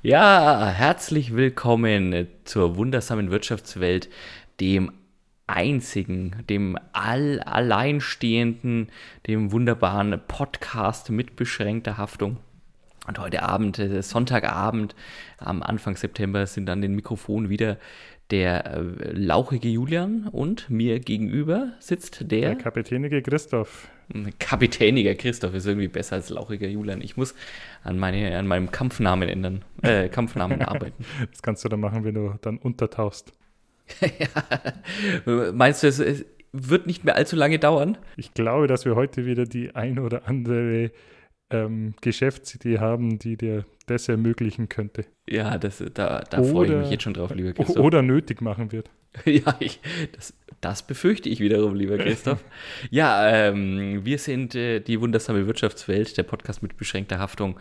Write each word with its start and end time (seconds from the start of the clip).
Ja, 0.00 0.68
herzlich 0.68 1.34
willkommen 1.34 2.28
zur 2.44 2.76
wundersamen 2.76 3.32
Wirtschaftswelt, 3.32 4.08
dem 4.60 4.92
einzigen, 5.48 6.44
dem 6.48 6.78
all 6.92 7.40
alleinstehenden, 7.40 8.92
dem 9.26 9.50
wunderbaren 9.50 10.20
Podcast 10.28 11.10
mit 11.10 11.34
beschränkter 11.34 11.98
Haftung. 11.98 12.36
Und 13.08 13.18
heute 13.18 13.42
Abend, 13.42 13.80
äh, 13.80 14.00
Sonntagabend, 14.00 14.94
am 15.38 15.64
Anfang 15.64 15.96
September, 15.96 16.46
sind 16.46 16.70
an 16.70 16.80
den 16.80 16.94
Mikrofonen 16.94 17.48
wieder 17.50 17.76
der 18.30 18.66
äh, 18.66 19.12
lauchige 19.12 19.68
Julian 19.68 20.28
und 20.30 20.68
mir 20.68 21.00
gegenüber 21.00 21.72
sitzt 21.78 22.20
der, 22.30 22.54
der 22.54 22.56
kapitänige 22.56 23.22
Christoph. 23.22 23.88
Kapitäniger 24.38 25.14
Christoph 25.14 25.54
ist 25.54 25.66
irgendwie 25.66 25.88
besser 25.88 26.16
als 26.16 26.30
lauchiger 26.30 26.66
Julian. 26.66 27.02
Ich 27.02 27.16
muss 27.16 27.34
an, 27.82 27.98
meine, 27.98 28.38
an 28.38 28.46
meinem 28.46 28.70
Kampfnamen 28.70 29.28
ändern, 29.28 29.64
äh, 29.82 30.08
Kampfnamen 30.10 30.62
arbeiten. 30.62 31.04
Das 31.30 31.42
kannst 31.42 31.64
du 31.64 31.68
dann 31.68 31.80
machen, 31.80 32.04
wenn 32.04 32.14
du 32.14 32.34
dann 32.40 32.58
untertauchst. 32.58 33.32
ja. 34.00 35.52
Meinst 35.52 35.82
du, 35.82 35.88
es, 35.88 35.98
es 35.98 36.24
wird 36.52 36.86
nicht 36.86 37.04
mehr 37.04 37.16
allzu 37.16 37.36
lange 37.36 37.58
dauern? 37.58 37.98
Ich 38.16 38.34
glaube, 38.34 38.66
dass 38.66 38.84
wir 38.84 38.96
heute 38.96 39.26
wieder 39.26 39.44
die 39.44 39.74
ein 39.74 39.98
oder 39.98 40.26
andere 40.26 40.90
ähm, 41.50 41.94
Geschäftsidee 42.00 42.78
haben, 42.78 43.18
die 43.18 43.36
dir 43.36 43.64
das 43.88 44.08
ermöglichen 44.08 44.68
könnte. 44.68 45.04
Ja, 45.28 45.58
das, 45.58 45.82
da, 45.94 46.20
da 46.20 46.42
freue 46.42 46.68
ich 46.68 46.76
mich 46.76 46.90
jetzt 46.90 47.02
schon 47.02 47.14
drauf, 47.14 47.34
lieber 47.34 47.52
Christoph. 47.52 47.84
Oder 47.84 48.02
nötig 48.02 48.40
machen 48.40 48.72
wird. 48.72 48.90
ja, 49.24 49.56
ich, 49.58 49.80
das, 50.12 50.34
das 50.60 50.86
befürchte 50.86 51.28
ich 51.28 51.40
wiederum, 51.40 51.74
lieber 51.74 51.98
Christoph. 51.98 52.44
ja, 52.90 53.28
ähm, 53.28 54.04
wir 54.04 54.18
sind 54.18 54.54
äh, 54.54 54.80
die 54.80 55.00
wundersame 55.00 55.46
Wirtschaftswelt, 55.46 56.16
der 56.16 56.22
Podcast 56.22 56.62
mit 56.62 56.76
beschränkter 56.76 57.18
Haftung. 57.18 57.58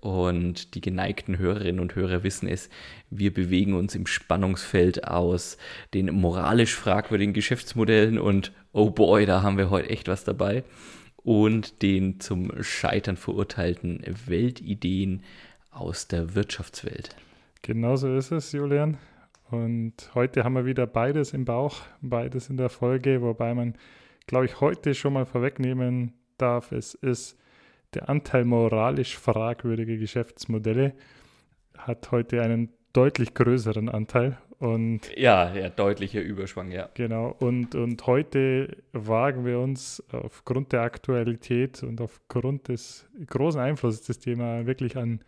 Und 0.00 0.74
die 0.74 0.80
geneigten 0.80 1.36
Hörerinnen 1.36 1.78
und 1.78 1.94
Hörer 1.94 2.22
wissen 2.24 2.48
es, 2.48 2.70
wir 3.10 3.34
bewegen 3.34 3.74
uns 3.74 3.94
im 3.94 4.06
Spannungsfeld 4.06 5.06
aus 5.06 5.58
den 5.92 6.06
moralisch 6.06 6.74
fragwürdigen 6.74 7.34
Geschäftsmodellen 7.34 8.18
und 8.18 8.50
oh 8.72 8.88
boy, 8.90 9.26
da 9.26 9.42
haben 9.42 9.58
wir 9.58 9.68
heute 9.68 9.90
echt 9.90 10.08
was 10.08 10.24
dabei. 10.24 10.64
Und 11.16 11.82
den 11.82 12.18
zum 12.18 12.62
Scheitern 12.62 13.18
verurteilten 13.18 14.02
Weltideen 14.26 15.22
aus 15.70 16.08
der 16.08 16.34
Wirtschaftswelt. 16.34 17.16
Genauso 17.62 18.14
ist 18.16 18.32
es, 18.32 18.52
Julian. 18.52 18.98
Und 19.50 19.94
heute 20.14 20.44
haben 20.44 20.54
wir 20.54 20.64
wieder 20.64 20.86
beides 20.86 21.32
im 21.32 21.44
Bauch, 21.44 21.82
beides 22.00 22.48
in 22.48 22.56
der 22.56 22.68
Folge, 22.68 23.20
wobei 23.20 23.54
man, 23.54 23.74
glaube 24.26 24.46
ich, 24.46 24.60
heute 24.60 24.94
schon 24.94 25.12
mal 25.12 25.26
vorwegnehmen 25.26 26.12
darf, 26.38 26.72
es 26.72 26.94
ist 26.94 27.36
der 27.94 28.08
Anteil 28.08 28.44
moralisch 28.44 29.18
fragwürdiger 29.18 29.96
Geschäftsmodelle 29.96 30.94
hat 31.76 32.10
heute 32.12 32.42
einen 32.42 32.70
deutlich 32.92 33.34
größeren 33.34 33.88
Anteil. 33.88 34.38
Und 34.58 35.00
ja, 35.16 35.54
ja, 35.54 35.70
deutlicher 35.70 36.20
Überschwang, 36.20 36.70
ja. 36.70 36.90
Genau. 36.94 37.34
Und, 37.40 37.74
und 37.74 38.06
heute 38.06 38.76
wagen 38.92 39.46
wir 39.46 39.58
uns 39.58 40.04
aufgrund 40.12 40.72
der 40.72 40.82
Aktualität 40.82 41.82
und 41.82 42.00
aufgrund 42.00 42.68
des 42.68 43.08
großen 43.26 43.60
Einflusses 43.60 44.02
des 44.02 44.18
Thema 44.18 44.66
wirklich 44.66 44.98
an, 44.98 45.20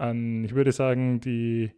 an 0.00 0.44
ich 0.44 0.54
würde 0.54 0.72
sagen, 0.72 1.20
die 1.20 1.70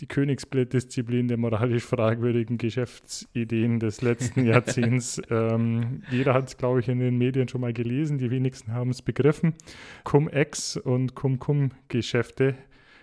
die 0.00 0.06
Königsblattdisziplin 0.06 1.26
der 1.26 1.38
moralisch 1.38 1.84
fragwürdigen 1.84 2.56
Geschäftsideen 2.56 3.80
des 3.80 4.00
letzten 4.00 4.44
Jahrzehnts. 4.46 5.20
ähm, 5.28 6.02
jeder 6.10 6.34
hat 6.34 6.48
es, 6.48 6.56
glaube 6.56 6.80
ich, 6.80 6.88
in 6.88 7.00
den 7.00 7.18
Medien 7.18 7.48
schon 7.48 7.60
mal 7.60 7.72
gelesen. 7.72 8.18
Die 8.18 8.30
wenigsten 8.30 8.72
haben 8.72 8.90
es 8.90 9.02
begriffen. 9.02 9.54
Cum-Ex 10.04 10.76
und 10.76 11.16
Cum-Cum-Geschäfte, 11.16 12.54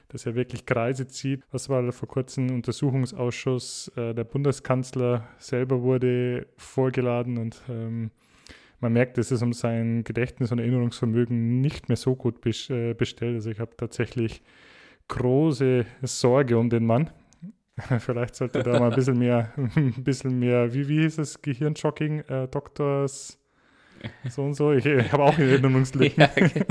das 0.08 0.23
ja 0.23 0.36
wirklich 0.36 0.66
Kreise 0.66 1.08
zieht. 1.08 1.44
Was 1.52 1.67
war 1.67 1.92
vor 1.92 2.08
kurzem 2.08 2.48
ein 2.48 2.56
Untersuchungsausschuss? 2.56 3.92
Äh, 3.98 4.14
der 4.14 4.23
Bundeskanzler 4.23 5.28
selber 5.38 5.81
wurde 5.81 6.48
vorgeladen 6.56 7.38
und 7.38 7.61
ähm, 7.70 8.11
man 8.80 8.93
merkt, 8.93 9.17
es 9.17 9.31
ist 9.31 9.41
um 9.41 9.53
sein 9.53 10.03
Gedächtnis 10.03 10.52
und 10.52 10.59
Erinnerungsvermögen 10.59 11.61
nicht 11.61 11.89
mehr 11.89 11.97
so 11.97 12.15
gut 12.15 12.45
äh, 12.45 12.93
bestellt. 12.93 13.36
Also 13.36 13.49
ich 13.49 13.59
habe 13.59 13.75
tatsächlich 13.77 14.41
große 15.08 15.86
Sorge 16.03 16.58
um 16.58 16.69
den 16.69 16.86
Mann. 16.86 17.09
Vielleicht 17.99 18.36
sollte 18.36 18.63
da 18.63 18.80
mal 18.80 18.89
ein 18.89 18.95
bisschen 18.95 19.19
mehr, 19.19 19.52
ein 19.58 20.03
bisschen 20.03 20.39
mehr, 20.39 20.73
wie, 20.73 20.87
wie 20.87 21.02
hieß 21.02 21.17
es, 21.19 21.41
Gehirnjogging, 21.41 22.19
äh, 22.21 22.47
Doktors, 22.47 23.37
so 24.30 24.43
und 24.43 24.53
so. 24.53 24.71
Ich, 24.71 24.86
ich 24.86 25.11
habe 25.11 25.23
auch 25.23 25.37
Erinnerungslücken. 25.39 26.21
Ja, 26.21 26.30
okay. 26.31 26.65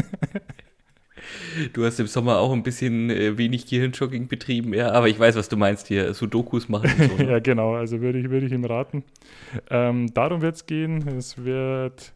Du 1.73 1.85
hast 1.85 2.01
im 2.01 2.07
Sommer 2.07 2.39
auch 2.39 2.53
ein 2.53 2.63
bisschen 2.63 3.11
äh, 3.11 3.39
wenig 3.39 3.67
Gehirnjogging 3.67 4.29
betrieben, 4.29 4.75
ja, 4.75 4.93
aber 4.93 5.09
ich 5.09 5.19
weiß, 5.19 5.37
was 5.37 5.49
du 5.49 5.57
meinst 5.57 5.89
hier, 5.89 6.13
Sudokus 6.15 6.69
machen. 6.69 6.91
So, 6.97 7.17
ne? 7.23 7.33
ja, 7.33 7.39
genau, 7.39 7.75
also 7.75 8.01
würde 8.01 8.19
ich, 8.19 8.31
würde 8.31 8.47
ich 8.47 8.53
ihm 8.53 8.65
raten. 8.65 9.05
Ähm, 9.71 10.13
darum 10.15 10.43
wird 10.43 10.57
es 10.57 10.67
gehen. 10.67 11.07
Es 11.09 11.45
wird 11.45 12.13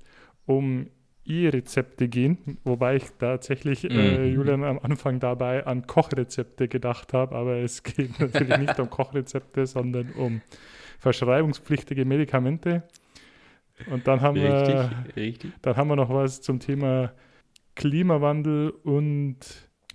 um 0.47 0.89
E-Rezepte 1.29 2.09
gehen, 2.09 2.59
wobei 2.65 2.97
ich 2.97 3.05
tatsächlich, 3.19 3.85
äh, 3.85 3.93
mhm. 3.93 3.99
äh, 3.99 4.27
Julian, 4.29 4.65
am 4.65 4.79
Anfang 4.79 5.21
dabei 5.21 5.67
an 5.67 5.87
Kochrezepte 5.87 6.69
gedacht 6.69 7.13
habe, 7.13 7.37
aber 7.37 7.57
es 7.57 7.83
geht 7.83 8.19
natürlich 8.21 8.57
nicht 8.57 8.79
um 8.81 8.89
Kochrezepte, 8.89 9.67
sondern 9.67 10.13
um 10.13 10.41
verschreibungspflichtige 10.99 12.05
Medikamente. 12.05 12.83
Und 13.91 14.09
dann 14.09 14.21
haben, 14.23 14.39
richtig, 14.39 14.75
wir, 14.75 15.05
richtig. 15.17 15.53
dann 15.63 15.77
haben 15.77 15.89
wir 15.89 15.97
noch 15.97 16.11
was 16.11 16.41
zum 16.41 16.59
Thema 16.59 17.13
Klimawandel 17.79 18.71
und 18.83 19.37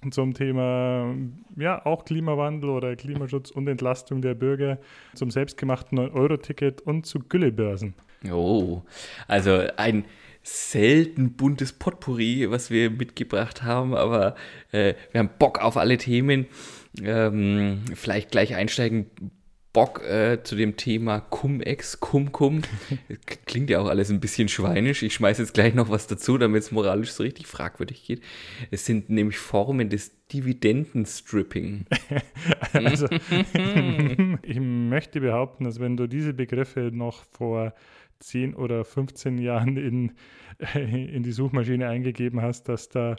zum 0.09 0.33
Thema, 0.33 1.13
ja, 1.57 1.85
auch 1.85 2.05
Klimawandel 2.05 2.69
oder 2.69 2.95
Klimaschutz 2.95 3.51
und 3.51 3.67
Entlastung 3.67 4.21
der 4.21 4.35
Bürger, 4.35 4.79
zum 5.15 5.29
selbstgemachten 5.29 5.99
9-Euro-Ticket 5.99 6.81
und 6.81 7.05
zu 7.05 7.19
Güllebörsen. 7.19 7.93
Oh, 8.31 8.83
also 9.27 9.63
ein 9.75 10.05
selten 10.43 11.33
buntes 11.33 11.73
Potpourri, 11.73 12.49
was 12.49 12.71
wir 12.71 12.89
mitgebracht 12.89 13.63
haben, 13.63 13.93
aber 13.93 14.35
äh, 14.71 14.93
wir 15.11 15.19
haben 15.19 15.31
Bock 15.37 15.59
auf 15.61 15.75
alle 15.75 15.97
Themen. 15.97 16.47
Ähm, 17.01 17.81
vielleicht 17.95 18.31
gleich 18.31 18.55
einsteigen. 18.55 19.07
Bock 19.73 20.03
äh, 20.03 20.43
zu 20.43 20.55
dem 20.55 20.77
Thema 20.77 21.19
Cum-Ex, 21.19 21.99
Cum-Cum. 21.99 22.61
Klingt 23.45 23.71
ja 23.71 23.79
auch 23.79 23.87
alles 23.87 24.11
ein 24.11 24.19
bisschen 24.19 24.47
schweinisch. 24.47 25.01
Ich 25.01 25.15
schmeiße 25.15 25.41
jetzt 25.41 25.55
gleich 25.55 25.73
noch 25.73 25.89
was 25.89 26.05
dazu, 26.05 26.37
damit 26.37 26.61
es 26.61 26.71
moralisch 26.71 27.11
so 27.11 27.23
richtig 27.23 27.47
fragwürdig 27.47 28.05
geht. 28.05 28.21
Es 28.69 28.85
sind 28.85 29.09
nämlich 29.09 29.39
Formen 29.39 29.89
des 29.89 30.27
Dividendenstripping. 30.27 31.87
also, 32.73 33.07
ich 34.43 34.59
möchte 34.59 35.21
behaupten, 35.21 35.63
dass 35.63 35.79
wenn 35.79 35.97
du 35.97 36.05
diese 36.07 36.35
Begriffe 36.35 36.91
noch 36.93 37.23
vor 37.31 37.73
10 38.19 38.53
oder 38.53 38.85
15 38.85 39.39
Jahren 39.39 39.77
in, 39.77 40.11
in 40.75 41.23
die 41.23 41.31
Suchmaschine 41.31 41.89
eingegeben 41.89 42.43
hast, 42.43 42.69
dass 42.69 42.89
da 42.89 43.15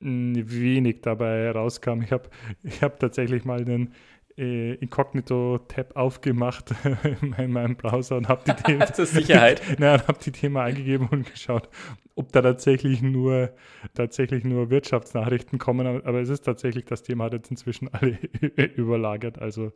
wenig 0.00 1.00
dabei 1.02 1.50
rauskam. 1.50 2.02
Ich 2.02 2.12
habe 2.12 2.30
ich 2.62 2.82
hab 2.82 3.00
tatsächlich 3.00 3.44
mal 3.44 3.60
einen 3.60 3.92
äh, 4.38 4.74
Inkognito-Tab 4.74 5.96
aufgemacht 5.96 6.74
in 7.38 7.52
meinem 7.52 7.76
Browser 7.76 8.16
und 8.16 8.28
habe 8.28 8.42
die 8.46 8.62
Themen 8.62 8.94
zur 8.94 9.06
Sicherheit. 9.06 9.60
na, 9.78 10.06
hab 10.06 10.20
die 10.20 10.32
Themen 10.32 10.56
eingegeben 10.56 11.08
und 11.10 11.30
geschaut, 11.30 11.68
ob 12.14 12.32
da 12.32 12.42
tatsächlich 12.42 13.02
nur 13.02 13.50
tatsächlich 13.94 14.44
nur 14.44 14.70
Wirtschaftsnachrichten 14.70 15.58
kommen. 15.58 15.86
Aber 16.04 16.20
es 16.20 16.28
ist 16.28 16.44
tatsächlich, 16.44 16.84
das 16.84 17.02
Thema 17.02 17.24
hat 17.24 17.32
jetzt 17.32 17.50
inzwischen 17.50 17.88
alle 17.92 18.18
überlagert. 18.76 19.38
Also 19.38 19.72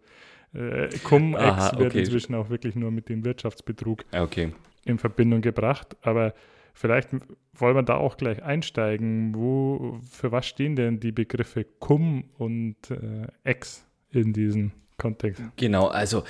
äh, 0.55 0.89
Cum-Ex 1.05 1.73
okay. 1.73 1.79
wird 1.79 1.95
inzwischen 1.95 2.35
auch 2.35 2.51
wirklich 2.51 2.75
nur 2.75 2.91
mit 2.91 3.09
dem 3.09 3.25
Wirtschaftsbetrug 3.25 4.05
okay 4.13 4.53
in 4.85 4.99
Verbindung 4.99 5.41
gebracht. 5.41 5.97
Aber 6.03 6.35
vielleicht 6.75 7.11
wollen 7.55 7.77
wir 7.77 7.83
da 7.83 7.97
auch 7.97 8.17
gleich 8.17 8.43
einsteigen. 8.43 9.35
Wo, 9.35 10.01
für 10.11 10.33
was 10.33 10.47
stehen 10.47 10.77
denn 10.77 11.01
die 11.01 11.13
Begriffe 11.13 11.65
cum 11.79 12.25
und 12.39 12.91
äh, 12.91 13.27
ex 13.45 13.87
in 14.13 14.33
diesem 14.33 14.73
Kontext? 14.99 15.43
Genau, 15.57 15.89
also 15.89 16.25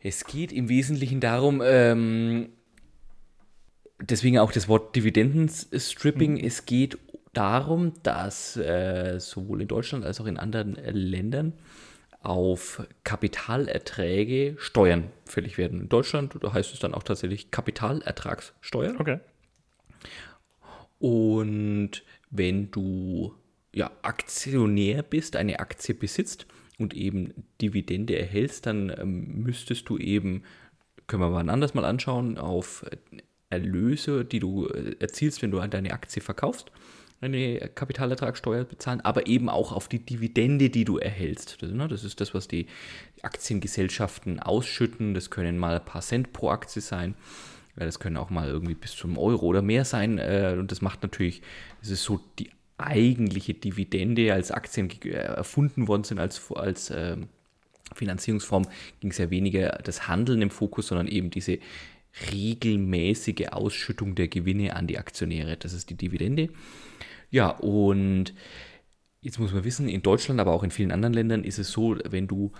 es 0.00 0.24
geht 0.24 0.52
im 0.52 0.68
Wesentlichen 0.68 1.20
darum, 1.20 1.62
ähm, 1.64 2.48
deswegen 4.00 4.38
auch 4.38 4.52
das 4.52 4.68
Wort 4.68 4.96
Dividendenstripping. 4.96 6.32
Mhm. 6.34 6.44
Es 6.44 6.66
geht 6.66 6.98
darum, 7.32 7.92
dass 8.02 8.56
äh, 8.56 9.18
sowohl 9.18 9.62
in 9.62 9.68
Deutschland 9.68 10.04
als 10.04 10.20
auch 10.20 10.26
in 10.26 10.38
anderen 10.38 10.76
äh, 10.76 10.90
Ländern 10.90 11.54
auf 12.20 12.86
Kapitalerträge 13.02 14.56
Steuern 14.58 15.10
fällig 15.24 15.58
werden. 15.58 15.82
In 15.82 15.88
Deutschland 15.88 16.36
da 16.40 16.52
heißt 16.52 16.72
es 16.72 16.78
dann 16.78 16.94
auch 16.94 17.02
tatsächlich 17.02 17.50
Kapitalertragssteuer. 17.50 18.94
Okay. 18.98 19.18
Und 21.00 22.04
wenn 22.30 22.70
du 22.70 23.34
ja, 23.74 23.90
Aktionär 24.02 25.02
bist, 25.02 25.34
eine 25.34 25.58
Aktie 25.58 25.94
besitzt 25.94 26.46
und 26.78 26.94
eben 26.94 27.32
Dividende 27.60 28.18
erhältst, 28.18 28.66
dann 28.66 28.92
ähm, 28.98 29.42
müsstest 29.42 29.88
du 29.88 29.98
eben, 29.98 30.42
können 31.06 31.22
wir 31.22 31.30
mal 31.30 31.48
anders 31.48 31.74
mal 31.74 31.84
anschauen, 31.84 32.38
auf 32.38 32.84
Erlöse, 33.50 34.24
die 34.24 34.40
du 34.40 34.66
äh, 34.68 34.96
erzielst, 34.98 35.42
wenn 35.42 35.50
du 35.50 35.60
deine 35.60 35.92
Aktie 35.92 36.22
verkaufst, 36.22 36.72
eine 37.20 37.70
Kapitalertragssteuer 37.74 38.64
bezahlen, 38.64 39.00
aber 39.02 39.26
eben 39.28 39.48
auch 39.48 39.72
auf 39.72 39.86
die 39.86 40.04
Dividende, 40.04 40.70
die 40.70 40.84
du 40.84 40.98
erhältst. 40.98 41.62
Das, 41.62 41.70
ne, 41.70 41.86
das 41.86 42.02
ist 42.02 42.20
das, 42.20 42.34
was 42.34 42.48
die 42.48 42.66
Aktiengesellschaften 43.22 44.40
ausschütten. 44.40 45.14
Das 45.14 45.30
können 45.30 45.56
mal 45.56 45.76
ein 45.76 45.84
paar 45.84 46.02
Cent 46.02 46.32
pro 46.32 46.48
Aktie 46.48 46.82
sein. 46.82 47.14
Das 47.76 48.00
können 48.00 48.16
auch 48.16 48.30
mal 48.30 48.48
irgendwie 48.48 48.74
bis 48.74 48.96
zum 48.96 49.16
Euro 49.18 49.46
oder 49.46 49.62
mehr 49.62 49.84
sein. 49.84 50.18
Äh, 50.18 50.56
und 50.58 50.72
das 50.72 50.82
macht 50.82 51.02
natürlich, 51.02 51.42
das 51.80 51.90
ist 51.90 52.02
so 52.02 52.20
die 52.38 52.50
eigentliche 52.86 53.54
Dividende, 53.54 54.32
als 54.32 54.50
Aktien 54.50 54.90
äh, 55.04 55.10
erfunden 55.10 55.88
worden 55.88 56.04
sind 56.04 56.18
als, 56.18 56.50
als 56.52 56.90
äh, 56.90 57.16
Finanzierungsform, 57.94 58.66
ging 59.00 59.10
es 59.10 59.18
ja 59.18 59.30
weniger 59.30 59.80
das 59.84 60.08
Handeln 60.08 60.42
im 60.42 60.50
Fokus, 60.50 60.88
sondern 60.88 61.08
eben 61.08 61.30
diese 61.30 61.58
regelmäßige 62.32 63.48
Ausschüttung 63.50 64.14
der 64.14 64.28
Gewinne 64.28 64.76
an 64.76 64.86
die 64.86 64.98
Aktionäre. 64.98 65.56
Das 65.56 65.72
ist 65.72 65.90
die 65.90 65.94
Dividende. 65.94 66.50
Ja, 67.30 67.48
und 67.48 68.34
jetzt 69.22 69.38
muss 69.38 69.52
man 69.52 69.64
wissen, 69.64 69.88
in 69.88 70.02
Deutschland, 70.02 70.40
aber 70.40 70.52
auch 70.52 70.62
in 70.62 70.70
vielen 70.70 70.92
anderen 70.92 71.14
Ländern 71.14 71.44
ist 71.44 71.58
es 71.58 71.70
so, 71.70 71.96
wenn 72.04 72.26
du 72.26 72.52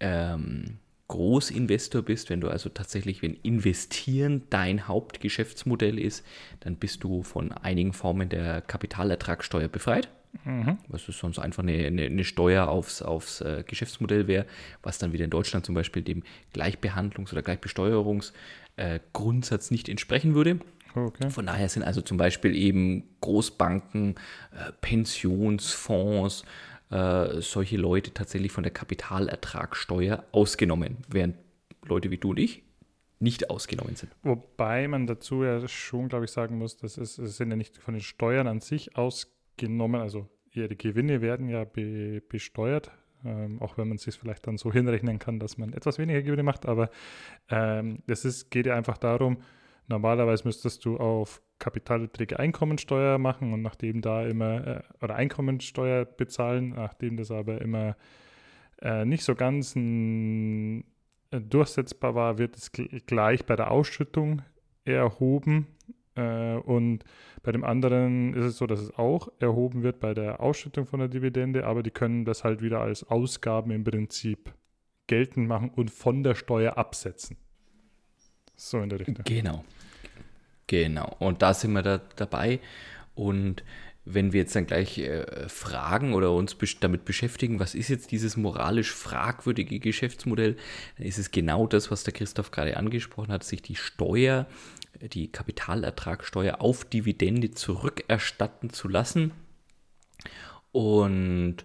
ähm, 0.00 0.78
Großinvestor 1.12 2.00
bist, 2.00 2.30
wenn 2.30 2.40
du 2.40 2.48
also 2.48 2.70
tatsächlich, 2.70 3.20
wenn 3.20 3.34
Investieren 3.34 4.44
dein 4.48 4.88
Hauptgeschäftsmodell 4.88 5.98
ist, 5.98 6.24
dann 6.60 6.76
bist 6.76 7.04
du 7.04 7.22
von 7.22 7.52
einigen 7.52 7.92
Formen 7.92 8.30
der 8.30 8.62
Kapitalertragssteuer 8.62 9.68
befreit. 9.68 10.08
Mhm. 10.44 10.78
Was 10.88 11.06
ist 11.10 11.18
sonst 11.18 11.38
einfach 11.38 11.62
eine, 11.62 11.74
eine, 11.74 12.06
eine 12.06 12.24
Steuer 12.24 12.68
aufs, 12.68 13.02
aufs 13.02 13.42
äh, 13.42 13.62
Geschäftsmodell 13.66 14.26
wäre, 14.26 14.46
was 14.82 14.96
dann 14.96 15.12
wieder 15.12 15.24
in 15.24 15.30
Deutschland 15.30 15.66
zum 15.66 15.74
Beispiel 15.74 16.00
dem 16.00 16.22
Gleichbehandlungs- 16.54 17.32
oder 17.32 17.42
Gleichbesteuerungsgrundsatz 17.42 19.70
äh, 19.70 19.74
nicht 19.74 19.90
entsprechen 19.90 20.34
würde. 20.34 20.60
Okay. 20.94 21.28
Von 21.28 21.44
daher 21.44 21.68
sind 21.68 21.82
also 21.82 22.00
zum 22.00 22.16
Beispiel 22.16 22.56
eben 22.56 23.04
Großbanken, 23.20 24.14
äh, 24.52 24.72
Pensionsfonds, 24.80 26.46
äh, 26.92 27.40
solche 27.40 27.76
Leute 27.76 28.12
tatsächlich 28.12 28.52
von 28.52 28.62
der 28.62 28.72
Kapitalertragssteuer 28.72 30.24
ausgenommen, 30.32 30.98
während 31.08 31.36
Leute 31.86 32.10
wie 32.10 32.18
du 32.18 32.30
und 32.30 32.38
ich 32.38 32.62
nicht 33.18 33.50
ausgenommen 33.50 33.96
sind. 33.96 34.12
Wobei 34.22 34.88
man 34.88 35.06
dazu 35.06 35.44
ja 35.44 35.66
schon, 35.68 36.08
glaube 36.08 36.24
ich, 36.24 36.32
sagen 36.32 36.58
muss, 36.58 36.76
dass 36.76 36.98
es, 36.98 37.18
es 37.18 37.36
sind 37.36 37.50
ja 37.50 37.56
nicht 37.56 37.78
von 37.78 37.94
den 37.94 38.02
Steuern 38.02 38.46
an 38.46 38.60
sich 38.60 38.96
ausgenommen, 38.96 40.00
also 40.00 40.28
ihre 40.50 40.76
Gewinne 40.76 41.22
werden 41.22 41.48
ja 41.48 41.64
be, 41.64 42.20
besteuert, 42.28 42.90
ähm, 43.24 43.62
auch 43.62 43.78
wenn 43.78 43.88
man 43.88 43.96
es 43.96 44.02
sich 44.02 44.16
vielleicht 44.16 44.46
dann 44.46 44.58
so 44.58 44.72
hinrechnen 44.72 45.18
kann, 45.18 45.38
dass 45.38 45.56
man 45.56 45.72
etwas 45.72 45.98
weniger 45.98 46.20
Gewinne 46.22 46.42
macht, 46.42 46.66
aber 46.66 46.90
ähm, 47.48 48.02
es 48.06 48.24
ist, 48.24 48.50
geht 48.50 48.66
ja 48.66 48.76
einfach 48.76 48.98
darum, 48.98 49.38
normalerweise 49.92 50.44
müsstest 50.44 50.84
du 50.84 50.96
auf 50.96 51.40
Kapitalerträge 51.58 52.38
Einkommensteuer 52.38 53.18
machen 53.18 53.52
und 53.52 53.62
nachdem 53.62 54.00
da 54.00 54.26
immer, 54.26 54.66
äh, 54.66 54.82
oder 55.04 55.14
Einkommensteuer 55.14 56.04
bezahlen, 56.04 56.70
nachdem 56.70 57.16
das 57.16 57.30
aber 57.30 57.60
immer 57.60 57.96
äh, 58.80 59.04
nicht 59.04 59.22
so 59.22 59.34
ganz 59.34 59.76
ein, 59.76 60.84
äh, 61.30 61.40
durchsetzbar 61.40 62.14
war, 62.14 62.38
wird 62.38 62.56
es 62.56 62.72
gleich 62.72 63.46
bei 63.46 63.54
der 63.54 63.70
Ausschüttung 63.70 64.42
erhoben. 64.84 65.68
Äh, 66.14 66.56
und 66.56 67.04
bei 67.42 67.52
dem 67.52 67.64
anderen 67.64 68.34
ist 68.34 68.44
es 68.44 68.56
so, 68.56 68.66
dass 68.66 68.80
es 68.80 68.98
auch 68.98 69.28
erhoben 69.38 69.82
wird 69.82 70.00
bei 70.00 70.14
der 70.14 70.40
Ausschüttung 70.40 70.86
von 70.86 71.00
der 71.00 71.08
Dividende, 71.08 71.66
aber 71.66 71.82
die 71.82 71.90
können 71.90 72.24
das 72.24 72.44
halt 72.44 72.60
wieder 72.60 72.80
als 72.80 73.04
Ausgaben 73.04 73.70
im 73.70 73.84
Prinzip 73.84 74.52
geltend 75.06 75.46
machen 75.48 75.70
und 75.70 75.90
von 75.90 76.22
der 76.22 76.34
Steuer 76.34 76.76
absetzen. 76.76 77.36
So 78.56 78.80
in 78.80 78.88
der 78.88 79.00
Richtung. 79.00 79.24
Genau. 79.24 79.64
Genau, 80.66 81.16
und 81.18 81.42
da 81.42 81.54
sind 81.54 81.72
wir 81.72 81.82
da 81.82 82.00
dabei. 82.16 82.60
Und 83.14 83.62
wenn 84.04 84.32
wir 84.32 84.40
jetzt 84.40 84.56
dann 84.56 84.66
gleich 84.66 84.98
äh, 84.98 85.48
fragen 85.48 86.14
oder 86.14 86.32
uns 86.32 86.54
besch 86.54 86.80
damit 86.80 87.04
beschäftigen, 87.04 87.60
was 87.60 87.74
ist 87.74 87.88
jetzt 87.88 88.10
dieses 88.10 88.36
moralisch 88.36 88.92
fragwürdige 88.92 89.78
Geschäftsmodell, 89.78 90.56
dann 90.96 91.06
ist 91.06 91.18
es 91.18 91.30
genau 91.30 91.66
das, 91.66 91.90
was 91.90 92.02
der 92.02 92.12
Christoph 92.12 92.50
gerade 92.50 92.76
angesprochen 92.76 93.32
hat, 93.32 93.44
sich 93.44 93.62
die 93.62 93.76
Steuer, 93.76 94.46
die 95.00 95.30
Kapitalertragssteuer 95.30 96.60
auf 96.60 96.84
Dividende 96.84 97.52
zurückerstatten 97.52 98.70
zu 98.70 98.88
lassen. 98.88 99.32
Und 100.72 101.58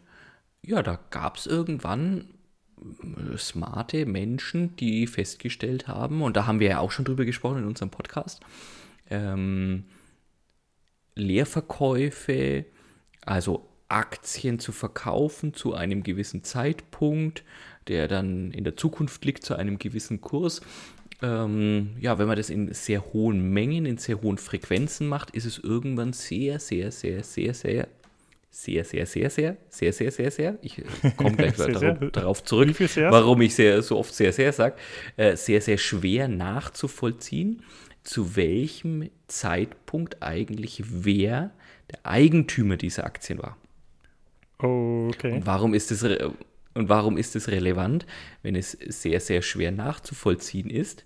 ja, 0.61 0.83
da 0.83 0.99
gab 1.09 1.37
es 1.37 1.47
irgendwann 1.47 2.33
äh, 2.79 3.37
smarte 3.37 4.05
Menschen, 4.05 4.75
die 4.75 5.07
festgestellt 5.07 5.87
haben, 5.87 6.21
und 6.21 6.37
da 6.37 6.45
haben 6.45 6.59
wir 6.59 6.69
ja 6.69 6.79
auch 6.79 6.91
schon 6.91 7.05
drüber 7.05 7.25
gesprochen 7.25 7.59
in 7.59 7.65
unserem 7.65 7.89
Podcast, 7.89 8.41
ähm, 9.09 9.85
Leerverkäufe, 11.15 12.65
also 13.21 13.67
Aktien 13.89 14.59
zu 14.59 14.71
verkaufen 14.71 15.53
zu 15.53 15.73
einem 15.73 16.03
gewissen 16.03 16.43
Zeitpunkt, 16.43 17.43
der 17.87 18.07
dann 18.07 18.51
in 18.51 18.63
der 18.63 18.75
Zukunft 18.75 19.23
liegt 19.25 19.43
zu 19.43 19.55
einem 19.55 19.77
gewissen 19.79 20.21
Kurs. 20.21 20.61
Ähm, 21.21 21.95
ja, 21.99 22.19
wenn 22.19 22.27
man 22.27 22.37
das 22.37 22.49
in 22.49 22.71
sehr 22.73 23.13
hohen 23.13 23.49
Mengen, 23.51 23.85
in 23.85 23.97
sehr 23.97 24.21
hohen 24.21 24.37
Frequenzen 24.37 25.07
macht, 25.07 25.31
ist 25.31 25.45
es 25.45 25.57
irgendwann 25.57 26.13
sehr, 26.13 26.59
sehr, 26.59 26.91
sehr, 26.91 27.23
sehr, 27.23 27.53
sehr, 27.53 27.87
sehr, 28.49 28.83
sehr, 28.83 29.05
sehr, 29.05 29.29
sehr, 29.29 29.57
sehr, 29.69 29.93
sehr, 29.93 30.11
sehr, 30.11 30.31
sehr, 30.31 30.57
ich 30.61 30.81
komme 31.15 31.35
gleich 31.35 31.55
darauf, 31.57 32.11
darauf 32.11 32.43
zurück, 32.43 32.75
warum 32.95 33.41
ich 33.41 33.55
sehr, 33.55 33.81
so 33.81 33.97
oft 33.97 34.13
sehr, 34.13 34.33
sehr 34.33 34.51
sage, 34.53 34.75
äh, 35.15 35.35
sehr, 35.35 35.61
sehr 35.61 35.77
schwer 35.77 36.27
nachzuvollziehen 36.27 37.61
zu 38.07 38.37
welchem 38.37 39.09
Zeitpunkt 39.27 40.23
eigentlich 40.23 40.81
wer 40.87 41.51
der 41.91 42.05
Eigentümer 42.05 42.77
dieser 42.77 43.05
Aktien 43.05 43.39
war. 43.39 43.57
Okay. 44.59 45.33
Und 45.33 45.45
warum 45.45 45.73
ist 45.73 45.91
es 45.91 46.03
und 46.03 46.89
warum 46.89 47.17
ist 47.17 47.35
es 47.35 47.49
relevant? 47.49 48.05
Wenn 48.43 48.55
es 48.55 48.71
sehr, 48.71 49.19
sehr 49.19 49.41
schwer 49.41 49.71
nachzuvollziehen 49.71 50.69
ist, 50.69 51.05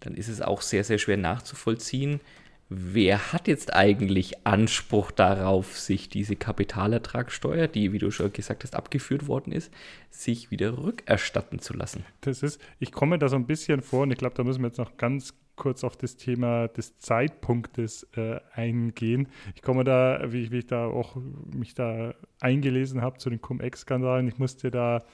dann 0.00 0.14
ist 0.14 0.28
es 0.28 0.40
auch 0.40 0.62
sehr, 0.62 0.82
sehr 0.82 0.98
schwer 0.98 1.18
nachzuvollziehen, 1.18 2.20
wer 2.70 3.32
hat 3.32 3.48
jetzt 3.48 3.74
eigentlich 3.74 4.46
Anspruch 4.46 5.10
darauf, 5.10 5.76
sich 5.76 6.08
diese 6.08 6.36
Kapitalertragssteuer, 6.36 7.66
die, 7.66 7.92
wie 7.92 7.98
du 7.98 8.10
schon 8.10 8.32
gesagt 8.32 8.62
hast, 8.62 8.76
abgeführt 8.76 9.26
worden 9.26 9.52
ist, 9.52 9.72
sich 10.08 10.50
wieder 10.50 10.78
rückerstatten 10.78 11.58
zu 11.58 11.74
lassen? 11.74 12.04
Das 12.20 12.42
ist, 12.42 12.60
ich 12.78 12.92
komme 12.92 13.18
da 13.18 13.28
so 13.28 13.36
ein 13.36 13.46
bisschen 13.46 13.82
vor 13.82 14.04
und 14.04 14.12
ich 14.12 14.18
glaube, 14.18 14.36
da 14.36 14.44
müssen 14.44 14.62
wir 14.62 14.68
jetzt 14.68 14.78
noch 14.78 14.96
ganz 14.96 15.34
kurz 15.56 15.84
auf 15.84 15.96
das 15.96 16.16
Thema 16.16 16.68
des 16.68 16.98
Zeitpunktes 16.98 18.06
äh, 18.16 18.38
eingehen. 18.54 19.28
Ich 19.54 19.62
komme 19.62 19.84
da, 19.84 20.32
wie 20.32 20.42
ich, 20.42 20.50
wie 20.52 20.58
ich, 20.58 20.66
da 20.66 20.86
auch 20.86 21.16
mich 21.52 21.74
da 21.74 22.14
eingelesen 22.40 23.02
habe 23.02 23.18
zu 23.18 23.28
den 23.28 23.42
Cum-Ex-Skandalen, 23.42 24.28
ich 24.28 24.38
musste 24.38 24.70
da 24.70 25.04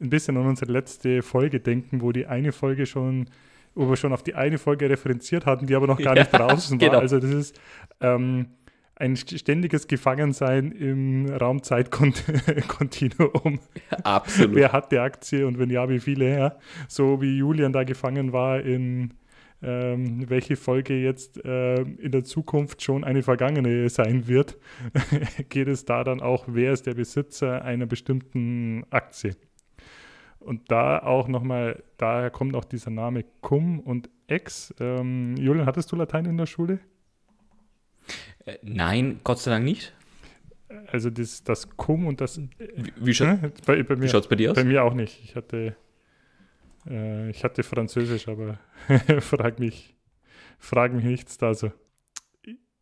ein 0.00 0.08
bisschen 0.10 0.36
an 0.36 0.46
unsere 0.46 0.72
letzte 0.72 1.22
Folge 1.22 1.60
denken, 1.60 2.00
wo 2.00 2.12
die 2.12 2.26
eine 2.26 2.52
Folge 2.52 2.86
schon, 2.86 3.28
wo 3.74 3.88
wir 3.88 3.96
schon 3.96 4.12
auf 4.12 4.22
die 4.22 4.34
eine 4.34 4.58
Folge 4.58 4.90
referenziert 4.90 5.46
hatten, 5.46 5.66
die 5.66 5.74
aber 5.74 5.86
noch 5.86 5.98
gar 5.98 6.14
ja, 6.16 6.22
nicht 6.22 6.32
draußen 6.32 6.78
war. 6.80 6.88
Genau. 6.88 7.00
Also 7.00 7.18
das 7.18 7.30
ist 7.30 7.58
ähm, 8.00 8.46
ein 8.96 9.16
ständiges 9.16 9.88
Gefangensein 9.88 10.72
im 10.72 11.26
Raumzeitkontinuum. 11.26 13.60
Absolut. 14.02 14.54
Wer 14.54 14.72
hat 14.72 14.92
die 14.92 14.98
Aktie 14.98 15.46
und 15.46 15.58
wenn 15.58 15.70
ja, 15.70 15.88
wie 15.88 16.00
viele? 16.00 16.36
Ja? 16.36 16.56
So 16.86 17.22
wie 17.22 17.38
Julian 17.38 17.72
da 17.72 17.84
gefangen 17.84 18.32
war 18.32 18.60
in 18.60 19.14
ähm, 19.62 20.28
welche 20.28 20.56
Folge 20.56 20.94
jetzt 20.94 21.44
äh, 21.44 21.82
in 21.82 22.12
der 22.12 22.24
Zukunft 22.24 22.82
schon 22.82 23.04
eine 23.04 23.22
vergangene 23.22 23.88
sein 23.88 24.26
wird, 24.26 24.58
geht 25.48 25.68
es 25.68 25.84
da 25.84 26.04
dann 26.04 26.20
auch, 26.20 26.44
wer 26.46 26.72
ist 26.72 26.86
der 26.86 26.94
Besitzer 26.94 27.62
einer 27.62 27.86
bestimmten 27.86 28.84
Aktie. 28.90 29.36
Und 30.40 30.70
da 30.70 31.02
auch 31.02 31.28
nochmal, 31.28 31.82
daher 31.98 32.30
kommt 32.30 32.56
auch 32.56 32.64
dieser 32.64 32.90
Name 32.90 33.24
Cum 33.40 33.78
und 33.80 34.08
Ex. 34.26 34.74
Ähm, 34.80 35.36
Julian, 35.36 35.66
hattest 35.66 35.92
du 35.92 35.96
Latein 35.96 36.24
in 36.24 36.36
der 36.36 36.46
Schule? 36.46 36.80
Äh, 38.46 38.58
nein, 38.62 39.20
Gott 39.22 39.38
sei 39.38 39.50
Dank 39.50 39.64
nicht. 39.64 39.92
Also 40.86 41.10
das, 41.10 41.44
das 41.44 41.76
Cum 41.76 42.06
und 42.06 42.20
das. 42.20 42.40
Wie, 42.58 42.92
wie, 42.96 43.14
scha 43.14 43.32
äh, 43.34 43.50
bei, 43.66 43.82
bei 43.82 44.00
wie 44.00 44.08
schaut 44.08 44.22
es 44.24 44.28
bei 44.28 44.36
dir 44.36 44.50
aus? 44.50 44.56
Bei 44.56 44.64
mir 44.64 44.84
auch 44.84 44.94
nicht. 44.94 45.22
Ich 45.24 45.36
hatte 45.36 45.76
äh, 46.88 47.30
ich 47.30 47.44
hatte 47.44 47.62
Französisch, 47.62 48.28
aber 48.28 48.58
frag 49.20 49.58
mich, 49.58 49.94
frag 50.58 50.92
mich 50.92 51.04
nichts 51.04 51.38
da 51.38 51.54
so. 51.54 51.72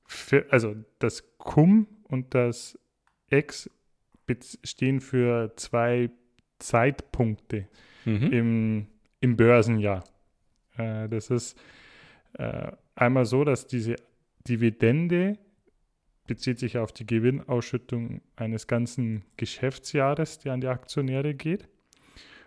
Für, 0.07 0.47
also 0.51 0.75
das 0.99 1.37
Cum 1.39 1.87
und 2.05 2.35
das 2.35 2.79
Ex 3.29 3.71
stehen 4.63 5.01
für 5.01 5.55
zwei 5.57 6.11
Zeitpunkte 6.59 7.69
mhm. 8.05 8.33
im, 8.33 8.87
im 9.21 9.37
Börsenjahr. 9.37 10.05
Äh, 10.77 11.09
das 11.09 11.31
ist 11.31 11.59
äh, 12.35 12.73
einmal 12.95 13.25
so, 13.25 13.45
dass 13.45 13.67
diese 13.67 13.97
Dividende 14.47 15.39
bezieht 16.27 16.59
sich 16.59 16.79
auf 16.79 16.93
die 16.93 17.07
Gewinnausschüttung 17.07 18.21
eines 18.37 18.67
ganzen 18.67 19.25
Geschäftsjahres, 19.37 20.39
der 20.39 20.53
an 20.53 20.61
die 20.61 20.69
Aktionäre 20.69 21.35
geht 21.35 21.69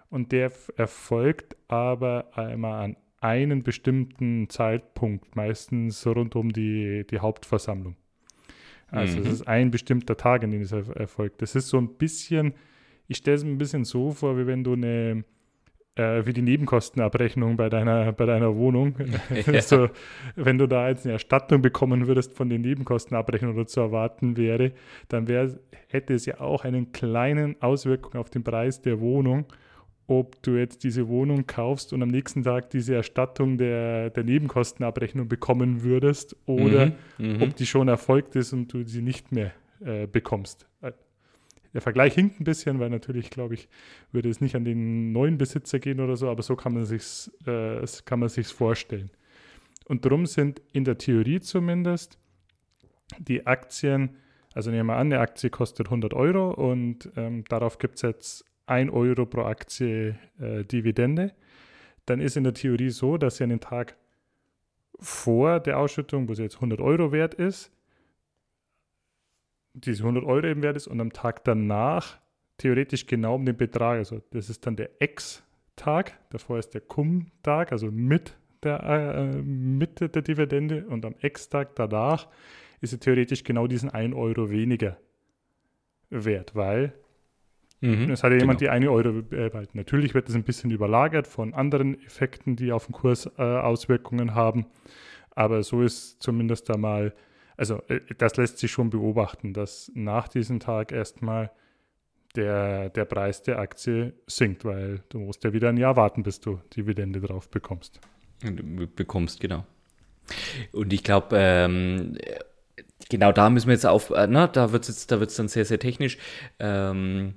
und 0.10 0.32
der 0.32 0.52
erfolgt 0.78 1.56
aber 1.68 2.38
einmal 2.38 2.84
an 2.84 2.98
einen 3.22 3.64
bestimmten 3.64 4.50
Zeitpunkt, 4.50 5.36
meistens 5.36 6.06
rund 6.06 6.36
um 6.36 6.52
die, 6.52 7.06
die 7.10 7.20
Hauptversammlung. 7.20 7.96
Also 8.88 9.20
Mhm. 9.20 9.26
es 9.26 9.34
ist 9.34 9.48
ein 9.48 9.72
bestimmter 9.72 10.18
Tag, 10.18 10.44
an 10.44 10.52
dem 10.52 10.62
es 10.62 10.72
er 10.72 10.88
erfolgt. 10.98 11.42
Das 11.42 11.56
ist 11.56 11.70
so 11.70 11.78
ein 11.78 11.96
bisschen, 11.96 12.54
ich 13.12 13.18
stelle 13.18 13.36
es 13.38 13.44
mir 13.44 13.52
ein 13.52 13.58
bisschen 13.58 13.84
so 13.86 14.12
vor, 14.12 14.38
wie 14.38 14.48
wenn 14.48 14.64
du 14.64 14.74
eine 14.74 15.24
äh, 15.96 16.26
wie 16.26 16.32
die 16.32 16.42
Nebenkostenabrechnung 16.42 17.58
bei 17.58 17.68
deiner, 17.70 18.14
bei 18.14 18.26
deiner 18.26 18.56
Wohnung. 18.56 18.96
Ja. 19.46 19.62
so, 19.62 19.90
wenn 20.36 20.58
du 20.58 20.66
da 20.68 20.88
jetzt 20.88 21.06
eine 21.06 21.14
Erstattung 21.14 21.62
bekommen 21.62 22.08
würdest 22.08 22.32
von 22.34 22.50
den 22.50 22.62
Nebenkostenabrechnungen 22.62 23.58
oder 23.58 23.68
zu 23.68 23.82
erwarten 23.82 24.38
wäre, 24.38 24.72
dann 25.10 25.28
wär, 25.28 25.50
hätte 25.90 26.14
es 26.14 26.26
ja 26.26 26.40
auch 26.40 26.64
einen 26.64 26.94
kleinen 26.94 27.62
Auswirkung 27.62 28.16
auf 28.16 28.30
den 28.30 28.42
Preis 28.44 28.82
der 28.82 29.02
Wohnung, 29.02 29.46
ob 30.08 30.42
du 30.44 30.52
jetzt 30.58 30.86
diese 30.86 31.10
Wohnung 31.10 31.46
kaufst 31.46 31.92
und 31.92 32.02
am 32.04 32.10
nächsten 32.10 32.44
Tag 32.44 32.70
diese 32.70 32.96
Erstattung 32.96 33.58
der, 33.58 34.12
der 34.12 34.24
Nebenkostenabrechnung 34.24 35.28
bekommen 35.28 35.84
würdest 35.84 36.38
oder 36.46 36.88
Mhm. 37.18 37.34
Mhm. 37.36 37.42
ob 37.42 37.56
die 37.58 37.66
schon 37.66 37.90
erfolgt 37.90 38.36
ist 38.38 38.54
und 38.54 38.72
du 38.74 38.84
sie 38.86 39.02
nicht 39.02 39.34
mehr 39.34 39.52
äh, 39.86 40.08
bekommst. 40.08 40.68
Äh, 41.72 41.74
Der 41.74 41.82
Vergleich 41.82 42.14
hinkt 42.14 42.40
ein 42.40 42.44
bisschen, 42.44 42.80
weil 42.80 42.90
natürlich, 42.90 43.30
glaube 43.30 43.56
ich, 43.56 43.68
würde 44.12 44.30
es 44.30 44.42
nicht 44.42 44.56
an 44.56 44.66
den 44.66 45.12
neuen 45.12 45.38
Besitzer 45.38 45.80
gehen 45.80 46.00
oder 46.00 46.16
so, 46.16 46.30
aber 46.30 46.44
so 46.44 46.56
kann 46.56 46.74
man 46.74 46.84
äh, 46.84 47.78
es 47.78 48.06
kann 48.06 48.20
man 48.20 48.30
sich's 48.30 48.52
vorstellen. 48.52 49.10
Und 49.86 50.06
darum 50.06 50.26
sind 50.26 50.62
in 50.74 50.86
der 50.86 50.98
Theorie 50.98 51.40
zumindest 51.42 52.18
die 53.20 53.46
Aktien, 53.46 54.16
also 54.54 54.72
nehmen 54.72 54.88
wir 54.88 54.96
an, 54.96 55.08
eine 55.08 55.20
Aktie 55.20 55.50
kostet 55.50 55.88
100 55.88 56.14
Euro 56.14 56.52
und 56.52 57.10
ähm, 57.18 57.44
darauf 57.50 57.78
gibt 57.78 57.96
es 57.96 58.02
jetzt 58.04 58.46
1 58.68 58.92
Euro 58.92 59.26
pro 59.26 59.42
Aktie 59.42 60.18
äh, 60.40 60.64
Dividende. 60.64 61.34
Dann 62.06 62.22
ist 62.22 62.38
in 62.38 62.44
der 62.44 62.54
Theorie 62.54 62.90
so, 62.90 63.18
dass 63.18 63.38
sie 63.38 63.44
einen 63.44 63.60
Tag 63.60 63.98
vor 65.00 65.60
der 65.60 65.80
Ausschüttung, 65.80 66.30
wo 66.30 66.34
sie 66.34 66.44
jetzt 66.44 66.56
100 66.56 66.80
Euro 66.80 67.12
wert 67.12 67.34
ist, 67.34 67.72
diese 69.74 70.04
100 70.04 70.24
Euro 70.26 70.46
eben 70.48 70.62
wert 70.64 70.78
ist 70.78 70.88
und 70.88 71.00
am 71.00 71.14
Tag 71.14 71.44
danach 71.44 72.18
theoretisch 72.58 73.06
genau 73.08 73.36
um 73.36 73.46
den 73.46 73.58
Betrag, 73.58 73.98
also 73.98 74.22
das 74.32 74.50
ist 74.50 74.66
dann 74.68 74.76
der 74.76 75.02
Ex-Tag, 75.02 76.14
davor 76.30 76.60
ist 76.60 76.74
der 76.74 76.82
Cum-Tag, 76.82 77.72
also 77.72 77.90
mit 77.92 78.38
der, 78.64 78.84
äh, 78.84 79.42
mit 79.42 80.00
der 80.02 80.22
Dividende 80.22 80.86
und 80.88 81.06
am 81.06 81.16
Ex-Tag 81.22 81.76
danach 81.76 82.28
ist 82.82 82.92
sie 82.92 83.00
theoretisch 83.00 83.44
genau 83.44 83.68
diesen 83.68 83.90
1 83.90 84.14
Euro 84.16 84.50
weniger 84.50 84.98
wert, 86.10 86.56
weil 86.56 86.94
Mhm. 87.84 88.12
es 88.12 88.22
hat 88.24 88.32
ja 88.32 88.38
jemand 88.38 88.60
Genau. 88.60 88.70
die 88.70 88.76
eine 88.76 88.92
Euro 88.92 89.24
behalten. 89.24 89.76
Natürlich 89.78 90.14
wird 90.14 90.28
das 90.28 90.36
ein 90.36 90.44
bisschen 90.44 90.70
überlagert 90.70 91.26
von 91.26 91.56
anderen 91.56 92.00
Effekten, 92.04 92.56
die 92.56 92.72
auf 92.72 92.86
den 92.86 92.92
Kurs 92.94 93.26
äh, 93.40 93.42
Auswirkungen 93.42 94.36
haben. 94.36 94.68
Aber 95.32 95.64
so 95.64 95.82
ist 95.82 96.22
zumindest 96.22 96.70
da 96.70 96.78
mal, 96.78 97.12
also 97.58 97.82
äh, 97.88 98.02
das 98.18 98.38
lässt 98.38 98.58
sich 98.58 98.72
schon 98.72 98.90
beobachten, 98.90 99.54
dass 99.54 99.92
nach 99.94 100.28
diesem 100.28 100.60
Tag 100.60 100.92
erstmal 100.92 101.52
der, 102.36 102.90
der 102.90 103.06
Preis 103.06 103.44
der 103.44 103.60
Aktie 103.60 104.14
sinkt, 104.28 104.66
weil 104.66 105.04
du 105.10 105.20
musst 105.20 105.44
ja 105.44 105.54
wieder 105.54 105.70
ein 105.70 105.78
Jahr 105.78 105.96
warten, 105.96 106.24
bis 106.24 106.40
du 106.40 106.60
Dividende 106.76 107.20
drauf 107.20 107.50
bekommst. 107.50 108.00
Bekommst, 108.96 109.40
genau. 109.40 109.66
Und 110.72 110.94
ich 110.94 111.04
glaube, 111.04 111.36
ähm, 111.38 112.18
genau 113.10 113.32
da 113.32 113.50
müssen 113.50 113.68
wir 113.68 113.74
jetzt 113.74 113.86
auf, 113.86 114.10
äh, 114.12 114.28
na, 114.28 114.48
da 114.48 114.72
wird 114.72 114.88
es 114.88 115.08
da 115.08 115.20
wird's 115.20 115.36
dann 115.36 115.48
sehr, 115.48 115.66
sehr 115.66 115.80
technisch. 115.80 116.18
Ähm, 116.60 117.36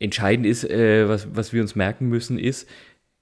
entscheidend 0.00 0.46
ist, 0.46 0.64
äh, 0.64 1.08
was, 1.08 1.34
was 1.34 1.52
wir 1.52 1.62
uns 1.62 1.74
merken 1.74 2.08
müssen, 2.08 2.38
ist, 2.38 2.68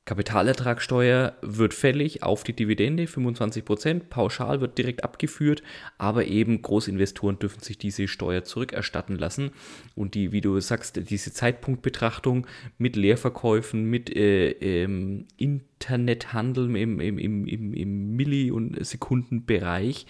Kapitalertragssteuer 0.04 1.37
wird 1.42 1.75
fällig 1.75 2.25
auf 2.25 2.42
die 2.42 2.54
Dividende, 2.54 3.06
25 3.06 3.64
Prozent, 3.64 4.11
pauschal 4.11 4.61
wird 4.61 4.76
direkt 4.76 5.04
abgeführt, 5.04 5.62
aber 5.97 6.26
eben 6.26 6.61
Großinvestoren 6.61 7.38
dürfen 7.38 7.61
sich 7.61 7.78
diese 7.78 8.09
Steuer 8.09 8.42
zurückerstatten 8.42 9.16
lassen. 9.16 9.52
Und 9.94 10.14
die, 10.16 10.32
wie 10.32 10.40
du 10.40 10.59
sagst, 10.59 11.09
diese 11.09 11.32
Zeitpunktbetrachtung 11.32 12.49
mit 12.78 12.97
Leerverkäufen, 12.97 13.85
mit 13.85 14.14
äh, 14.14 14.50
ähm, 14.50 15.26
Internethandel 15.37 16.75
im, 16.75 16.99
im, 16.99 17.18
im, 17.18 17.47
im, 17.47 17.73
im 17.73 18.16
Milli- 18.16 18.50
und 18.50 18.85
Sekundenbereich, 18.85 20.06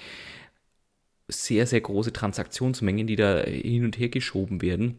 sehr, 1.28 1.66
sehr 1.66 1.82
große 1.82 2.14
Transaktionsmengen, 2.14 3.06
die 3.06 3.16
da 3.16 3.42
hin 3.42 3.84
und 3.84 3.98
her 3.98 4.08
geschoben 4.08 4.62
werden 4.62 4.96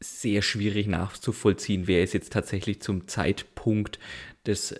sehr 0.00 0.42
schwierig 0.42 0.86
nachzuvollziehen, 0.86 1.86
wer 1.86 2.02
ist 2.02 2.14
jetzt 2.14 2.32
tatsächlich 2.32 2.80
zum 2.80 3.06
Zeitpunkt 3.06 3.98
des 4.46 4.74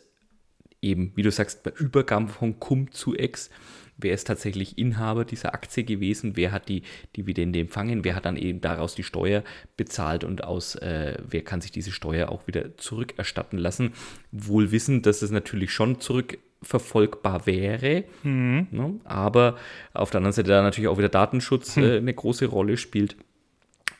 eben, 0.83 1.12
wie 1.15 1.23
du 1.23 1.31
sagst, 1.31 1.62
bei 1.62 1.71
Übergang 1.71 2.29
von 2.29 2.59
Cum 2.59 2.91
zu 2.91 3.15
Ex, 3.15 3.50
wer 3.99 4.15
ist 4.15 4.27
tatsächlich 4.27 4.79
Inhaber 4.79 5.27
dieser 5.27 5.53
Aktie 5.53 5.85
gewesen, 5.85 6.37
wer 6.37 6.53
hat 6.53 6.69
die 6.69 6.83
Dividende 7.17 7.61
empfangen, 7.61 8.03
wer 8.05 8.15
hat 8.15 8.25
dann 8.25 8.37
eben 8.37 8.62
daraus 8.62 8.95
die 8.95 9.03
Steuer 9.03 9.45
bezahlt 9.77 10.25
und 10.25 10.45
aus, 10.45 10.75
äh, 10.77 11.19
wer 11.29 11.43
kann 11.43 11.61
sich 11.61 11.71
diese 11.71 11.93
Steuer 11.93 12.31
auch 12.31 12.47
wieder 12.47 12.77
zurückerstatten 12.79 13.59
lassen. 13.59 13.93
Wohl 14.33 14.73
wissend, 14.73 15.05
dass 15.05 15.21
es 15.21 15.31
natürlich 15.31 15.71
schon 15.71 16.00
zurückverfolgbar 16.00 17.47
wäre, 17.47 18.05
ne? 18.71 19.00
aber 19.05 19.59
auf 19.93 20.11
der 20.11 20.19
anderen 20.19 20.33
Seite 20.33 20.49
da 20.49 20.62
natürlich 20.62 20.89
auch 20.89 20.99
wieder 20.99 21.11
Datenschutz 21.11 21.77
äh, 21.77 21.99
eine 21.99 22.15
große 22.15 22.47
Rolle 22.47 22.79
spielt. 22.79 23.17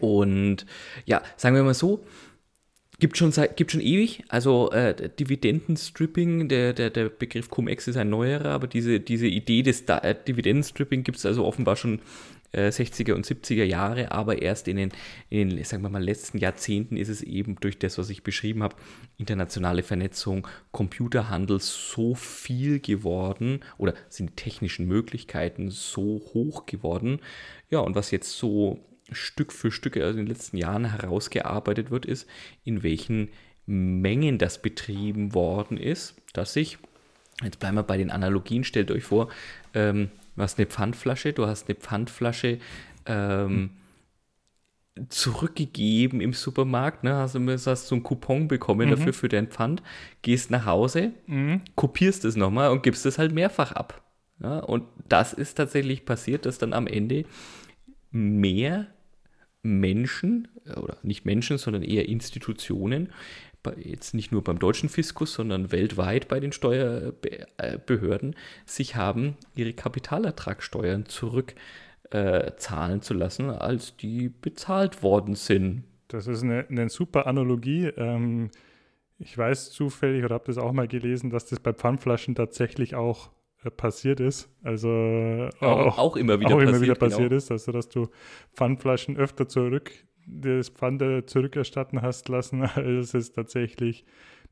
Und 0.01 0.67
ja, 1.05 1.23
sagen 1.37 1.55
wir 1.55 1.63
mal 1.63 1.75
so, 1.75 2.05
gibt 3.01 3.17
schon, 3.17 3.33
seit, 3.33 3.57
gibt 3.57 3.73
schon 3.73 3.81
ewig, 3.81 4.23
also 4.29 4.71
äh, 4.71 5.09
Dividendenstripping, 5.09 6.49
der, 6.49 6.73
der, 6.73 6.91
der 6.91 7.09
Begriff 7.09 7.49
Cum-Ex 7.49 7.89
ist 7.89 7.97
ein 7.97 8.11
neuerer, 8.11 8.51
aber 8.51 8.67
diese, 8.67 9.01
diese 9.01 9.27
Idee 9.27 9.63
des 9.63 9.87
da 9.87 9.99
äh, 9.99 10.15
Dividendenstripping 10.15 11.03
gibt 11.03 11.19
es 11.19 11.27
also 11.27 11.45
offenbar 11.45 11.77
schon 11.77 12.01
äh, 12.53 12.69
60er 12.69 13.15
und 13.15 13.27
70er 13.27 13.65
Jahre, 13.65 14.13
aber 14.13 14.43
erst 14.43 14.69
in 14.69 14.77
den, 14.77 14.93
in 15.31 15.51
den, 15.51 15.65
sagen 15.65 15.83
wir 15.83 15.89
mal, 15.89 16.03
letzten 16.03 16.39
Jahrzehnten 16.39 16.97
ist 16.97 17.09
es 17.09 17.23
eben 17.23 17.57
durch 17.57 17.79
das, 17.79 17.99
was 17.99 18.11
ich 18.11 18.23
beschrieben 18.23 18.63
habe, 18.63 18.77
internationale 19.17 19.83
Vernetzung, 19.83 20.47
Computerhandel 20.71 21.61
so 21.61 22.15
viel 22.15 22.81
geworden 22.81 23.61
oder 23.79 23.95
sind 24.09 24.31
die 24.31 24.37
technischen 24.37 24.87
Möglichkeiten 24.87 25.71
so 25.71 26.23
hoch 26.35 26.67
geworden. 26.67 27.21
Ja, 27.71 27.81
und 27.81 27.95
was 27.95 28.11
jetzt 28.11 28.37
so 28.37 28.81
Stück 29.13 29.53
für 29.53 29.71
Stück 29.71 29.97
also 29.97 30.19
in 30.19 30.27
den 30.27 30.35
letzten 30.35 30.57
Jahren 30.57 30.85
herausgearbeitet 30.85 31.91
wird, 31.91 32.07
ist, 32.07 32.29
in 32.65 32.83
welchen 32.83 33.31
Mengen 33.67 34.39
das 34.39 34.63
betrieben 34.63 35.35
worden 35.35 35.77
ist, 35.77 36.15
dass 36.33 36.53
sich, 36.53 36.79
jetzt 37.43 37.59
bleiben 37.61 37.77
wir 37.77 37.83
bei 37.83 37.97
den 37.97 38.11
Analogien, 38.11 38.65
stellt 38.65 38.91
euch 38.91 39.05
vor, 39.05 39.29
ähm, 39.75 40.11
du 40.37 40.43
hast 40.43 40.59
eine 40.59 40.67
Pfandflasche, 40.67 41.33
du 41.33 41.47
hast 41.47 41.69
eine 41.69 41.77
Pfandflasche 41.77 42.59
ähm, 43.07 43.71
zurückgegeben 45.09 46.21
im 46.21 46.33
Supermarkt, 46.33 47.05
ne? 47.05 47.15
hast, 47.15 47.35
du, 47.35 47.53
hast 47.53 47.87
so 47.87 47.95
einen 47.95 48.03
Coupon 48.03 48.49
bekommen 48.49 48.91
dafür 48.91 49.13
für 49.13 49.29
dein 49.29 49.49
Pfand, 49.49 49.83
gehst 50.23 50.51
nach 50.51 50.67
Hause, 50.67 51.13
kopierst 51.77 52.25
es 52.25 52.37
nochmal 52.37 52.71
und 52.71 52.83
gibst 52.83 53.07
es 53.07 53.19
halt 53.19 53.33
mehrfach 53.33 53.73
ab. 53.73 54.03
Ja? 54.41 54.59
Und 54.59 54.85
das 55.09 55.33
ist 55.33 55.55
tatsächlich 55.55 56.05
passiert, 56.05 56.45
dass 56.45 56.59
dann 56.59 56.73
am 56.73 56.87
Ende 56.87 57.25
mehr 58.11 58.89
Menschen, 59.63 60.49
oder 60.77 60.97
nicht 61.03 61.25
Menschen, 61.25 61.59
sondern 61.59 61.83
eher 61.83 62.09
Institutionen, 62.09 63.11
jetzt 63.77 64.15
nicht 64.15 64.33
nur 64.33 64.43
beim 64.43 64.59
deutschen 64.59 64.89
Fiskus, 64.89 65.35
sondern 65.35 65.71
weltweit 65.71 66.29
bei 66.29 66.41
den 66.41 66.53
Steuerbehörden, 66.53 68.35
sich 68.65 68.97
haben 68.97 69.37
ihre 69.55 69.75
Kapitalertragssteuern 69.75 71.05
zurückzahlen 71.07 73.03
zu 73.03 73.15
lassen, 73.15 73.51
als 73.51 73.97
die 73.97 74.31
bezahlt 74.31 75.03
worden 75.03 75.35
sind. 75.35 75.85
Das 76.09 76.27
ist 76.27 76.43
eine, 76.43 76.67
eine 76.69 76.89
super 76.89 77.27
Analogie. 77.27 77.87
Ähm, 77.97 78.51
ich 79.19 79.37
weiß 79.37 79.71
zufällig 79.71 80.25
oder 80.25 80.35
habe 80.35 80.47
das 80.47 80.59
auch 80.59 80.73
mal 80.73 80.89
gelesen, 80.89 81.31
dass 81.31 81.47
das 81.47 81.61
bei 81.61 81.73
Pfandflaschen 81.73 82.35
tatsächlich 82.35 82.95
auch 82.95 83.29
äh, 83.29 83.40
passiert 83.77 84.21
ist. 84.21 84.49
Also 84.63 85.49
Auch, 85.61 85.99
auch 85.99 86.17
immer 86.17 86.41
wieder 86.41 86.51
auch 86.51 86.55
passiert. 86.55 86.69
immer 86.71 86.81
wieder 86.81 86.95
passiert 86.95 87.29
genau. 87.29 87.37
ist, 87.37 87.51
also 87.51 87.73
dass 87.73 87.89
du 87.89 88.09
Pfandflaschen 88.55 89.17
öfter 89.17 89.49
zurück, 89.49 89.93
das 90.27 90.71
Pfand 90.71 91.03
äh, 91.03 91.27
zurückerstatten 91.27 92.01
hast 92.01 92.29
lassen, 92.29 92.63
als 92.75 93.15
es 93.15 93.33
tatsächlich 93.33 94.05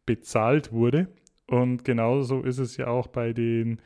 bezahlt 0.05 0.73
wurde. 0.73 1.09
Und 1.47 1.85
genauso 1.85 2.43
ist 2.43 2.59
es 2.59 2.77
ja 2.77 2.89
auch 2.89 3.07
bei 3.07 3.33
den 3.33 3.81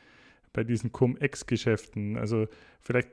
bei 0.52 0.64
diesen 0.64 0.92
Cum-Ex-Geschäften. 0.92 2.16
Also 2.16 2.46
vielleicht, 2.80 3.08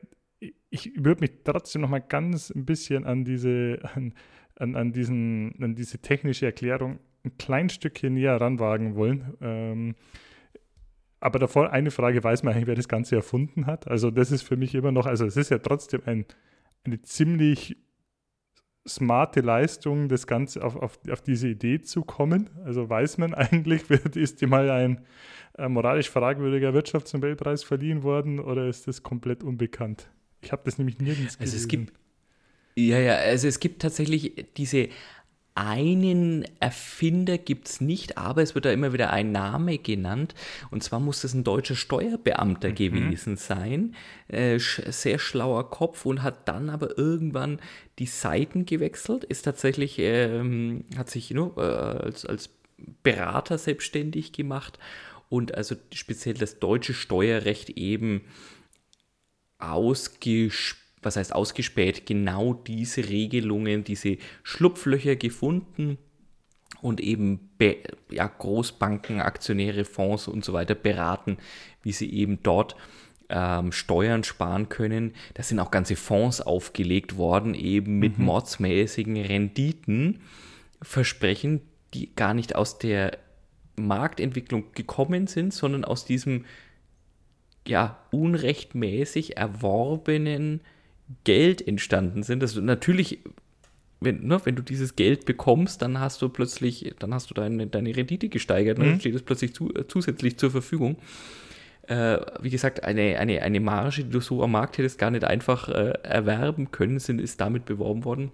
ich 0.70 0.92
würde 0.96 1.22
mich 1.22 1.32
trotzdem 1.44 1.82
noch 1.82 1.90
mal 1.90 2.00
ganz 2.00 2.50
ein 2.50 2.66
bisschen 2.66 3.06
an 3.06 3.24
diese, 3.24 3.80
an, 3.96 4.14
an, 4.56 4.76
an, 4.76 4.92
diesen, 4.92 5.56
an 5.62 5.76
diese 5.76 6.00
technische 6.00 6.46
Erklärung 6.46 7.00
ein 7.24 7.38
klein 7.38 7.70
Stückchen 7.70 8.14
näher 8.14 8.40
ranwagen 8.40 8.96
wollen. 8.96 9.34
Ähm, 9.42 9.96
aber 11.20 11.40
davor 11.40 11.72
eine 11.72 11.92
Frage, 11.92 12.24
weiß 12.24 12.44
man 12.44 12.54
eigentlich, 12.54 12.68
wer 12.68 12.76
das 12.76 12.88
Ganze 12.88 13.16
erfunden 13.16 13.66
hat? 13.66 13.88
Also 13.88 14.12
das 14.12 14.32
ist 14.32 14.44
für 14.44 14.58
mich 14.58 14.76
immer 14.76 14.92
noch, 14.92 15.06
also 15.06 15.26
es 15.26 15.38
ist 15.38 15.52
ja 15.52 15.60
trotzdem 15.60 16.02
ein, 16.06 16.26
eine 16.84 17.02
ziemlich 17.02 17.78
smarte 18.88 19.42
Leistung, 19.42 20.08
das 20.08 20.26
Ganze 20.28 20.64
auf, 20.64 20.76
auf, 20.76 21.00
auf 21.10 21.22
diese 21.22 21.50
Idee 21.50 21.82
zu 21.82 22.04
kommen. 22.04 22.50
Also 22.64 22.90
weiß 22.90 23.18
man 23.18 23.34
eigentlich, 23.36 23.90
wird, 23.90 24.16
ist 24.16 24.42
dir 24.42 24.48
mal 24.48 24.70
ein 24.70 25.06
äh, 25.58 25.68
moralisch 25.68 26.10
fragwürdiger 26.10 26.74
Wirtschaftsnobelpreis 26.74 27.64
verliehen 27.64 28.04
worden 28.04 28.40
oder 28.40 28.68
ist 28.68 28.88
das 28.88 29.04
komplett 29.04 29.44
unbekannt? 29.44 30.10
Ich 30.42 30.52
habe 30.52 30.62
das 30.66 30.78
nämlich 30.78 31.00
nirgends 31.00 31.38
gesehen. 31.38 31.42
Also 31.42 31.58
es 31.58 31.68
gibt, 31.68 31.94
ja, 32.76 32.98
ja, 32.98 33.16
also 33.16 33.48
es 33.48 33.60
gibt 33.60 33.82
tatsächlich 33.82 34.46
diese 34.56 34.88
einen 35.68 36.46
Erfinder 36.60 37.38
gibt 37.38 37.68
es 37.68 37.82
nicht, 37.82 38.18
aber 38.18 38.42
es 38.42 38.56
wird 38.56 38.66
da 38.66 38.72
immer 38.72 38.94
wieder 38.94 39.12
ein 39.12 39.32
Name 39.32 39.78
genannt. 39.78 40.34
Und 40.72 40.84
zwar 40.84 41.00
muss 41.00 41.22
das 41.22 41.34
ein 41.34 41.44
deutscher 41.44 41.76
Steuerbeamter 41.76 42.70
mhm. 42.70 42.76
gewesen 42.76 43.38
sein. 43.38 43.96
Äh, 44.28 44.60
sehr 44.60 45.20
schlauer 45.20 45.70
Kopf 45.70 46.06
und 46.06 46.24
hat 46.24 46.48
dann 46.48 46.70
aber 46.70 46.98
irgendwann 46.98 47.60
die 48.00 48.06
Seiten 48.06 48.66
gewechselt, 48.66 49.24
ist 49.24 49.44
tatsächlich, 49.44 50.00
ähm, 50.00 50.86
hat 50.98 51.10
sich 51.10 51.30
you 51.30 51.36
know, 51.36 51.62
äh, 51.62 51.66
als, 51.66 52.26
als 52.26 52.50
Berater 53.04 53.58
selbstständig 53.58 54.32
gemacht 54.32 54.80
und 55.28 55.56
also 55.56 55.76
speziell 55.94 56.36
das 56.36 56.60
deutsche 56.60 56.94
Steuerrecht 56.94 57.72
eben 57.72 58.22
ausgespielt 59.58 60.79
was 61.02 61.16
heißt 61.16 61.34
ausgespäht, 61.34 62.06
genau 62.06 62.54
diese 62.54 63.08
Regelungen, 63.08 63.84
diese 63.84 64.18
Schlupflöcher 64.44 65.16
gefunden 65.16 65.98
und 66.82 67.02
eben 67.02 67.50
ja, 68.12 68.28
Großbanken, 68.28 69.22
Aktionäre, 69.22 69.86
Fonds 69.86 70.28
und 70.28 70.46
so 70.46 70.54
weiter 70.54 70.76
beraten, 70.76 71.38
wie 71.84 71.92
sie 71.92 72.12
eben 72.12 72.40
dort 72.44 72.76
ähm, 73.30 73.72
Steuern 73.72 74.24
sparen 74.24 74.70
können. 74.70 75.14
Da 75.36 75.44
sind 75.44 75.60
auch 75.60 75.72
ganze 75.72 75.96
Fonds 75.96 76.42
aufgelegt 76.42 77.18
worden, 77.18 77.54
eben 77.54 78.00
mit 78.00 78.18
mhm. 78.18 78.26
mordsmäßigen 78.26 79.18
Renditen, 79.18 80.22
Versprechen, 80.82 81.62
die 81.94 82.16
gar 82.16 82.34
nicht 82.34 82.56
aus 82.56 82.80
der 82.80 83.18
Marktentwicklung 83.76 84.72
gekommen 84.74 85.28
sind, 85.28 85.54
sondern 85.54 85.86
aus 85.86 86.06
diesem 86.06 86.46
ja 87.68 88.00
unrechtmäßig 88.12 89.38
erworbenen 89.38 90.62
Geld 91.24 91.66
entstanden 91.68 92.24
sind. 92.24 92.42
Das 92.42 92.56
natürlich, 92.56 93.20
wenn, 94.00 94.26
ne, 94.26 94.40
wenn 94.44 94.56
du 94.56 94.62
dieses 94.62 94.96
Geld 94.96 95.26
bekommst, 95.26 95.82
dann 95.82 96.00
hast 96.00 96.22
du 96.22 96.30
plötzlich, 96.30 96.94
dann 97.00 97.14
hast 97.14 97.30
du 97.30 97.34
deine, 97.34 97.68
deine 97.68 97.96
Rendite 97.96 98.30
gesteigert, 98.30 98.78
mhm. 98.78 98.84
dann 98.84 99.00
steht 99.00 99.16
es 99.16 99.24
plötzlich 99.24 99.54
zu, 99.54 99.74
äh, 99.74 99.88
zusätzlich 99.88 100.38
zur 100.38 100.52
Verfügung. 100.52 100.98
Äh, 101.88 102.20
wie 102.42 102.52
gesagt, 102.52 102.84
eine, 102.84 103.18
eine, 103.18 103.42
eine 103.42 103.60
Marge, 103.60 104.04
die 104.04 104.12
du 104.12 104.20
so 104.20 104.44
am 104.44 104.52
Markt 104.52 104.78
hättest 104.78 105.00
gar 105.00 105.10
nicht 105.10 105.24
einfach 105.24 105.70
äh, 105.70 105.94
erwerben 106.04 106.72
können, 106.72 107.00
sind, 107.00 107.20
ist 107.20 107.42
damit 107.42 107.66
beworben 107.66 108.06
worden. 108.06 108.32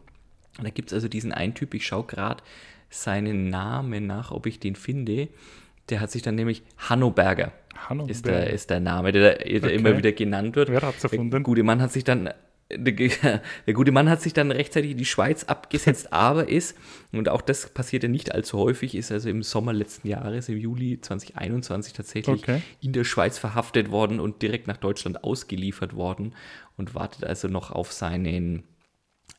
Und 0.58 0.66
da 0.66 0.70
gibt 0.70 0.90
es 0.90 0.94
also 0.94 1.08
diesen 1.08 1.32
einen 1.32 1.54
Typ, 1.54 1.74
ich 1.74 1.86
schaue 1.86 2.06
gerade 2.06 2.44
seinen 2.90 3.50
Namen 3.50 4.08
nach, 4.08 4.32
ob 4.32 4.46
ich 4.46 4.60
den 4.60 4.76
finde. 4.76 5.30
Der 5.90 6.00
hat 6.02 6.12
sich 6.12 6.22
dann 6.22 6.36
nämlich 6.36 6.64
Hanno 6.78 7.12
Berger. 7.12 7.54
Hanno 7.76 8.08
ist, 8.08 8.24
Berger. 8.24 8.46
Der, 8.46 8.54
ist 8.54 8.70
der 8.70 8.80
Name, 8.80 9.12
der, 9.12 9.36
der 9.38 9.64
okay. 9.64 9.76
immer 9.76 9.98
wieder 9.98 10.12
genannt 10.12 10.56
wird. 10.56 10.70
Wer 10.70 10.82
hat 10.82 10.96
es 10.98 11.04
erfunden? 11.04 11.32
Der 11.32 11.42
gute 11.42 11.64
Mann 11.64 11.82
hat 11.82 11.92
sich 11.92 12.04
dann 12.04 12.30
der, 12.70 13.42
der, 13.68 13.74
gute 13.74 13.92
Mann 13.92 14.10
hat 14.10 14.22
sich 14.22 14.34
dann 14.34 14.52
rechtzeitig 14.52 14.92
in 14.92 14.98
die 14.98 15.06
Schweiz 15.06 15.44
abgesetzt, 15.44 16.12
aber 16.14 16.50
ist, 16.50 16.76
und 17.12 17.30
auch 17.30 17.42
das 17.42 17.70
passierte 17.70 18.10
nicht 18.10 18.34
allzu 18.34 18.58
häufig, 18.58 18.96
ist 18.96 19.12
also 19.12 19.30
im 19.30 19.44
Sommer 19.44 19.74
letzten 19.74 20.08
Jahres, 20.08 20.50
im 20.50 20.58
Juli 20.58 21.00
2021 21.00 21.94
tatsächlich 21.94 22.42
okay. 22.42 22.62
in 22.82 22.94
der 22.94 23.04
Schweiz 23.04 23.38
verhaftet 23.38 23.92
worden 23.92 24.20
und 24.20 24.42
direkt 24.42 24.68
nach 24.68 24.78
Deutschland 24.78 25.24
ausgeliefert 25.24 25.96
worden 25.96 26.34
und 26.76 26.96
wartet 26.96 27.24
also 27.24 27.48
noch 27.48 27.72
auf 27.72 27.92
seinen 27.92 28.64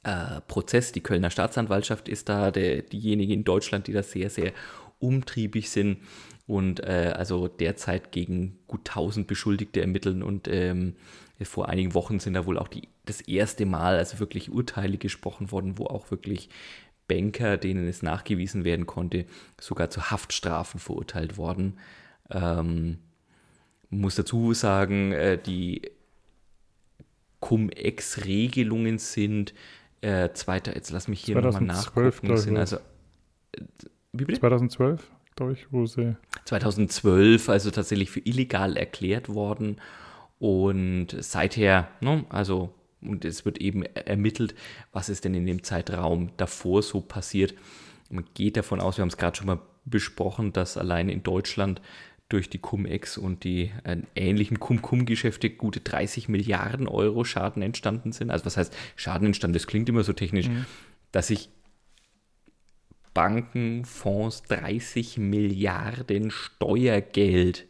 äh, 0.05 0.41
Prozess. 0.47 0.93
Die 0.93 1.03
Kölner 1.03 1.31
Staatsanwaltschaft 1.31 2.09
ist 2.09 2.29
da 2.29 2.53
der, 2.53 2.83
diejenige 2.83 3.35
in 3.35 3.43
Deutschland, 3.43 3.89
die 3.89 3.93
da 3.93 4.05
sehr, 4.05 4.31
sehr 4.31 4.53
umtriebig 5.01 5.69
sind 5.71 5.99
und 6.47 6.81
äh, 6.81 7.13
also 7.17 7.49
derzeit 7.49 8.13
gegen 8.13 8.61
gut 8.69 8.89
1000 8.89 9.27
Beschuldigte 9.27 9.81
ermitteln 9.81 10.23
und 10.23 10.47
ähm, 10.49 10.95
vor 11.43 11.69
einigen 11.69 11.93
Wochen 11.93 12.19
sind 12.19 12.35
da 12.35 12.47
wohl 12.47 12.59
auch 12.59 12.69
die, 12.69 12.89
das 13.07 13.21
erste 13.23 13.67
Mal 13.67 13.97
also 13.97 14.19
wirklich 14.19 14.51
Urteile 14.51 14.99
gesprochen 14.99 15.51
worden, 15.51 15.79
wo 15.79 15.87
auch 15.87 16.11
wirklich 16.11 16.51
Banker, 17.09 17.57
denen 17.57 17.89
es 17.89 18.03
nachgewiesen 18.03 18.65
werden 18.65 18.87
konnte, 18.87 19.27
sogar 19.61 19.91
zu 19.91 20.11
Haftstrafen 20.11 20.81
verurteilt 20.81 21.37
worden. 21.37 21.79
Ähm, 22.31 22.99
muss 23.91 24.17
dazu 24.17 24.53
sagen, 24.53 25.13
äh, 25.13 25.39
die 25.39 25.83
Cum-Ex-Regelungen 27.41 28.99
sind 28.99 29.55
äh, 30.01 30.31
zweiter, 30.33 30.75
jetzt 30.75 30.91
lass 30.91 31.09
mich 31.09 31.21
hier 31.21 31.41
nochmal 31.41 31.63
nachgucken, 31.63 32.37
sind 32.37 32.57
also 32.57 32.77
äh, 32.77 33.63
wie 34.13 34.25
bitte? 34.25 34.41
2012, 34.41 35.11
glaube 35.37 35.53
ich, 35.53 35.67
wo 35.71 35.87
sie 35.87 36.17
2012 36.45 37.49
also 37.49 37.71
tatsächlich 37.71 38.11
für 38.11 38.21
illegal 38.21 38.77
erklärt 38.77 39.29
worden 39.29 39.77
und 40.39 41.09
seither, 41.21 41.89
ne, 42.01 42.25
also, 42.29 42.75
und 43.09 43.25
es 43.25 43.45
wird 43.45 43.59
eben 43.59 43.83
ermittelt, 43.83 44.55
was 44.93 45.09
ist 45.09 45.25
denn 45.25 45.35
in 45.35 45.47
dem 45.47 45.63
Zeitraum 45.63 46.31
davor 46.37 46.83
so 46.83 47.01
passiert. 47.01 47.55
Man 48.11 48.25
geht 48.35 48.57
davon 48.57 48.81
aus, 48.81 48.97
wir 48.97 49.03
haben 49.03 49.09
es 49.09 49.17
gerade 49.17 49.37
schon 49.37 49.47
mal 49.47 49.61
besprochen, 49.85 50.53
dass 50.53 50.77
allein 50.77 51.09
in 51.09 51.23
Deutschland 51.23 51.81
durch 52.29 52.51
die 52.51 52.59
Cum-Ex 52.59 53.19
und 53.19 53.45
die 53.45 53.71
äh, 53.85 53.99
ähnlichen 54.17 54.59
Cum-Cum-Geschäfte 54.59 55.51
gute 55.51 55.81
30 55.81 56.29
Milliarden 56.29 56.89
Euro 56.89 57.25
Schaden 57.25 57.63
entstanden 57.63 58.13
sind. 58.13 58.31
Also 58.31 58.45
was 58.45 58.57
heißt 58.57 58.77
Schaden 58.97 59.27
entstanden? 59.27 59.55
Das 59.55 59.67
klingt 59.67 59.89
immer 59.89 60.03
so 60.03 60.13
technisch, 60.13 60.49
mhm. 60.49 60.67
dass 61.13 61.29
sich 61.29 61.51
Banken, 63.15 63.85
Fonds 63.85 64.43
30 64.43 65.19
Milliarden 65.19 66.31
Steuergeld 66.31 67.67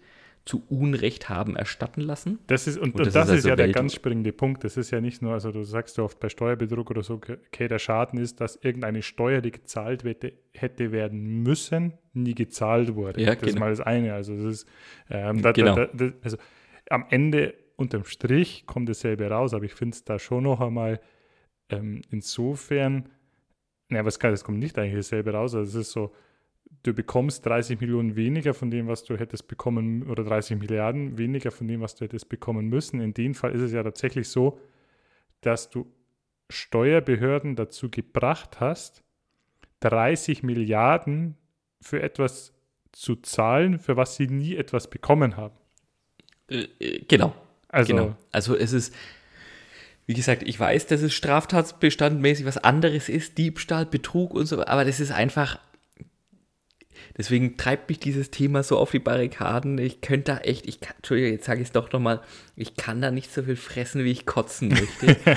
zu 0.46 0.62
Unrecht 0.68 1.28
haben 1.28 1.56
erstatten 1.56 2.00
lassen. 2.00 2.38
Das 2.46 2.68
ist, 2.68 2.78
und, 2.78 2.94
und 2.94 3.04
das, 3.04 3.12
das, 3.12 3.24
ist, 3.26 3.34
also 3.34 3.48
ja 3.48 3.56
der 3.56 3.72
ganz 3.72 3.94
springende 3.94 4.32
Punkt. 4.32 4.62
Das 4.62 4.76
ist 4.76 4.92
ja 4.92 5.00
nicht 5.00 5.20
nur, 5.20 5.32
also 5.32 5.50
du 5.50 5.64
sagst 5.64 5.98
ja 5.98 6.04
oft 6.04 6.20
bei 6.20 6.28
Steuerbetrug 6.28 6.88
oder 6.92 7.02
so, 7.02 7.14
okay, 7.14 7.66
der 7.66 7.80
Schaden 7.80 8.20
ist, 8.20 8.40
dass 8.40 8.54
irgendeine 8.54 9.02
Steuer, 9.02 9.40
die 9.40 9.50
gezahlt 9.50 10.04
hätte, 10.04 10.32
hätte 10.52 10.92
werden 10.92 11.42
müssen, 11.42 11.94
nie 12.12 12.34
gezahlt 12.34 12.94
wurde. 12.94 13.20
Ja, 13.20 13.34
das 13.34 13.40
genau. 13.40 13.48
ist 13.48 13.58
mal 13.58 13.70
das 13.70 13.80
eine. 13.80 14.14
Also, 14.14 14.36
das 14.36 14.44
ist, 14.44 14.68
ähm, 15.10 15.42
da, 15.42 15.50
genau. 15.50 15.74
Da, 15.74 15.86
da, 15.92 16.12
also 16.22 16.36
am 16.90 17.06
Ende 17.10 17.54
unterm 17.74 18.04
Strich 18.04 18.66
kommt 18.66 18.88
dasselbe 18.88 19.28
raus, 19.28 19.52
aber 19.52 19.64
ich 19.64 19.74
finde 19.74 19.96
es 19.96 20.04
da 20.04 20.20
schon 20.20 20.44
noch 20.44 20.60
einmal 20.60 21.00
ähm, 21.70 22.02
insofern, 22.10 23.08
naja, 23.88 24.04
was 24.04 24.20
kann, 24.20 24.30
das 24.30 24.44
kommt 24.44 24.60
nicht 24.60 24.78
eigentlich 24.78 24.94
dasselbe 24.94 25.32
raus. 25.32 25.56
Also 25.56 25.80
es 25.80 25.88
ist 25.88 25.92
so, 25.92 26.14
du 26.82 26.94
bekommst 26.94 27.44
30 27.46 27.80
Millionen 27.80 28.16
weniger 28.16 28.54
von 28.54 28.70
dem, 28.70 28.86
was 28.86 29.04
du 29.04 29.16
hättest 29.16 29.48
bekommen, 29.48 30.08
oder 30.08 30.24
30 30.24 30.58
Milliarden 30.58 31.18
weniger 31.18 31.50
von 31.50 31.66
dem, 31.68 31.80
was 31.80 31.94
du 31.96 32.04
hättest 32.04 32.28
bekommen 32.28 32.68
müssen. 32.68 33.00
In 33.00 33.14
dem 33.14 33.34
Fall 33.34 33.52
ist 33.52 33.62
es 33.62 33.72
ja 33.72 33.82
tatsächlich 33.82 34.28
so, 34.28 34.58
dass 35.40 35.70
du 35.70 35.86
Steuerbehörden 36.48 37.56
dazu 37.56 37.90
gebracht 37.90 38.60
hast, 38.60 39.02
30 39.80 40.42
Milliarden 40.42 41.36
für 41.80 42.00
etwas 42.02 42.52
zu 42.92 43.16
zahlen, 43.16 43.78
für 43.78 43.96
was 43.96 44.16
sie 44.16 44.26
nie 44.26 44.56
etwas 44.56 44.88
bekommen 44.88 45.36
haben. 45.36 45.54
Äh, 46.48 46.66
äh, 46.78 47.04
genau. 47.06 47.34
Also, 47.68 47.94
genau. 47.94 48.16
also 48.32 48.56
es 48.56 48.72
ist, 48.72 48.94
wie 50.06 50.14
gesagt, 50.14 50.44
ich 50.44 50.58
weiß, 50.58 50.86
dass 50.86 51.02
es 51.02 51.12
straftatsbestandmäßig 51.12 52.46
was 52.46 52.58
anderes 52.58 53.08
ist, 53.08 53.36
Diebstahl, 53.38 53.86
Betrug 53.86 54.32
und 54.32 54.46
so, 54.46 54.64
aber 54.64 54.84
das 54.84 55.00
ist 55.00 55.10
einfach 55.10 55.58
Deswegen 57.16 57.56
treibt 57.56 57.88
mich 57.88 57.98
dieses 57.98 58.30
Thema 58.30 58.62
so 58.62 58.78
auf 58.78 58.90
die 58.90 58.98
Barrikaden. 58.98 59.78
Ich 59.78 60.00
könnte 60.00 60.32
da 60.32 60.38
echt, 60.38 60.66
ich 60.66 60.80
kann, 60.80 60.96
Entschuldigung, 60.96 61.32
jetzt 61.32 61.46
sage 61.46 61.60
ich 61.60 61.68
es 61.68 61.72
doch 61.72 61.92
nochmal, 61.92 62.20
ich 62.54 62.76
kann 62.76 63.00
da 63.00 63.10
nicht 63.10 63.32
so 63.32 63.42
viel 63.42 63.56
fressen, 63.56 64.04
wie 64.04 64.12
ich 64.12 64.26
kotzen 64.26 64.68
möchte. 64.68 65.16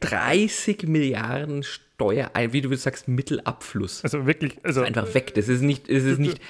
30 0.00 0.84
Milliarden 0.84 1.62
Steuer, 1.62 2.30
wie 2.50 2.60
du 2.60 2.74
sagst, 2.76 3.08
Mittelabfluss. 3.08 4.04
Also 4.04 4.26
wirklich, 4.26 4.58
also 4.62 4.82
ist 4.82 4.86
einfach 4.86 5.14
weg. 5.14 5.34
Das 5.34 5.48
ist 5.48 5.62
nicht, 5.62 5.88
es 5.88 6.04
ist 6.04 6.18
nicht, 6.18 6.40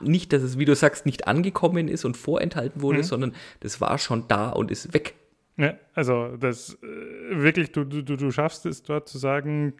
nicht, 0.00 0.32
dass 0.32 0.42
es, 0.42 0.58
wie 0.58 0.64
du 0.64 0.74
sagst, 0.74 1.06
nicht 1.06 1.28
angekommen 1.28 1.88
ist 1.88 2.04
und 2.04 2.16
vorenthalten 2.16 2.82
wurde, 2.82 2.98
mhm. 2.98 3.04
sondern 3.04 3.34
das 3.60 3.80
war 3.80 3.98
schon 3.98 4.26
da 4.28 4.50
und 4.50 4.70
ist 4.70 4.92
weg. 4.94 5.14
Ja, 5.56 5.78
also 5.94 6.36
das 6.36 6.76
äh, 6.82 7.40
wirklich, 7.40 7.72
du, 7.72 7.84
du, 7.84 8.02
du 8.02 8.30
schaffst 8.30 8.66
es 8.66 8.82
dort 8.82 9.08
zu 9.08 9.16
sagen, 9.18 9.74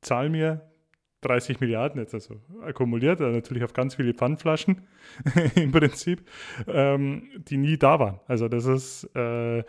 zahl 0.00 0.28
mir 0.28 0.62
30 1.22 1.60
Milliarden 1.60 2.00
jetzt 2.00 2.14
also 2.14 2.40
akkumuliert, 2.62 3.20
also 3.20 3.34
natürlich 3.34 3.64
auf 3.64 3.72
ganz 3.72 3.96
viele 3.96 4.14
Pfandflaschen 4.14 4.82
im 5.56 5.72
Prinzip, 5.72 6.22
ähm, 6.66 7.28
die 7.48 7.56
nie 7.56 7.76
da 7.76 7.98
waren. 7.98 8.20
Also 8.26 8.48
das 8.48 8.66
ist, 8.66 9.04
äh, 9.16 9.64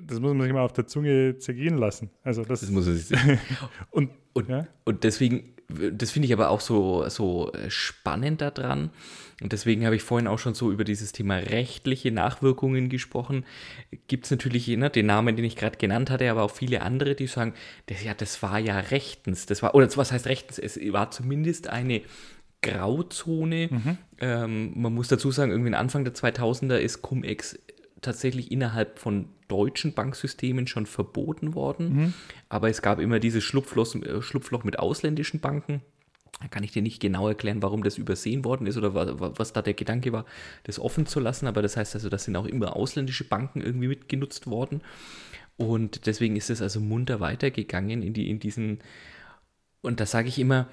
das 0.00 0.20
muss 0.20 0.34
man 0.34 0.42
sich 0.42 0.52
mal 0.52 0.62
auf 0.62 0.72
der 0.72 0.86
Zunge 0.86 1.38
zergehen 1.38 1.76
lassen. 1.78 2.10
Also 2.22 2.44
das, 2.44 2.60
das 2.60 2.70
muss 2.70 2.86
man 2.86 2.96
sich 2.96 3.18
und, 3.90 4.10
und, 4.32 4.48
ja? 4.48 4.66
und 4.84 5.04
deswegen, 5.04 5.54
das 5.92 6.10
finde 6.10 6.26
ich 6.26 6.32
aber 6.32 6.50
auch 6.50 6.60
so, 6.60 7.08
so 7.08 7.52
spannend 7.68 8.40
daran. 8.40 8.90
Und 9.42 9.52
deswegen 9.52 9.86
habe 9.86 9.96
ich 9.96 10.02
vorhin 10.02 10.28
auch 10.28 10.38
schon 10.38 10.54
so 10.54 10.70
über 10.70 10.84
dieses 10.84 11.12
Thema 11.12 11.36
rechtliche 11.36 12.10
Nachwirkungen 12.10 12.88
gesprochen. 12.90 13.46
Gibt 14.06 14.26
es 14.26 14.30
natürlich 14.30 14.68
ne, 14.68 14.90
den 14.90 15.06
Namen, 15.06 15.36
den 15.36 15.44
ich 15.44 15.56
gerade 15.56 15.78
genannt 15.78 16.10
hatte, 16.10 16.30
aber 16.30 16.42
auch 16.42 16.50
viele 16.50 16.82
andere, 16.82 17.14
die 17.14 17.26
sagen, 17.26 17.54
das, 17.86 18.04
ja, 18.04 18.12
das 18.12 18.42
war 18.42 18.58
ja 18.58 18.78
rechtens. 18.78 19.46
Das 19.46 19.62
war, 19.62 19.74
oder 19.74 19.88
was 19.96 20.12
heißt 20.12 20.26
rechtens? 20.26 20.58
Es 20.58 20.78
war 20.92 21.10
zumindest 21.10 21.68
eine 21.68 22.02
Grauzone. 22.62 23.68
Mhm. 23.70 23.98
Ähm, 24.20 24.72
man 24.74 24.92
muss 24.92 25.08
dazu 25.08 25.30
sagen, 25.30 25.50
irgendwie 25.50 25.74
Anfang 25.74 26.04
der 26.04 26.14
2000er 26.14 26.76
ist 26.76 27.00
Cum-Ex 27.00 27.58
tatsächlich 28.02 28.50
innerhalb 28.50 28.98
von 28.98 29.28
deutschen 29.48 29.94
Banksystemen 29.94 30.66
schon 30.66 30.86
verboten 30.86 31.54
worden. 31.54 31.92
Mhm. 31.92 32.14
Aber 32.48 32.70
es 32.70 32.82
gab 32.82 32.98
immer 32.98 33.18
dieses 33.18 33.44
Schlupfloch, 33.44 33.94
äh, 33.96 34.22
Schlupfloch 34.22 34.64
mit 34.64 34.78
ausländischen 34.78 35.40
Banken. 35.40 35.82
Da 36.40 36.48
kann 36.48 36.62
ich 36.62 36.72
dir 36.72 36.82
nicht 36.82 37.00
genau 37.00 37.28
erklären, 37.28 37.62
warum 37.62 37.82
das 37.82 37.98
übersehen 37.98 38.44
worden 38.44 38.66
ist 38.66 38.76
oder 38.76 38.94
was, 38.94 39.38
was, 39.38 39.52
da 39.52 39.60
der 39.60 39.74
Gedanke 39.74 40.12
war, 40.12 40.24
das 40.64 40.78
offen 40.78 41.04
zu 41.04 41.20
lassen. 41.20 41.46
Aber 41.46 41.60
das 41.60 41.76
heißt 41.76 41.94
also, 41.94 42.08
das 42.08 42.24
sind 42.24 42.36
auch 42.36 42.46
immer 42.46 42.76
ausländische 42.76 43.24
Banken 43.24 43.60
irgendwie 43.60 43.88
mitgenutzt 43.88 44.46
worden. 44.46 44.80
Und 45.56 46.06
deswegen 46.06 46.36
ist 46.36 46.48
es 46.48 46.62
also 46.62 46.80
munter 46.80 47.20
weitergegangen 47.20 48.02
in, 48.02 48.14
die, 48.14 48.30
in 48.30 48.38
diesen. 48.38 48.78
Und 49.82 50.00
da 50.00 50.06
sage 50.06 50.28
ich 50.28 50.38
immer, 50.38 50.68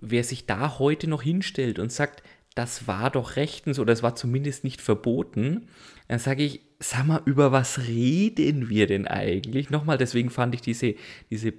wer 0.00 0.22
sich 0.22 0.46
da 0.46 0.78
heute 0.78 1.08
noch 1.08 1.22
hinstellt 1.22 1.78
und 1.78 1.90
sagt, 1.90 2.22
das 2.54 2.86
war 2.86 3.10
doch 3.10 3.36
rechtens 3.36 3.78
oder 3.78 3.92
es 3.92 4.02
war 4.02 4.14
zumindest 4.14 4.64
nicht 4.64 4.80
verboten, 4.80 5.68
dann 6.08 6.18
sage 6.18 6.42
ich, 6.42 6.60
sag 6.78 7.06
mal, 7.06 7.22
über 7.24 7.52
was 7.52 7.86
reden 7.86 8.68
wir 8.68 8.86
denn 8.86 9.06
eigentlich? 9.06 9.70
Nochmal, 9.70 9.98
deswegen 9.98 10.30
fand 10.30 10.54
ich 10.54 10.60
diese, 10.60 10.94
diese 11.30 11.52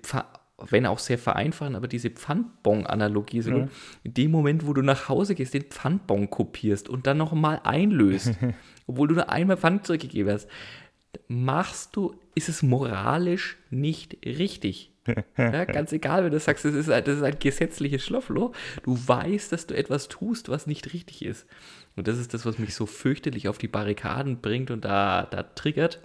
wenn 0.70 0.86
auch 0.86 1.00
sehr 1.00 1.18
vereinfachen, 1.18 1.76
aber 1.76 1.88
diese 1.88 2.10
Pfandbon-Analogie 2.10 3.42
so 3.42 3.52
ja. 3.52 3.68
In 4.04 4.14
dem 4.14 4.32
Moment, 4.32 4.68
wo 4.68 4.74
du 4.74 4.82
nach 4.82 5.10
Hause 5.10 5.36
gehst, 5.36 5.54
den 5.54 5.64
Pfandbon 5.64 6.30
kopierst 6.30 6.90
und 6.90 7.08
dann 7.08 7.18
nochmal 7.18 7.60
einlöst, 7.64 8.34
obwohl 8.88 9.08
du 9.08 9.16
nur 9.16 9.30
einmal 9.30 9.58
Pfand 9.58 9.86
zurückgegeben 9.86 10.32
hast, 10.32 10.48
machst 11.28 11.96
du, 11.96 12.16
ist 12.36 12.50
es 12.50 12.64
moralisch 12.64 13.58
nicht 13.70 14.18
richtig. 14.26 14.93
Ja, 15.38 15.66
ganz 15.66 15.92
egal, 15.92 16.24
wenn 16.24 16.32
du 16.32 16.40
sagst, 16.40 16.66
das 16.66 16.74
ist, 16.74 16.90
ein, 16.90 17.04
das 17.04 17.18
ist 17.18 17.24
ein 17.24 17.38
gesetzliches 17.40 18.06
Schlupfloch. 18.06 18.54
Du 18.84 18.98
weißt, 19.06 19.52
dass 19.52 19.68
du 19.68 19.76
etwas 19.76 20.08
tust, 20.08 20.50
was 20.50 20.68
nicht 20.68 20.94
richtig 20.94 21.26
ist. 21.26 21.46
Und 21.96 22.08
das 22.08 22.18
ist 22.18 22.34
das, 22.34 22.46
was 22.46 22.58
mich 22.58 22.74
so 22.74 22.86
fürchterlich 22.86 23.48
auf 23.48 23.58
die 23.58 23.68
Barrikaden 23.68 24.40
bringt 24.40 24.72
und 24.72 24.86
da, 24.86 25.28
da 25.30 25.44
triggert. 25.44 26.00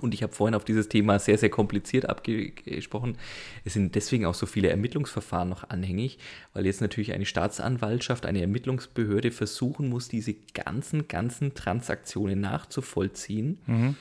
Und 0.00 0.14
ich 0.14 0.22
habe 0.22 0.32
vorhin 0.32 0.54
auf 0.54 0.64
dieses 0.64 0.88
Thema 0.88 1.18
sehr, 1.18 1.36
sehr 1.36 1.50
kompliziert 1.50 2.08
abgesprochen. 2.08 3.18
Es 3.64 3.74
sind 3.74 3.94
deswegen 3.94 4.24
auch 4.24 4.34
so 4.34 4.46
viele 4.46 4.70
Ermittlungsverfahren 4.70 5.50
noch 5.50 5.68
anhängig, 5.68 6.18
weil 6.54 6.64
jetzt 6.64 6.80
natürlich 6.80 7.12
eine 7.12 7.26
Staatsanwaltschaft, 7.26 8.24
eine 8.24 8.40
Ermittlungsbehörde 8.40 9.30
versuchen 9.30 9.90
muss, 9.90 10.08
diese 10.08 10.34
ganzen, 10.54 11.08
ganzen 11.08 11.54
Transaktionen 11.54 12.40
nachzuvollziehen. 12.40 13.58
Mhm 13.66 13.96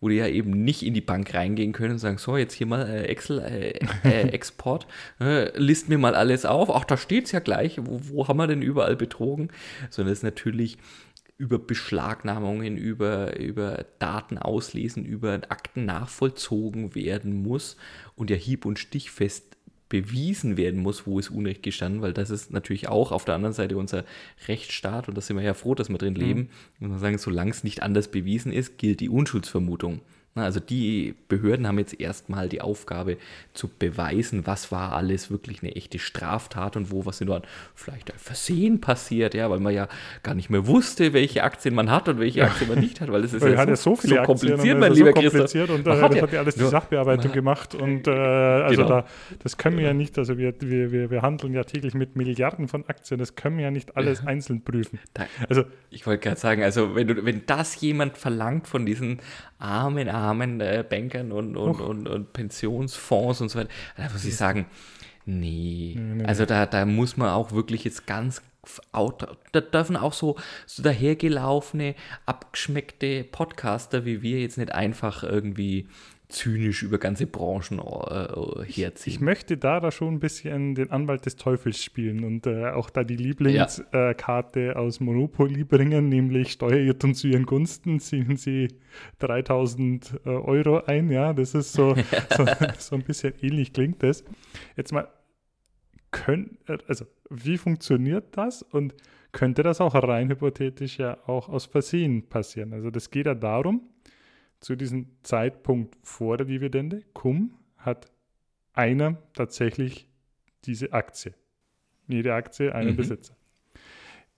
wo 0.00 0.08
die 0.08 0.16
ja 0.16 0.26
eben 0.26 0.64
nicht 0.64 0.82
in 0.82 0.94
die 0.94 1.00
Bank 1.00 1.34
reingehen 1.34 1.72
können 1.72 1.92
und 1.92 1.98
sagen, 1.98 2.18
so, 2.18 2.36
jetzt 2.36 2.54
hier 2.54 2.66
mal 2.66 2.88
äh, 2.88 3.04
Excel-Export, 3.04 4.86
äh, 5.20 5.44
äh, 5.44 5.58
list 5.58 5.88
mir 5.88 5.98
mal 5.98 6.14
alles 6.14 6.46
auf. 6.46 6.70
Ach, 6.70 6.84
da 6.84 6.96
steht 6.96 7.26
es 7.26 7.32
ja 7.32 7.40
gleich, 7.40 7.78
wo, 7.80 8.00
wo, 8.04 8.28
haben 8.28 8.38
wir 8.38 8.46
denn 8.46 8.62
überall 8.62 8.96
betrogen? 8.96 9.48
Sondern 9.90 10.12
es 10.12 10.20
ist 10.20 10.24
natürlich 10.24 10.78
über 11.36 11.58
Beschlagnahmungen, 11.58 12.76
über, 12.76 13.38
über 13.38 13.86
Daten 13.98 14.36
auslesen, 14.36 15.06
über 15.06 15.40
Akten 15.48 15.86
nachvollzogen 15.86 16.94
werden 16.94 17.42
muss 17.42 17.76
und 18.14 18.28
ja 18.28 18.36
hieb- 18.36 18.66
und 18.66 18.78
stichfest 18.78 19.56
bewiesen 19.90 20.56
werden 20.56 20.80
muss, 20.80 21.06
wo 21.06 21.18
ist 21.18 21.30
Unrecht 21.30 21.62
gestanden, 21.62 22.00
weil 22.00 22.14
das 22.14 22.30
ist 22.30 22.50
natürlich 22.50 22.88
auch 22.88 23.12
auf 23.12 23.26
der 23.26 23.34
anderen 23.34 23.52
Seite 23.52 23.76
unser 23.76 24.04
Rechtsstaat 24.48 25.08
und 25.08 25.16
da 25.16 25.20
sind 25.20 25.36
wir 25.36 25.42
ja 25.42 25.52
froh, 25.52 25.74
dass 25.74 25.90
wir 25.90 25.98
drin 25.98 26.14
mhm. 26.14 26.20
leben. 26.20 26.40
Mhm. 26.40 26.84
Und 26.84 26.90
man 26.92 26.98
sagen, 26.98 27.18
solange 27.18 27.50
es 27.50 27.64
nicht 27.64 27.82
anders 27.82 28.08
bewiesen 28.08 28.52
ist, 28.52 28.78
gilt 28.78 29.00
die 29.00 29.10
Unschuldsvermutung. 29.10 30.00
Also 30.36 30.60
die 30.60 31.16
Behörden 31.26 31.66
haben 31.66 31.78
jetzt 31.80 32.00
erstmal 32.00 32.48
die 32.48 32.60
Aufgabe 32.60 33.16
zu 33.52 33.66
beweisen, 33.66 34.46
was 34.46 34.70
war 34.70 34.92
alles 34.92 35.28
wirklich 35.28 35.62
eine 35.62 35.74
echte 35.74 35.98
Straftat 35.98 36.76
und 36.76 36.92
wo 36.92 37.04
was 37.04 37.20
nur 37.20 37.42
vielleicht 37.74 38.12
ein 38.12 38.18
Versehen 38.18 38.80
passiert, 38.80 39.34
ja, 39.34 39.50
weil 39.50 39.58
man 39.58 39.74
ja 39.74 39.88
gar 40.22 40.34
nicht 40.34 40.48
mehr 40.48 40.68
wusste, 40.68 41.12
welche 41.14 41.42
Aktien 41.42 41.74
man 41.74 41.90
hat 41.90 42.08
und 42.08 42.20
welche 42.20 42.44
Aktien 42.44 42.70
man 42.70 42.78
nicht 42.78 43.00
hat, 43.00 43.10
weil 43.10 43.24
es 43.24 43.32
ist 43.32 43.42
ja, 43.44 43.66
so, 43.74 43.96
so, 43.96 44.06
so 44.06 44.16
kompliziert, 44.22 44.78
mein 44.78 44.92
lieber 44.92 45.08
so 45.08 45.14
kompliziert 45.14 45.68
und 45.70 45.80
äh, 45.80 45.82
das 45.82 46.00
hat 46.00 46.32
ja 46.32 46.38
alles 46.38 46.54
die 46.54 46.64
Sachbearbeitung 46.64 47.32
gemacht 47.32 47.74
und 47.74 48.06
äh, 48.06 48.10
also 48.12 48.82
genau. 48.82 48.88
da, 49.00 49.06
das 49.42 49.56
können 49.56 49.78
wir 49.78 49.86
ja 49.86 49.94
nicht, 49.94 50.16
also 50.16 50.38
wir, 50.38 50.54
wir, 50.60 50.92
wir, 50.92 51.10
wir 51.10 51.22
handeln 51.22 51.54
ja 51.54 51.64
täglich 51.64 51.94
mit 51.94 52.14
Milliarden 52.14 52.68
von 52.68 52.88
Aktien, 52.88 53.18
das 53.18 53.34
können 53.34 53.56
wir 53.56 53.64
ja 53.64 53.70
nicht 53.72 53.96
alles 53.96 54.24
einzeln 54.24 54.62
prüfen. 54.62 55.00
Also 55.48 55.64
ich 55.90 56.06
wollte 56.06 56.22
gerade 56.22 56.40
sagen, 56.40 56.62
also 56.62 56.94
wenn 56.94 57.08
du, 57.08 57.24
wenn 57.24 57.42
das 57.46 57.80
jemand 57.80 58.16
verlangt 58.16 58.68
von 58.68 58.86
diesen 58.86 59.18
armen, 59.60 60.08
armen 60.08 60.60
äh, 60.60 60.84
Bankern 60.88 61.32
und, 61.32 61.56
und, 61.56 61.80
und, 61.80 62.08
und, 62.08 62.32
Pensionsfonds 62.32 63.40
und 63.40 63.48
so 63.50 63.58
weiter. 63.58 63.70
Da 63.96 64.08
muss 64.10 64.24
ich 64.24 64.36
sagen, 64.36 64.66
nee. 65.26 65.94
nee, 65.96 66.14
nee 66.14 66.24
also 66.24 66.46
da, 66.46 66.66
da 66.66 66.84
muss 66.84 67.16
man 67.16 67.28
auch 67.28 67.52
wirklich 67.52 67.84
jetzt 67.84 68.06
ganz 68.06 68.42
da 69.52 69.60
dürfen 69.60 69.96
auch 69.96 70.12
so, 70.12 70.36
so 70.66 70.82
dahergelaufene, 70.82 71.94
abgeschmeckte 72.26 73.24
Podcaster 73.24 74.04
wie 74.04 74.20
wir 74.20 74.40
jetzt 74.40 74.58
nicht 74.58 74.72
einfach 74.72 75.22
irgendwie 75.22 75.88
zynisch 76.30 76.82
über 76.82 76.98
ganze 76.98 77.26
Branchen 77.26 77.78
äh, 77.78 78.64
herziehen. 78.64 79.12
Ich 79.12 79.20
möchte 79.20 79.56
da, 79.56 79.80
da 79.80 79.90
schon 79.90 80.14
ein 80.14 80.20
bisschen 80.20 80.74
den 80.74 80.90
Anwalt 80.90 81.26
des 81.26 81.36
Teufels 81.36 81.82
spielen 81.82 82.24
und 82.24 82.46
äh, 82.46 82.70
auch 82.70 82.90
da 82.90 83.04
die 83.04 83.16
Lieblingskarte 83.16 84.60
ja. 84.60 84.72
äh, 84.72 84.74
aus 84.74 85.00
Monopoly 85.00 85.64
bringen, 85.64 86.08
nämlich 86.08 86.52
Steuerirrtum 86.52 87.14
zu 87.14 87.28
ihren 87.28 87.46
Gunsten, 87.46 88.00
ziehen 88.00 88.36
sie 88.36 88.68
3000 89.18 90.20
äh, 90.24 90.28
Euro 90.28 90.84
ein. 90.84 91.10
Ja, 91.10 91.32
das 91.32 91.54
ist 91.54 91.72
so, 91.72 91.94
so, 92.36 92.46
so, 92.78 92.96
ein 92.96 93.02
bisschen 93.02 93.34
ähnlich 93.42 93.72
klingt 93.72 94.02
das. 94.02 94.24
Jetzt 94.76 94.92
mal, 94.92 95.08
können, 96.10 96.58
also 96.88 97.06
wie 97.28 97.56
funktioniert 97.56 98.36
das 98.36 98.62
und 98.62 98.94
könnte 99.32 99.62
das 99.62 99.80
auch 99.80 99.94
rein 99.94 100.28
hypothetisch 100.28 100.98
ja 100.98 101.18
auch 101.26 101.48
aus 101.48 101.66
Versehen 101.66 102.28
passieren? 102.28 102.72
Also 102.72 102.90
das 102.90 103.10
geht 103.10 103.26
ja 103.26 103.34
darum, 103.34 103.82
zu 104.60 104.76
diesem 104.76 105.08
Zeitpunkt 105.22 105.96
vor 106.02 106.36
der 106.36 106.46
Dividende, 106.46 107.02
cum, 107.12 107.54
hat 107.76 108.10
einer 108.72 109.16
tatsächlich 109.34 110.08
diese 110.64 110.92
Aktie. 110.92 111.34
Jede 112.06 112.34
Aktie, 112.34 112.74
einen 112.74 112.92
mhm. 112.92 112.96
Besitzer. 112.96 113.36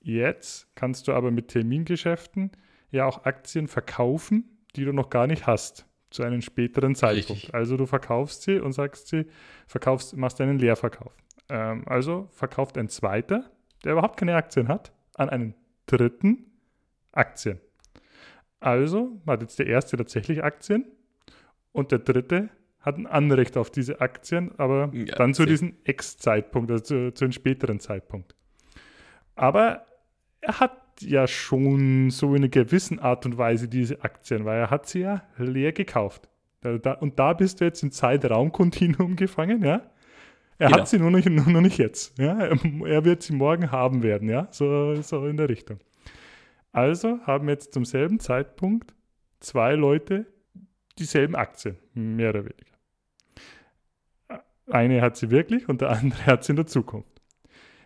Jetzt 0.01 0.75
kannst 0.75 1.09
du 1.09 1.13
aber 1.13 1.31
mit 1.31 1.49
Termingeschäften 1.49 2.51
ja 2.91 3.07
auch 3.07 3.25
Aktien 3.25 3.69
verkaufen, 3.69 4.45
die 4.77 4.85
du 4.85 4.93
noch 4.93 5.11
gar 5.11 5.27
nicht 5.27 5.47
hast, 5.47 5.87
zu 6.11 6.23
einem 6.23 6.43
späteren 6.43 6.95
Zeitpunkt. 6.95 7.31
Richtig. 7.31 7.55
Also 7.55 7.77
du 7.77 7.87
verkaufst 7.87 8.43
sie 8.43 8.59
und 8.59 8.73
sagst 8.73 9.09
sie, 9.09 9.27
verkaufst, 9.67 10.17
machst 10.17 10.41
einen 10.41 10.59
Leerverkauf. 10.59 11.17
Ähm, 11.49 11.85
also 11.87 12.29
verkauft 12.33 12.77
ein 12.79 12.89
zweiter, 12.89 13.51
der 13.85 13.93
überhaupt 13.93 14.19
keine 14.19 14.35
Aktien 14.35 14.69
hat, 14.69 14.93
an 15.15 15.29
einen 15.29 15.55
dritten 15.87 16.51
Aktien. 17.13 17.61
Also 18.63 19.21
hat 19.27 19.43
jetzt 19.43 19.59
der 19.59 19.67
erste 19.67 19.97
tatsächlich 19.97 20.45
Aktien 20.45 20.85
und 21.73 21.91
der 21.93 21.99
dritte 21.99 22.51
hat 22.81 22.97
ein 22.97 23.07
Anrecht 23.07 23.57
auf 23.57 23.71
diese 23.71 24.01
Aktien, 24.01 24.53
aber 24.59 24.91
ja, 24.93 25.15
dann 25.15 25.35
zu 25.35 25.47
diesem 25.47 25.75
Ex-Zeitpunkt, 25.85 26.71
also 26.71 26.83
zu, 26.83 27.15
zu 27.15 27.25
einem 27.25 27.33
späteren 27.33 27.81
Zeitpunkt. 27.81 28.35
Aber 29.35 29.87
er 30.41 30.61
hat 30.61 30.73
ja 31.01 31.27
schon 31.27 32.11
so 32.11 32.31
in 32.31 32.43
einer 32.43 32.49
gewissen 32.49 32.99
Art 32.99 33.25
und 33.25 33.39
Weise 33.39 33.69
diese 33.69 34.03
Aktien, 34.03 34.45
weil 34.45 34.59
er 34.59 34.71
hat 34.71 34.89
sie 34.89 35.01
ja 35.01 35.23
leer 35.39 35.73
gekauft. 35.73 36.29
Und 36.65 37.19
da 37.19 37.33
bist 37.33 37.61
du 37.61 37.65
jetzt 37.65 37.83
im 37.83 37.91
Zeitraumkontinuum 37.91 39.17
gefangen, 39.17 39.65
ja? 39.65 39.83
Er 40.59 40.69
genau. 40.69 40.81
hat 40.81 40.89
sie 40.89 40.99
nur 40.99 41.11
nicht, 41.11 41.29
nur 41.29 41.49
noch 41.49 41.61
nicht 41.61 41.79
jetzt. 41.79 42.17
Ja? 42.19 42.39
Er 42.39 43.05
wird 43.05 43.23
sie 43.23 43.33
morgen 43.33 43.73
haben 43.73 44.03
werden, 44.03 44.29
ja? 44.29 44.47
So, 44.51 44.95
so 45.03 45.27
in 45.27 45.37
der 45.37 45.49
Richtung. 45.49 45.79
Also 46.73 47.21
haben 47.27 47.49
jetzt 47.49 47.75
zum 47.75 47.85
selben 47.85 48.19
Zeitpunkt 48.19 48.95
zwei 49.41 49.75
Leute 49.75 50.27
dieselben 50.99 51.37
Aktien, 51.37 51.77
mehr 51.95 52.31
oder 52.31 52.45
weniger. 52.45 52.73
Eine 54.67 55.03
hat 55.03 55.17
sie 55.17 55.31
wirklich 55.31 55.69
und 55.69 55.81
der 55.81 55.91
andere 55.91 56.27
hat 56.27 56.45
sie 56.45 56.53
in 56.53 56.57
der 56.57 56.67
Zukunft. 56.67 57.21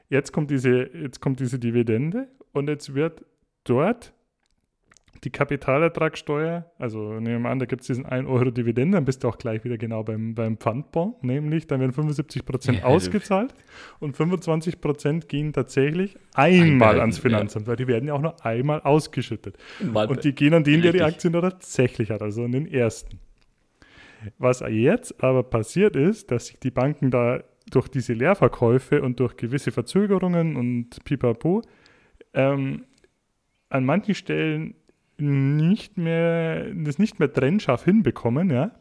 Jetzt 0.09 0.33
kommt 0.33 0.51
diese, 0.51 0.89
jetzt 0.97 1.21
kommt 1.21 1.41
diese 1.41 1.59
Dividende 1.59 2.29
und 2.53 2.69
jetzt 2.69 2.95
wird 2.95 3.25
dort 3.65 4.15
die 5.27 5.31
Kapitalertragssteuer, 5.31 6.71
also 6.79 7.19
nehmen 7.19 7.43
wir 7.43 7.51
an, 7.51 7.59
da 7.59 7.67
gibt 7.67 7.81
es 7.81 7.89
diesen 7.89 8.07
1 8.07 8.29
Euro 8.29 8.53
Dividende, 8.53 8.97
dann 8.97 9.05
bist 9.05 9.25
du 9.25 9.29
auch 9.29 9.39
gleich 9.39 9.65
wieder 9.65 9.77
genau 9.77 10.05
beim, 10.05 10.37
beim 10.37 10.57
Pfandbon, 10.57 11.17
nämlich 11.21 11.67
dann 11.67 11.81
werden 11.81 11.93
75 11.93 12.47
Prozent 12.47 12.79
ja, 12.83 12.85
ausgezahlt 12.85 13.53
und 13.99 14.17
25 14.17 14.81
Prozent 14.81 15.29
gehen 15.29 15.53
tatsächlich 15.53 16.17
einmal 16.35 17.01
ans 17.01 17.19
Finanzamt, 17.19 17.67
ja. 17.67 17.71
weil 17.71 17.77
die 17.77 17.89
werden 17.89 18.07
ja 18.07 18.15
auch 18.15 18.23
nur 18.23 18.47
einmal 18.47 18.81
ausgeschüttet. 18.83 19.59
Mal 19.81 20.07
und 20.07 20.23
die 20.23 20.33
gehen 20.33 20.55
an 20.55 20.63
den, 20.63 20.81
der 20.81 20.93
die 20.93 21.03
Aktien 21.03 21.33
tatsächlich 21.33 22.13
hat, 22.13 22.23
also 22.23 22.45
an 22.45 22.53
den 22.53 22.73
ersten. 22.73 23.19
Was 24.39 24.61
jetzt 24.61 25.25
aber 25.25 25.43
passiert 25.43 25.97
ist, 25.97 26.31
dass 26.31 26.47
sich 26.47 26.61
die 26.61 26.71
Banken 26.71 27.11
da 27.11 27.43
durch 27.73 27.89
diese 27.89 28.13
Leerverkäufe 28.13 29.03
und 29.03 29.19
durch 29.19 29.37
gewisse 29.37 29.73
Verzögerungen 29.73 30.55
und 30.55 31.03
pipapo 31.05 31.63
ähm, 32.33 32.85
an 33.71 33.85
manchen 33.85 34.15
Stellen 34.15 34.77
nicht 35.19 35.97
mehr, 35.97 36.73
das 36.75 36.99
nicht 36.99 37.19
mehr 37.19 37.33
trennscharf 37.33 37.85
hinbekommen, 37.85 38.51
ja. 38.51 38.73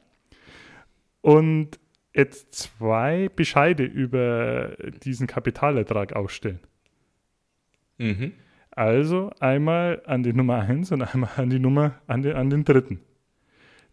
Und 1.22 1.80
jetzt 2.14 2.54
zwei 2.54 3.30
Bescheide 3.36 3.84
über 3.84 4.76
diesen 5.04 5.28
Kapitalertrag 5.28 6.14
ausstellen. 6.14 6.60
Mhm. 7.98 8.34
Also 8.72 9.32
einmal 9.40 10.02
an 10.06 10.24
die 10.24 10.34
Nummer 10.34 10.60
1 10.60 10.92
und 10.92 11.02
einmal 11.02 11.30
an 11.38 11.50
die 11.50 11.60
Nummer 11.60 12.02
an 12.08 12.22
den, 12.22 12.36
an 12.36 12.50
den 12.50 12.66
dritten. 12.66 13.00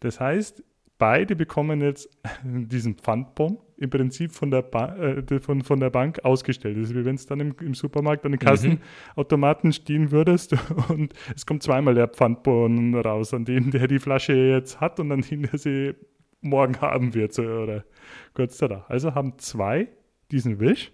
Das 0.01 0.19
heißt, 0.19 0.65
beide 1.03 1.35
bekommen 1.35 1.81
jetzt 1.81 2.09
diesen 2.45 2.95
Pfandbon 2.95 3.59
im 3.77 3.91
Prinzip 3.91 4.31
von 4.31 4.53
der, 4.53 4.63
ba 4.63 4.95
äh, 4.95 5.41
von, 5.41 5.63
von 5.63 5.81
der 5.81 5.91
Bank 5.91 6.25
ausgestellt. 6.25 6.77
Das 6.77 6.91
ist 6.91 6.95
wie 6.95 7.05
wenn 7.05 7.17
es 7.17 7.27
dann 7.27 7.41
im, 7.41 7.57
im, 7.61 7.75
Supermarkt 7.75 8.25
an 8.25 8.31
den 8.31 8.39
Kassenautomaten 8.39 9.71
mhm. 9.71 9.73
stehen 9.73 10.11
würdest 10.13 10.55
und 10.89 11.13
es 11.35 11.45
kommt 11.45 11.65
zweimal 11.65 11.97
der 11.97 12.07
Pfandbon 12.07 12.95
raus, 12.95 13.35
an 13.35 13.45
den 13.45 13.73
der 13.73 13.89
die 13.89 13.99
Flasche 13.99 14.33
jetzt 14.33 14.81
hat 14.81 15.01
und 15.01 15.11
an 15.11 15.23
den 15.23 15.43
der 15.43 15.59
sie 15.59 15.95
morgen 16.41 16.81
haben 16.81 17.15
wird 17.15 17.33
so, 17.33 17.43
oder 17.43 17.85
kurz 18.33 18.59
danach. 18.59 18.89
Also 18.89 19.13
haben 19.17 19.37
zwei 19.39 19.89
diesen 20.31 20.61
Wisch. 20.61 20.93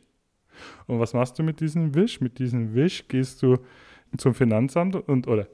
Und 0.87 1.01
was 1.01 1.13
machst 1.13 1.39
du 1.39 1.43
mit 1.43 1.61
diesem 1.61 1.95
Wisch? 1.95 2.23
Mit 2.23 2.39
diesem 2.39 2.75
Wisch 2.75 3.09
gehst 3.09 3.43
du 3.43 3.59
zum 4.17 4.33
Finanzamt 4.33 4.97
und 4.97 5.29
oder 5.29 5.49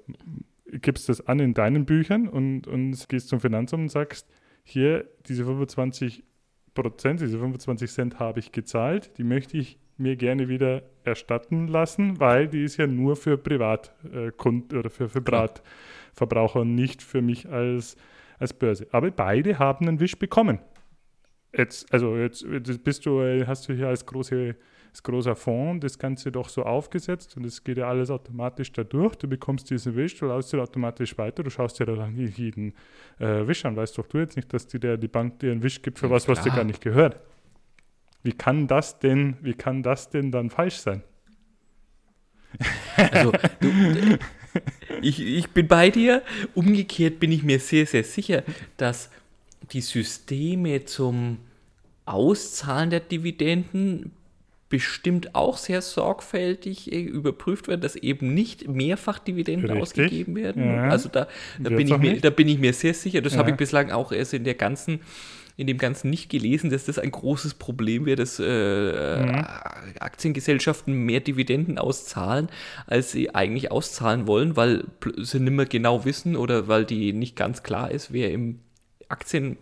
gibst 0.67 1.09
das 1.09 1.27
an 1.27 1.41
in 1.41 1.55
deinen 1.55 1.87
Büchern 1.87 2.29
und, 2.29 2.69
und 2.69 3.09
gehst 3.09 3.29
zum 3.31 3.41
Finanzamt 3.41 3.83
und 3.83 3.89
sagst, 3.89 4.29
hier, 4.65 5.09
diese 5.27 5.45
25 5.45 6.25
Prozent, 6.75 7.21
diese 7.21 7.39
25 7.39 7.91
Cent 7.91 8.19
habe 8.19 8.41
ich 8.41 8.51
gezahlt, 8.51 9.17
die 9.19 9.25
möchte 9.25 9.57
ich 9.57 9.79
mir 9.97 10.17
gerne 10.17 10.49
wieder 10.49 10.83
erstatten 11.05 11.69
lassen, 11.69 12.19
weil 12.19 12.49
die 12.49 12.65
ist 12.65 12.79
ja 12.79 12.87
nur 12.87 13.15
für 13.15 13.39
Privatkunden 13.39 14.77
äh, 14.77 14.81
oder 14.81 14.91
für, 14.91 15.09
Privatverbraucher 15.09 16.61
und 16.61 16.75
nicht 16.75 17.03
für 17.03 17.23
mich 17.23 17.49
als, 17.49 17.97
als 18.39 18.53
Börse. 18.53 18.89
Aber 18.91 19.11
beide 19.11 19.59
haben 19.59 19.87
einen 19.87 20.01
Wisch 20.01 20.19
bekommen. 20.19 20.59
Jetzt, 21.57 21.93
also 21.93 22.17
jetzt 22.17 22.45
bist 22.83 23.07
du, 23.07 23.23
hast 23.47 23.69
du 23.69 23.75
hier 23.75 23.87
als 23.87 24.05
große 24.05 24.57
ist 24.95 25.03
großer 25.03 25.35
Fond, 25.35 25.83
das 25.83 25.99
Ganze 25.99 26.31
doch 26.31 26.49
so 26.49 26.63
aufgesetzt 26.63 27.37
und 27.37 27.45
es 27.45 27.65
geht 27.65 27.79
ja 27.79 27.89
alles 27.89 28.11
automatisch 28.11 28.71
da 28.71 28.85
durch. 28.85 29.17
Du 29.17 29.27
bekommst 29.27 29.69
diesen 29.69 29.97
Wisch, 29.97 30.17
du 30.17 30.27
laufst 30.27 30.53
dir 30.53 30.63
automatisch 30.63 31.19
weiter, 31.19 31.43
du 31.43 31.51
schaust 31.51 31.81
dir 31.81 31.87
dann 31.87 32.17
jeden 32.17 32.75
äh, 33.19 33.45
Wisch 33.47 33.65
an. 33.65 33.75
Weißt 33.75 33.99
doch 33.99 34.07
du 34.07 34.19
jetzt 34.19 34.37
nicht, 34.37 34.53
dass 34.53 34.69
die, 34.69 34.79
der, 34.79 34.97
die 34.97 35.09
Bank 35.09 35.41
dir 35.41 35.51
einen 35.51 35.65
Wisch 35.65 35.83
gibt 35.83 35.99
für 35.99 36.07
ja, 36.07 36.13
was, 36.13 36.25
klar. 36.25 36.37
was 36.37 36.45
dir 36.45 36.53
gar 36.53 36.63
nicht 36.63 36.81
gehört. 36.81 37.19
Wie 38.23 38.33
kann 38.33 38.69
das 38.69 39.01
denn, 39.01 39.37
wie 39.43 39.55
kann 39.55 39.83
das 39.83 40.11
denn 40.11 40.31
dann 40.31 40.51
falsch 40.51 40.77
sein? 40.77 41.03
Also, 42.97 43.33
du, 43.59 44.19
ich, 45.03 45.21
ich 45.21 45.51
bin 45.51 45.67
bei 45.67 45.91
dir. 45.91 46.23
Umgekehrt 46.55 47.19
bin 47.19 47.33
ich 47.33 47.43
mir 47.43 47.59
sehr, 47.59 47.85
sehr 47.87 48.05
sicher, 48.05 48.45
dass 48.77 49.11
die 49.73 49.81
Systeme 49.81 50.85
zum 50.85 51.39
Auszahlen 52.05 52.91
der 52.91 53.01
Dividenden 53.01 54.13
bestimmt 54.75 55.37
auch 55.37 55.57
sehr 55.57 55.81
sorgfältig 55.83 56.93
äh, 56.93 57.01
überprüft 57.01 57.69
werden, 57.69 57.81
dass 57.81 57.95
eben 57.95 58.35
nicht 58.35 58.67
mehrfach 58.67 59.21
Dividenden 59.21 59.71
Richtig. 59.71 59.83
ausgegeben 59.83 60.35
werden. 60.35 60.67
Ja. 60.67 60.89
Also 60.89 61.09
da, 61.09 61.29
da 61.61 61.71
bin 61.71 61.87
ich 61.87 61.97
mir, 61.97 62.21
da 62.21 62.31
bin 62.31 62.49
ich 62.49 62.59
mir 62.59 62.73
sehr 62.73 62.93
sicher. 62.93 63.21
Das 63.21 63.35
ja. 63.35 63.39
habe 63.39 63.51
ich 63.51 63.57
bislang 63.57 63.93
auch 63.93 64.11
erst 64.11 64.35
in 64.35 64.43
der 64.43 64.55
ganzen 64.55 64.99
in 65.57 65.69
dem 65.69 65.79
Ganzen 65.79 66.11
nicht 66.11 66.29
gelesen, 66.29 66.71
dass 66.71 66.87
das 66.87 66.99
ein 66.99 67.13
großes 67.13 67.55
Problem 67.55 68.05
wäre, 68.07 68.17
dass 68.17 68.41
äh, 68.41 69.25
mhm. 69.25 69.47
Aktiengesellschaften 70.01 70.93
mehr 70.93 71.21
Dividenden 71.21 71.79
auszahlen, 71.79 72.49
als 72.89 73.13
sie 73.13 73.33
eigentlich 73.33 73.71
auszahlen 73.71 74.27
wollen, 74.27 74.57
weil 74.57 74.83
sie 75.19 75.39
nicht 75.39 75.53
mehr 75.53 75.67
genau 75.67 76.05
wissen 76.05 76.35
oder 76.35 76.67
weil 76.67 76.85
die 76.85 77.13
nicht 77.13 77.37
ganz 77.37 77.63
klar 77.63 77.93
ist, 77.93 78.13
wer 78.13 78.33
im 78.33 78.59
Aktien 79.09 79.57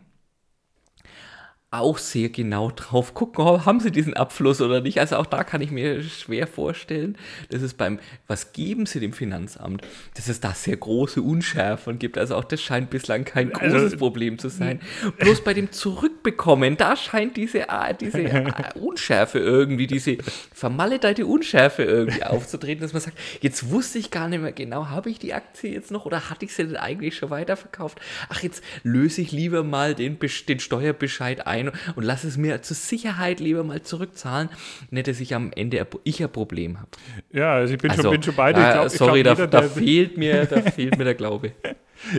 auch 1.71 1.99
sehr 1.99 2.29
genau 2.29 2.71
drauf 2.71 3.13
gucken, 3.13 3.63
haben 3.65 3.79
sie 3.79 3.91
diesen 3.91 4.15
Abfluss 4.15 4.59
oder 4.59 4.81
nicht. 4.81 4.99
Also 4.99 5.17
auch 5.17 5.27
da 5.27 5.43
kann 5.43 5.61
ich 5.61 5.69
mir 5.69 6.01
schwer 6.01 6.47
vorstellen, 6.47 7.15
dass 7.49 7.61
es 7.61 7.75
beim, 7.75 7.99
was 8.25 8.53
geben 8.53 8.87
sie 8.87 8.99
dem 8.99 9.13
Finanzamt, 9.13 9.83
dass 10.15 10.29
es 10.29 10.39
da 10.39 10.53
sehr 10.55 10.77
große 10.77 11.21
Unschärfen 11.21 11.99
gibt. 11.99 12.17
Also 12.17 12.35
auch 12.35 12.43
das 12.43 12.59
scheint 12.59 12.89
bislang 12.89 13.23
kein 13.23 13.53
also, 13.53 13.59
großes 13.59 13.83
also, 13.83 13.97
Problem 13.97 14.39
zu 14.39 14.49
sein. 14.49 14.79
Bloß 15.19 15.43
bei 15.43 15.53
dem 15.53 15.71
Zurückbekommen, 15.71 16.75
da 16.75 16.95
scheint 16.95 17.37
diese, 17.37 17.69
ah, 17.69 17.93
diese 17.93 18.47
ah, 18.47 18.73
Unschärfe 18.79 19.37
irgendwie, 19.37 19.85
diese 19.85 20.17
vermaledeite 20.51 21.27
Unschärfe 21.27 21.83
irgendwie 21.83 22.23
aufzutreten, 22.23 22.81
dass 22.81 22.93
man 22.93 23.03
sagt, 23.03 23.17
jetzt 23.41 23.69
wusste 23.69 23.99
ich 23.99 24.09
gar 24.09 24.27
nicht 24.27 24.41
mehr 24.41 24.53
genau, 24.53 24.87
habe 24.87 25.11
ich 25.11 25.19
die 25.19 25.35
Aktie 25.35 25.71
jetzt 25.71 25.91
noch 25.91 26.07
oder 26.07 26.31
hatte 26.31 26.45
ich 26.45 26.55
sie 26.55 26.65
denn 26.65 26.77
eigentlich 26.77 27.15
schon 27.15 27.29
weiterverkauft? 27.29 28.01
Ach, 28.29 28.41
jetzt 28.41 28.63
löse 28.81 29.21
ich 29.21 29.31
lieber 29.31 29.63
mal 29.63 29.93
den, 29.93 30.17
den 30.47 30.59
Steuerbescheid 30.59 31.45
ein 31.45 31.58
ein 31.59 31.71
und 31.95 32.03
lass 32.03 32.23
es 32.23 32.37
mir 32.37 32.61
zur 32.61 32.75
Sicherheit 32.75 33.39
lieber 33.39 33.63
mal 33.63 33.81
zurückzahlen, 33.81 34.49
nicht, 34.89 35.07
dass 35.07 35.19
ich 35.19 35.35
am 35.35 35.51
Ende 35.55 35.85
ich 36.03 36.23
ein 36.23 36.31
Problem 36.31 36.79
habe. 36.79 36.89
Ja, 37.31 37.53
also 37.53 37.73
ich 37.73 37.79
bin, 37.79 37.91
also, 37.91 38.03
schon, 38.03 38.11
bin 38.11 38.23
schon 38.23 38.35
beide. 38.35 38.59
Äh, 38.59 38.73
glaub, 38.73 38.89
sorry, 38.89 39.23
glaub, 39.23 39.37
jeder, 39.37 39.47
da, 39.47 39.61
da 39.61 39.67
fehlt 39.67 40.17
mir, 40.17 40.45
da 40.45 40.61
fehlt 40.71 40.97
mir 40.97 41.03
der 41.03 41.15
Glaube. 41.15 41.51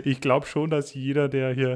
Ich 0.05 0.21
glaube 0.21 0.45
schon, 0.45 0.69
dass 0.69 0.93
jeder, 0.93 1.27
der 1.27 1.53
hier 1.53 1.75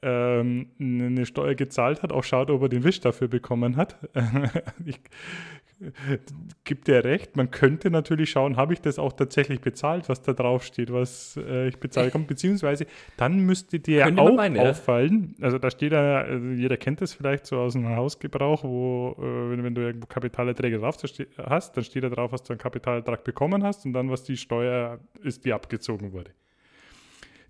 ähm, 0.00 0.68
eine 0.80 1.26
Steuer 1.26 1.54
gezahlt 1.54 2.02
hat, 2.02 2.12
auch 2.12 2.24
schaut, 2.24 2.50
ob 2.50 2.62
er 2.62 2.68
den 2.68 2.84
Wisch 2.84 3.00
dafür 3.00 3.28
bekommen 3.28 3.76
hat. 3.76 3.96
ich 4.86 4.98
gibt 6.64 6.88
dir 6.88 7.04
recht. 7.04 7.36
Man 7.36 7.50
könnte 7.50 7.90
natürlich 7.90 8.30
schauen, 8.30 8.56
habe 8.56 8.72
ich 8.72 8.80
das 8.80 8.98
auch 8.98 9.12
tatsächlich 9.12 9.60
bezahlt, 9.60 10.08
was 10.08 10.22
da 10.22 10.32
drauf 10.32 10.64
steht, 10.64 10.92
was 10.92 11.36
äh, 11.36 11.68
ich 11.68 11.78
bezahlt 11.78 12.14
habe. 12.14 12.24
Beziehungsweise 12.24 12.86
dann 13.16 13.40
müsste 13.40 13.80
dir 13.80 14.04
könnte 14.04 14.22
auch 14.22 14.34
meinen, 14.34 14.58
auffallen, 14.58 15.34
also 15.40 15.58
da 15.58 15.70
steht 15.70 15.92
da, 15.92 16.22
also 16.22 16.46
jeder 16.48 16.76
kennt 16.76 17.00
das 17.00 17.14
vielleicht 17.14 17.46
so 17.46 17.58
aus 17.58 17.72
dem 17.72 17.88
Hausgebrauch, 17.88 18.64
wo, 18.64 19.16
äh, 19.18 19.50
wenn, 19.50 19.64
wenn, 19.64 19.74
du 19.74 19.82
irgendwo 19.82 20.06
Kapitalerträge 20.06 20.78
drauf 20.78 20.96
hast, 21.38 21.76
dann 21.76 21.84
steht 21.84 22.04
da 22.04 22.08
drauf, 22.08 22.32
was 22.32 22.42
du 22.42 22.52
einen 22.52 22.60
Kapitalertrag 22.60 23.24
bekommen 23.24 23.62
hast 23.64 23.84
und 23.84 23.92
dann, 23.92 24.10
was 24.10 24.24
die 24.24 24.36
Steuer 24.36 25.00
ist, 25.22 25.44
die 25.44 25.52
abgezogen 25.52 26.12
wurde. 26.12 26.30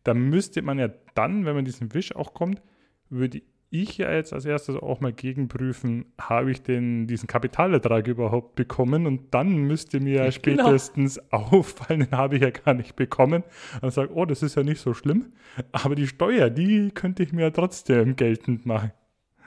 Da 0.05 0.15
müsste 0.15 0.63
man 0.63 0.79
ja 0.79 0.89
dann, 1.15 1.45
wenn 1.45 1.55
man 1.55 1.65
diesen 1.65 1.95
Wisch 1.95 2.15
auch 2.17 2.35
kommt, 2.35 2.61
würde 3.09 3.43
ich 3.73 3.99
ja 3.99 4.13
jetzt 4.13 4.33
als 4.33 4.45
erstes 4.45 4.77
auch 4.77 5.01
mal 5.01 5.13
gegenprüfen, 5.13 6.05
habe 6.21 6.51
ich 6.53 6.63
denn 6.63 7.07
diesen 7.07 7.27
Kapitalertrag 7.27 8.07
überhaupt 8.07 8.55
bekommen? 8.55 9.07
Und 9.07 9.33
dann 9.35 9.57
müsste 9.57 9.99
mir 9.99 10.25
ja 10.25 10.31
genau. 10.43 10.65
spätestens 10.65 11.21
auffallen, 11.33 12.01
den 12.01 12.11
habe 12.13 12.37
ich 12.37 12.43
ja 12.43 12.51
gar 12.51 12.75
nicht 12.75 12.97
bekommen. 12.97 13.43
Und 13.81 13.93
sage, 13.93 14.11
oh, 14.15 14.27
das 14.27 14.43
ist 14.43 14.57
ja 14.57 14.63
nicht 14.63 14.81
so 14.81 14.93
schlimm. 14.93 15.33
Aber 15.73 15.95
die 15.95 16.07
Steuer, 16.07 16.51
die 16.51 16.91
könnte 16.93 17.23
ich 17.23 17.33
mir 17.33 17.43
ja 17.43 17.51
trotzdem 17.51 18.17
geltend 18.17 18.67
machen. 18.67 18.93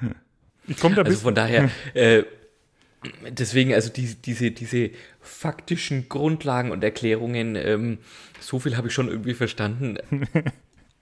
Ich 0.68 0.78
komme 0.78 0.96
da 0.96 1.04
also 1.04 1.20
von 1.20 1.36
daher, 1.36 1.70
äh, 1.94 2.24
deswegen, 3.30 3.72
also 3.76 3.92
die, 3.92 4.16
diese, 4.16 4.50
diese 4.50 4.90
faktischen 5.22 6.10
Grundlagen 6.10 6.72
und 6.72 6.84
Erklärungen, 6.84 7.56
ähm, 7.56 8.00
so 8.40 8.58
viel 8.58 8.76
habe 8.76 8.88
ich 8.88 8.94
schon 8.96 9.08
irgendwie 9.08 9.36
verstanden. 9.36 10.00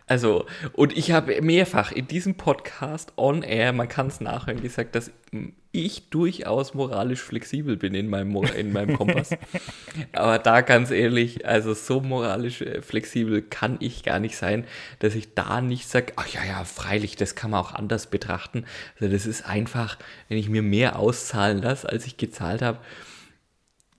Also, 0.06 0.46
und 0.74 0.96
ich 0.98 1.12
habe 1.12 1.42
mehrfach 1.42 1.92
in 1.92 2.08
diesem 2.08 2.36
Podcast 2.36 3.14
on 3.18 3.42
air, 3.42 3.72
man 3.74 3.88
kann 3.88 4.08
es 4.08 4.20
nachhören, 4.20 4.62
gesagt, 4.62 4.96
dass 4.96 5.12
ich 5.72 6.10
durchaus 6.10 6.76
moralisch 6.76 7.22
flexibel 7.22 7.78
bin 7.78 7.96
in 7.96 8.08
meinem, 8.08 8.36
in 8.56 8.72
meinem 8.72 8.96
Kompass. 8.96 9.32
Aber 10.12 10.38
da 10.38 10.62
ganz 10.62 10.92
ehrlich, 10.92 11.48
also 11.48 11.74
so 11.74 12.00
moralisch 12.00 12.62
äh, 12.62 12.82
flexibel 12.82 13.42
kann 13.42 13.78
ich 13.80 14.04
gar 14.04 14.20
nicht 14.20 14.38
sein, 14.38 14.66
dass 15.00 15.16
ich 15.16 15.34
da 15.34 15.62
nicht 15.62 15.88
sage, 15.88 16.14
ach 16.16 16.28
ja, 16.28 16.44
ja, 16.46 16.64
freilich, 16.64 17.16
das 17.16 17.34
kann 17.34 17.52
man 17.52 17.62
auch 17.62 17.74
anders 17.74 18.08
betrachten. 18.08 18.66
Also 19.00 19.12
das 19.12 19.26
ist 19.26 19.48
einfach, 19.48 19.98
wenn 20.30 20.38
ich 20.38 20.50
mir 20.50 20.62
mehr 20.62 21.00
auszahlen 21.00 21.62
lasse, 21.62 21.90
als 21.90 22.06
ich 22.06 22.18
gezahlt 22.18 22.62
habe, 22.62 22.78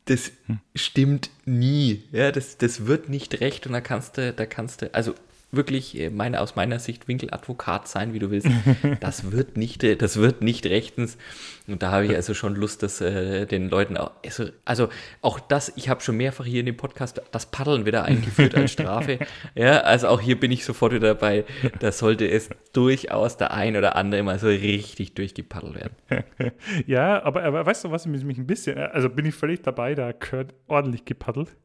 das 0.05 0.33
hm. 0.47 0.61
stimmt 0.75 1.31
nie. 1.45 2.05
Ja, 2.13 2.31
das, 2.31 2.59
das 2.59 2.87
wird 2.87 3.09
nicht 3.09 3.41
recht 3.41 3.67
und 3.67 3.73
da 3.73 3.81
kannst 3.81 4.19
du, 4.19 4.33
da 4.33 4.47
kannst 4.47 4.83
du, 4.83 4.95
also 4.95 5.15
wirklich 5.57 5.99
äh, 5.99 6.11
meine, 6.11 6.41
aus 6.41 6.57
meiner 6.57 6.79
Sicht 6.79 7.09
Winkeladvokat 7.09 7.89
sein, 7.89 8.13
wie 8.13 8.19
du 8.19 8.31
willst. 8.31 8.49
Das 9.01 9.33
wird 9.33 9.57
nicht, 9.57 9.83
äh, 9.85 9.97
das 9.97 10.17
wird 10.17 10.43
nicht 10.43 10.67
rechtens. 10.67 11.19
Und 11.67 11.83
da 11.83 11.91
habe 11.91 12.07
ich 12.07 12.15
also 12.15 12.35
schon 12.35 12.55
Lust, 12.55 12.83
dass 12.83 13.01
äh, 13.01 13.47
den 13.47 13.69
Leuten 13.69 13.97
auch, 13.97 14.13
also, 14.25 14.47
also 14.65 14.89
auch 15.23 15.41
das, 15.41 15.73
ich 15.77 15.89
habe 15.89 16.03
schon 16.03 16.17
mehrfach 16.17 16.45
hier 16.45 16.61
in 16.61 16.67
dem 16.67 16.77
Podcast 16.77 17.23
das 17.33 17.47
Paddeln 17.47 17.87
wieder 17.87 18.05
eingeführt 18.05 18.55
als 18.55 18.73
Strafe. 18.73 19.19
ja, 19.55 19.81
also 19.81 20.09
auch 20.09 20.21
hier 20.21 20.39
bin 20.39 20.53
ich 20.53 20.65
sofort 20.65 20.93
wieder 20.93 21.15
dabei. 21.15 21.45
Da 21.81 21.91
sollte 21.93 22.29
es 22.29 22.51
durchaus 22.73 23.37
der 23.37 23.53
ein 23.53 23.77
oder 23.77 23.97
andere 23.97 24.23
mal 24.23 24.39
so 24.39 24.49
richtig 24.49 25.15
durchgepaddelt 25.15 25.75
werden. 25.75 26.25
ja, 26.87 27.23
aber, 27.23 27.45
aber 27.45 27.65
weißt 27.65 27.85
du, 27.85 27.91
was 27.91 28.07
mich 28.07 28.23
ein 28.23 28.47
bisschen, 28.47 28.79
also 28.79 29.09
bin 29.09 29.25
ich 29.27 29.35
völlig 29.35 29.63
dabei, 29.63 29.95
da 29.95 30.13
gehört 30.13 30.55
ordentlich 30.67 31.05
gepaddelt. 31.05 31.57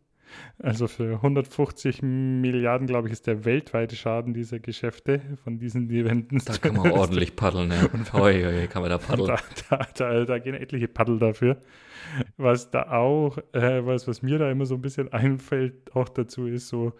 Also 0.61 0.87
für 0.87 1.15
150 1.15 2.01
Milliarden, 2.01 2.87
glaube 2.87 3.07
ich, 3.07 3.13
ist 3.13 3.27
der 3.27 3.45
weltweite 3.45 3.95
Schaden 3.95 4.33
dieser 4.33 4.59
Geschäfte 4.59 5.21
von 5.43 5.57
diesen 5.57 5.89
Eventen. 5.89 6.41
Da 6.45 6.57
kann 6.57 6.75
man 6.75 6.91
ordentlich 6.91 7.35
paddeln, 7.35 7.71
ja. 7.71 7.85
Und 7.93 8.11
hoi, 8.13 8.43
hoi, 8.43 8.67
kann 8.67 8.81
man 8.81 8.91
da 8.91 8.97
paddeln. 8.97 9.27
Da, 9.27 9.77
da, 9.77 9.87
da, 9.95 10.25
da, 10.25 10.39
gehen 10.39 10.55
etliche 10.55 10.87
Paddel 10.87 11.19
dafür. 11.19 11.57
Was 12.37 12.71
da 12.71 12.91
auch, 12.91 13.37
äh, 13.53 13.85
was, 13.85 14.07
was 14.07 14.21
mir 14.21 14.37
da 14.37 14.51
immer 14.51 14.65
so 14.65 14.75
ein 14.75 14.81
bisschen 14.81 15.11
einfällt, 15.13 15.95
auch 15.95 16.09
dazu 16.09 16.47
ist 16.47 16.67
so, 16.67 16.93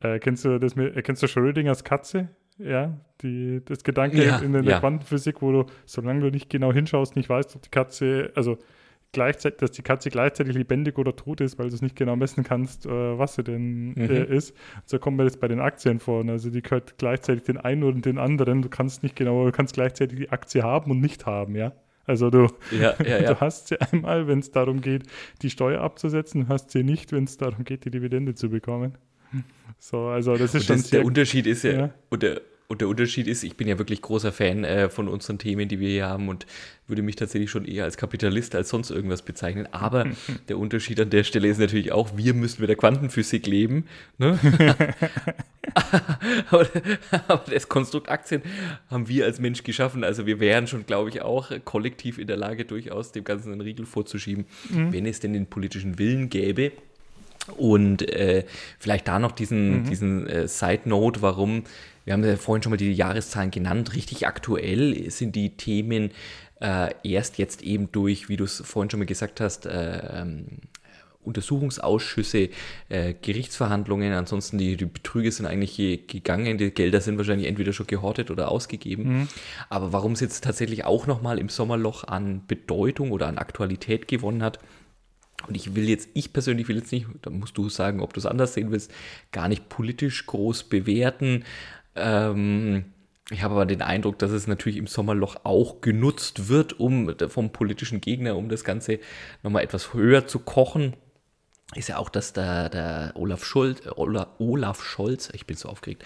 äh, 0.00 0.18
kennst 0.18 0.44
du 0.44 0.58
das 0.58 0.74
mit, 0.76 0.96
äh, 0.96 1.02
kennst 1.02 1.22
du 1.22 1.26
Schrödingers 1.26 1.84
Katze? 1.84 2.28
Ja, 2.58 3.00
die, 3.20 3.62
das 3.64 3.82
Gedanke 3.82 4.24
ja, 4.24 4.38
in 4.38 4.52
der 4.52 4.62
ja. 4.62 4.78
Quantenphysik, 4.78 5.42
wo 5.42 5.50
du, 5.50 5.66
solange 5.86 6.20
du 6.20 6.30
nicht 6.30 6.48
genau 6.50 6.72
hinschaust, 6.72 7.16
nicht 7.16 7.28
weißt, 7.28 7.56
ob 7.56 7.62
die 7.62 7.70
Katze, 7.70 8.30
also 8.36 8.58
gleichzeitig, 9.14 9.58
dass 9.58 9.70
die 9.70 9.82
Katze 9.82 10.10
gleichzeitig 10.10 10.54
lebendig 10.54 10.98
oder 10.98 11.16
tot 11.16 11.40
ist, 11.40 11.58
weil 11.58 11.70
du 11.70 11.74
es 11.74 11.80
nicht 11.80 11.96
genau 11.96 12.16
messen 12.16 12.44
kannst, 12.44 12.84
äh, 12.84 12.90
was 12.90 13.36
sie 13.36 13.42
denn 13.42 13.92
mhm. 13.92 13.96
äh, 13.96 14.24
ist. 14.24 14.54
So 14.84 14.98
kommt 14.98 15.16
mir 15.16 15.24
das 15.24 15.38
bei 15.38 15.48
den 15.48 15.60
Aktien 15.60 16.00
vor. 16.00 16.22
Also 16.28 16.50
die 16.50 16.60
gehört 16.60 16.98
gleichzeitig 16.98 17.44
den 17.44 17.56
einen 17.56 17.82
oder 17.82 17.98
den 17.98 18.18
anderen. 18.18 18.60
Du 18.60 18.68
kannst 18.68 19.02
nicht 19.02 19.16
genau, 19.16 19.46
du 19.46 19.52
kannst 19.52 19.74
gleichzeitig 19.74 20.18
die 20.18 20.30
Aktie 20.30 20.62
haben 20.62 20.90
und 20.90 21.00
nicht 21.00 21.24
haben, 21.24 21.56
ja. 21.56 21.72
Also 22.06 22.28
du, 22.28 22.48
ja, 22.70 22.94
ja, 23.02 23.20
ja. 23.20 23.32
du 23.32 23.40
hast 23.40 23.68
sie 23.68 23.80
einmal, 23.80 24.28
wenn 24.28 24.40
es 24.40 24.50
darum 24.50 24.82
geht, 24.82 25.04
die 25.40 25.48
Steuer 25.48 25.80
abzusetzen, 25.80 26.48
hast 26.48 26.70
sie 26.70 26.82
nicht, 26.82 27.12
wenn 27.12 27.24
es 27.24 27.38
darum 27.38 27.64
geht, 27.64 27.86
die 27.86 27.90
Dividende 27.90 28.34
zu 28.34 28.50
bekommen. 28.50 28.98
So, 29.78 30.06
also 30.06 30.36
das 30.36 30.54
ist 30.54 30.62
und 30.62 30.62
schon 30.64 30.76
das, 30.76 30.90
der 30.90 31.04
Unterschied 31.04 31.46
ist 31.46 31.64
ja, 31.64 31.90
und 32.10 32.22
der, 32.22 32.40
und 32.74 32.80
der 32.80 32.88
Unterschied 32.88 33.28
ist, 33.28 33.44
ich 33.44 33.56
bin 33.56 33.68
ja 33.68 33.78
wirklich 33.78 34.02
großer 34.02 34.32
Fan 34.32 34.64
äh, 34.64 34.88
von 34.88 35.06
unseren 35.06 35.38
Themen, 35.38 35.68
die 35.68 35.78
wir 35.78 35.90
hier 35.90 36.08
haben 36.08 36.28
und 36.28 36.44
würde 36.88 37.02
mich 37.02 37.14
tatsächlich 37.14 37.48
schon 37.48 37.66
eher 37.66 37.84
als 37.84 37.96
Kapitalist 37.96 38.56
als 38.56 38.68
sonst 38.68 38.90
irgendwas 38.90 39.22
bezeichnen. 39.22 39.68
Aber 39.70 40.08
der 40.48 40.58
Unterschied 40.58 40.98
an 40.98 41.08
der 41.08 41.22
Stelle 41.22 41.46
ist 41.46 41.60
natürlich 41.60 41.92
auch, 41.92 42.16
wir 42.16 42.34
müssen 42.34 42.60
mit 42.62 42.68
der 42.68 42.76
Quantenphysik 42.76 43.46
leben. 43.46 43.86
Ne? 44.18 44.40
aber, 46.50 46.68
aber, 47.28 47.44
das 47.48 47.68
Konstrukt 47.68 48.08
Aktien 48.08 48.42
haben 48.90 49.06
wir 49.06 49.24
als 49.24 49.38
Mensch 49.38 49.62
geschaffen. 49.62 50.02
Also 50.02 50.26
wir 50.26 50.40
wären 50.40 50.66
schon, 50.66 50.84
glaube 50.84 51.10
ich, 51.10 51.22
auch 51.22 51.52
kollektiv 51.64 52.18
in 52.18 52.26
der 52.26 52.36
Lage, 52.36 52.64
durchaus 52.64 53.12
dem 53.12 53.22
Ganzen 53.22 53.52
einen 53.52 53.60
Riegel 53.60 53.86
vorzuschieben, 53.86 54.46
mhm. 54.68 54.92
wenn 54.92 55.06
es 55.06 55.20
denn 55.20 55.32
den 55.32 55.46
politischen 55.46 56.00
Willen 56.00 56.28
gäbe. 56.28 56.72
Und 57.56 58.08
äh, 58.08 58.44
vielleicht 58.78 59.08
da 59.08 59.18
noch 59.18 59.32
diesen, 59.32 59.80
mhm. 59.80 59.84
diesen 59.84 60.26
äh, 60.26 60.48
Side-Note, 60.48 61.22
warum 61.22 61.64
wir 62.04 62.12
haben 62.12 62.24
ja 62.24 62.36
vorhin 62.36 62.62
schon 62.62 62.70
mal 62.70 62.76
die 62.76 62.92
Jahreszahlen 62.92 63.50
genannt. 63.50 63.94
Richtig 63.94 64.26
aktuell 64.26 65.10
sind 65.10 65.34
die 65.34 65.56
Themen 65.56 66.10
äh, 66.60 66.90
erst 67.02 67.38
jetzt 67.38 67.62
eben 67.62 67.90
durch, 67.92 68.28
wie 68.28 68.36
du 68.36 68.44
es 68.44 68.62
vorhin 68.64 68.90
schon 68.90 69.00
mal 69.00 69.06
gesagt 69.06 69.40
hast, 69.40 69.66
äh, 69.66 70.20
ähm, 70.20 70.46
Untersuchungsausschüsse, 71.22 72.50
äh, 72.90 73.14
Gerichtsverhandlungen. 73.20 74.12
Ansonsten 74.12 74.58
die, 74.58 74.76
die 74.76 74.84
Betrüge 74.84 75.32
sind 75.32 75.46
eigentlich 75.46 75.76
gegangen. 76.06 76.58
Die 76.58 76.70
Gelder 76.70 77.00
sind 77.00 77.16
wahrscheinlich 77.16 77.48
entweder 77.48 77.72
schon 77.72 77.86
gehortet 77.86 78.30
oder 78.30 78.50
ausgegeben. 78.50 79.20
Mhm. 79.20 79.28
Aber 79.70 79.94
warum 79.94 80.12
es 80.12 80.20
jetzt 80.20 80.44
tatsächlich 80.44 80.84
auch 80.84 81.06
nochmal 81.06 81.38
im 81.38 81.48
Sommerloch 81.48 82.04
an 82.04 82.42
Bedeutung 82.46 83.10
oder 83.10 83.26
an 83.26 83.38
Aktualität 83.38 84.06
gewonnen 84.06 84.42
hat, 84.42 84.58
und 85.46 85.56
ich 85.56 85.74
will 85.74 85.88
jetzt, 85.88 86.08
ich 86.14 86.32
persönlich 86.32 86.68
will 86.68 86.76
jetzt 86.76 86.92
nicht, 86.92 87.06
da 87.22 87.30
musst 87.30 87.56
du 87.58 87.68
sagen, 87.68 88.00
ob 88.00 88.12
du 88.12 88.20
es 88.20 88.26
anders 88.26 88.54
sehen 88.54 88.70
willst, 88.70 88.92
gar 89.32 89.48
nicht 89.48 89.68
politisch 89.68 90.26
groß 90.26 90.64
bewerten. 90.64 91.44
Ähm, 91.94 92.84
ich 93.30 93.42
habe 93.42 93.54
aber 93.54 93.66
den 93.66 93.82
Eindruck, 93.82 94.18
dass 94.18 94.30
es 94.30 94.46
natürlich 94.46 94.76
im 94.76 94.86
Sommerloch 94.86 95.36
auch 95.44 95.80
genutzt 95.80 96.48
wird, 96.48 96.78
um 96.78 97.14
vom 97.28 97.50
politischen 97.50 98.00
Gegner, 98.00 98.36
um 98.36 98.48
das 98.48 98.64
Ganze 98.64 98.98
nochmal 99.42 99.62
etwas 99.62 99.94
höher 99.94 100.26
zu 100.26 100.40
kochen. 100.40 100.94
Ist 101.74 101.88
ja 101.88 101.96
auch, 101.96 102.10
dass 102.10 102.32
der, 102.32 102.68
der 102.68 103.12
Olaf, 103.14 103.44
Schulz, 103.44 103.80
Olaf 103.96 104.84
Scholz, 104.84 105.30
ich 105.32 105.46
bin 105.46 105.56
so 105.56 105.68
aufgeregt, 105.68 106.04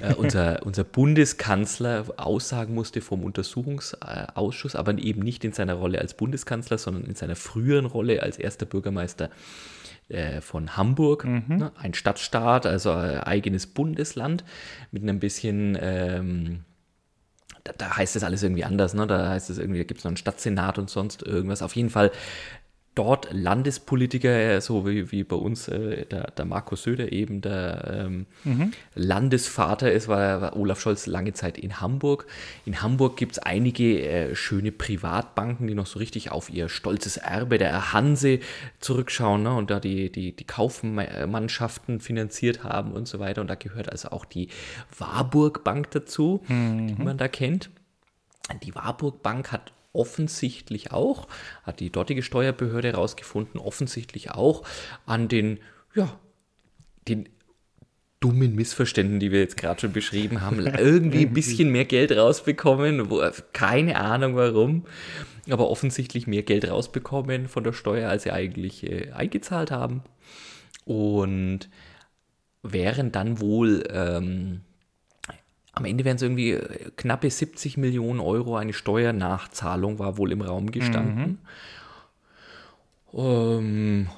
äh, 0.00 0.14
unser, 0.16 0.64
unser 0.64 0.82
Bundeskanzler 0.82 2.06
aussagen 2.16 2.74
musste 2.74 3.00
vom 3.00 3.22
Untersuchungsausschuss, 3.22 4.74
aber 4.74 4.98
eben 4.98 5.20
nicht 5.20 5.44
in 5.44 5.52
seiner 5.52 5.74
Rolle 5.74 6.00
als 6.00 6.14
Bundeskanzler, 6.14 6.78
sondern 6.78 7.04
in 7.04 7.14
seiner 7.14 7.36
früheren 7.36 7.84
Rolle 7.84 8.22
als 8.22 8.38
erster 8.38 8.66
Bürgermeister 8.66 9.30
äh, 10.08 10.40
von 10.40 10.76
Hamburg, 10.76 11.24
mhm. 11.24 11.44
ne, 11.48 11.72
ein 11.76 11.94
Stadtstaat, 11.94 12.66
also 12.66 12.90
ein 12.90 13.20
eigenes 13.20 13.66
Bundesland 13.66 14.42
mit 14.90 15.02
einem 15.02 15.20
bisschen, 15.20 15.78
ähm, 15.80 16.60
da, 17.62 17.72
da, 17.76 17.96
heißt 17.96 18.16
es 18.16 18.24
alles 18.24 18.42
irgendwie 18.42 18.64
anders, 18.64 18.94
ne? 18.94 19.06
da 19.06 19.28
heißt 19.28 19.48
es 19.50 19.58
irgendwie, 19.58 19.78
da 19.78 19.84
gibt 19.84 19.98
es 19.98 20.04
noch 20.04 20.10
einen 20.10 20.16
Stadtsenat 20.16 20.78
und 20.78 20.90
sonst 20.90 21.22
irgendwas. 21.22 21.62
Auf 21.62 21.76
jeden 21.76 21.90
Fall 21.90 22.10
dort 22.94 23.32
Landespolitiker, 23.32 24.60
so 24.60 24.86
wie, 24.86 25.10
wie 25.10 25.24
bei 25.24 25.36
uns 25.36 25.68
äh, 25.68 26.06
der, 26.06 26.30
der 26.30 26.44
Markus 26.44 26.84
Söder 26.84 27.10
eben 27.10 27.40
der 27.40 28.04
ähm, 28.06 28.26
mhm. 28.44 28.72
Landesvater 28.94 29.90
ist, 29.90 30.06
war, 30.06 30.40
war, 30.40 30.56
Olaf 30.56 30.80
Scholz 30.80 31.06
lange 31.06 31.32
Zeit 31.32 31.58
in 31.58 31.80
Hamburg. 31.80 32.26
In 32.64 32.82
Hamburg 32.82 33.16
gibt 33.16 33.32
es 33.32 33.38
einige 33.40 34.00
äh, 34.06 34.36
schöne 34.36 34.70
Privatbanken, 34.70 35.66
die 35.66 35.74
noch 35.74 35.86
so 35.86 35.98
richtig 35.98 36.30
auf 36.30 36.50
ihr 36.50 36.68
stolzes 36.68 37.16
Erbe 37.16 37.58
der 37.58 37.92
Hanse 37.92 38.38
zurückschauen 38.78 39.42
ne, 39.42 39.54
und 39.54 39.70
da 39.70 39.80
die, 39.80 40.10
die, 40.12 40.34
die 40.34 40.44
Kaufmannschaften 40.44 42.00
finanziert 42.00 42.62
haben 42.62 42.92
und 42.92 43.08
so 43.08 43.18
weiter. 43.18 43.40
Und 43.40 43.48
da 43.48 43.56
gehört 43.56 43.90
also 43.90 44.10
auch 44.10 44.24
die 44.24 44.48
Warburg 44.96 45.64
Bank 45.64 45.90
dazu, 45.90 46.42
mhm. 46.46 46.96
die 46.96 47.02
man 47.02 47.18
da 47.18 47.26
kennt. 47.26 47.70
Die 48.62 48.74
Warburg 48.74 49.22
Bank 49.22 49.50
hat 49.50 49.72
offensichtlich 49.94 50.92
auch, 50.92 51.26
hat 51.62 51.80
die 51.80 51.90
dortige 51.90 52.22
Steuerbehörde 52.22 52.88
herausgefunden, 52.88 53.58
offensichtlich 53.58 54.32
auch 54.32 54.62
an 55.06 55.28
den, 55.28 55.60
ja, 55.94 56.18
den 57.08 57.28
dummen 58.20 58.54
Missverständen, 58.54 59.20
die 59.20 59.32
wir 59.32 59.40
jetzt 59.40 59.56
gerade 59.56 59.80
schon 59.80 59.92
beschrieben 59.92 60.40
haben, 60.40 60.66
irgendwie 60.78 61.26
ein 61.26 61.32
bisschen 61.34 61.70
mehr 61.70 61.84
Geld 61.84 62.10
rausbekommen, 62.12 63.10
wo, 63.10 63.22
keine 63.52 63.98
Ahnung 63.98 64.34
warum, 64.34 64.84
aber 65.48 65.68
offensichtlich 65.68 66.26
mehr 66.26 66.42
Geld 66.42 66.68
rausbekommen 66.68 67.48
von 67.48 67.64
der 67.64 67.72
Steuer, 67.72 68.08
als 68.08 68.24
sie 68.24 68.30
eigentlich 68.30 68.82
äh, 68.84 69.12
eingezahlt 69.12 69.70
haben. 69.70 70.02
Und 70.86 71.68
wären 72.62 73.12
dann 73.12 73.40
wohl 73.40 73.84
ähm, 73.90 74.62
am 75.74 75.84
Ende 75.84 76.04
wären 76.04 76.16
es 76.16 76.22
irgendwie 76.22 76.52
äh, 76.52 76.90
knappe 76.96 77.30
70 77.30 77.76
Millionen 77.76 78.20
Euro 78.20 78.56
eine 78.56 78.72
Steuernachzahlung, 78.72 79.98
war 79.98 80.18
wohl 80.18 80.32
im 80.32 80.40
Raum 80.40 80.70
gestanden. 80.70 81.20
Mhm. 81.20 81.38
Um, 83.18 84.08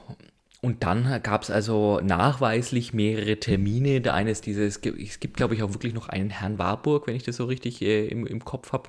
und 0.62 0.83
dann 0.83 1.23
gab 1.23 1.42
es 1.42 1.51
also 1.51 2.01
nachweislich 2.03 2.95
mehrere 2.95 3.38
Termine. 3.38 4.01
Der 4.01 4.14
eine 4.14 4.31
ist 4.31 4.47
dieses, 4.47 4.79
es 4.79 5.21
gibt, 5.21 5.37
glaube 5.37 5.55
ich, 5.55 5.62
auch 5.62 5.75
wirklich 5.75 5.92
noch 5.92 6.09
einen 6.09 6.31
Herrn 6.31 6.59
Warburg, 6.59 7.07
wenn 7.07 7.14
ich 7.14 7.23
das 7.23 7.37
so 7.37 7.45
richtig 7.45 7.83
äh, 7.83 8.07
im, 8.09 8.27
im 8.27 8.45
Kopf 8.45 8.73
habe. 8.73 8.88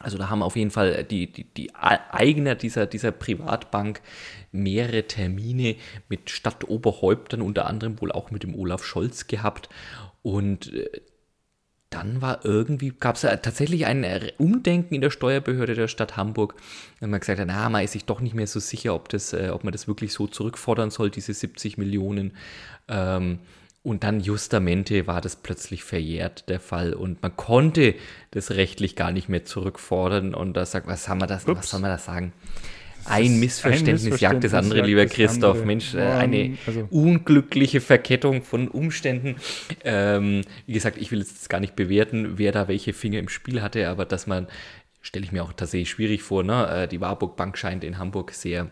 Also 0.00 0.18
da 0.18 0.30
haben 0.30 0.42
auf 0.42 0.56
jeden 0.56 0.70
Fall 0.70 1.04
die, 1.04 1.32
die, 1.32 1.44
die 1.44 1.74
Eigner 1.74 2.54
dieser, 2.54 2.86
dieser 2.86 3.12
Privatbank 3.12 4.02
mehrere 4.52 5.04
Termine 5.04 5.76
mit 6.08 6.30
Stadtoberhäuptern, 6.30 7.40
unter 7.40 7.66
anderem 7.66 8.00
wohl 8.00 8.12
auch 8.12 8.30
mit 8.30 8.42
dem 8.42 8.54
Olaf 8.54 8.84
Scholz 8.84 9.26
gehabt. 9.26 9.68
Und 10.22 10.72
äh, 10.72 10.88
dann 11.96 12.20
war 12.20 12.44
irgendwie, 12.44 12.92
gab 12.98 13.16
es 13.16 13.22
ja 13.22 13.34
tatsächlich 13.36 13.86
ein 13.86 14.04
Umdenken 14.36 14.94
in 14.94 15.00
der 15.00 15.10
Steuerbehörde 15.10 15.74
der 15.74 15.88
Stadt 15.88 16.16
Hamburg, 16.16 16.54
wenn 17.00 17.08
man 17.08 17.20
gesagt 17.20 17.40
hat, 17.40 17.46
na, 17.48 17.68
man 17.70 17.82
ist 17.84 17.92
sich 17.92 18.04
doch 18.04 18.20
nicht 18.20 18.34
mehr 18.34 18.46
so 18.46 18.60
sicher, 18.60 18.94
ob, 18.94 19.08
das, 19.08 19.32
äh, 19.32 19.48
ob 19.50 19.64
man 19.64 19.72
das 19.72 19.88
wirklich 19.88 20.12
so 20.12 20.26
zurückfordern 20.26 20.90
soll, 20.90 21.10
diese 21.10 21.32
70 21.32 21.78
Millionen. 21.78 22.32
Ähm, 22.88 23.38
und 23.82 24.04
dann 24.04 24.20
justamente 24.20 25.06
war 25.06 25.20
das 25.20 25.36
plötzlich 25.36 25.84
verjährt, 25.84 26.48
der 26.48 26.60
Fall. 26.60 26.92
Und 26.92 27.22
man 27.22 27.34
konnte 27.36 27.94
das 28.32 28.50
rechtlich 28.50 28.94
gar 28.96 29.12
nicht 29.12 29.28
mehr 29.28 29.44
zurückfordern. 29.44 30.34
Und 30.34 30.54
da 30.54 30.66
sagt, 30.66 30.88
was 30.88 31.08
haben 31.08 31.20
wir 31.20 31.26
das, 31.26 31.46
was 31.46 31.70
soll 31.70 31.80
man 31.80 31.90
da 31.90 31.98
sagen? 31.98 32.32
Ein 33.08 33.40
Missverständnis, 33.40 34.20
jagt 34.20 34.44
das 34.44 34.54
andere, 34.54 34.82
lieber 34.82 35.06
Christoph. 35.06 35.56
Andere. 35.56 35.66
Mensch, 35.66 35.94
äh, 35.94 36.00
eine 36.00 36.56
also. 36.66 36.86
unglückliche 36.90 37.80
Verkettung 37.80 38.42
von 38.42 38.68
Umständen. 38.68 39.36
Ähm, 39.84 40.42
wie 40.66 40.72
gesagt, 40.72 40.98
ich 40.98 41.10
will 41.12 41.20
jetzt 41.20 41.48
gar 41.48 41.60
nicht 41.60 41.76
bewerten, 41.76 42.38
wer 42.38 42.52
da 42.52 42.68
welche 42.68 42.92
Finger 42.92 43.18
im 43.18 43.28
Spiel 43.28 43.62
hatte, 43.62 43.88
aber 43.88 44.04
dass 44.04 44.26
man, 44.26 44.48
stelle 45.02 45.24
ich 45.24 45.32
mir 45.32 45.42
auch 45.42 45.52
tatsächlich 45.52 45.90
schwierig 45.90 46.22
vor, 46.22 46.42
ne? 46.42 46.82
Äh, 46.82 46.88
die 46.88 47.00
Warburg 47.00 47.36
Bank 47.36 47.56
scheint 47.58 47.84
in 47.84 47.98
Hamburg 47.98 48.32
sehr 48.32 48.70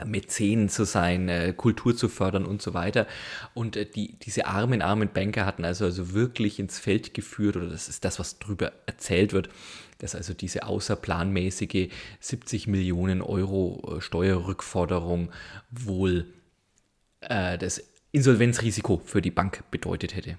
äh, 0.00 0.04
Mäzen 0.04 0.68
zu 0.68 0.84
sein, 0.84 1.54
Kultur 1.56 1.96
zu 1.96 2.08
fördern 2.08 2.46
und 2.46 2.62
so 2.62 2.74
weiter. 2.74 3.06
Und 3.54 3.76
die, 3.96 4.18
diese 4.20 4.46
armen, 4.46 4.82
armen 4.82 5.10
Banker 5.12 5.44
hatten 5.46 5.64
also, 5.64 5.84
also 5.84 6.12
wirklich 6.12 6.58
ins 6.58 6.78
Feld 6.78 7.14
geführt, 7.14 7.56
oder 7.56 7.68
das 7.68 7.88
ist 7.88 8.04
das, 8.04 8.18
was 8.18 8.38
drüber 8.38 8.72
erzählt 8.86 9.32
wird, 9.32 9.48
dass 9.98 10.14
also 10.14 10.32
diese 10.34 10.64
außerplanmäßige 10.66 11.88
70 12.20 12.66
Millionen 12.68 13.20
Euro 13.20 13.96
äh, 13.96 14.00
Steuerrückforderung 14.00 15.30
wohl 15.70 16.26
äh, 17.20 17.58
das 17.58 17.82
Insolvenzrisiko 18.12 19.02
für 19.04 19.20
die 19.20 19.30
Bank 19.30 19.64
bedeutet 19.70 20.14
hätte. 20.16 20.38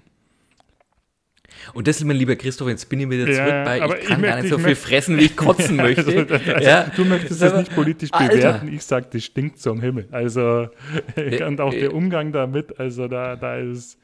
Und 1.74 1.88
das, 1.88 2.02
mein 2.04 2.16
lieber 2.16 2.36
Christoph, 2.36 2.68
jetzt 2.68 2.88
bin 2.88 3.00
ich 3.00 3.10
wieder 3.10 3.28
Ja, 3.28 3.34
zurück 3.34 3.64
bei, 3.64 3.82
aber 3.82 3.96
ich 3.96 4.02
ich 4.04 4.08
kann 4.08 4.22
gar 4.22 4.30
möchte- 4.36 4.42
nicht 4.42 4.50
so 4.52 4.58
ich 4.58 4.64
viel 4.64 4.76
fressen, 4.76 5.18
wie 5.18 5.24
ich 5.24 5.36
kotzen 5.36 5.76
möchte. 5.76 6.06
Also, 6.06 6.34
also, 6.34 6.64
ja. 6.64 6.90
Du 6.96 7.04
möchtest 7.04 7.42
das 7.42 7.54
nicht 7.54 7.74
politisch 7.74 8.10
Alter. 8.12 8.34
bewerten, 8.34 8.72
ich 8.72 8.82
sage, 8.82 9.08
das 9.12 9.24
stinkt 9.24 9.58
zum 9.58 9.80
Himmel. 9.80 10.08
Also, 10.10 10.68
und 11.46 11.60
auch 11.60 11.72
äh. 11.74 11.80
der 11.80 11.94
Umgang 11.94 12.32
damit, 12.32 12.78
also 12.78 13.08
da, 13.08 13.36
da 13.36 13.56
ist 13.58 13.98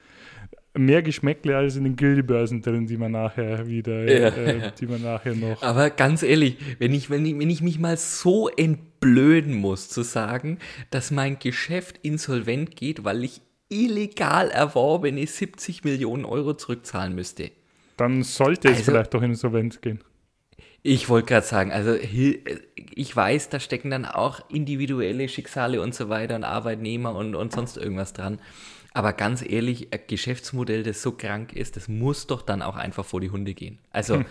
mehr 0.76 1.02
Geschmäckle 1.02 1.56
als 1.56 1.76
in 1.76 1.84
den 1.84 1.96
Guildbörsen 1.96 2.62
drin, 2.62 2.86
die 2.86 2.96
man 2.96 3.12
nachher 3.12 3.66
wieder, 3.66 4.04
Ja. 4.04 4.28
äh, 4.28 4.72
die 4.78 4.86
man 4.86 5.02
nachher 5.02 5.34
noch. 5.34 5.62
Aber 5.62 5.90
ganz 5.90 6.22
ehrlich, 6.22 6.56
wenn 6.78 6.92
ich, 6.92 7.10
wenn, 7.10 7.24
ich, 7.26 7.38
wenn 7.38 7.50
ich 7.50 7.62
mich 7.62 7.78
mal 7.78 7.96
so 7.96 8.48
entblöden 8.48 9.54
muss, 9.54 9.88
zu 9.88 10.02
sagen, 10.02 10.58
dass 10.90 11.10
mein 11.10 11.38
Geschäft 11.38 11.98
insolvent 12.02 12.76
geht, 12.76 13.04
weil 13.04 13.24
ich 13.24 13.40
illegal 13.68 14.50
erworbene 14.50 15.26
70 15.26 15.84
Millionen 15.84 16.24
Euro 16.24 16.54
zurückzahlen 16.54 17.14
müsste. 17.14 17.50
Dann 17.96 18.22
sollte 18.22 18.68
es 18.68 18.78
Also- 18.78 18.92
vielleicht 18.92 19.14
doch 19.14 19.22
in 19.22 19.30
Insolvenz 19.30 19.80
gehen. 19.80 20.00
Ich 20.82 21.08
wollte 21.08 21.26
gerade 21.26 21.44
sagen, 21.46 21.72
also 21.72 21.94
ich 21.96 23.16
weiß, 23.16 23.48
da 23.48 23.58
stecken 23.58 23.90
dann 23.90 24.04
auch 24.04 24.48
individuelle 24.50 25.28
Schicksale 25.28 25.80
und 25.82 25.96
so 25.96 26.08
weiter 26.08 26.36
und 26.36 26.44
Arbeitnehmer 26.44 27.12
und, 27.16 27.34
und 27.34 27.50
sonst 27.52 27.76
irgendwas 27.76 28.12
dran. 28.12 28.38
Aber 28.96 29.12
ganz 29.12 29.44
ehrlich, 29.46 29.92
ein 29.92 30.00
Geschäftsmodell, 30.06 30.82
das 30.82 31.02
so 31.02 31.12
krank 31.12 31.52
ist, 31.52 31.76
das 31.76 31.86
muss 31.86 32.26
doch 32.26 32.40
dann 32.40 32.62
auch 32.62 32.76
einfach 32.76 33.04
vor 33.04 33.20
die 33.20 33.28
Hunde 33.28 33.52
gehen. 33.52 33.78
Also 33.90 34.24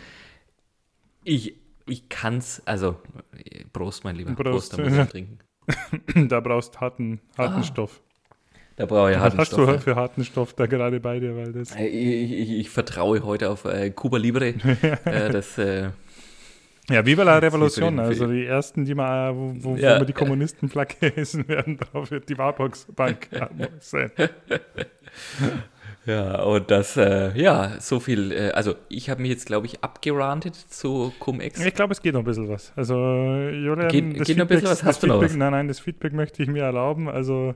ich, 1.24 1.54
ich 1.86 2.10
kann 2.10 2.40
es, 2.40 2.64
also 2.66 2.96
Prost, 3.74 4.04
mein 4.06 4.16
Lieber, 4.16 4.34
Prost, 4.34 4.72
Prost. 4.72 4.74
da 4.74 4.84
muss 4.84 5.06
ich 5.06 5.12
trinken. 5.12 5.38
da 6.30 6.40
brauchst 6.40 6.82
harten, 6.82 7.22
harten 7.38 7.64
Stoff. 7.64 8.02
Da 8.76 8.88
brauche 8.88 9.12
ich 9.12 9.18
Was 9.18 9.24
harten 9.26 9.38
hast 9.38 9.48
Stoff. 9.50 9.68
du 9.68 9.72
ja. 9.72 9.78
für 9.78 9.96
harten 9.96 10.26
Stoff 10.26 10.54
da 10.56 10.66
gerade 10.66 11.00
bei 11.00 11.20
dir? 11.20 11.36
Weil 11.36 11.54
das 11.54 11.76
Ich, 11.76 11.82
ich, 11.82 12.50
ich 12.50 12.70
vertraue 12.72 13.24
heute 13.24 13.52
auf 13.52 13.66
äh, 13.66 13.92
Cuba 13.92 14.18
Libre. 14.18 14.48
äh, 15.06 15.30
das, 15.30 15.60
äh, 15.60 15.92
ja, 16.90 17.06
Viva 17.06 17.24
la 17.24 17.38
Revolution. 17.40 18.00
Also 18.00 18.28
die 18.28 18.46
ersten, 18.46 18.86
die 18.86 18.94
mal, 18.96 19.36
wo, 19.36 19.54
wo, 19.60 19.76
Ja. 19.76 19.96
wo 19.96 20.02
wir 20.02 20.06
die 20.06 20.14
Kommunistenflagge 20.14 21.16
essen 21.18 21.48
werden, 21.48 21.78
drauf 21.78 22.12
wird 22.12 22.30
die 22.30 22.38
Warbox 22.38 22.88
Bank 22.96 23.28
sein. 23.80 24.12
Ja, 26.06 26.44
und 26.44 26.70
das, 26.70 26.98
äh, 26.98 27.32
ja, 27.36 27.80
so 27.80 28.00
viel, 28.00 28.32
äh, 28.32 28.52
also 28.52 28.76
ich 28.90 29.10
habe 29.10 29.24
mich 29.24 29.32
jetzt, 29.32 29.48
glaube 29.48 29.66
ich, 29.66 29.84
abgerantet 29.84 30.54
zu 30.56 31.12
Cum-Ex. 31.20 31.66
Ich 31.66 31.74
glaube, 31.74 31.94
es 31.94 32.02
geht 32.04 32.14
noch 32.14 32.22
ein 32.22 32.26
bisschen 32.26 32.48
was. 32.48 32.72
Also, 32.76 32.94
Julian, 32.96 33.88
Geht- 33.88 34.20
das 34.20 34.28
geht 34.28 34.38
noch 34.38 34.44
ein 34.46 34.48
bisschen 34.50 34.62
Feedback- 34.62 34.64
was? 34.66 34.84
Hast 34.84 35.02
du 35.02 35.08
noch 35.08 35.16
Feedback, 35.16 35.30
was? 35.32 35.38
Nein, 35.38 35.52
nein, 35.52 35.68
das 35.68 35.80
Feedback 35.80 36.14
möchte 36.14 36.44
ich 36.44 36.50
mir 36.50 36.62
erlauben. 36.64 37.10
Also, 37.10 37.56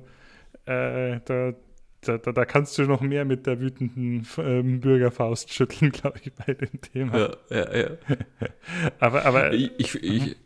äh, 0.66 1.20
da, 1.26 1.54
da, 2.02 2.18
da, 2.18 2.32
da 2.32 2.46
kannst 2.46 2.78
du 2.78 2.84
noch 2.84 3.02
mehr 3.02 3.26
mit 3.26 3.46
der 3.46 3.60
wütenden 3.60 4.26
ähm, 4.38 4.80
Bürgerfaust 4.80 5.54
schütteln, 5.54 5.92
glaube 5.94 6.20
ich, 6.24 6.34
bei 6.34 6.54
dem 6.54 6.82
Thema. 6.82 7.18
Ja, 7.18 7.38
ja, 7.50 7.78
ja. 7.78 7.88
Aber, 9.00 9.26
aber 9.26 9.54
Ich, 9.54 9.72
ich, 9.78 10.04
ich, 10.04 10.38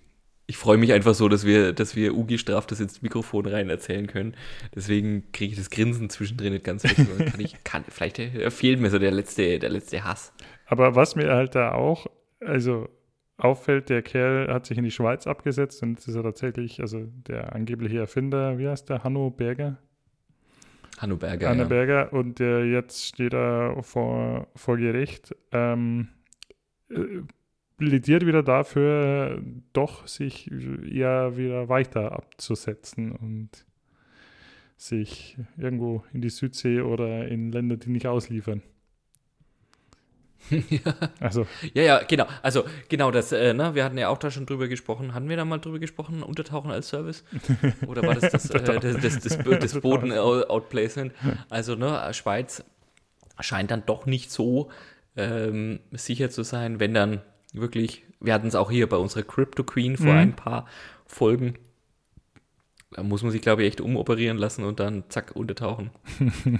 ich 0.45 0.57
freue 0.57 0.77
mich 0.77 0.91
einfach 0.93 1.13
so, 1.13 1.29
dass 1.29 1.45
wir, 1.45 1.73
dass 1.73 1.95
wir 1.95 2.15
Ugi 2.15 2.37
straft 2.37 2.71
das 2.71 2.79
ins 2.79 3.01
Mikrofon 3.01 3.45
rein 3.45 3.69
erzählen 3.69 4.07
können. 4.07 4.35
Deswegen 4.75 5.31
kriege 5.31 5.51
ich 5.53 5.57
das 5.57 5.69
Grinsen 5.69 6.09
zwischendrin 6.09 6.53
nicht 6.53 6.65
ganz 6.65 6.83
weg. 6.83 6.95
Kann 7.31 7.39
ich, 7.39 7.63
kann, 7.63 7.83
vielleicht 7.87 8.19
äh, 8.19 8.51
fehlt 8.51 8.79
mir 8.79 8.89
so 8.89 8.99
der 8.99 9.11
letzte, 9.11 9.59
der 9.59 9.69
letzte 9.69 10.03
Hass. 10.03 10.33
Aber 10.65 10.95
was 10.95 11.15
mir 11.15 11.31
halt 11.31 11.55
da 11.55 11.71
auch, 11.73 12.07
also 12.39 12.89
auffällt, 13.37 13.89
der 13.89 14.01
Kerl 14.01 14.53
hat 14.53 14.65
sich 14.65 14.77
in 14.77 14.83
die 14.83 14.91
Schweiz 14.91 15.27
abgesetzt 15.27 15.81
und 15.81 15.97
das 15.97 16.07
ist 16.07 16.15
er 16.15 16.23
tatsächlich, 16.23 16.81
also 16.81 17.05
der 17.27 17.53
angebliche 17.53 17.99
Erfinder, 17.99 18.57
wie 18.57 18.67
heißt 18.67 18.89
der, 18.89 19.03
Hanno 19.03 19.29
Berger? 19.29 19.77
Hanno 20.97 21.17
Berger. 21.17 21.49
Hanno 21.49 21.63
ja. 21.63 21.67
Berger 21.67 22.13
und 22.13 22.39
der 22.39 22.65
jetzt 22.65 23.05
steht 23.05 23.33
er 23.33 23.81
vor, 23.81 24.47
vor 24.55 24.77
Gericht, 24.77 25.35
ähm, 25.51 26.09
äh, 26.89 27.21
plädiert 27.77 28.25
wieder 28.25 28.43
dafür, 28.43 29.41
doch 29.73 30.07
sich 30.07 30.49
eher 30.51 31.35
wieder 31.37 31.69
weiter 31.69 32.13
abzusetzen 32.13 33.11
und 33.11 33.65
sich 34.77 35.37
irgendwo 35.57 36.03
in 36.13 36.21
die 36.21 36.29
Südsee 36.29 36.81
oder 36.81 37.27
in 37.27 37.51
Länder, 37.51 37.77
die 37.77 37.89
nicht 37.89 38.07
ausliefern. 38.07 38.61
Also, 41.19 41.47
Ja, 41.73 41.83
ja, 41.83 42.03
genau. 42.03 42.25
Also, 42.41 42.63
genau 42.89 43.11
das, 43.11 43.31
äh, 43.31 43.53
ne, 43.53 43.75
wir 43.75 43.83
hatten 43.83 43.97
ja 43.97 44.09
auch 44.09 44.17
da 44.17 44.29
schon 44.31 44.45
drüber 44.45 44.67
gesprochen. 44.67 45.13
Hatten 45.13 45.29
wir 45.29 45.37
da 45.37 45.45
mal 45.45 45.57
drüber 45.59 45.79
gesprochen, 45.79 46.21
Untertauchen 46.23 46.71
als 46.71 46.89
Service? 46.89 47.23
Oder 47.87 48.03
war 48.03 48.15
das 48.15 48.31
das, 48.31 48.49
äh, 48.49 48.79
das, 48.79 48.99
das, 48.99 49.19
das, 49.19 49.37
das 49.59 49.79
Boden-Outplacement? 49.79 51.13
Also, 51.49 51.75
ne, 51.75 52.13
Schweiz 52.13 52.63
scheint 53.39 53.71
dann 53.71 53.85
doch 53.85 54.05
nicht 54.05 54.31
so 54.31 54.69
ähm, 55.15 55.79
sicher 55.91 56.29
zu 56.29 56.43
sein, 56.43 56.79
wenn 56.79 56.93
dann 56.93 57.21
wirklich, 57.53 58.03
wir 58.19 58.33
hatten 58.33 58.47
es 58.47 58.55
auch 58.55 58.69
hier 58.71 58.87
bei 58.89 58.97
unserer 58.97 59.23
Crypto 59.23 59.63
Queen 59.63 59.97
vor 59.97 60.13
Mhm. 60.13 60.19
ein 60.19 60.35
paar 60.35 60.65
Folgen. 61.05 61.55
Da 62.91 63.01
muss 63.03 63.23
man 63.23 63.31
sich, 63.31 63.41
glaube 63.41 63.63
ich, 63.63 63.69
echt 63.69 63.81
umoperieren 63.81 64.37
lassen 64.37 64.63
und 64.63 64.79
dann 64.79 65.03
zack, 65.09 65.35
untertauchen. 65.35 65.89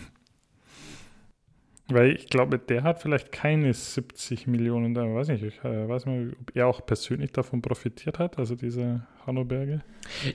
Weil 1.90 2.12
ich 2.16 2.28
glaube, 2.30 2.60
der 2.60 2.84
hat 2.84 3.02
vielleicht 3.02 3.32
keine 3.34 3.74
70 3.74 4.48
Millionen, 4.48 4.94
da 4.94 5.02
weiß 5.04 5.28
nicht, 5.28 5.44
ich 5.44 5.60
äh, 5.66 5.88
weiß 5.88 6.06
nicht, 6.06 6.34
ob 6.40 6.56
er 6.56 6.68
auch 6.68 6.86
persönlich 6.86 7.34
davon 7.34 7.62
profitiert 7.62 8.20
hat, 8.20 8.38
also 8.40 8.56
dieser 8.56 9.06
Hanno 9.28 9.44
Berger. 9.44 9.82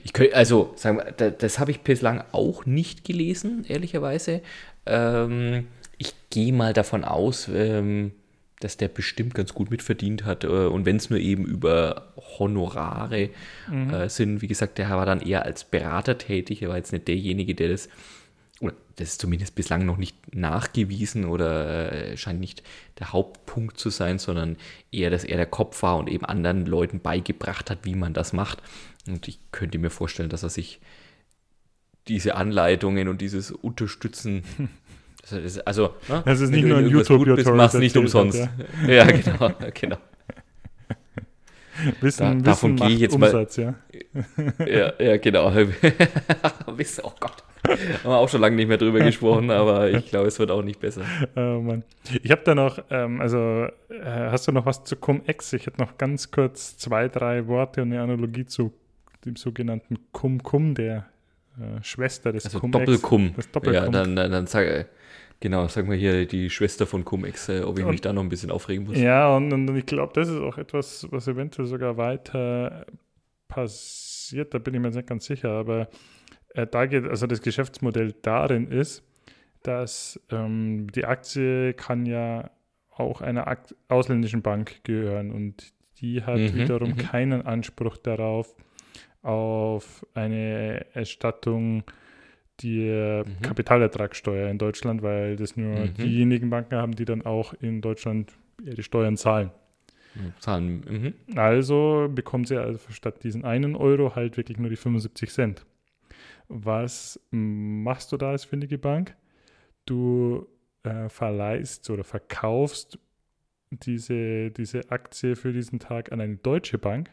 Ich 0.03 0.13
könnt, 0.13 0.33
also, 0.35 0.71
sagen 0.75 0.97
wir, 0.97 1.11
da- 1.11 1.31
das 1.31 1.57
habe 1.57 1.71
ich 1.71 1.81
bislang 1.81 2.23
auch 2.33 2.65
nicht 2.67 3.03
gelesen, 3.03 3.65
ehrlicherweise. 3.67 4.41
Ähm, 4.85 5.65
ich 5.97 6.13
gehe 6.29 6.53
mal 6.53 6.73
davon 6.73 7.03
aus, 7.03 7.49
ähm, 7.51 8.11
dass 8.59 8.77
der 8.77 8.87
bestimmt 8.89 9.33
ganz 9.33 9.53
gut 9.53 9.71
mitverdient 9.71 10.25
hat. 10.25 10.43
Äh, 10.43 10.47
und 10.47 10.85
wenn 10.85 10.97
es 10.97 11.09
nur 11.09 11.19
eben 11.19 11.45
über 11.45 12.13
Honorare 12.37 13.29
äh, 13.91 14.07
sind, 14.09 14.41
wie 14.43 14.47
gesagt, 14.47 14.77
der 14.77 14.89
war 14.91 15.05
dann 15.05 15.21
eher 15.21 15.45
als 15.45 15.63
Berater 15.63 16.17
tätig. 16.17 16.61
Er 16.61 16.69
war 16.69 16.77
jetzt 16.77 16.91
nicht 16.93 17.07
derjenige, 17.07 17.55
der 17.55 17.69
das, 17.69 17.89
oder 18.59 18.73
das 18.97 19.09
ist 19.09 19.21
zumindest 19.21 19.55
bislang 19.55 19.85
noch 19.85 19.97
nicht 19.97 20.35
nachgewiesen 20.35 21.25
oder 21.25 21.91
äh, 21.91 22.17
scheint 22.17 22.39
nicht 22.39 22.63
der 22.99 23.13
Hauptpunkt 23.13 23.77
zu 23.77 23.89
sein, 23.89 24.19
sondern 24.19 24.57
eher, 24.91 25.09
dass 25.09 25.23
er 25.23 25.37
der 25.37 25.45
Kopf 25.45 25.81
war 25.81 25.97
und 25.97 26.09
eben 26.09 26.25
anderen 26.25 26.65
Leuten 26.65 26.99
beigebracht 26.99 27.69
hat, 27.69 27.79
wie 27.83 27.95
man 27.95 28.13
das 28.13 28.33
macht. 28.33 28.61
Und 29.07 29.27
ich 29.27 29.39
könnte 29.51 29.77
mir 29.77 29.89
vorstellen, 29.89 30.29
dass 30.29 30.43
er 30.43 30.49
sich 30.49 30.79
diese 32.07 32.35
Anleitungen 32.35 33.07
und 33.07 33.21
dieses 33.21 33.51
Unterstützen, 33.51 34.43
also, 35.65 35.95
ne, 36.09 36.23
Das 36.25 36.41
ist 36.41 36.49
nicht 36.49 36.65
nur 36.65 36.79
in 36.79 36.85
ein 36.85 36.91
YouTube-Tutorial 36.91 37.55
machst 37.55 37.75
nicht 37.75 37.95
erzählt 37.95 38.13
hat, 38.13 38.23
umsonst. 38.23 38.49
Ja, 38.87 39.05
genau, 39.05 39.51
genau. 39.73 39.97
Wissen, 42.01 42.39
Da- 42.43 42.51
davon 42.51 42.73
Wissen 42.73 42.87
gehe 42.87 42.95
ich 42.95 43.01
jetzt 43.01 43.17
mal- 43.17 43.27
Umsatz, 43.27 43.57
ja. 43.57 43.75
Ja, 44.65 44.93
ja, 44.99 45.17
genau. 45.17 45.51
Wisst 46.75 46.99
ihr, 46.99 47.05
oh 47.05 47.13
Gott. 47.19 47.43
Haben 47.67 48.03
wir 48.11 48.17
auch 48.17 48.29
schon 48.29 48.41
lange 48.41 48.55
nicht 48.55 48.67
mehr 48.67 48.77
drüber 48.77 48.99
gesprochen, 48.99 49.51
aber 49.51 49.89
ich 49.91 50.09
glaube, 50.09 50.27
es 50.27 50.39
wird 50.39 50.49
auch 50.49 50.61
nicht 50.63 50.79
besser. 50.79 51.01
Oh 51.35 51.59
Mann. 51.61 51.83
Ich 52.23 52.31
habe 52.31 52.41
da 52.45 52.55
noch, 52.55 52.79
ähm, 52.89 53.19
also 53.21 53.37
äh, 53.89 54.05
hast 54.05 54.47
du 54.47 54.51
noch 54.53 54.65
was 54.65 54.83
zu 54.85 54.95
Cum-Ex? 54.95 55.53
Ich 55.53 55.65
hätte 55.67 55.79
noch 55.81 55.97
ganz 55.97 56.31
kurz 56.31 56.77
zwei, 56.77 57.09
drei 57.09 57.47
Worte 57.47 57.81
und 57.81 57.91
eine 57.91 58.01
Analogie 58.01 58.45
zu 58.45 58.71
dem 59.25 59.35
sogenannten 59.35 59.97
Cum-Cum, 60.13 60.73
der 60.73 61.05
äh, 61.59 61.83
Schwester 61.83 62.31
des 62.31 62.45
Also 62.45 62.59
Cum-Ex. 62.59 62.79
Doppelkum. 62.85 63.33
Das 63.35 63.51
Doppelkum. 63.51 63.83
Ja, 63.83 63.89
dann, 63.89 64.15
dann, 64.15 64.31
dann 64.31 64.47
sag, 64.47 64.65
äh, 64.65 64.85
genau, 65.39 65.67
sag 65.67 65.87
mal 65.87 65.95
hier 65.97 66.25
die 66.25 66.49
Schwester 66.49 66.85
von 66.87 67.05
Cum-Ex, 67.05 67.49
äh, 67.49 67.61
ob 67.61 67.77
ich 67.79 67.85
Und- 67.85 67.91
mich 67.91 68.01
da 68.01 68.13
noch 68.13 68.23
ein 68.23 68.29
bisschen 68.29 68.51
aufregen 68.51 68.85
muss. 68.85 68.97
Ja, 68.97 69.35
und, 69.35 69.51
und 69.53 69.75
ich 69.75 69.85
glaube, 69.85 70.13
das 70.13 70.27
ist 70.29 70.39
auch 70.39 70.57
etwas, 70.57 71.07
was 71.11 71.27
eventuell 71.27 71.67
sogar 71.67 71.97
weiter 71.97 72.85
passiert, 73.47 74.53
da 74.53 74.59
bin 74.59 74.73
ich 74.75 74.79
mir 74.79 74.87
jetzt 74.87 74.95
nicht 74.95 75.07
ganz 75.09 75.25
sicher, 75.25 75.49
aber 75.51 75.89
äh, 76.53 76.67
da 76.67 76.85
geht, 76.85 77.05
also 77.05 77.27
das 77.27 77.41
Geschäftsmodell 77.41 78.13
darin 78.21 78.67
ist, 78.71 79.03
dass 79.63 80.19
ähm, 80.31 80.87
die 80.93 81.05
Aktie 81.05 81.73
kann 81.73 82.05
ja 82.05 82.49
auch 82.91 83.21
einer 83.21 83.47
Akt 83.47 83.75
ausländischen 83.87 84.41
Bank 84.41 84.83
gehören 84.83 85.31
und 85.31 85.73
die 85.99 86.23
hat 86.23 86.37
Mhm, 86.37 86.55
wiederum 86.55 86.89
mhm. 86.91 86.97
keinen 86.97 87.41
Anspruch 87.45 87.97
darauf, 87.97 88.55
auf 89.21 90.05
eine 90.13 90.85
Erstattung 90.93 91.83
der 92.63 93.25
Mhm. 93.25 93.41
Kapitalertragssteuer 93.41 94.49
in 94.49 94.57
Deutschland, 94.57 95.01
weil 95.01 95.35
das 95.35 95.55
nur 95.55 95.85
Mhm. 95.85 95.93
diejenigen 95.95 96.49
Banken 96.49 96.75
haben, 96.75 96.95
die 96.95 97.05
dann 97.05 97.21
auch 97.25 97.53
in 97.53 97.81
Deutschland 97.81 98.31
ihre 98.63 98.83
Steuern 98.83 99.17
zahlen. 99.17 99.51
Zahlen, 100.39 100.83
mhm. 101.27 101.37
Also 101.37 102.09
bekommt 102.13 102.47
sie 102.47 102.57
also 102.61 102.79
statt 102.91 103.23
diesen 103.23 103.45
einen 103.45 103.75
Euro 103.75 104.15
halt 104.15 104.37
wirklich 104.37 104.57
nur 104.57 104.69
die 104.69 104.75
75 104.75 105.29
Cent. 105.31 105.65
Was 106.47 107.19
machst 107.31 108.11
du 108.11 108.17
da 108.17 108.31
als 108.31 108.43
findige 108.43 108.77
Bank? 108.77 109.15
Du 109.85 110.47
äh, 110.83 111.09
verleihst 111.09 111.89
oder 111.89 112.03
verkaufst 112.03 112.97
diese, 113.71 114.49
diese 114.49 114.89
Aktie 114.91 115.35
für 115.35 115.53
diesen 115.53 115.77
Tag 115.79 116.11
an 116.11 116.21
eine 116.21 116.37
deutsche 116.37 116.79
Bank, 116.79 117.11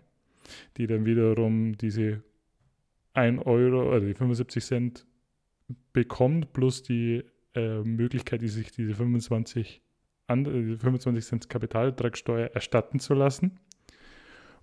die 0.78 0.86
dann 0.86 1.04
wiederum 1.04 1.76
diese 1.76 2.22
1 3.12 3.44
Euro 3.44 3.88
oder 3.88 4.00
die 4.00 4.14
75 4.14 4.64
Cent 4.64 5.05
bekommt, 5.92 6.52
plus 6.52 6.82
die 6.82 7.24
äh, 7.54 7.82
Möglichkeit, 7.82 8.42
die 8.42 8.48
sich 8.48 8.72
diese 8.72 8.94
25 8.94 9.82
25 10.28 11.24
Cent 11.24 11.48
Kapitalertragssteuer 11.48 12.48
erstatten 12.48 12.98
zu 12.98 13.14
lassen 13.14 13.60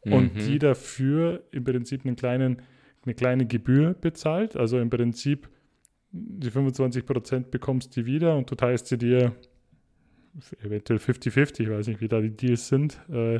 und 0.02 0.36
mhm. 0.36 0.40
die 0.40 0.60
dafür 0.60 1.44
im 1.52 1.64
Prinzip 1.64 2.06
einen 2.06 2.16
kleinen, 2.16 2.62
eine 3.06 3.16
kleine 3.16 3.46
Gebühr 3.46 3.94
bezahlt. 3.94 4.58
Also 4.58 4.80
im 4.80 4.90
Prinzip 4.90 5.50
die 6.12 6.52
25 6.52 7.06
Prozent 7.06 7.52
bekommst 7.52 7.96
du 7.96 8.06
wieder 8.06 8.36
und 8.38 8.52
du 8.52 8.56
teilst 8.56 8.88
sie 8.88 8.98
dir 8.98 9.36
eventuell 10.64 11.00
50-50, 11.00 11.62
ich 11.62 11.70
weiß 11.70 11.88
nicht, 11.88 12.02
wie 12.02 12.08
da 12.08 12.20
die 12.20 12.36
Deals 12.36 12.68
sind, 12.68 13.00
äh, 13.10 13.40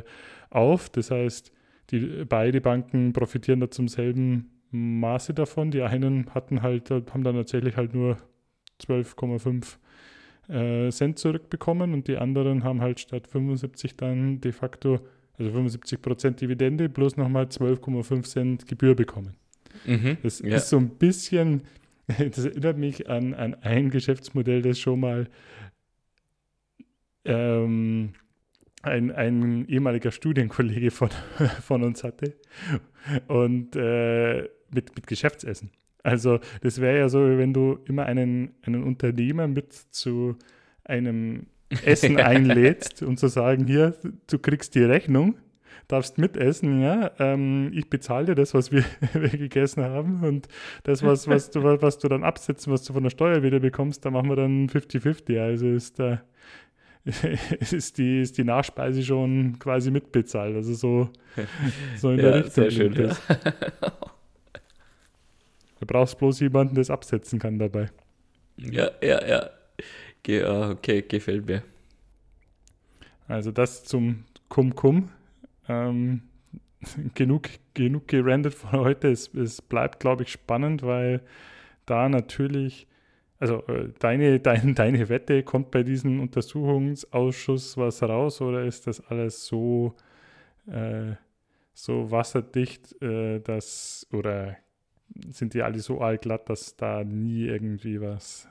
auf. 0.50 0.88
Das 0.90 1.10
heißt, 1.10 1.52
die, 1.90 2.24
beide 2.24 2.60
Banken 2.60 3.12
profitieren 3.12 3.60
da 3.60 3.70
zum 3.70 3.88
selben 3.88 4.50
Maße 4.74 5.34
davon. 5.34 5.70
Die 5.70 5.82
einen 5.82 6.34
hatten 6.34 6.62
halt, 6.62 6.90
haben 6.90 7.24
dann 7.24 7.36
tatsächlich 7.36 7.76
halt 7.76 7.94
nur 7.94 8.16
12,5 8.82 9.76
äh, 10.48 10.90
Cent 10.90 11.18
zurückbekommen 11.18 11.94
und 11.94 12.08
die 12.08 12.18
anderen 12.18 12.64
haben 12.64 12.80
halt 12.80 13.00
statt 13.00 13.26
75 13.26 13.96
dann 13.96 14.40
de 14.40 14.52
facto, 14.52 15.00
also 15.38 15.50
75 15.52 16.02
Prozent 16.02 16.40
Dividende 16.40 16.88
plus 16.88 17.16
nochmal 17.16 17.44
12,5 17.44 18.22
Cent 18.24 18.68
Gebühr 18.68 18.94
bekommen. 18.94 19.36
Mhm, 19.86 20.18
das 20.22 20.40
ja. 20.40 20.56
ist 20.56 20.68
so 20.68 20.76
ein 20.76 20.90
bisschen, 20.90 21.62
das 22.18 22.44
erinnert 22.44 22.78
mich 22.78 23.08
an, 23.08 23.32
an 23.34 23.54
ein 23.62 23.90
Geschäftsmodell, 23.90 24.62
das 24.62 24.78
schon 24.78 25.00
mal 25.00 25.28
ähm, 27.24 28.12
ein, 28.82 29.10
ein 29.12 29.66
ehemaliger 29.68 30.10
Studienkollege 30.10 30.90
von, 30.90 31.08
von 31.62 31.82
uns 31.82 32.04
hatte 32.04 32.34
und 33.28 33.76
äh, 33.76 34.48
mit, 34.74 34.94
mit 34.94 35.06
Geschäftsessen. 35.06 35.70
Also 36.02 36.38
das 36.60 36.80
wäre 36.80 36.98
ja 36.98 37.08
so, 37.08 37.20
wenn 37.20 37.54
du 37.54 37.78
immer 37.86 38.04
einen, 38.04 38.54
einen 38.62 38.84
Unternehmer 38.84 39.48
mit 39.48 39.72
zu 39.72 40.36
einem 40.84 41.46
Essen 41.84 42.18
einlädst 42.18 43.02
und 43.02 43.18
zu 43.18 43.28
sagen, 43.28 43.66
hier, 43.66 43.96
du 44.28 44.38
kriegst 44.38 44.74
die 44.74 44.82
Rechnung, 44.82 45.38
darfst 45.88 46.18
mitessen, 46.18 46.82
ja, 46.82 47.10
ähm, 47.18 47.70
ich 47.72 47.88
bezahle 47.88 48.26
dir 48.26 48.34
das, 48.34 48.52
was 48.52 48.70
wir, 48.70 48.84
wir, 49.14 49.30
gegessen 49.30 49.82
haben 49.82 50.22
und 50.24 50.46
das, 50.82 51.02
was, 51.02 51.26
was, 51.26 51.50
du, 51.50 51.62
was 51.62 51.98
du 51.98 52.08
dann 52.08 52.22
absetzen, 52.22 52.72
was 52.72 52.82
du 52.84 52.92
von 52.92 53.02
der 53.02 53.10
Steuer 53.10 53.42
wieder 53.42 53.60
bekommst, 53.60 54.04
da 54.04 54.10
machen 54.10 54.28
wir 54.28 54.36
dann 54.36 54.68
50-50. 54.68 55.40
Also 55.40 55.68
ist 55.68 55.98
da 55.98 56.22
ist 57.70 57.98
die, 57.98 58.22
ist 58.22 58.38
die 58.38 58.44
Nachspeise 58.44 59.02
schon 59.02 59.58
quasi 59.58 59.90
mitbezahlt. 59.90 60.56
Also 60.56 60.72
so, 60.74 61.10
so 61.96 62.10
in 62.10 62.18
ja, 62.18 62.22
der 62.22 62.34
Richtung. 62.36 62.52
Sehr 62.52 62.70
schön, 62.70 62.92
ja. 62.94 63.16
Du 65.84 65.92
brauchst 65.92 66.16
bloß 66.16 66.40
jemanden, 66.40 66.74
der 66.74 66.80
es 66.80 66.88
absetzen 66.88 67.38
kann 67.38 67.58
dabei. 67.58 67.90
Ja, 68.56 68.90
ja, 69.02 69.26
ja. 69.26 69.50
Ge 70.22 70.42
okay, 70.42 71.02
gefällt 71.02 71.44
mir. 71.44 71.62
Also 73.28 73.52
das 73.52 73.84
zum 73.84 74.24
Kum-Kum. 74.48 75.10
Ähm, 75.68 76.22
genug, 77.14 77.50
genug 77.74 78.08
gerandet 78.08 78.54
von 78.54 78.80
heute. 78.80 79.10
Es, 79.10 79.34
es 79.34 79.60
bleibt, 79.60 80.00
glaube 80.00 80.22
ich, 80.22 80.30
spannend, 80.30 80.82
weil 80.82 81.20
da 81.84 82.08
natürlich 82.08 82.86
also 83.38 83.62
äh, 83.66 83.90
deine, 83.98 84.40
dein, 84.40 84.74
deine 84.74 85.10
Wette, 85.10 85.42
kommt 85.42 85.70
bei 85.70 85.82
diesem 85.82 86.18
Untersuchungsausschuss 86.18 87.76
was 87.76 88.02
raus 88.02 88.40
oder 88.40 88.64
ist 88.64 88.86
das 88.86 89.06
alles 89.10 89.44
so, 89.44 89.94
äh, 90.66 91.12
so 91.74 92.10
wasserdicht, 92.10 93.02
äh, 93.02 93.40
dass 93.40 94.06
oder 94.14 94.56
sind 95.30 95.54
die 95.54 95.62
alle 95.62 95.80
so 95.80 96.00
allglatt, 96.00 96.48
dass 96.48 96.76
da 96.76 97.04
nie 97.04 97.44
irgendwie 97.44 98.00
was 98.00 98.48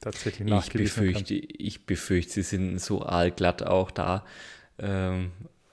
tatsächlich 0.00 0.48
nachgewiesen 0.48 1.04
ich 1.04 1.12
befürchte, 1.12 1.40
kann? 1.40 1.56
Ich 1.58 1.86
befürchte, 1.86 2.32
sie 2.32 2.42
sind 2.42 2.80
so 2.80 3.02
allglatt 3.02 3.62
auch 3.62 3.90
da. 3.90 4.24
Ähm, 4.78 5.32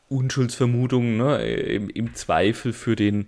Unschuldsvermutungen 0.09 1.17
ne, 1.17 1.43
im, 1.43 1.89
im 1.89 2.13
Zweifel 2.13 2.73
für 2.73 2.95
den 2.95 3.27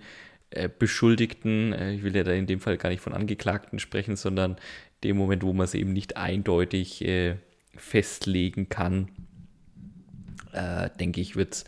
äh, 0.52 0.70
Beschuldigten, 0.70 1.74
äh, 1.74 1.94
ich 1.94 2.04
will 2.04 2.16
ja 2.16 2.24
da 2.24 2.32
in 2.32 2.48
dem 2.48 2.60
Fall 2.60 2.78
gar 2.78 2.90
nicht 2.90 3.02
von 3.02 3.14
Angeklagten 3.14 3.80
sprechen, 3.80 4.16
sondern 4.16 4.58
dem 5.04 5.18
Moment, 5.18 5.44
wo 5.44 5.54
man 5.54 5.66
es 5.66 5.74
eben 5.74 5.94
nicht 5.94 6.18
eindeutig 6.18 7.06
äh, 7.06 7.36
festlegen 7.76 8.70
kann, 8.70 9.10
äh, 10.52 10.90
denke 11.00 11.22
ich, 11.22 11.36
wird 11.36 11.54
es 11.54 11.66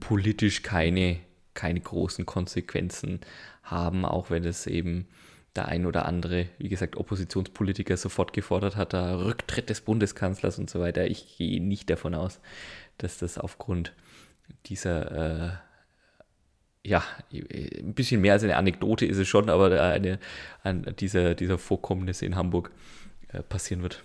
politisch 0.00 0.62
keine, 0.62 1.18
keine 1.54 1.80
großen 1.80 2.26
Konsequenzen 2.26 3.20
haben, 3.62 4.04
auch 4.04 4.30
wenn 4.30 4.44
es 4.44 4.66
eben 4.66 5.06
der 5.56 5.68
ein 5.68 5.86
oder 5.86 6.06
andere, 6.06 6.48
wie 6.58 6.68
gesagt, 6.68 6.96
Oppositionspolitiker 6.96 7.96
sofort 7.96 8.32
gefordert 8.32 8.76
hat, 8.76 8.92
der 8.92 9.24
Rücktritt 9.24 9.70
des 9.70 9.80
Bundeskanzlers 9.80 10.58
und 10.58 10.68
so 10.68 10.80
weiter. 10.80 11.06
Ich 11.06 11.36
gehe 11.38 11.62
nicht 11.62 11.88
davon 11.90 12.14
aus, 12.14 12.40
dass 12.98 13.18
das 13.18 13.38
aufgrund 13.38 13.92
dieser 14.66 15.52
äh, 15.52 15.52
ja, 16.86 17.02
ein 17.32 17.94
bisschen 17.94 18.20
mehr 18.20 18.34
als 18.34 18.44
eine 18.44 18.56
Anekdote 18.56 19.06
ist 19.06 19.16
es 19.16 19.26
schon, 19.26 19.48
aber 19.48 19.80
eine, 19.80 20.18
eine 20.62 20.92
dieser, 20.92 21.34
dieser 21.34 21.56
Vorkommnisse 21.56 22.26
in 22.26 22.36
Hamburg 22.36 22.70
äh, 23.28 23.42
passieren 23.42 23.82
wird. 23.82 24.02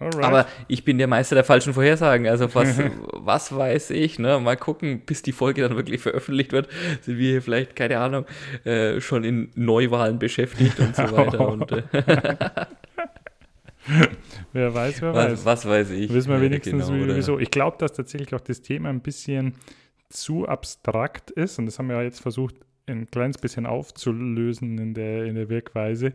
Alright. 0.00 0.24
Aber 0.24 0.46
ich 0.66 0.82
bin 0.82 0.96
der 0.96 1.06
Meister 1.06 1.34
der 1.34 1.44
falschen 1.44 1.74
Vorhersagen. 1.74 2.26
Also 2.26 2.52
was, 2.54 2.80
was 3.12 3.54
weiß 3.54 3.90
ich, 3.90 4.18
ne? 4.18 4.40
Mal 4.40 4.56
gucken, 4.56 5.02
bis 5.04 5.22
die 5.22 5.32
Folge 5.32 5.62
dann 5.62 5.76
wirklich 5.76 6.00
veröffentlicht 6.00 6.52
wird, 6.52 6.68
sind 7.02 7.18
wir 7.18 7.32
hier 7.32 7.42
vielleicht, 7.42 7.76
keine 7.76 7.98
Ahnung, 7.98 8.24
äh, 8.64 9.00
schon 9.00 9.24
in 9.24 9.50
Neuwahlen 9.54 10.18
beschäftigt 10.18 10.80
und 10.80 10.96
so 10.96 11.02
weiter. 11.12 11.46
und, 11.46 11.70
äh 11.70 11.82
wer 14.52 14.74
weiß, 14.74 15.02
wer 15.02 15.14
was, 15.14 15.32
weiß. 15.32 15.44
Was 15.44 15.68
weiß 15.68 15.90
ich. 15.90 16.12
Wissen 16.12 16.32
wir 16.32 16.40
wenigstens, 16.40 16.88
genau, 16.88 17.14
wieso. 17.14 17.38
Ich 17.38 17.50
glaube, 17.50 17.76
dass 17.78 17.92
tatsächlich 17.92 18.34
auch 18.34 18.40
das 18.40 18.62
Thema 18.62 18.88
ein 18.88 19.00
bisschen 19.00 19.54
zu 20.08 20.48
abstrakt 20.48 21.30
ist, 21.30 21.58
und 21.58 21.66
das 21.66 21.78
haben 21.78 21.88
wir 21.88 21.96
ja 21.96 22.02
jetzt 22.02 22.20
versucht, 22.20 22.54
ein 22.86 23.10
kleines 23.10 23.38
bisschen 23.38 23.66
aufzulösen 23.66 24.78
in 24.78 24.94
der, 24.94 25.26
in 25.26 25.34
der 25.34 25.48
Wirkweise, 25.48 26.12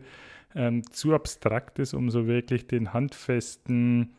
ähm, 0.56 0.90
zu 0.90 1.14
abstrakt 1.14 1.78
ist, 1.78 1.94
um 1.94 2.10
so 2.10 2.26
wirklich 2.26 2.66
den 2.66 2.92
handfesten, 2.92 4.14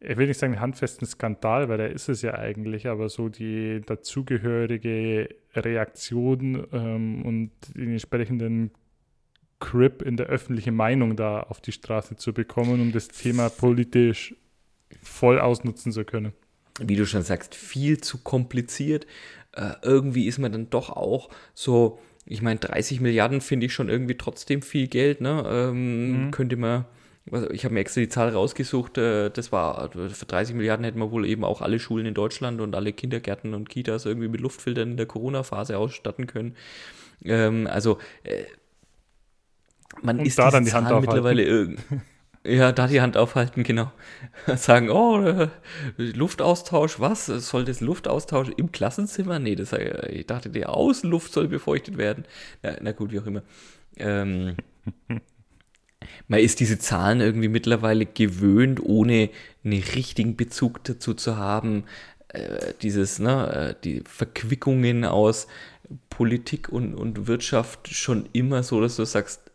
ich 0.00 0.16
will 0.16 0.26
nicht 0.26 0.38
sagen 0.38 0.60
handfesten 0.60 1.06
Skandal, 1.06 1.68
weil 1.68 1.78
der 1.78 1.90
ist 1.90 2.08
es 2.08 2.22
ja 2.22 2.34
eigentlich, 2.34 2.88
aber 2.88 3.08
so 3.08 3.28
die 3.28 3.80
dazugehörige 3.86 5.28
Reaktion 5.54 6.66
ähm, 6.72 7.24
und 7.24 7.50
den 7.74 7.92
entsprechenden 7.92 8.72
Grip 9.60 10.02
in 10.02 10.16
der 10.16 10.26
öffentlichen 10.26 10.74
Meinung 10.74 11.16
da 11.16 11.40
auf 11.40 11.60
die 11.60 11.72
Straße 11.72 12.16
zu 12.16 12.32
bekommen, 12.32 12.80
um 12.80 12.92
das 12.92 13.08
Thema 13.08 13.48
politisch 13.50 14.34
voll 15.02 15.38
ausnutzen 15.38 15.92
zu 15.92 16.04
können 16.04 16.32
wie 16.80 16.96
du 16.96 17.06
schon 17.06 17.22
sagst, 17.22 17.54
viel 17.54 18.00
zu 18.00 18.18
kompliziert. 18.18 19.06
Äh, 19.52 19.72
irgendwie 19.82 20.26
ist 20.26 20.38
man 20.38 20.52
dann 20.52 20.70
doch 20.70 20.90
auch 20.90 21.28
so, 21.54 21.98
ich 22.26 22.42
meine, 22.42 22.60
30 22.60 23.00
Milliarden 23.00 23.40
finde 23.40 23.66
ich 23.66 23.72
schon 23.72 23.88
irgendwie 23.88 24.16
trotzdem 24.16 24.62
viel 24.62 24.88
Geld, 24.88 25.20
ne? 25.20 25.44
Ähm, 25.46 26.26
mhm. 26.26 26.30
Könnte 26.30 26.56
man, 26.56 26.84
ich 27.52 27.64
habe 27.64 27.74
mir 27.74 27.80
extra 27.80 28.00
die 28.00 28.08
Zahl 28.08 28.30
rausgesucht, 28.30 28.98
äh, 28.98 29.30
das 29.30 29.52
war, 29.52 29.90
für 29.90 30.26
30 30.26 30.54
Milliarden 30.54 30.84
hätten 30.84 30.98
wir 30.98 31.10
wohl 31.10 31.26
eben 31.26 31.44
auch 31.44 31.60
alle 31.60 31.78
Schulen 31.78 32.06
in 32.06 32.14
Deutschland 32.14 32.60
und 32.60 32.74
alle 32.74 32.92
Kindergärten 32.92 33.54
und 33.54 33.68
Kitas 33.68 34.06
irgendwie 34.06 34.28
mit 34.28 34.40
Luftfiltern 34.40 34.92
in 34.92 34.96
der 34.96 35.06
Corona-Phase 35.06 35.78
ausstatten 35.78 36.26
können. 36.26 36.56
Ähm, 37.24 37.66
also, 37.66 37.98
äh, 38.24 38.44
man 40.02 40.20
und 40.20 40.26
ist 40.26 40.38
da 40.38 40.50
dann 40.50 40.64
die 40.64 40.72
Hand 40.72 40.88
mittlerweile 41.00 41.42
irgendwie. 41.42 42.00
Ja, 42.46 42.72
da 42.72 42.86
die 42.86 43.02
Hand 43.02 43.18
aufhalten, 43.18 43.64
genau. 43.64 43.92
Sagen, 44.56 44.88
oh, 44.88 45.20
äh, 45.22 45.48
Luftaustausch, 45.98 46.98
was? 46.98 47.26
Soll 47.26 47.66
das 47.66 47.82
Luftaustausch 47.82 48.48
im 48.56 48.72
Klassenzimmer? 48.72 49.38
Nee, 49.38 49.56
das, 49.56 49.74
äh, 49.74 50.08
ich 50.10 50.26
dachte, 50.26 50.48
die 50.48 50.64
Außenluft 50.64 51.32
soll 51.34 51.48
befeuchtet 51.48 51.98
werden. 51.98 52.24
Ja, 52.62 52.76
na 52.80 52.92
gut, 52.92 53.12
wie 53.12 53.20
auch 53.20 53.26
immer. 53.26 53.42
Ähm, 53.98 54.56
man 56.28 56.40
ist 56.40 56.60
diese 56.60 56.78
Zahlen 56.78 57.20
irgendwie 57.20 57.48
mittlerweile 57.48 58.06
gewöhnt, 58.06 58.80
ohne 58.82 59.28
einen 59.62 59.82
richtigen 59.82 60.36
Bezug 60.36 60.82
dazu 60.84 61.12
zu 61.12 61.36
haben. 61.36 61.84
Äh, 62.28 62.72
dieses, 62.80 63.18
ne, 63.18 63.74
äh, 63.76 63.82
die 63.84 64.02
Verquickungen 64.06 65.04
aus 65.04 65.46
Politik 66.08 66.70
und, 66.70 66.94
und 66.94 67.26
Wirtschaft 67.26 67.88
schon 67.88 68.28
immer 68.32 68.62
so, 68.62 68.80
dass 68.80 68.96
du 68.96 69.04
sagst, 69.04 69.49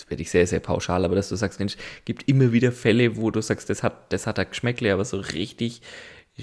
jetzt 0.00 0.10
werde 0.10 0.22
ich 0.22 0.30
sehr, 0.30 0.46
sehr 0.46 0.60
pauschal, 0.60 1.04
aber 1.04 1.14
dass 1.14 1.28
du 1.28 1.36
sagst, 1.36 1.58
Mensch, 1.58 1.76
gibt 2.04 2.28
immer 2.28 2.52
wieder 2.52 2.72
Fälle, 2.72 3.16
wo 3.16 3.30
du 3.30 3.40
sagst, 3.40 3.70
das 3.70 3.82
hat, 3.82 4.12
das 4.12 4.26
hat 4.26 4.38
er 4.38 4.44
Geschmäckle, 4.46 4.92
aber 4.92 5.04
so 5.04 5.18
richtig, 5.18 5.82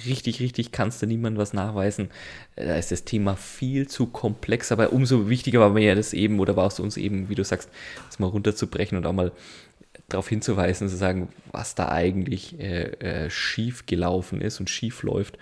richtig, 0.05 0.39
richtig 0.39 0.72
kannst 0.72 1.01
du 1.01 1.08
niemand 1.08 1.38
was 1.38 1.53
nachweisen. 1.53 2.10
Da 2.55 2.76
ist 2.76 2.91
das 2.91 3.03
Thema 3.03 3.36
viel 3.36 3.88
zu 3.88 4.08
komplex, 4.08 4.72
aber 4.72 4.93
umso 4.93 5.30
wichtiger 5.30 5.60
war 5.60 5.70
mir 5.72 5.84
ja 5.84 5.95
das 5.95 6.14
eben, 6.14 6.39
oder 6.39 6.55
war 6.55 6.68
es 6.68 6.80
uns 6.80 6.97
eben, 6.97 7.30
wie 7.30 7.36
du 7.36 7.43
sagst, 7.43 7.70
das 8.08 8.20
mal 8.20 8.28
runterzubrechen 8.28 8.97
und 8.97 9.05
auch 9.05 9.14
mal 9.14 9.32
darauf 10.10 10.30
hinzuweisen, 10.30 10.88
zu 10.88 10.95
sagen, 10.95 11.30
was 11.51 11.76
da 11.76 11.89
eigentlich 11.89 12.60
äh, 12.60 12.91
äh, 12.99 13.30
schief 13.30 13.86
gelaufen 13.86 14.41
ist 14.41 14.60
und 14.60 14.70
schief 14.70 15.03
läuft. 15.03 15.38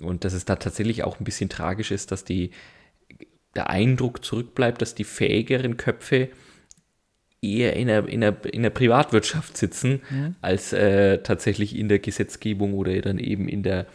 Und 0.00 0.24
dass 0.24 0.32
es 0.32 0.44
da 0.44 0.56
tatsächlich 0.56 1.02
auch 1.02 1.18
ein 1.18 1.24
bisschen 1.24 1.50
tragisch 1.50 1.90
ist, 1.90 2.12
dass 2.12 2.24
die, 2.24 2.52
der 3.54 3.68
Eindruck 3.68 4.24
zurückbleibt, 4.24 4.80
dass 4.80 4.94
die 4.94 5.04
fähigeren 5.04 5.76
Köpfe 5.76 6.30
eher 7.40 7.76
in 7.76 7.88
der, 7.88 8.08
in 8.08 8.20
der, 8.20 8.36
in 8.52 8.62
der 8.62 8.70
Privatwirtschaft 8.70 9.56
sitzen, 9.56 10.00
mhm. 10.10 10.34
als 10.40 10.72
äh, 10.72 11.18
tatsächlich 11.18 11.76
in 11.76 11.88
der 11.88 11.98
Gesetzgebung 11.98 12.74
oder 12.74 13.00
dann 13.00 13.18
eben 13.18 13.48
in 13.48 13.62
der, 13.62 13.86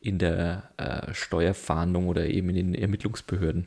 in 0.00 0.18
der 0.18 0.70
äh, 0.76 1.12
Steuerfahndung 1.12 2.08
oder 2.08 2.26
eben 2.26 2.48
in 2.50 2.56
den 2.56 2.74
Ermittlungsbehörden. 2.74 3.66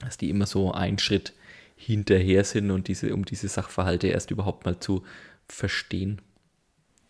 Dass 0.00 0.18
die 0.18 0.30
immer 0.30 0.46
so 0.46 0.72
einen 0.72 0.98
Schritt 0.98 1.34
hinterher 1.76 2.44
sind 2.44 2.70
und 2.70 2.88
diese, 2.88 3.14
um 3.14 3.24
diese 3.24 3.48
Sachverhalte 3.48 4.08
erst 4.08 4.30
überhaupt 4.30 4.66
mal 4.66 4.78
zu 4.78 5.02
verstehen. 5.48 6.20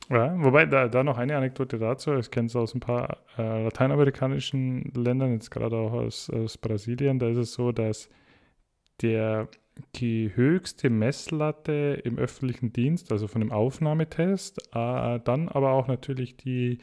Ja, 0.09 0.35
wobei 0.43 0.67
da, 0.67 0.89
da 0.89 1.05
noch 1.05 1.19
eine 1.19 1.37
Anekdote 1.37 1.79
dazu, 1.79 2.15
ich 2.17 2.31
kenne 2.33 2.47
es 2.47 2.57
aus 2.57 2.75
ein 2.75 2.81
paar 2.81 3.19
äh, 3.39 3.63
lateinamerikanischen 3.63 4.93
Ländern, 4.95 5.35
jetzt 5.35 5.51
gerade 5.51 5.77
auch 5.77 5.93
aus, 5.93 6.29
aus 6.31 6.59
Brasilien, 6.59 7.21
da 7.21 7.29
ist 7.29 7.37
es 7.37 7.53
so, 7.53 7.71
dass 7.71 8.09
der 9.03 9.49
die 9.97 10.33
höchste 10.35 10.91
Messlatte 10.91 12.01
im 12.05 12.19
öffentlichen 12.19 12.73
Dienst, 12.73 13.13
also 13.13 13.27
von 13.27 13.41
dem 13.41 13.53
Aufnahmetest, 13.53 14.59
äh, 14.73 15.21
dann 15.21 15.49
aber 15.49 15.73
auch 15.73 15.89
natürlich 15.89 16.37
die 16.37 16.79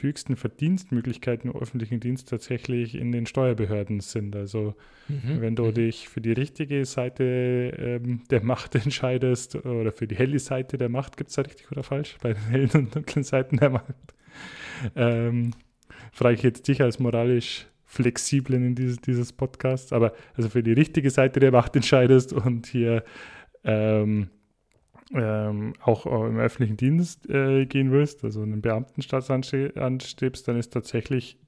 höchsten 0.00 0.36
Verdienstmöglichkeiten 0.36 1.50
im 1.50 1.56
öffentlichen 1.56 2.00
Dienst 2.00 2.28
tatsächlich 2.28 2.94
in 2.94 3.12
den 3.12 3.26
Steuerbehörden 3.26 4.00
sind. 4.00 4.34
Also 4.34 4.74
mhm. 5.08 5.40
wenn 5.40 5.56
du 5.56 5.66
mhm. 5.66 5.74
dich 5.74 6.08
für 6.08 6.20
die 6.20 6.32
richtige 6.32 6.84
Seite 6.84 7.72
ähm, 7.78 8.22
der 8.30 8.42
Macht 8.42 8.74
entscheidest 8.84 9.54
oder 9.56 9.92
für 9.92 10.06
die 10.06 10.16
helle 10.16 10.38
Seite 10.38 10.78
der 10.78 10.88
Macht, 10.88 11.16
gibt 11.16 11.30
es 11.30 11.36
da 11.36 11.42
richtig 11.42 11.70
oder 11.70 11.82
falsch? 11.82 12.16
Bei 12.20 12.32
den 12.32 12.42
hellen 12.48 12.70
und 12.74 12.94
dunklen 12.94 13.24
Seiten 13.24 13.58
der 13.58 13.70
Macht. 13.70 13.94
Ähm, 14.94 15.52
frage 16.12 16.34
ich 16.34 16.42
jetzt 16.42 16.68
dich 16.68 16.82
als 16.82 16.98
moralisch 16.98 17.66
Flexiblen 17.86 18.64
in 18.64 18.74
dieses, 18.74 19.00
dieses 19.00 19.32
Podcasts, 19.32 19.92
aber 19.92 20.12
also 20.36 20.50
für 20.50 20.62
die 20.62 20.72
richtige 20.72 21.10
Seite 21.10 21.40
der 21.40 21.52
Macht 21.52 21.76
entscheidest 21.76 22.32
und 22.32 22.66
hier 22.66 23.04
ähm, 23.64 24.28
ähm, 25.14 25.74
auch 25.80 26.04
im 26.06 26.38
öffentlichen 26.38 26.76
Dienst 26.76 27.30
äh, 27.30 27.64
gehen 27.66 27.92
willst, 27.92 28.24
also 28.24 28.42
einen 28.42 28.60
Beamtenstaat 28.60 29.30
anstrebst, 29.30 30.48
dann 30.48 30.58
ist 30.58 30.72
tatsächlich 30.72 31.38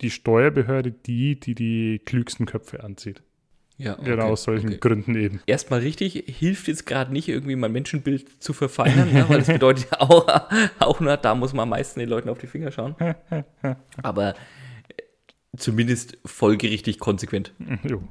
die 0.00 0.10
Steuerbehörde 0.10 0.92
die, 0.92 1.38
die 1.38 1.54
die 1.54 2.00
klügsten 2.04 2.46
Köpfe 2.46 2.82
anzieht. 2.82 3.22
Ja, 3.76 3.98
okay, 3.98 4.10
genau 4.10 4.28
aus 4.28 4.42
solchen 4.42 4.68
okay. 4.68 4.78
Gründen 4.78 5.14
eben. 5.14 5.40
Erstmal 5.46 5.80
richtig, 5.80 6.24
hilft 6.26 6.68
jetzt 6.68 6.84
gerade 6.84 7.12
nicht 7.12 7.28
irgendwie 7.28 7.56
mein 7.56 7.72
Menschenbild 7.72 8.42
zu 8.42 8.52
verfeinern, 8.52 9.08
ja, 9.14 9.26
weil 9.28 9.38
das 9.38 9.46
bedeutet 9.46 9.88
auch, 9.98 10.26
auch 10.78 11.00
nur, 11.00 11.16
da 11.16 11.34
muss 11.34 11.54
man 11.54 11.62
am 11.62 11.70
meisten 11.70 12.00
den 12.00 12.08
Leuten 12.10 12.28
auf 12.28 12.38
die 12.38 12.46
Finger 12.46 12.70
schauen. 12.72 12.94
Aber 14.02 14.30
äh, 14.30 14.34
zumindest 15.56 16.18
folgerichtig 16.24 16.98
konsequent. 16.98 17.52
Jo. 17.88 18.02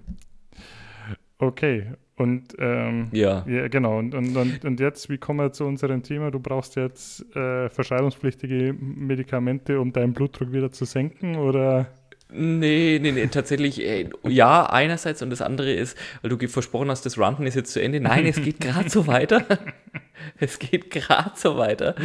Okay, 1.37 1.93
und 2.19 2.53
ähm, 2.59 3.07
ja. 3.13 3.45
ja. 3.47 3.69
genau. 3.69 3.97
Und, 3.97 4.13
und, 4.13 4.65
und, 4.65 4.79
jetzt, 4.81 5.09
wie 5.09 5.17
kommen 5.17 5.39
wir 5.39 5.53
zu 5.53 5.63
unserem 5.63 6.03
Thema? 6.03 6.31
Du 6.31 6.39
brauchst 6.39 6.75
jetzt 6.75 7.33
äh, 7.33 7.69
verschreibungspflichtige 7.69 8.75
Medikamente, 8.77 9.79
um 9.79 9.93
deinen 9.93 10.11
Blutdruck 10.11 10.51
wieder 10.51 10.69
zu 10.69 10.83
senken, 10.83 11.37
oder? 11.37 11.87
Nee, 12.31 12.99
nee, 13.01 13.13
nee, 13.13 13.27
tatsächlich, 13.27 13.83
ey, 13.83 14.09
ja, 14.27 14.65
einerseits 14.65 15.21
und 15.21 15.29
das 15.29 15.41
andere 15.41 15.71
ist, 15.73 15.97
weil 16.21 16.29
du 16.29 16.47
versprochen 16.47 16.89
hast, 16.91 17.05
das 17.05 17.17
Ranten 17.17 17.47
ist 17.47 17.55
jetzt 17.55 17.71
zu 17.71 17.81
Ende. 17.81 18.01
Nein, 18.01 18.25
es 18.25 18.41
geht 18.41 18.59
gerade 18.59 18.89
so 18.89 19.07
weiter. 19.07 19.45
es 20.39 20.59
geht 20.59 20.91
gerade 20.91 21.31
so 21.35 21.57
weiter. 21.57 21.95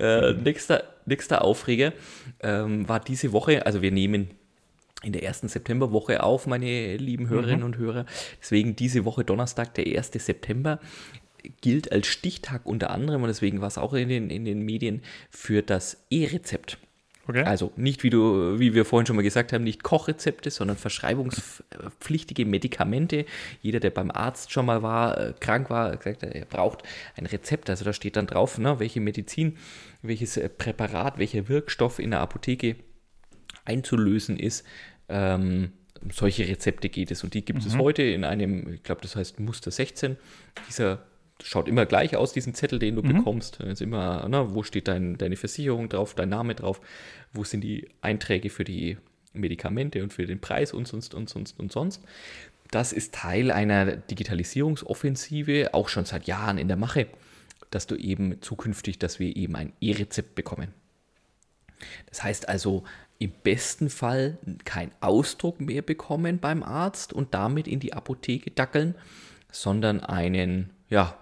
Äh, 0.00 0.32
nächster, 0.32 0.82
nächster 1.04 1.44
Aufreger 1.44 1.92
ähm, 2.40 2.88
war 2.88 3.00
diese 3.00 3.32
Woche, 3.32 3.66
also 3.66 3.82
wir 3.82 3.92
nehmen 3.92 4.30
in 5.02 5.12
der 5.12 5.22
ersten 5.22 5.48
Septemberwoche 5.48 6.22
auf, 6.22 6.46
meine 6.46 6.96
lieben 6.96 7.28
Hörerinnen 7.28 7.60
mhm. 7.60 7.66
und 7.66 7.78
Hörer. 7.78 8.06
Deswegen 8.40 8.76
diese 8.76 9.04
Woche 9.04 9.24
Donnerstag, 9.24 9.74
der 9.74 9.86
1. 9.86 10.12
September, 10.14 10.80
gilt 11.60 11.92
als 11.92 12.06
Stichtag 12.06 12.66
unter 12.66 12.90
anderem 12.90 13.22
und 13.22 13.28
deswegen 13.28 13.60
war 13.60 13.68
es 13.68 13.78
auch 13.78 13.94
in 13.94 14.08
den, 14.08 14.30
in 14.30 14.44
den 14.44 14.62
Medien 14.62 15.02
für 15.30 15.62
das 15.62 16.04
E-Rezept. 16.10 16.78
Okay. 17.28 17.42
Also 17.42 17.72
nicht, 17.76 18.02
wie 18.04 18.10
du, 18.10 18.58
wie 18.58 18.72
wir 18.72 18.86
vorhin 18.86 19.06
schon 19.06 19.16
mal 19.16 19.22
gesagt 19.22 19.52
haben, 19.52 19.62
nicht 19.62 19.82
Kochrezepte, 19.82 20.50
sondern 20.50 20.78
verschreibungspflichtige 20.78 22.46
Medikamente. 22.46 23.26
Jeder, 23.60 23.80
der 23.80 23.90
beim 23.90 24.10
Arzt 24.10 24.50
schon 24.50 24.64
mal 24.64 24.82
war, 24.82 25.18
äh, 25.18 25.34
krank 25.38 25.68
war, 25.68 25.94
gesagt, 25.94 26.22
er 26.22 26.46
braucht 26.46 26.84
ein 27.16 27.26
Rezept. 27.26 27.68
Also 27.68 27.84
da 27.84 27.92
steht 27.92 28.16
dann 28.16 28.26
drauf, 28.26 28.56
ne, 28.56 28.80
welche 28.80 29.00
Medizin, 29.00 29.58
welches 30.00 30.38
äh, 30.38 30.48
Präparat, 30.48 31.18
welcher 31.18 31.48
Wirkstoff 31.48 31.98
in 31.98 32.12
der 32.12 32.20
Apotheke 32.20 32.76
einzulösen 33.68 34.38
ist. 34.38 34.64
Ähm, 35.08 35.72
solche 36.12 36.46
Rezepte 36.48 36.88
geht 36.88 37.10
es 37.10 37.24
und 37.24 37.34
die 37.34 37.44
gibt 37.44 37.60
mhm. 37.62 37.66
es 37.66 37.78
heute 37.78 38.02
in 38.02 38.24
einem, 38.24 38.72
ich 38.72 38.82
glaube, 38.82 39.00
das 39.02 39.16
heißt 39.16 39.40
Muster 39.40 39.70
16. 39.70 40.16
Dieser 40.68 41.00
schaut 41.42 41.68
immer 41.68 41.86
gleich 41.86 42.16
aus, 42.16 42.32
diesen 42.32 42.54
Zettel, 42.54 42.78
den 42.78 42.96
du 42.96 43.02
mhm. 43.02 43.18
bekommst. 43.18 43.60
ist 43.60 43.82
immer, 43.82 44.26
na, 44.28 44.54
wo 44.54 44.62
steht 44.62 44.88
dein, 44.88 45.18
deine 45.18 45.36
Versicherung 45.36 45.88
drauf, 45.88 46.14
dein 46.14 46.28
Name 46.28 46.54
drauf, 46.54 46.80
wo 47.32 47.44
sind 47.44 47.62
die 47.62 47.88
Einträge 48.00 48.50
für 48.50 48.64
die 48.64 48.96
Medikamente 49.32 50.02
und 50.02 50.12
für 50.12 50.26
den 50.26 50.40
Preis 50.40 50.72
und 50.72 50.88
sonst 50.88 51.14
und 51.14 51.28
sonst 51.28 51.58
und 51.58 51.70
sonst. 51.70 52.02
Das 52.70 52.92
ist 52.92 53.14
Teil 53.14 53.50
einer 53.50 53.96
Digitalisierungsoffensive, 53.96 55.74
auch 55.74 55.88
schon 55.88 56.04
seit 56.04 56.26
Jahren 56.26 56.58
in 56.58 56.68
der 56.68 56.76
Mache, 56.76 57.06
dass 57.70 57.86
du 57.86 57.94
eben 57.96 58.42
zukünftig, 58.42 58.98
dass 58.98 59.18
wir 59.18 59.34
eben 59.36 59.56
ein 59.56 59.72
E-Rezept 59.80 60.34
bekommen. 60.34 60.74
Das 62.06 62.22
heißt 62.22 62.48
also, 62.48 62.84
im 63.18 63.32
besten 63.42 63.90
Fall 63.90 64.38
keinen 64.64 64.92
Ausdruck 65.00 65.60
mehr 65.60 65.82
bekommen 65.82 66.38
beim 66.38 66.62
Arzt 66.62 67.12
und 67.12 67.34
damit 67.34 67.66
in 67.66 67.80
die 67.80 67.92
Apotheke 67.92 68.50
dackeln, 68.50 68.94
sondern 69.50 70.00
einen 70.00 70.70
ja, 70.88 71.16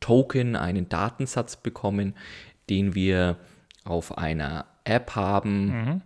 Token, 0.00 0.56
einen 0.56 0.88
Datensatz 0.88 1.56
bekommen, 1.56 2.14
den 2.68 2.94
wir 2.94 3.38
auf 3.84 4.18
einer 4.18 4.66
App 4.84 5.14
haben, 5.14 5.66
mhm. 5.66 6.02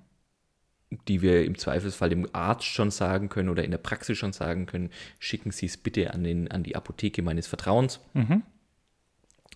die 1.08 1.22
wir 1.22 1.44
im 1.44 1.58
Zweifelsfall 1.58 2.10
dem 2.10 2.28
Arzt 2.32 2.64
schon 2.64 2.90
sagen 2.90 3.28
können 3.28 3.48
oder 3.48 3.64
in 3.64 3.70
der 3.70 3.78
Praxis 3.78 4.16
schon 4.16 4.32
sagen 4.32 4.66
können, 4.66 4.90
schicken 5.18 5.50
Sie 5.50 5.66
es 5.66 5.76
bitte 5.76 6.14
an, 6.14 6.22
den, 6.22 6.50
an 6.50 6.62
die 6.62 6.76
Apotheke 6.76 7.22
meines 7.22 7.46
Vertrauens. 7.46 8.00
Mhm. 8.14 8.42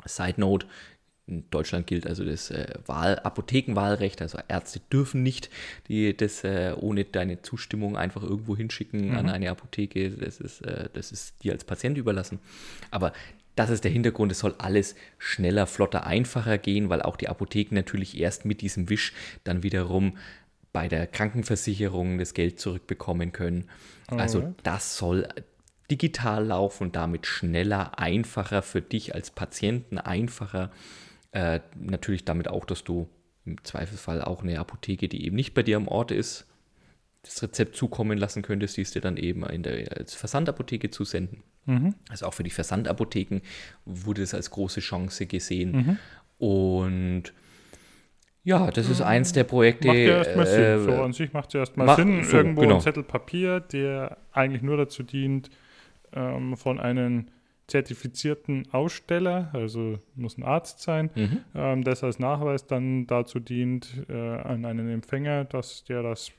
Side 0.04 0.40
Note, 0.40 0.66
in 1.26 1.48
Deutschland 1.50 1.86
gilt 1.86 2.06
also 2.06 2.24
das 2.24 2.50
äh, 2.50 2.74
Wahl, 2.86 3.18
Apothekenwahlrecht, 3.20 4.20
also 4.20 4.38
Ärzte 4.48 4.80
dürfen 4.92 5.22
nicht 5.22 5.48
die, 5.88 6.16
das 6.16 6.44
äh, 6.44 6.74
ohne 6.78 7.04
deine 7.04 7.42
Zustimmung 7.42 7.96
einfach 7.96 8.22
irgendwo 8.22 8.56
hinschicken 8.56 9.10
mhm. 9.10 9.16
an 9.16 9.28
eine 9.30 9.50
Apotheke. 9.50 10.10
Das 10.10 10.40
ist, 10.40 10.62
äh, 10.62 10.88
das 10.92 11.12
ist 11.12 11.42
dir 11.44 11.52
als 11.52 11.64
Patient 11.64 11.96
überlassen. 11.96 12.40
Aber 12.90 13.12
das 13.54 13.70
ist 13.70 13.84
der 13.84 13.90
Hintergrund, 13.90 14.32
es 14.32 14.38
soll 14.38 14.54
alles 14.58 14.94
schneller, 15.18 15.66
flotter, 15.66 16.06
einfacher 16.06 16.58
gehen, 16.58 16.88
weil 16.88 17.02
auch 17.02 17.16
die 17.16 17.28
Apotheken 17.28 17.74
natürlich 17.74 18.18
erst 18.18 18.44
mit 18.44 18.60
diesem 18.60 18.88
Wisch 18.88 19.12
dann 19.44 19.62
wiederum 19.62 20.16
bei 20.72 20.88
der 20.88 21.06
Krankenversicherung 21.06 22.18
das 22.18 22.32
Geld 22.32 22.60
zurückbekommen 22.60 23.32
können. 23.32 23.68
Also 24.06 24.54
das 24.62 24.96
soll 24.96 25.28
digital 25.90 26.46
laufen 26.46 26.84
und 26.84 26.96
damit 26.96 27.26
schneller, 27.26 27.98
einfacher 27.98 28.62
für 28.62 28.80
dich 28.80 29.14
als 29.14 29.30
Patienten, 29.30 29.98
einfacher 29.98 30.70
äh, 31.32 31.60
natürlich 31.78 32.24
damit 32.24 32.48
auch, 32.48 32.64
dass 32.64 32.84
du 32.84 33.08
im 33.44 33.62
Zweifelsfall 33.64 34.22
auch 34.22 34.42
eine 34.42 34.58
Apotheke, 34.58 35.08
die 35.08 35.24
eben 35.24 35.36
nicht 35.36 35.54
bei 35.54 35.62
dir 35.62 35.76
am 35.76 35.88
Ort 35.88 36.10
ist, 36.10 36.46
das 37.22 37.42
Rezept 37.42 37.76
zukommen 37.76 38.16
lassen 38.16 38.42
könntest, 38.42 38.76
die 38.76 38.82
es 38.82 38.92
dir 38.92 39.02
dann 39.02 39.16
eben 39.16 39.44
in 39.44 39.62
der, 39.62 39.96
als 39.96 40.14
Versandapotheke 40.14 40.90
zusenden. 40.90 41.42
Mhm. 41.66 41.94
Also 42.08 42.26
auch 42.26 42.34
für 42.34 42.42
die 42.42 42.50
Versandapotheken 42.50 43.40
wurde 43.84 44.22
es 44.22 44.34
als 44.34 44.50
große 44.50 44.80
Chance 44.80 45.26
gesehen. 45.26 45.72
Mhm. 45.72 45.98
Und 46.38 47.34
ja, 48.42 48.70
das 48.70 48.88
ist 48.88 49.02
eins 49.02 49.32
der 49.32 49.44
Projekte. 49.44 49.88
Macht 49.88 49.98
ja 49.98 50.16
erstmal 50.18 50.46
äh, 50.46 50.78
Sinn. 50.78 50.84
So 50.84 51.02
an 51.02 51.12
sich 51.12 51.32
macht 51.34 51.48
es 51.48 51.52
ja 51.54 51.60
erstmal 51.60 51.96
Sinn. 51.96 52.24
So, 52.24 52.38
Irgendwo 52.38 52.62
genau. 52.62 52.76
ein 52.76 52.80
Zettel 52.80 53.02
Papier, 53.02 53.60
der 53.60 54.16
eigentlich 54.32 54.62
nur 54.62 54.78
dazu 54.78 55.02
dient, 55.02 55.50
ähm, 56.14 56.56
von 56.56 56.80
einem 56.80 57.26
zertifizierten 57.70 58.68
Aussteller, 58.72 59.50
also 59.52 59.98
muss 60.14 60.36
ein 60.36 60.42
Arzt 60.42 60.80
sein, 60.80 61.10
mhm. 61.14 61.38
ähm, 61.54 61.84
das 61.84 62.04
als 62.04 62.18
Nachweis 62.18 62.66
dann 62.66 63.06
dazu 63.06 63.40
dient 63.40 64.04
äh, 64.08 64.12
an 64.12 64.64
einen 64.64 64.90
Empfänger, 64.90 65.44
dass 65.44 65.84
der 65.84 66.02
das 66.02 66.32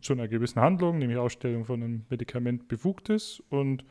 zu 0.00 0.12
einer 0.12 0.28
gewissen 0.28 0.60
Handlung, 0.60 0.98
nämlich 0.98 1.18
Ausstellung 1.18 1.64
von 1.64 1.82
einem 1.82 2.04
Medikament, 2.10 2.68
befugt 2.68 3.08
ist 3.08 3.42
und 3.48 3.84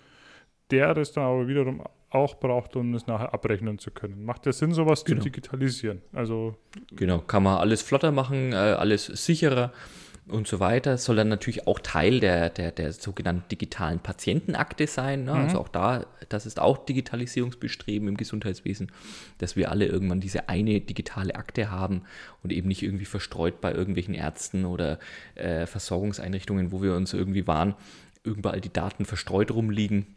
der 0.72 0.94
das 0.94 1.14
dann 1.14 1.24
aber 1.24 1.48
wiederum 1.48 1.84
auch 2.12 2.40
braucht, 2.40 2.76
um 2.76 2.94
es 2.94 3.08
nachher 3.08 3.34
abrechnen 3.34 3.78
zu 3.80 3.92
können. 3.92 4.24
Macht 4.24 4.46
ja 4.46 4.52
Sinn, 4.52 4.72
sowas 4.72 5.06
genau. 5.06 5.20
zu 5.20 5.26
digitalisieren. 5.26 6.02
Also 6.14 6.56
genau, 6.92 7.20
kann 7.20 7.44
man 7.44 7.58
alles 7.58 7.82
flotter 7.82 8.12
machen, 8.12 8.52
äh, 8.52 8.56
alles 8.56 9.06
sicherer 9.06 9.72
und 10.30 10.48
so 10.48 10.60
weiter, 10.60 10.98
soll 10.98 11.16
dann 11.16 11.30
natürlich 11.30 11.68
auch 11.68 11.80
Teil 11.80 12.20
der, 12.20 12.50
der, 12.50 12.72
der 12.72 12.94
sogenannten 12.94 13.48
digitalen 13.50 14.00
Patientenakte 14.00 14.88
sein. 14.88 15.26
Ne? 15.26 15.32
Also 15.32 15.40
mhm. 15.40 15.50
Also 15.50 15.60
auch 15.62 15.70
da, 15.70 16.06
das 16.30 16.46
ist 16.46 16.60
auch 16.60 16.86
Digitalisierungsbestreben 16.86 18.08
im 18.08 18.18
Gesundheitswesen, 18.18 18.92
dass 19.40 19.56
wir 19.56 19.72
alle 19.72 19.86
irgendwann 19.86 20.20
diese 20.20 20.48
eine 20.48 20.80
digitale 20.80 21.36
Akte 21.36 21.72
haben 21.72 22.04
und 22.44 22.54
eben 22.54 22.68
nicht 22.68 22.84
irgendwie 22.84 23.06
verstreut 23.06 23.62
bei 23.62 23.74
irgendwelchen 23.74 24.14
Ärzten 24.14 24.66
oder 24.66 25.00
äh, 25.36 25.66
Versorgungseinrichtungen, 25.66 26.72
wo 26.72 26.82
wir 26.82 26.96
uns 26.96 27.14
irgendwie 27.14 27.48
waren, 27.48 27.76
überall 28.24 28.62
die 28.62 28.74
Daten 28.74 29.06
verstreut 29.06 29.52
rumliegen 29.52 30.16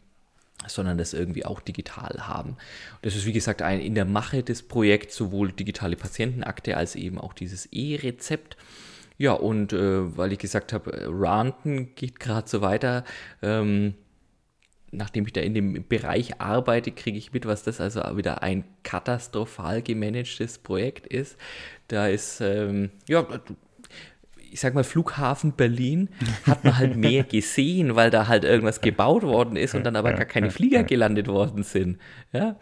sondern 0.67 0.97
das 0.97 1.13
irgendwie 1.13 1.45
auch 1.45 1.59
digital 1.59 2.27
haben. 2.27 2.57
Das 3.01 3.15
ist 3.15 3.25
wie 3.25 3.33
gesagt 3.33 3.61
ein, 3.61 3.79
in 3.79 3.95
der 3.95 4.05
Mache 4.05 4.43
des 4.43 4.63
Projekts 4.63 5.15
sowohl 5.15 5.51
digitale 5.51 5.95
Patientenakte 5.95 6.77
als 6.77 6.95
eben 6.95 7.17
auch 7.17 7.33
dieses 7.33 7.67
E-Rezept. 7.67 8.57
Ja, 9.23 9.31
und 9.31 9.71
äh, 9.71 10.17
weil 10.17 10.33
ich 10.33 10.39
gesagt 10.39 10.73
habe, 10.73 10.91
äh, 10.91 11.05
Ranten 11.07 11.95
geht 11.95 12.19
gerade 12.19 12.45
so 12.45 12.59
weiter. 12.59 13.05
Ähm, 13.41 13.93
nachdem 14.91 15.25
ich 15.25 15.31
da 15.31 15.39
in 15.39 15.53
dem 15.53 15.87
Bereich 15.87 16.41
arbeite, 16.41 16.91
kriege 16.91 17.17
ich 17.17 17.31
mit, 17.31 17.45
was 17.45 17.63
das 17.63 17.79
also 17.79 18.01
wieder 18.17 18.43
ein 18.43 18.65
katastrophal 18.83 19.81
gemanagtes 19.81 20.57
Projekt 20.57 21.07
ist. 21.07 21.37
Da 21.87 22.07
ist, 22.07 22.41
ähm, 22.41 22.91
ja, 23.07 23.25
ich 24.51 24.59
sag 24.59 24.73
mal, 24.73 24.83
Flughafen 24.83 25.53
Berlin 25.53 26.09
hat 26.45 26.65
man 26.65 26.77
halt 26.77 26.97
mehr 26.97 27.23
gesehen, 27.23 27.95
weil 27.95 28.09
da 28.09 28.27
halt 28.27 28.43
irgendwas 28.43 28.81
gebaut 28.81 29.23
worden 29.23 29.55
ist 29.55 29.73
und 29.73 29.85
dann 29.85 29.95
aber 29.95 30.11
gar 30.11 30.25
keine 30.25 30.51
Flieger 30.51 30.83
gelandet 30.83 31.29
worden 31.29 31.63
sind. 31.63 31.97
Ja, 32.33 32.59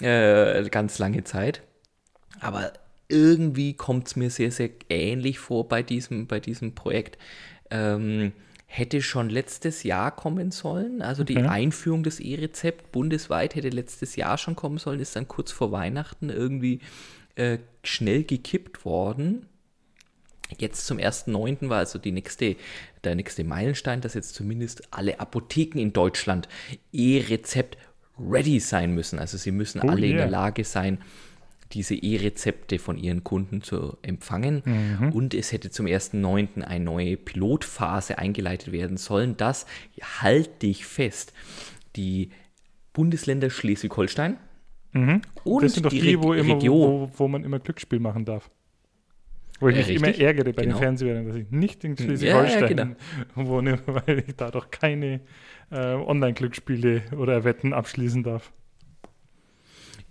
äh, 0.00 0.62
ganz 0.68 1.00
lange 1.00 1.24
Zeit. 1.24 1.64
Aber 2.38 2.72
irgendwie 3.08 3.74
kommt 3.74 4.08
es 4.08 4.16
mir 4.16 4.30
sehr, 4.30 4.50
sehr 4.50 4.70
ähnlich 4.88 5.38
vor 5.38 5.68
bei 5.68 5.82
diesem, 5.82 6.26
bei 6.26 6.40
diesem 6.40 6.74
Projekt. 6.74 7.18
Ähm, 7.70 8.32
hätte 8.66 9.02
schon 9.02 9.30
letztes 9.30 9.84
Jahr 9.84 10.14
kommen 10.14 10.50
sollen. 10.50 11.00
Also 11.00 11.22
die 11.22 11.36
okay. 11.36 11.46
Einführung 11.46 12.02
des 12.02 12.18
E-Rezept 12.18 12.90
bundesweit 12.90 13.54
hätte 13.54 13.68
letztes 13.68 14.16
Jahr 14.16 14.36
schon 14.36 14.56
kommen 14.56 14.78
sollen, 14.78 14.98
ist 14.98 15.14
dann 15.14 15.28
kurz 15.28 15.52
vor 15.52 15.70
Weihnachten 15.70 16.28
irgendwie 16.28 16.80
äh, 17.36 17.58
schnell 17.84 18.24
gekippt 18.24 18.84
worden. 18.84 19.46
Jetzt 20.58 20.86
zum 20.86 20.98
1.9. 20.98 21.68
war 21.68 21.78
also 21.78 21.98
die 21.98 22.12
nächste, 22.12 22.56
der 23.04 23.14
nächste 23.14 23.44
Meilenstein, 23.44 24.00
dass 24.00 24.14
jetzt 24.14 24.34
zumindest 24.34 24.92
alle 24.92 25.20
Apotheken 25.20 25.78
in 25.78 25.92
Deutschland 25.92 26.48
E-Rezept 26.92 27.78
ready 28.18 28.60
sein 28.60 28.92
müssen. 28.92 29.18
Also 29.18 29.36
sie 29.38 29.52
müssen 29.52 29.82
oh, 29.82 29.88
alle 29.88 30.02
yeah. 30.02 30.10
in 30.10 30.16
der 30.16 30.30
Lage 30.30 30.64
sein, 30.64 30.98
diese 31.72 31.94
E-Rezepte 31.94 32.78
von 32.78 32.96
ihren 32.98 33.24
Kunden 33.24 33.62
zu 33.62 33.96
empfangen. 34.02 34.62
Mhm. 34.64 35.12
Und 35.12 35.34
es 35.34 35.52
hätte 35.52 35.70
zum 35.70 35.86
1.9. 35.86 36.62
eine 36.62 36.84
neue 36.84 37.16
Pilotphase 37.16 38.18
eingeleitet 38.18 38.72
werden 38.72 38.96
sollen, 38.96 39.36
dass, 39.36 39.66
halte 40.20 40.66
ich 40.66 40.86
fest, 40.86 41.32
die 41.96 42.30
Bundesländer 42.92 43.50
Schleswig-Holstein 43.50 44.38
mhm. 44.92 45.22
und 45.42 45.62
das 45.62 45.74
sind 45.74 45.84
doch 45.84 45.90
die, 45.90 46.00
die 46.00 46.22
wo, 46.22 46.32
immer, 46.32 46.60
wo, 46.62 47.10
wo, 47.16 47.28
man 47.28 47.44
immer 47.44 47.58
Glücksspiel 47.58 47.98
machen 47.98 48.24
darf. 48.24 48.50
Wo 49.60 49.68
ich 49.68 49.76
mich 49.76 49.88
ja, 49.88 49.94
immer 49.94 50.08
ärgere 50.08 50.52
bei 50.52 50.62
genau. 50.62 50.76
den 50.76 50.82
Fernsehern, 50.82 51.26
dass 51.26 51.36
ich 51.36 51.50
nicht 51.50 51.84
in 51.84 51.96
Schleswig-Holstein 51.96 52.60
ja, 52.60 52.66
genau. 52.66 52.94
wohne, 53.34 53.80
weil 53.86 54.24
ich 54.26 54.36
da 54.36 54.50
doch 54.50 54.70
keine 54.70 55.20
äh, 55.70 55.94
Online-Glücksspiele 55.94 57.02
oder 57.16 57.44
Wetten 57.44 57.72
abschließen 57.72 58.22
darf. 58.22 58.52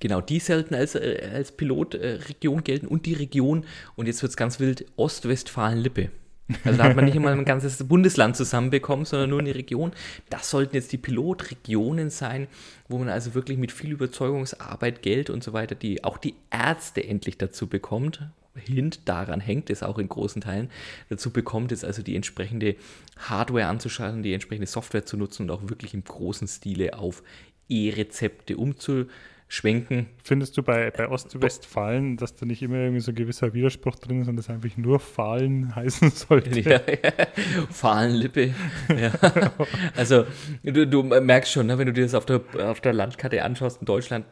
Genau, 0.03 0.19
die 0.19 0.39
sollten 0.39 0.75
als, 0.75 0.95
äh, 0.95 1.29
als 1.33 1.53
Pilotregion 1.53 2.59
äh, 2.59 2.61
gelten 2.61 2.87
und 2.87 3.05
die 3.05 3.13
Region, 3.13 3.63
und 3.95 4.05
jetzt 4.05 4.21
wird 4.21 4.31
es 4.31 4.35
ganz 4.35 4.59
wild, 4.59 4.85
Ostwestfalen-Lippe. 4.97 6.09
Also 6.65 6.77
da 6.77 6.83
hat 6.83 6.97
man 6.97 7.05
nicht 7.05 7.15
immer 7.15 7.29
ein 7.29 7.45
ganzes 7.45 7.87
Bundesland 7.87 8.35
zusammenbekommen, 8.35 9.05
sondern 9.05 9.29
nur 9.29 9.39
eine 9.39 9.55
Region. 9.55 9.93
Das 10.29 10.49
sollten 10.49 10.75
jetzt 10.75 10.91
die 10.91 10.97
Pilotregionen 10.97 12.09
sein, 12.09 12.47
wo 12.89 12.97
man 12.97 13.07
also 13.07 13.33
wirklich 13.33 13.57
mit 13.57 13.71
viel 13.71 13.93
Überzeugungsarbeit, 13.93 15.03
Geld 15.03 15.29
und 15.29 15.41
so 15.41 15.53
weiter, 15.53 15.73
die 15.73 16.03
auch 16.03 16.17
die 16.17 16.35
Ärzte 16.51 17.01
endlich 17.01 17.37
dazu 17.37 17.67
bekommt. 17.67 18.27
Hint 18.55 19.07
daran 19.07 19.39
hängt 19.39 19.69
es 19.69 19.83
auch 19.83 19.99
in 19.99 20.09
großen 20.09 20.41
Teilen. 20.41 20.69
Dazu 21.07 21.31
bekommt 21.31 21.71
es 21.71 21.85
also 21.85 22.03
die 22.03 22.17
entsprechende 22.17 22.75
Hardware 23.19 23.67
anzuschalten, 23.67 24.21
die 24.21 24.33
entsprechende 24.33 24.67
Software 24.67 25.05
zu 25.05 25.15
nutzen 25.15 25.43
und 25.43 25.51
auch 25.51 25.69
wirklich 25.69 25.93
im 25.93 26.03
großen 26.03 26.49
Stile 26.49 26.99
auf 26.99 27.23
E-Rezepte 27.69 28.57
umzustellen 28.57 29.09
schwenken. 29.53 30.07
Findest 30.23 30.57
du 30.57 30.63
bei, 30.63 30.89
bei 30.89 31.07
Ostwestfalen, 31.07 32.17
dass 32.17 32.35
da 32.35 32.47
nicht 32.47 32.63
immer 32.63 32.77
irgendwie 32.77 33.01
so 33.01 33.11
ein 33.11 33.15
gewisser 33.15 33.53
Widerspruch 33.53 33.97
drin 33.97 34.21
ist 34.21 34.27
und 34.27 34.35
das 34.35 34.49
einfach 34.49 34.75
nur 34.77 34.99
Fahlen 34.99 35.75
heißen 35.75 36.09
sollte? 36.09 36.59
Ja, 36.59 36.81
ja. 36.87 37.27
Fahlenlippe. 37.69 38.53
Ja. 38.99 39.11
Also 39.95 40.25
du, 40.63 40.87
du, 40.87 41.03
merkst 41.03 41.51
schon, 41.51 41.67
ne, 41.67 41.77
wenn 41.77 41.85
du 41.85 41.93
dir 41.93 42.03
das 42.03 42.15
auf 42.15 42.25
der, 42.25 42.41
auf 42.59 42.81
der 42.81 42.93
Landkarte 42.93 43.43
anschaust 43.43 43.79
in 43.81 43.85
Deutschland, 43.85 44.25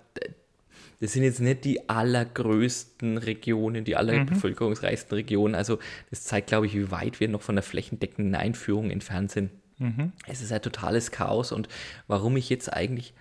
das 0.99 1.13
sind 1.13 1.23
jetzt 1.23 1.39
nicht 1.39 1.65
die 1.65 1.87
allergrößten 1.87 3.17
Regionen, 3.17 3.83
die 3.83 3.95
allerbevölkerungsreichsten 3.95 5.15
mhm. 5.15 5.19
Regionen. 5.19 5.55
Also 5.55 5.77
das 6.09 6.23
zeigt, 6.23 6.47
glaube 6.47 6.65
ich, 6.65 6.73
wie 6.73 6.89
weit 6.89 7.19
wir 7.19 7.27
noch 7.27 7.41
von 7.41 7.55
der 7.55 7.63
flächendeckenden 7.63 8.35
Einführung 8.35 8.89
entfernt 8.89 9.31
sind. 9.31 9.51
Mhm. 9.77 10.13
Es 10.27 10.41
ist 10.41 10.51
ein 10.51 10.61
totales 10.61 11.11
Chaos 11.11 11.51
und 11.51 11.67
warum 12.07 12.37
ich 12.37 12.49
jetzt 12.49 12.73
eigentlich 12.73 13.13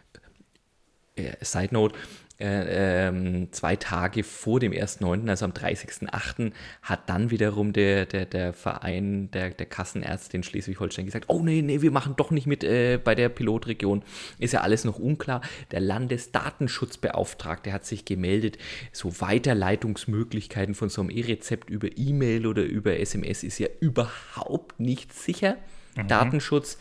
äh, 1.17 1.33
Side 1.43 1.73
Note, 1.73 1.95
äh, 2.41 3.09
ähm, 3.09 3.49
zwei 3.53 3.77
Tage 3.77 4.25
vor 4.25 4.61
dem 4.61 4.73
1.9., 4.73 5.29
also 5.29 5.45
am 5.45 5.53
30.8., 5.53 6.53
hat 6.81 7.09
dann 7.11 7.31
wiederum 7.31 7.75
der, 7.75 8.07
der, 8.07 8.25
der 8.25 8.55
Verein 8.55 9.31
der, 9.33 9.51
der 9.51 9.67
Kassenärzte 9.67 10.39
in 10.39 10.43
Schleswig-Holstein 10.43 11.05
gesagt, 11.05 11.27
oh 11.29 11.43
nee, 11.43 11.61
nee, 11.61 11.83
wir 11.83 11.91
machen 11.91 12.15
doch 12.17 12.31
nicht 12.31 12.47
mit 12.47 12.65
äh, 12.65 12.99
bei 13.03 13.15
der 13.15 13.29
Pilotregion. 13.29 14.03
Ist 14.39 14.55
ja 14.55 14.63
alles 14.63 14.85
noch 14.85 14.99
unklar. 14.99 15.43
Der 15.71 15.81
Landesdatenschutzbeauftragte 15.81 17.75
hat 17.75 17.85
sich 17.85 18.07
gemeldet, 18.07 18.57
so 18.91 19.21
Weiterleitungsmöglichkeiten 19.21 20.75
von 20.75 20.89
so 20.89 21.03
einem 21.03 21.11
E-Rezept 21.11 21.69
über 21.69 21.89
E-Mail 21.95 22.47
oder 22.47 22.63
über 22.63 22.99
SMS 22.99 23.43
ist 23.43 23.59
ja 23.59 23.69
überhaupt 23.81 24.81
nicht 24.81 25.13
sicher. 25.13 25.59
Mhm. 25.97 26.09
Datenschutz 26.09 26.79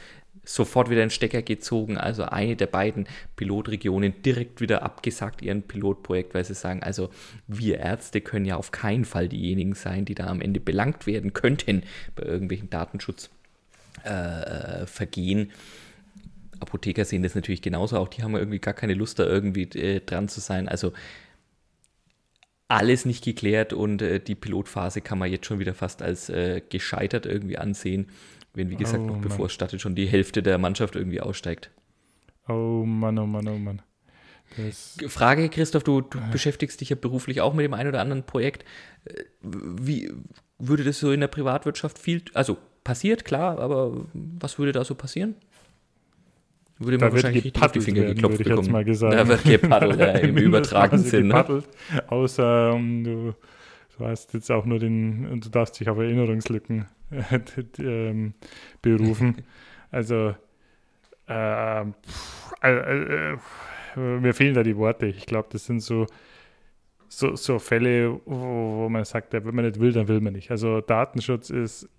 sofort 0.49 0.89
wieder 0.89 1.03
ein 1.03 1.11
Stecker 1.11 1.43
gezogen. 1.43 1.97
Also 1.97 2.23
eine 2.23 2.55
der 2.55 2.65
beiden 2.65 3.05
Pilotregionen 3.35 4.23
direkt 4.23 4.61
wieder 4.61 4.81
abgesagt, 4.81 5.43
ihren 5.43 5.61
Pilotprojekt, 5.61 6.33
weil 6.33 6.43
sie 6.43 6.55
sagen, 6.55 6.81
also 6.81 7.11
wir 7.47 7.77
Ärzte 7.77 8.19
können 8.19 8.45
ja 8.45 8.55
auf 8.55 8.71
keinen 8.71 9.05
Fall 9.05 9.29
diejenigen 9.29 9.75
sein, 9.75 10.05
die 10.05 10.15
da 10.15 10.25
am 10.25 10.41
Ende 10.41 10.59
belangt 10.59 11.05
werden 11.05 11.33
könnten 11.33 11.83
bei 12.15 12.23
irgendwelchen 12.23 12.71
Datenschutzvergehen. 12.71 15.39
Äh, 15.39 15.47
Apotheker 16.61 17.05
sehen 17.05 17.21
das 17.21 17.35
natürlich 17.35 17.61
genauso, 17.61 17.97
auch 17.97 18.07
die 18.07 18.23
haben 18.23 18.35
irgendwie 18.35 18.59
gar 18.59 18.73
keine 18.73 18.95
Lust, 18.95 19.19
da 19.19 19.25
irgendwie 19.25 19.69
äh, 19.79 20.01
dran 20.03 20.29
zu 20.29 20.39
sein. 20.39 20.67
Also 20.67 20.93
alles 22.67 23.05
nicht 23.05 23.23
geklärt 23.23 23.71
und 23.71 24.01
äh, 24.01 24.19
die 24.19 24.35
Pilotphase 24.35 25.01
kann 25.01 25.19
man 25.19 25.31
jetzt 25.31 25.45
schon 25.45 25.59
wieder 25.59 25.75
fast 25.75 26.01
als 26.01 26.29
äh, 26.29 26.63
gescheitert 26.67 27.27
irgendwie 27.27 27.59
ansehen 27.59 28.07
wenn, 28.59 28.69
wie 28.69 28.75
gesagt, 28.75 29.03
oh, 29.03 29.07
noch 29.07 29.17
bevor 29.17 29.47
es 29.47 29.53
startet, 29.53 29.81
schon 29.81 29.95
die 29.95 30.05
Hälfte 30.05 30.43
der 30.43 30.57
Mannschaft 30.57 30.95
irgendwie 30.95 31.21
aussteigt. 31.21 31.71
Oh 32.47 32.83
Mann, 32.85 33.17
oh 33.17 33.25
Mann, 33.25 33.47
oh 33.47 33.57
Mann. 33.57 33.81
Das 34.57 34.97
Frage, 35.07 35.49
Christoph, 35.49 35.83
du, 35.83 36.01
du 36.01 36.17
äh. 36.17 36.21
beschäftigst 36.31 36.81
dich 36.81 36.89
ja 36.89 36.95
beruflich 36.95 37.41
auch 37.41 37.53
mit 37.53 37.63
dem 37.63 37.73
einen 37.73 37.89
oder 37.89 38.01
anderen 38.01 38.23
Projekt. 38.23 38.65
Äh, 39.05 39.23
wie 39.41 40.11
würde 40.57 40.83
das 40.83 40.99
so 40.99 41.11
in 41.11 41.21
der 41.21 41.27
Privatwirtschaft 41.27 41.97
viel, 41.97 42.21
also 42.33 42.57
passiert, 42.83 43.25
klar, 43.25 43.59
aber 43.59 44.05
was 44.13 44.59
würde 44.59 44.71
da 44.71 44.83
so 44.83 44.95
passieren? 44.95 45.35
Würde 46.79 46.97
man 46.97 47.09
da 47.09 47.13
wahrscheinlich 47.15 47.45
richtig 47.45 47.61
auf 47.61 47.71
die 47.71 47.81
Finger 47.81 48.01
werden, 48.01 48.15
geklopft 48.15 48.37
bekommen. 48.39 48.63
Jetzt 48.63 48.71
mal 48.71 48.85
gesagt. 48.85 49.13
Da 49.17 49.27
wird 49.27 49.43
gepaddelt, 49.43 49.99
ja, 49.99 50.11
im 50.17 50.37
übertragenen 50.37 51.03
Sinn. 51.03 51.27
Ne? 51.27 51.63
Außer 52.07 52.73
um, 52.73 53.03
du, 53.03 53.35
du 53.97 54.05
hast 54.05 54.33
jetzt 54.33 54.49
auch 54.51 54.65
nur 54.65 54.79
den, 54.79 55.39
du 55.41 55.49
darfst 55.49 55.79
dich 55.79 55.89
auf 55.89 55.97
Erinnerungslücken 55.97 56.87
ähm, 57.79 58.33
berufen. 58.81 59.37
Also, 59.91 60.35
äh, 61.27 61.81
äh, 61.81 61.83
äh, 62.61 63.37
mir 63.95 64.33
fehlen 64.35 64.53
da 64.53 64.61
die 64.61 64.77
Worte. 64.77 65.07
Ich 65.07 65.25
glaube, 65.25 65.49
das 65.51 65.65
sind 65.65 65.79
so, 65.81 66.05
so, 67.07 67.35
so 67.35 67.57
Fälle, 67.57 68.21
wo, 68.25 68.83
wo 68.83 68.89
man 68.89 69.03
sagt, 69.03 69.33
wenn 69.33 69.55
man 69.55 69.65
nicht 69.65 69.79
will, 69.79 69.91
dann 69.91 70.07
will 70.07 70.21
man 70.21 70.33
nicht. 70.33 70.51
Also 70.51 70.81
Datenschutz 70.81 71.49
ist 71.49 71.89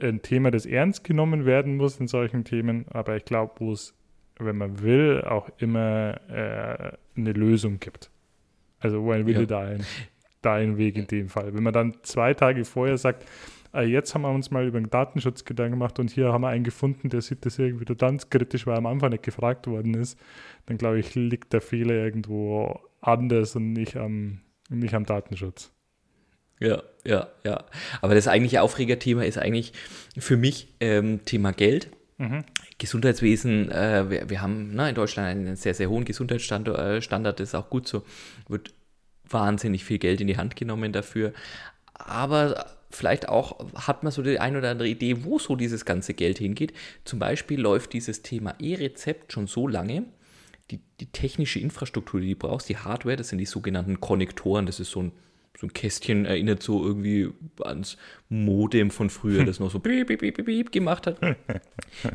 ein 0.00 0.22
Thema, 0.22 0.50
das 0.50 0.66
ernst 0.66 1.04
genommen 1.04 1.46
werden 1.46 1.76
muss 1.76 2.00
in 2.00 2.08
solchen 2.08 2.44
Themen, 2.44 2.86
aber 2.90 3.16
ich 3.16 3.24
glaube, 3.24 3.52
wo 3.58 3.72
es, 3.72 3.94
wenn 4.38 4.56
man 4.56 4.82
will, 4.82 5.22
auch 5.22 5.48
immer 5.58 6.20
äh, 6.28 6.92
eine 7.16 7.32
Lösung 7.32 7.78
gibt. 7.78 8.10
Also 8.78 9.02
wo 9.02 9.12
ein 9.12 9.26
Wille 9.26 9.40
ja. 9.40 9.46
da, 9.46 9.60
ein, 9.60 9.84
da 10.42 10.54
ein 10.54 10.78
Weg 10.78 10.96
in 10.96 11.06
dem 11.06 11.28
Fall. 11.28 11.54
Wenn 11.54 11.62
man 11.62 11.72
dann 11.72 11.96
zwei 12.02 12.34
Tage 12.34 12.64
vorher 12.64 12.98
sagt, 12.98 13.26
äh, 13.74 13.82
jetzt 13.82 14.14
haben 14.14 14.22
wir 14.22 14.30
uns 14.30 14.50
mal 14.50 14.66
über 14.66 14.80
den 14.80 14.90
Datenschutz 14.90 15.44
Gedanken 15.44 15.72
gemacht 15.72 15.98
und 15.98 16.10
hier 16.10 16.32
haben 16.32 16.42
wir 16.42 16.48
einen 16.48 16.64
gefunden, 16.64 17.08
der 17.08 17.20
sieht 17.20 17.46
das 17.46 17.58
irgendwie 17.58 17.84
total 17.84 18.16
kritisch, 18.28 18.66
weil 18.66 18.76
am 18.76 18.86
Anfang 18.86 19.10
nicht 19.10 19.22
gefragt 19.22 19.66
worden 19.66 19.94
ist, 19.94 20.18
dann 20.66 20.78
glaube 20.78 20.98
ich, 20.98 21.14
liegt 21.14 21.52
der 21.52 21.60
Fehler 21.60 21.94
irgendwo 21.94 22.80
anders 23.00 23.56
und 23.56 23.72
nicht 23.72 23.96
am, 23.96 24.40
nicht 24.68 24.94
am 24.94 25.04
Datenschutz. 25.04 25.72
Ja, 26.58 26.82
ja, 27.04 27.28
ja. 27.44 27.64
Aber 28.02 28.14
das 28.14 28.28
eigentliche 28.28 28.60
Aufregerthema 28.60 29.22
ist 29.24 29.38
eigentlich 29.38 29.72
für 30.18 30.36
mich 30.36 30.68
ähm, 30.80 31.24
Thema 31.24 31.52
Geld. 31.52 31.90
Mhm. 32.18 32.44
Gesundheitswesen, 32.76 33.70
äh, 33.70 34.10
wir, 34.10 34.28
wir, 34.28 34.42
haben 34.42 34.72
na, 34.74 34.88
in 34.90 34.94
Deutschland 34.94 35.28
einen 35.28 35.56
sehr, 35.56 35.72
sehr 35.72 35.88
hohen 35.88 36.04
Gesundheitsstandard, 36.04 36.78
äh, 36.78 37.32
das 37.32 37.40
ist 37.40 37.54
auch 37.54 37.70
gut 37.70 37.88
so, 37.88 38.04
wird 38.46 38.74
wahnsinnig 39.28 39.84
viel 39.84 39.98
Geld 39.98 40.20
in 40.20 40.26
die 40.26 40.36
Hand 40.36 40.54
genommen 40.54 40.92
dafür. 40.92 41.32
Aber 41.94 42.66
vielleicht 42.90 43.28
auch 43.28 43.58
hat 43.74 44.02
man 44.02 44.12
so 44.12 44.22
die 44.22 44.38
ein 44.38 44.56
oder 44.56 44.70
andere 44.70 44.88
Idee, 44.88 45.24
wo 45.24 45.38
so 45.38 45.56
dieses 45.56 45.84
ganze 45.84 46.14
Geld 46.14 46.38
hingeht. 46.38 46.72
Zum 47.04 47.18
Beispiel 47.18 47.60
läuft 47.60 47.92
dieses 47.92 48.22
Thema 48.22 48.54
E-Rezept 48.58 49.32
schon 49.32 49.46
so 49.46 49.68
lange, 49.68 50.04
die, 50.70 50.80
die 51.00 51.06
technische 51.06 51.60
Infrastruktur, 51.60 52.20
die 52.20 52.34
du 52.34 52.36
brauchst, 52.36 52.68
die 52.68 52.76
Hardware, 52.76 53.16
das 53.16 53.28
sind 53.28 53.38
die 53.38 53.46
sogenannten 53.46 54.00
Konnektoren. 54.00 54.66
Das 54.66 54.80
ist 54.80 54.90
so 54.90 55.02
ein, 55.02 55.12
so 55.58 55.66
ein 55.66 55.72
Kästchen, 55.72 56.26
erinnert 56.26 56.62
so 56.62 56.84
irgendwie 56.84 57.30
ans 57.60 57.96
Modem 58.28 58.90
von 58.90 59.10
früher, 59.10 59.44
das 59.46 59.60
noch 59.60 59.70
so 59.70 59.78
piep, 59.78 60.08
piep, 60.08 60.20
piep, 60.20 60.44
piep 60.44 60.72
gemacht 60.72 61.06
hat. 61.06 61.18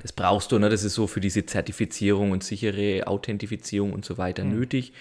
Das 0.01 0.13
brauchst 0.13 0.51
du, 0.51 0.59
ne? 0.59 0.69
das 0.69 0.83
ist 0.83 0.95
so 0.95 1.07
für 1.07 1.21
diese 1.21 1.45
Zertifizierung 1.45 2.31
und 2.31 2.43
sichere 2.43 3.07
Authentifizierung 3.07 3.93
und 3.93 4.05
so 4.05 4.17
weiter 4.17 4.43
mhm. 4.43 4.59
nötig. 4.59 4.93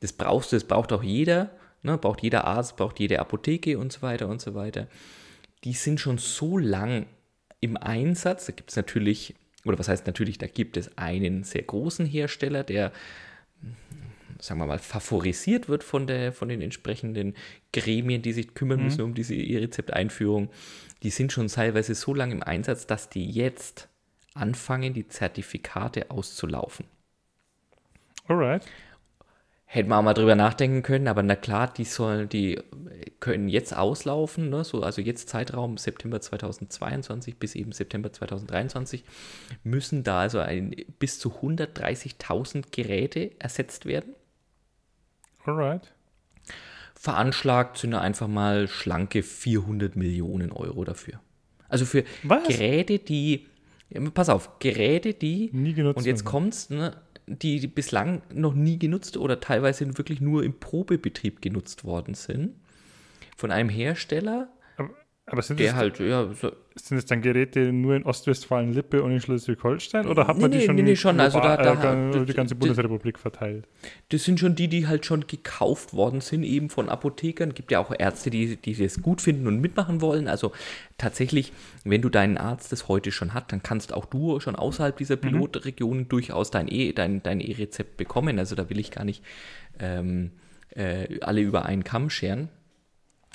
Das 0.00 0.12
brauchst 0.12 0.52
du, 0.52 0.56
das 0.56 0.64
braucht 0.64 0.92
auch 0.92 1.02
jeder, 1.02 1.50
ne? 1.82 1.98
braucht 1.98 2.22
jeder 2.22 2.44
Arzt, 2.44 2.76
braucht 2.76 2.98
jede 3.00 3.18
Apotheke 3.18 3.78
und 3.78 3.92
so 3.92 4.02
weiter 4.02 4.28
und 4.28 4.40
so 4.40 4.54
weiter. 4.54 4.86
Die 5.64 5.72
sind 5.74 6.00
schon 6.00 6.18
so 6.18 6.58
lang 6.58 7.06
im 7.60 7.76
Einsatz. 7.76 8.46
Da 8.46 8.52
gibt 8.52 8.70
es 8.70 8.76
natürlich 8.76 9.34
oder 9.64 9.78
was 9.78 9.88
heißt 9.88 10.06
natürlich, 10.06 10.38
da 10.38 10.46
gibt 10.46 10.76
es 10.76 10.96
einen 10.96 11.44
sehr 11.44 11.62
großen 11.62 12.06
Hersteller, 12.06 12.64
der, 12.64 12.92
sagen 14.40 14.60
wir 14.60 14.66
mal, 14.66 14.78
favorisiert 14.78 15.68
wird 15.68 15.84
von, 15.84 16.06
der, 16.06 16.32
von 16.32 16.48
den 16.48 16.62
entsprechenden 16.62 17.34
Gremien, 17.72 18.22
die 18.22 18.32
sich 18.32 18.54
kümmern 18.54 18.78
mhm. 18.78 18.84
müssen 18.84 19.02
um 19.02 19.14
diese 19.14 19.34
E-Rezept-Einführung. 19.34 20.50
Die 21.02 21.10
sind 21.10 21.32
schon 21.32 21.48
teilweise 21.48 21.94
so 21.94 22.14
lange 22.14 22.34
im 22.34 22.42
Einsatz, 22.42 22.86
dass 22.86 23.10
die 23.10 23.30
jetzt 23.30 23.88
anfangen, 24.34 24.94
die 24.94 25.08
Zertifikate 25.08 26.10
auszulaufen. 26.10 26.86
Alright. 28.26 28.64
Hätten 29.72 29.88
wir 29.88 29.98
auch 29.98 30.02
mal 30.02 30.14
drüber 30.14 30.34
nachdenken 30.34 30.82
können, 30.82 31.06
aber 31.06 31.22
na 31.22 31.36
klar, 31.36 31.72
die 31.72 31.84
sollen, 31.84 32.28
die 32.28 32.60
können 33.20 33.48
jetzt 33.48 33.72
auslaufen, 33.72 34.50
ne? 34.50 34.64
so, 34.64 34.82
also 34.82 35.00
jetzt 35.00 35.28
Zeitraum 35.28 35.76
September 35.76 36.20
2022 36.20 37.36
bis 37.36 37.54
eben 37.54 37.70
September 37.70 38.12
2023, 38.12 39.04
müssen 39.62 40.02
da 40.02 40.22
also 40.22 40.40
ein, 40.40 40.74
bis 40.98 41.20
zu 41.20 41.30
130.000 41.40 42.64
Geräte 42.72 43.30
ersetzt 43.38 43.86
werden. 43.86 44.16
Alright. 45.44 45.92
Veranschlagt 46.96 47.78
sind 47.78 47.92
da 47.92 48.00
einfach 48.00 48.26
mal 48.26 48.66
schlanke 48.66 49.22
400 49.22 49.94
Millionen 49.94 50.50
Euro 50.50 50.82
dafür. 50.82 51.20
Also 51.68 51.84
für 51.84 52.02
Was? 52.24 52.42
Geräte, 52.48 52.98
die, 52.98 53.46
pass 54.14 54.30
auf, 54.30 54.58
Geräte, 54.58 55.14
die, 55.14 55.48
Nie 55.52 55.74
genutzt 55.74 55.98
und 55.98 56.06
jetzt 56.06 56.24
kommt's, 56.24 56.70
ne, 56.70 57.00
die 57.26 57.66
bislang 57.66 58.22
noch 58.32 58.54
nie 58.54 58.78
genutzt 58.78 59.16
oder 59.16 59.40
teilweise 59.40 59.98
wirklich 59.98 60.20
nur 60.20 60.44
im 60.44 60.58
Probebetrieb 60.58 61.42
genutzt 61.42 61.84
worden 61.84 62.14
sind. 62.14 62.54
Von 63.36 63.50
einem 63.50 63.68
Hersteller, 63.68 64.48
aber, 65.32 65.42
der 65.42 65.66
das, 65.66 65.74
halt, 65.74 65.98
ja, 66.00 66.28
so, 66.34 66.52
sind 66.74 66.98
es 66.98 67.06
dann 67.06 67.22
Geräte 67.22 67.72
nur 67.72 67.94
in 67.94 68.04
Ostwestfalen-Lippe 68.04 69.02
und 69.02 69.12
in 69.12 69.20
Schleswig-Holstein 69.20 70.06
oder 70.06 70.26
hat 70.26 70.38
man 70.38 70.50
nee, 70.50 70.58
die 70.58 70.66
schon, 70.66 70.76
nee, 70.76 70.96
schon. 70.96 71.20
Also 71.20 71.40
da, 71.40 71.56
da, 71.56 72.10
äh, 72.10 72.24
die 72.24 72.32
ganze 72.32 72.54
Bundesrepublik 72.54 73.18
verteilt? 73.18 73.66
Das 74.10 74.24
sind 74.24 74.40
schon 74.40 74.54
die, 74.54 74.68
die 74.68 74.86
halt 74.86 75.06
schon 75.06 75.26
gekauft 75.26 75.94
worden 75.94 76.20
sind, 76.20 76.42
eben 76.42 76.70
von 76.70 76.88
Apothekern. 76.88 77.50
Es 77.50 77.54
gibt 77.54 77.70
ja 77.70 77.78
auch 77.78 77.92
Ärzte, 77.96 78.30
die, 78.30 78.56
die 78.56 78.74
das 78.74 79.02
gut 79.02 79.20
finden 79.20 79.46
und 79.46 79.60
mitmachen 79.60 80.00
wollen. 80.00 80.28
Also 80.28 80.52
tatsächlich, 80.98 81.52
wenn 81.84 82.02
du 82.02 82.08
deinen 82.08 82.36
Arzt 82.36 82.72
das 82.72 82.88
heute 82.88 83.12
schon 83.12 83.34
hat, 83.34 83.52
dann 83.52 83.62
kannst 83.62 83.92
auch 83.92 84.06
du 84.06 84.40
schon 84.40 84.56
außerhalb 84.56 84.96
dieser 84.96 85.16
mhm. 85.16 85.20
Pilotregion 85.20 85.98
mhm. 85.98 86.08
durchaus 86.08 86.50
dein 86.50 86.68
E-Rezept 86.68 86.98
dein, 86.98 87.22
dein 87.22 87.40
e 87.40 87.66
bekommen. 87.96 88.38
Also 88.38 88.54
da 88.54 88.68
will 88.70 88.78
ich 88.78 88.90
gar 88.90 89.04
nicht 89.04 89.22
ähm, 89.78 90.32
äh, 90.70 91.20
alle 91.20 91.40
über 91.40 91.64
einen 91.64 91.84
Kamm 91.84 92.10
scheren. 92.10 92.48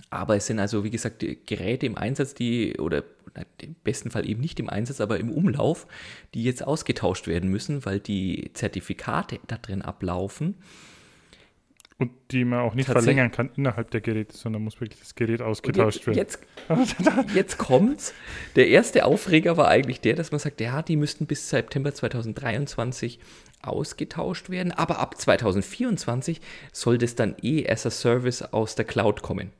Aber 0.09 0.35
es 0.35 0.47
sind 0.47 0.59
also, 0.59 0.83
wie 0.83 0.91
gesagt, 0.91 1.25
Geräte 1.45 1.85
im 1.85 1.97
Einsatz, 1.97 2.33
die, 2.33 2.77
oder 2.77 3.03
im 3.61 3.75
besten 3.83 4.11
Fall 4.11 4.27
eben 4.29 4.41
nicht 4.41 4.59
im 4.59 4.69
Einsatz, 4.69 5.01
aber 5.01 5.19
im 5.19 5.31
Umlauf, 5.31 5.87
die 6.33 6.43
jetzt 6.43 6.65
ausgetauscht 6.65 7.27
werden 7.27 7.49
müssen, 7.49 7.85
weil 7.85 7.99
die 7.99 8.51
Zertifikate 8.53 9.39
da 9.47 9.57
drin 9.57 9.81
ablaufen. 9.81 10.55
Und 11.97 12.11
die 12.31 12.43
man 12.43 12.59
auch 12.59 12.73
nicht 12.73 12.89
verlängern 12.89 13.31
kann 13.31 13.51
innerhalb 13.55 13.89
der 13.91 14.01
Geräte, 14.01 14.35
sondern 14.35 14.63
muss 14.63 14.81
wirklich 14.81 14.99
das 14.99 15.15
Gerät 15.15 15.41
ausgetauscht 15.41 16.05
werden. 16.05 16.17
Jetzt, 16.17 16.39
jetzt 17.33 17.57
kommt's. 17.57 18.13
Der 18.57 18.67
erste 18.67 19.05
Aufreger 19.05 19.55
war 19.55 19.69
eigentlich 19.69 20.01
der, 20.01 20.15
dass 20.15 20.31
man 20.31 20.39
sagt, 20.39 20.59
ja, 20.59 20.81
die 20.81 20.97
müssten 20.97 21.25
bis 21.25 21.49
September 21.49 21.93
2023 21.93 23.19
ausgetauscht 23.61 24.49
werden, 24.49 24.73
aber 24.73 24.99
ab 24.99 25.17
2024 25.17 26.41
soll 26.73 26.97
das 26.97 27.15
dann 27.15 27.35
eh 27.41 27.65
as 27.69 27.85
a 27.85 27.89
Service 27.89 28.41
aus 28.41 28.75
der 28.75 28.85
Cloud 28.85 29.21
kommen. 29.21 29.51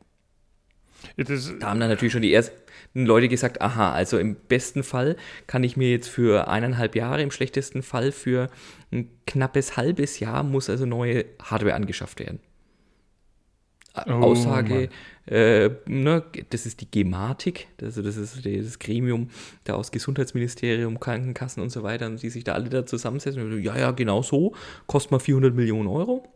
Da 1.18 1.68
haben 1.68 1.80
dann 1.80 1.90
natürlich 1.90 2.14
schon 2.14 2.22
die 2.22 2.34
ersten 2.34 2.56
Leute 2.94 3.28
gesagt, 3.28 3.62
aha, 3.62 3.92
also 3.92 4.18
im 4.18 4.36
besten 4.36 4.84
Fall 4.84 5.18
kann 5.48 5.64
ich 5.64 5.76
mir 5.76 5.90
jetzt 5.92 6.08
für 6.08 6.48
eineinhalb 6.48 6.96
Jahre, 6.96 7.22
im 7.22 7.32
schlechtesten 7.32 7.84
Fall 7.84 8.12
für 8.12 8.50
ein 8.92 9.10
knappes 9.28 9.76
halbes 9.78 10.20
Jahr 10.20 10.44
muss 10.44 10.70
also 10.70 10.86
neue 10.86 11.26
Hardware 11.42 11.76
angeschafft 11.76 12.20
werden. 12.20 12.40
Oh, 14.08 14.12
Aussage, 14.12 14.90
äh, 15.26 15.70
ne, 15.86 16.24
das 16.50 16.66
ist 16.66 16.82
die 16.82 16.92
Gematik, 16.92 17.68
also 17.82 18.02
das 18.02 18.18
ist 18.18 18.46
das 18.46 18.80
Gremium 18.80 19.30
da 19.64 19.76
aus 19.76 19.92
Gesundheitsministerium, 19.92 21.00
Krankenkassen 21.00 21.64
und 21.64 21.70
so 21.70 21.82
weiter, 21.82 22.08
und 22.08 22.22
die 22.22 22.30
sich 22.30 22.44
da 22.44 22.54
alle 22.54 22.70
da 22.70 22.86
zusammensetzen 22.86 23.42
und 23.42 23.62
ja, 23.62 23.78
ja, 23.78 23.92
genau 23.92 24.22
so, 24.22 24.54
kostet 24.86 25.12
mal 25.12 25.20
400 25.20 25.56
Millionen 25.56 25.88
Euro 25.88 26.28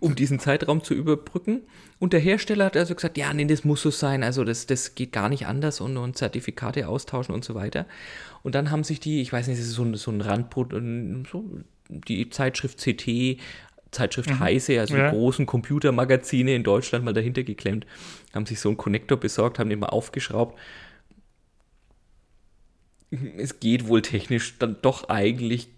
um 0.00 0.14
diesen 0.14 0.38
Zeitraum 0.38 0.84
zu 0.84 0.94
überbrücken. 0.94 1.62
Und 1.98 2.12
der 2.12 2.20
Hersteller 2.20 2.66
hat 2.66 2.76
also 2.76 2.94
gesagt, 2.94 3.16
ja, 3.16 3.32
nee, 3.32 3.46
das 3.46 3.64
muss 3.64 3.80
so 3.80 3.90
sein, 3.90 4.22
also 4.22 4.44
das, 4.44 4.66
das 4.66 4.94
geht 4.94 5.12
gar 5.12 5.28
nicht 5.28 5.46
anders 5.46 5.80
und, 5.80 5.96
und 5.96 6.18
Zertifikate 6.18 6.88
austauschen 6.88 7.34
und 7.34 7.44
so 7.44 7.54
weiter. 7.54 7.86
Und 8.42 8.54
dann 8.54 8.70
haben 8.70 8.84
sich 8.84 9.00
die, 9.00 9.22
ich 9.22 9.32
weiß 9.32 9.48
nicht, 9.48 9.58
das 9.58 9.66
ist 9.66 9.74
so 9.74 9.84
ein, 9.84 9.94
so 9.94 10.10
ein 10.10 10.20
Randbrot, 10.20 10.72
so 11.30 11.44
die 11.88 12.28
Zeitschrift 12.28 12.78
CT, 12.78 13.40
Zeitschrift 13.90 14.28
mhm. 14.28 14.40
Heise, 14.40 14.78
also 14.80 14.96
ja. 14.96 15.10
die 15.10 15.16
großen 15.16 15.46
Computermagazine 15.46 16.54
in 16.54 16.62
Deutschland 16.62 17.04
mal 17.04 17.14
dahinter 17.14 17.44
geklemmt, 17.44 17.86
haben 18.34 18.44
sich 18.44 18.60
so 18.60 18.68
einen 18.68 18.76
Konnektor 18.76 19.18
besorgt, 19.18 19.58
haben 19.58 19.70
den 19.70 19.78
mal 19.78 19.86
aufgeschraubt. 19.86 20.58
Es 23.38 23.60
geht 23.60 23.88
wohl 23.88 24.02
technisch 24.02 24.58
dann 24.58 24.76
doch 24.82 25.08
eigentlich 25.08 25.68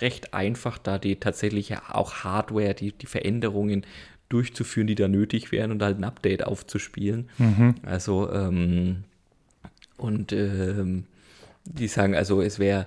recht 0.00 0.34
einfach, 0.34 0.78
da 0.78 0.98
die 0.98 1.16
tatsächliche 1.16 1.94
auch 1.94 2.24
Hardware, 2.24 2.74
die, 2.74 2.92
die 2.92 3.06
Veränderungen 3.06 3.84
durchzuführen, 4.28 4.86
die 4.86 4.94
da 4.94 5.08
nötig 5.08 5.52
wären 5.52 5.72
und 5.72 5.82
halt 5.82 5.98
ein 5.98 6.04
Update 6.04 6.44
aufzuspielen. 6.46 7.28
Mhm. 7.38 7.74
Also, 7.84 8.32
ähm, 8.32 9.04
und 9.96 10.32
ähm, 10.32 11.04
die 11.64 11.88
sagen, 11.88 12.14
also 12.14 12.40
es 12.40 12.58
wäre 12.58 12.86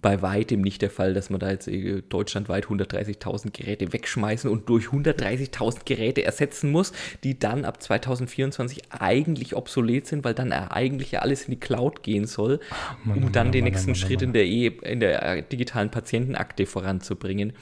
bei 0.00 0.22
weitem 0.22 0.60
nicht 0.60 0.82
der 0.82 0.90
Fall, 0.90 1.14
dass 1.14 1.30
man 1.30 1.40
da 1.40 1.50
jetzt 1.50 1.68
äh, 1.68 2.02
deutschlandweit 2.08 2.66
130.000 2.66 3.50
Geräte 3.52 3.92
wegschmeißen 3.92 4.50
und 4.50 4.68
durch 4.68 4.86
130.000 4.86 5.80
Geräte 5.84 6.24
ersetzen 6.24 6.70
muss, 6.70 6.92
die 7.22 7.38
dann 7.38 7.64
ab 7.64 7.82
2024 7.82 8.92
eigentlich 8.92 9.56
obsolet 9.56 10.06
sind, 10.06 10.24
weil 10.24 10.34
dann 10.34 10.52
eigentlich 10.52 11.12
ja 11.12 11.20
alles 11.20 11.44
in 11.44 11.52
die 11.52 11.60
Cloud 11.60 12.02
gehen 12.02 12.26
soll, 12.26 12.60
Mann, 13.04 13.18
um 13.18 13.32
dann 13.32 13.46
Mann, 13.46 13.52
den 13.52 13.64
nächsten 13.64 13.94
Schritt 13.94 14.22
in 14.22 14.32
der, 14.32 14.46
e 14.46 14.66
in 14.66 15.00
der 15.00 15.22
äh, 15.22 15.42
digitalen 15.42 15.90
Patientenakte 15.90 16.66
voranzubringen. 16.66 17.52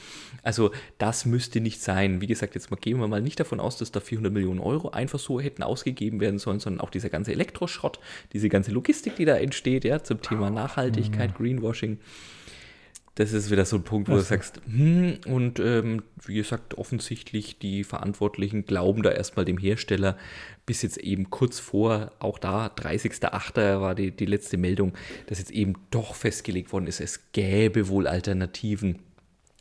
Also 0.42 0.72
das 0.98 1.24
müsste 1.24 1.60
nicht 1.60 1.80
sein. 1.80 2.20
Wie 2.20 2.26
gesagt, 2.26 2.54
jetzt 2.54 2.70
mal 2.70 2.76
gehen 2.76 2.98
wir 2.98 3.08
mal 3.08 3.22
nicht 3.22 3.38
davon 3.38 3.60
aus, 3.60 3.76
dass 3.76 3.92
da 3.92 4.00
400 4.00 4.32
Millionen 4.32 4.60
Euro 4.60 4.90
einfach 4.90 5.18
so 5.18 5.40
hätten 5.40 5.62
ausgegeben 5.62 6.20
werden 6.20 6.38
sollen, 6.38 6.58
sondern 6.58 6.80
auch 6.80 6.90
dieser 6.90 7.10
ganze 7.10 7.32
Elektroschrott, 7.32 8.00
diese 8.32 8.48
ganze 8.48 8.72
Logistik, 8.72 9.16
die 9.16 9.24
da 9.24 9.36
entsteht, 9.36 9.84
ja, 9.84 10.02
zum 10.02 10.20
Thema 10.20 10.50
Nachhaltigkeit, 10.50 11.34
Greenwashing. 11.36 11.98
Das 13.14 13.34
ist 13.34 13.50
wieder 13.50 13.66
so 13.66 13.76
ein 13.76 13.84
Punkt, 13.84 14.08
wo 14.08 14.14
du 14.14 14.22
sagst, 14.22 14.62
hm, 14.64 15.18
und 15.26 15.58
ähm, 15.60 16.02
wie 16.24 16.34
gesagt, 16.34 16.78
offensichtlich 16.78 17.58
die 17.58 17.84
Verantwortlichen 17.84 18.64
glauben 18.64 19.02
da 19.02 19.10
erstmal 19.10 19.44
dem 19.44 19.58
Hersteller, 19.58 20.16
bis 20.64 20.80
jetzt 20.80 20.96
eben 20.96 21.28
kurz 21.28 21.60
vor, 21.60 22.12
auch 22.20 22.38
da, 22.38 22.68
30.08. 22.68 23.80
war 23.80 23.94
die, 23.94 24.12
die 24.12 24.24
letzte 24.24 24.56
Meldung, 24.56 24.94
dass 25.26 25.38
jetzt 25.40 25.50
eben 25.50 25.74
doch 25.90 26.14
festgelegt 26.14 26.72
worden 26.72 26.86
ist, 26.86 27.00
es 27.00 27.32
gäbe 27.32 27.88
wohl 27.88 28.06
Alternativen 28.06 29.00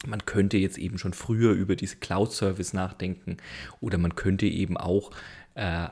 man 0.08 0.26
könnte 0.26 0.58
jetzt 0.58 0.78
eben 0.78 0.98
schon 0.98 1.14
früher 1.14 1.52
über 1.52 1.76
diese 1.76 1.98
Cloud-Service 1.98 2.74
nachdenken 2.74 3.38
oder 3.80 3.98
man 3.98 4.16
könnte 4.16 4.48
eben 4.48 4.78
auch 4.78 5.12
äh, 5.56 5.90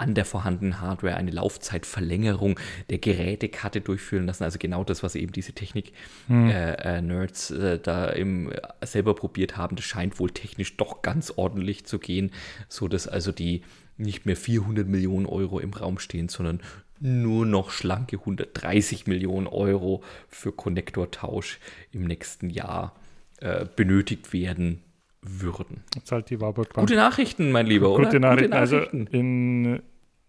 an 0.00 0.14
der 0.14 0.24
vorhandenen 0.24 0.80
Hardware 0.80 1.16
eine 1.16 1.30
Laufzeitverlängerung 1.30 2.58
der 2.88 2.98
Gerätekarte 2.98 3.82
durchführen 3.82 4.26
lassen. 4.26 4.44
Also 4.44 4.58
genau 4.58 4.82
das, 4.82 5.02
was 5.02 5.14
eben 5.14 5.32
diese 5.32 5.52
Technik-Nerds 5.52 7.50
hm. 7.50 7.60
äh, 7.60 7.74
äh, 7.74 7.78
da 7.78 8.06
im, 8.06 8.50
äh, 8.50 8.60
selber 8.82 9.14
probiert 9.14 9.58
haben. 9.58 9.76
Das 9.76 9.84
scheint 9.84 10.18
wohl 10.18 10.30
technisch 10.30 10.76
doch 10.78 11.02
ganz 11.02 11.32
ordentlich 11.36 11.84
zu 11.84 11.98
gehen, 11.98 12.30
sodass 12.68 13.06
also 13.06 13.30
die 13.30 13.62
nicht 13.98 14.24
mehr 14.24 14.36
400 14.36 14.88
Millionen 14.88 15.26
Euro 15.26 15.58
im 15.58 15.74
Raum 15.74 15.98
stehen, 15.98 16.30
sondern 16.30 16.60
nur 16.98 17.44
noch 17.44 17.70
schlanke 17.70 18.18
130 18.18 19.06
Millionen 19.06 19.46
Euro 19.46 20.02
für 20.28 20.52
Konnektortausch 20.52 21.58
im 21.92 22.04
nächsten 22.04 22.48
Jahr 22.48 22.94
äh, 23.40 23.66
benötigt 23.76 24.32
werden 24.32 24.82
würden. 25.22 25.82
Zahlt 26.04 26.30
die 26.30 26.40
Warburg 26.40 26.72
Bank. 26.72 26.88
Gute 26.88 26.96
Nachrichten, 26.96 27.50
mein 27.52 27.66
Lieber, 27.66 27.94
Gute? 27.94 28.20
Nachrichten. 28.20 28.20
Gute 28.20 28.48
Nachrichten. 28.48 28.52
Also 28.54 28.78
in 29.18 29.82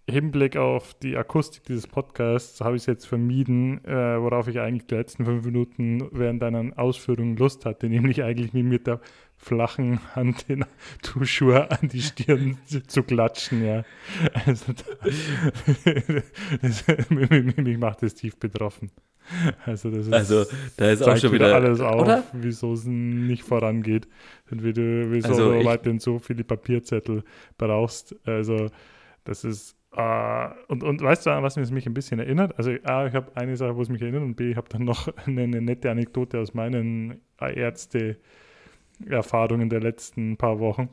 Hinblick 0.10 0.58
auf 0.58 0.94
die 0.96 1.16
Akustik 1.16 1.64
dieses 1.64 1.88
Podcasts 1.88 2.60
habe 2.62 2.76
ich 2.76 2.84
es 2.84 2.86
jetzt 2.86 3.06
vermieden, 3.06 3.84
äh, 3.86 4.20
worauf 4.22 4.48
ich 4.48 4.60
eigentlich 4.60 4.88
die 4.88 4.96
letzten 4.96 5.26
fünf 5.26 5.46
Minuten 5.46 6.08
während 6.12 6.42
deiner 6.42 6.78
Ausführungen 6.78 7.38
Lust 7.38 7.66
hatte, 7.66 7.88
nämlich 7.88 8.24
eigentlich 8.24 8.54
mit 8.54 8.88
der 8.88 9.00
flachen 9.38 10.00
Hand 10.16 10.50
den 10.50 10.66
Tuschur 11.02 11.72
an 11.72 11.88
die 11.88 12.02
Stirn 12.02 12.58
zu 12.66 13.04
klatschen, 13.04 13.66
ja. 13.66 13.84
Also, 14.46 14.74
das, 16.62 16.86
mich 17.10 17.78
macht 17.78 18.04
das 18.04 18.16
tief 18.16 18.38
betroffen. 18.38 18.92
Also, 19.66 19.90
das 19.92 20.08
ist, 20.08 20.14
also 20.14 20.46
da 20.78 20.92
ist 20.92 21.04
auch 21.04 21.18
schon 21.18 21.32
wieder 21.32 21.54
alles 21.56 21.80
auf, 21.80 22.24
wieso 22.34 22.74
es 22.74 22.86
nicht 22.86 23.44
vorangeht 23.44 24.08
und 24.50 24.64
wie 24.64 24.74
du, 24.74 25.12
wieso 25.12 25.30
also 25.30 25.54
du 25.54 25.66
weiterhin 25.66 26.00
so 26.00 26.20
viele 26.20 26.44
Papierzettel 26.44 27.24
brauchst. 27.58 28.16
Also, 28.28 28.68
das 29.24 29.44
ist 29.44 29.76
Uh, 29.94 30.52
und, 30.70 30.84
und 30.84 31.02
weißt 31.02 31.26
du, 31.26 31.32
was 31.32 31.58
mich 31.58 31.86
ein 31.86 31.94
bisschen 31.94 32.20
erinnert? 32.20 32.58
Also 32.58 32.72
A, 32.84 33.08
ich 33.08 33.14
habe 33.14 33.36
eine 33.36 33.58
Sache, 33.58 33.76
wo 33.76 33.82
es 33.82 33.90
mich 33.90 34.02
erinnert 34.02 34.24
und 34.24 34.36
B, 34.36 34.52
ich 34.52 34.56
habe 34.56 34.70
dann 34.70 34.86
noch 34.86 35.10
eine, 35.26 35.44
eine, 35.44 35.60
nette 35.62 35.92
Anekdote 35.92 36.40
aus 36.40 36.54
meinen 36.54 37.20
Ärzte-Erfahrungen 37.38 39.70
der 39.70 39.82
letzten 39.82 40.38
paar 40.38 40.60
Wochen. 40.60 40.88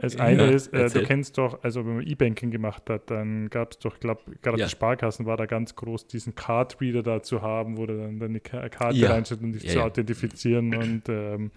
Das 0.00 0.16
eine 0.16 0.44
ja, 0.44 0.50
ist, 0.50 0.74
äh, 0.74 0.88
du 0.90 1.02
kennst 1.02 1.38
doch, 1.38 1.64
also 1.64 1.84
wenn 1.86 1.96
man 1.96 2.06
E-Banking 2.06 2.50
gemacht 2.50 2.88
hat, 2.88 3.10
dann 3.10 3.50
gab 3.50 3.72
es 3.72 3.78
doch, 3.78 3.94
ich 3.94 4.00
glaube, 4.00 4.22
gerade 4.42 4.58
ja. 4.58 4.66
die 4.66 4.70
Sparkassen 4.70 5.26
war 5.26 5.36
da 5.36 5.46
ganz 5.46 5.74
groß, 5.74 6.06
diesen 6.06 6.34
Card-Reader 6.34 7.02
da 7.02 7.22
zu 7.22 7.42
haben, 7.42 7.78
wo 7.78 7.86
du 7.86 7.96
dann 7.96 8.20
deine 8.20 8.40
Karte 8.40 8.96
ja. 8.96 9.10
reinstellst 9.10 9.42
und 9.42 9.52
dich 9.52 9.68
zu 9.68 9.82
authentifizieren 9.82 10.74
und 10.74 11.08
ähm, 11.08 11.50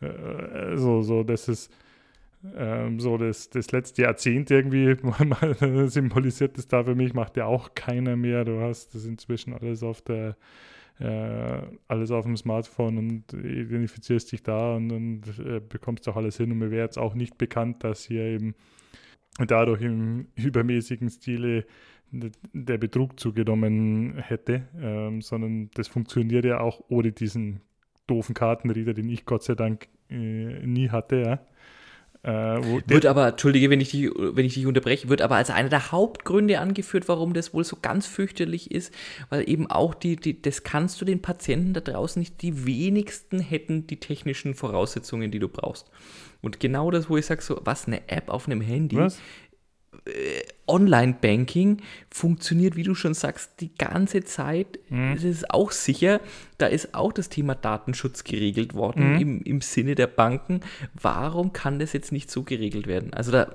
äh, 0.00 0.76
so, 0.76 1.02
so, 1.02 1.22
das 1.22 1.48
ist 1.48 1.72
ähm, 2.56 3.00
so 3.00 3.16
das, 3.18 3.50
das 3.50 3.72
letzte 3.72 4.02
Jahrzehnt 4.02 4.50
irgendwie 4.50 4.96
symbolisiert 5.88 6.58
das 6.58 6.68
da 6.68 6.84
für 6.84 6.94
mich, 6.94 7.14
macht 7.14 7.36
ja 7.36 7.46
auch 7.46 7.74
keiner 7.74 8.16
mehr. 8.16 8.44
Du 8.44 8.60
hast 8.60 8.94
das 8.94 9.04
inzwischen 9.04 9.54
alles 9.54 9.82
auf 9.82 10.02
der 10.02 10.36
äh, 10.98 11.60
alles 11.88 12.10
auf 12.10 12.24
dem 12.24 12.36
Smartphone 12.36 12.98
und 12.98 13.32
identifizierst 13.32 14.32
dich 14.32 14.42
da 14.42 14.76
und, 14.76 14.90
und 14.90 15.38
äh, 15.38 15.60
bekommst 15.60 16.08
auch 16.08 16.16
alles 16.16 16.36
hin. 16.38 16.50
Und 16.52 16.58
mir 16.58 16.70
wäre 16.70 16.84
jetzt 16.84 16.98
auch 16.98 17.14
nicht 17.14 17.36
bekannt, 17.36 17.84
dass 17.84 18.04
hier 18.04 18.22
eben 18.22 18.54
dadurch 19.46 19.82
im 19.82 20.28
übermäßigen 20.36 21.10
Stile 21.10 21.66
der 22.12 22.78
Betrug 22.78 23.18
zugenommen 23.20 24.16
hätte, 24.18 24.68
ähm, 24.80 25.20
sondern 25.20 25.70
das 25.74 25.88
funktioniert 25.88 26.44
ja 26.44 26.60
auch 26.60 26.82
ohne 26.88 27.12
diesen 27.12 27.60
doofen 28.06 28.34
Kartenreader, 28.34 28.94
den 28.94 29.08
ich 29.08 29.26
Gott 29.26 29.42
sei 29.42 29.54
Dank 29.54 29.88
äh, 30.08 30.64
nie 30.66 30.90
hatte, 30.90 31.16
ja. 31.16 31.40
Äh, 32.26 32.82
wird 32.88 33.06
aber, 33.06 33.28
entschuldige, 33.28 33.70
wenn 33.70 33.80
ich, 33.80 33.92
dich, 33.92 34.10
wenn 34.16 34.44
ich 34.44 34.54
dich 34.54 34.66
unterbreche, 34.66 35.08
wird 35.08 35.22
aber 35.22 35.36
als 35.36 35.48
einer 35.50 35.68
der 35.68 35.92
Hauptgründe 35.92 36.58
angeführt, 36.58 37.06
warum 37.06 37.34
das 37.34 37.54
wohl 37.54 37.62
so 37.62 37.76
ganz 37.80 38.08
fürchterlich 38.08 38.72
ist, 38.72 38.92
weil 39.30 39.48
eben 39.48 39.70
auch 39.70 39.94
die, 39.94 40.16
die, 40.16 40.42
das 40.42 40.64
kannst 40.64 41.00
du 41.00 41.04
den 41.04 41.22
Patienten 41.22 41.72
da 41.72 41.80
draußen 41.80 42.18
nicht, 42.18 42.42
die 42.42 42.66
wenigsten 42.66 43.38
hätten 43.38 43.86
die 43.86 44.00
technischen 44.00 44.56
Voraussetzungen, 44.56 45.30
die 45.30 45.38
du 45.38 45.48
brauchst. 45.48 45.88
Und 46.42 46.58
genau 46.58 46.90
das, 46.90 47.08
wo 47.08 47.16
ich 47.16 47.26
sage, 47.26 47.42
so, 47.42 47.60
was, 47.62 47.86
eine 47.86 48.08
App 48.08 48.28
auf 48.28 48.48
einem 48.48 48.60
Handy, 48.60 48.96
was? 48.96 49.20
Äh, 50.06 50.42
Online-Banking 50.68 51.82
funktioniert, 52.10 52.74
wie 52.74 52.82
du 52.82 52.96
schon 52.96 53.14
sagst, 53.14 53.60
die 53.60 53.72
ganze 53.76 54.24
Zeit. 54.24 54.80
Mhm. 54.88 55.14
Das 55.14 55.22
ist 55.22 55.50
auch 55.50 55.70
sicher. 55.70 56.20
Da 56.58 56.66
ist 56.66 56.92
auch 56.94 57.12
das 57.12 57.28
Thema 57.28 57.54
Datenschutz 57.54 58.24
geregelt 58.24 58.74
worden 58.74 59.14
mhm. 59.14 59.20
im, 59.20 59.42
im 59.42 59.60
Sinne 59.60 59.94
der 59.94 60.08
Banken. 60.08 60.60
Warum 61.00 61.52
kann 61.52 61.78
das 61.78 61.92
jetzt 61.92 62.10
nicht 62.10 62.30
so 62.32 62.42
geregelt 62.42 62.88
werden? 62.88 63.14
Also 63.14 63.30
da 63.30 63.54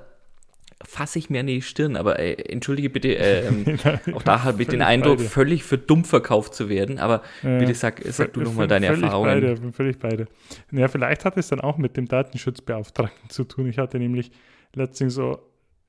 fasse 0.84 1.18
ich 1.18 1.30
mir 1.30 1.40
an 1.40 1.46
die 1.46 1.62
Stirn, 1.62 1.96
aber 1.96 2.18
äh, 2.18 2.32
entschuldige 2.32 2.90
bitte, 2.90 3.16
äh, 3.16 3.44
auch 4.14 4.22
da 4.22 4.42
habe 4.42 4.62
ich 4.62 4.68
den 4.68 4.82
Eindruck, 4.82 5.18
beide. 5.18 5.28
völlig 5.28 5.64
für 5.64 5.78
dumm 5.78 6.04
verkauft 6.04 6.54
zu 6.54 6.68
werden, 6.68 6.98
aber 6.98 7.22
äh, 7.42 7.58
bitte 7.58 7.74
sag, 7.74 8.02
sag 8.06 8.32
du 8.32 8.40
nochmal 8.40 8.68
deine 8.68 8.86
völlig 8.86 9.02
Erfahrungen. 9.02 9.40
Beide, 9.40 9.72
völlig 9.72 9.98
beide. 9.98 10.26
Ja, 10.70 10.88
vielleicht 10.88 11.24
hat 11.24 11.36
es 11.36 11.48
dann 11.48 11.60
auch 11.60 11.76
mit 11.76 11.96
dem 11.96 12.06
Datenschutzbeauftragten 12.06 13.30
zu 13.30 13.44
tun. 13.44 13.68
Ich 13.68 13.78
hatte 13.78 13.98
nämlich 13.98 14.32
letztens 14.74 15.14
so 15.14 15.38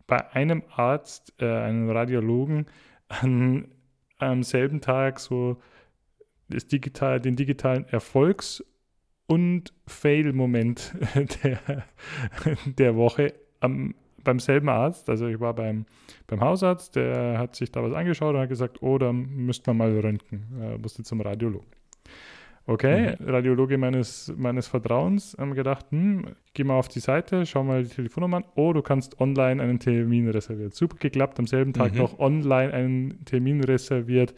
bei 0.07 0.31
einem 0.33 0.63
Arzt, 0.75 1.33
äh, 1.39 1.45
einem 1.45 1.89
Radiologen, 1.89 2.65
an, 3.07 3.67
am 4.17 4.43
selben 4.43 4.81
Tag 4.81 5.19
so 5.19 5.57
das 6.49 6.67
digital, 6.67 7.19
den 7.19 7.35
digitalen 7.35 7.85
Erfolgs- 7.85 8.63
und 9.27 9.73
Fail-Moment 9.87 10.95
der, 11.43 11.85
der 12.65 12.95
Woche 12.95 13.33
am, 13.59 13.95
beim 14.23 14.39
selben 14.39 14.69
Arzt. 14.69 15.09
Also 15.09 15.27
ich 15.27 15.39
war 15.39 15.53
beim, 15.53 15.85
beim 16.27 16.41
Hausarzt, 16.41 16.95
der 16.95 17.37
hat 17.37 17.55
sich 17.55 17.71
da 17.71 17.83
was 17.83 17.93
angeschaut 17.93 18.35
und 18.35 18.41
hat 18.41 18.49
gesagt, 18.49 18.81
oh, 18.81 18.97
da 18.97 19.11
müsste 19.11 19.73
man 19.73 19.77
mal 19.77 19.99
röntgen. 19.99 20.45
Er 20.59 20.77
musste 20.77 21.03
zum 21.03 21.21
Radiologen. 21.21 21.82
Okay, 22.65 23.17
mhm. 23.19 23.29
Radiologe 23.29 23.77
meines, 23.77 24.33
meines 24.37 24.67
Vertrauens 24.67 25.35
haben 25.37 25.53
gedacht, 25.53 25.87
hm, 25.89 26.27
geh 26.53 26.63
mal 26.63 26.75
auf 26.75 26.87
die 26.87 27.01
Seite, 27.01 27.45
schau 27.45 27.63
mal 27.63 27.83
die 27.83 27.89
Telefonnummer 27.89 28.37
an. 28.37 28.45
Oh, 28.55 28.71
du 28.71 28.81
kannst 28.81 29.19
online 29.19 29.61
einen 29.61 29.79
Termin 29.79 30.29
reservieren. 30.29 30.71
Super 30.71 30.95
geklappt, 30.97 31.39
am 31.39 31.47
selben 31.47 31.73
Tag 31.73 31.91
mhm. 31.91 31.97
noch 31.97 32.19
online 32.19 32.73
einen 32.73 33.25
Termin 33.25 33.61
reserviert. 33.63 34.33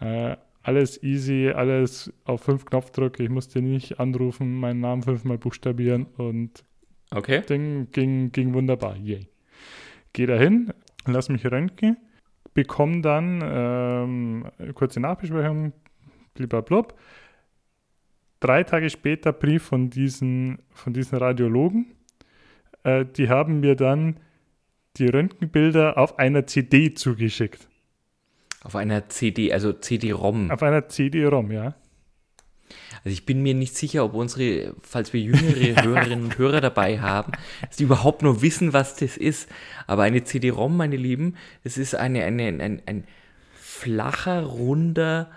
Äh, 0.00 0.36
alles 0.62 1.02
easy, 1.02 1.50
alles 1.54 2.12
auf 2.24 2.42
fünf 2.42 2.64
Knopfdrücke. 2.64 3.24
Ich 3.24 3.28
musste 3.28 3.60
nicht 3.60 3.98
anrufen, 3.98 4.54
meinen 4.54 4.80
Namen 4.80 5.02
fünfmal 5.02 5.38
buchstabieren 5.38 6.06
und 6.16 6.64
okay. 7.10 7.42
Ding 7.42 7.88
ging, 7.90 8.30
ging 8.30 8.54
wunderbar. 8.54 8.96
Yay. 8.96 9.26
Geh 10.12 10.26
dahin, 10.26 10.72
lass 11.06 11.28
mich 11.28 11.44
röntgen, 11.44 11.96
bekomme 12.54 13.00
dann 13.00 13.42
ähm, 13.44 14.74
kurze 14.74 15.00
Nachbesprechung, 15.00 15.72
blablabla 16.34 16.86
drei 18.40 18.64
Tage 18.64 18.90
später 18.90 19.32
Brief 19.32 19.62
von 19.62 19.90
diesen, 19.90 20.58
von 20.72 20.92
diesen 20.92 21.18
Radiologen. 21.18 21.94
Äh, 22.82 23.04
die 23.04 23.28
haben 23.28 23.60
mir 23.60 23.76
dann 23.76 24.20
die 24.96 25.08
Röntgenbilder 25.08 25.98
auf 25.98 26.18
einer 26.18 26.46
CD 26.46 26.94
zugeschickt. 26.94 27.68
Auf 28.62 28.76
einer 28.76 29.08
CD, 29.08 29.52
also 29.52 29.72
CD-ROM. 29.72 30.50
Auf 30.50 30.62
einer 30.62 30.88
CD-ROM, 30.88 31.50
ja. 31.50 31.74
Also 33.04 33.12
ich 33.12 33.26
bin 33.26 33.42
mir 33.42 33.54
nicht 33.54 33.76
sicher, 33.76 34.04
ob 34.04 34.14
unsere, 34.14 34.74
falls 34.80 35.12
wir 35.12 35.20
jüngere 35.20 35.82
Hörerinnen 35.84 36.24
und 36.24 36.38
Hörer 36.38 36.62
dabei 36.62 37.00
haben, 37.00 37.32
dass 37.66 37.76
die 37.76 37.84
überhaupt 37.84 38.22
nur 38.22 38.40
wissen, 38.40 38.72
was 38.72 38.96
das 38.96 39.16
ist. 39.16 39.50
Aber 39.86 40.04
eine 40.04 40.24
CD-ROM, 40.24 40.76
meine 40.76 40.96
Lieben, 40.96 41.36
das 41.64 41.76
ist 41.76 41.94
eine, 41.94 42.24
eine, 42.24 42.46
ein, 42.46 42.82
ein 42.86 43.04
flacher, 43.52 44.44
runder 44.44 45.30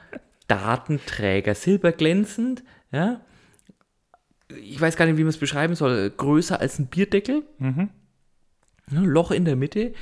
Datenträger, 0.47 1.55
silberglänzend, 1.55 2.63
ja, 2.91 3.21
ich 4.49 4.79
weiß 4.79 4.95
gar 4.95 5.05
nicht, 5.05 5.17
wie 5.17 5.23
man 5.23 5.29
es 5.29 5.37
beschreiben 5.37 5.75
soll, 5.75 6.09
größer 6.09 6.59
als 6.59 6.79
ein 6.79 6.87
Bierdeckel, 6.87 7.43
mhm. 7.59 7.89
Loch 8.89 9.31
in 9.31 9.43
der 9.45 9.57
Mitte, 9.57 9.93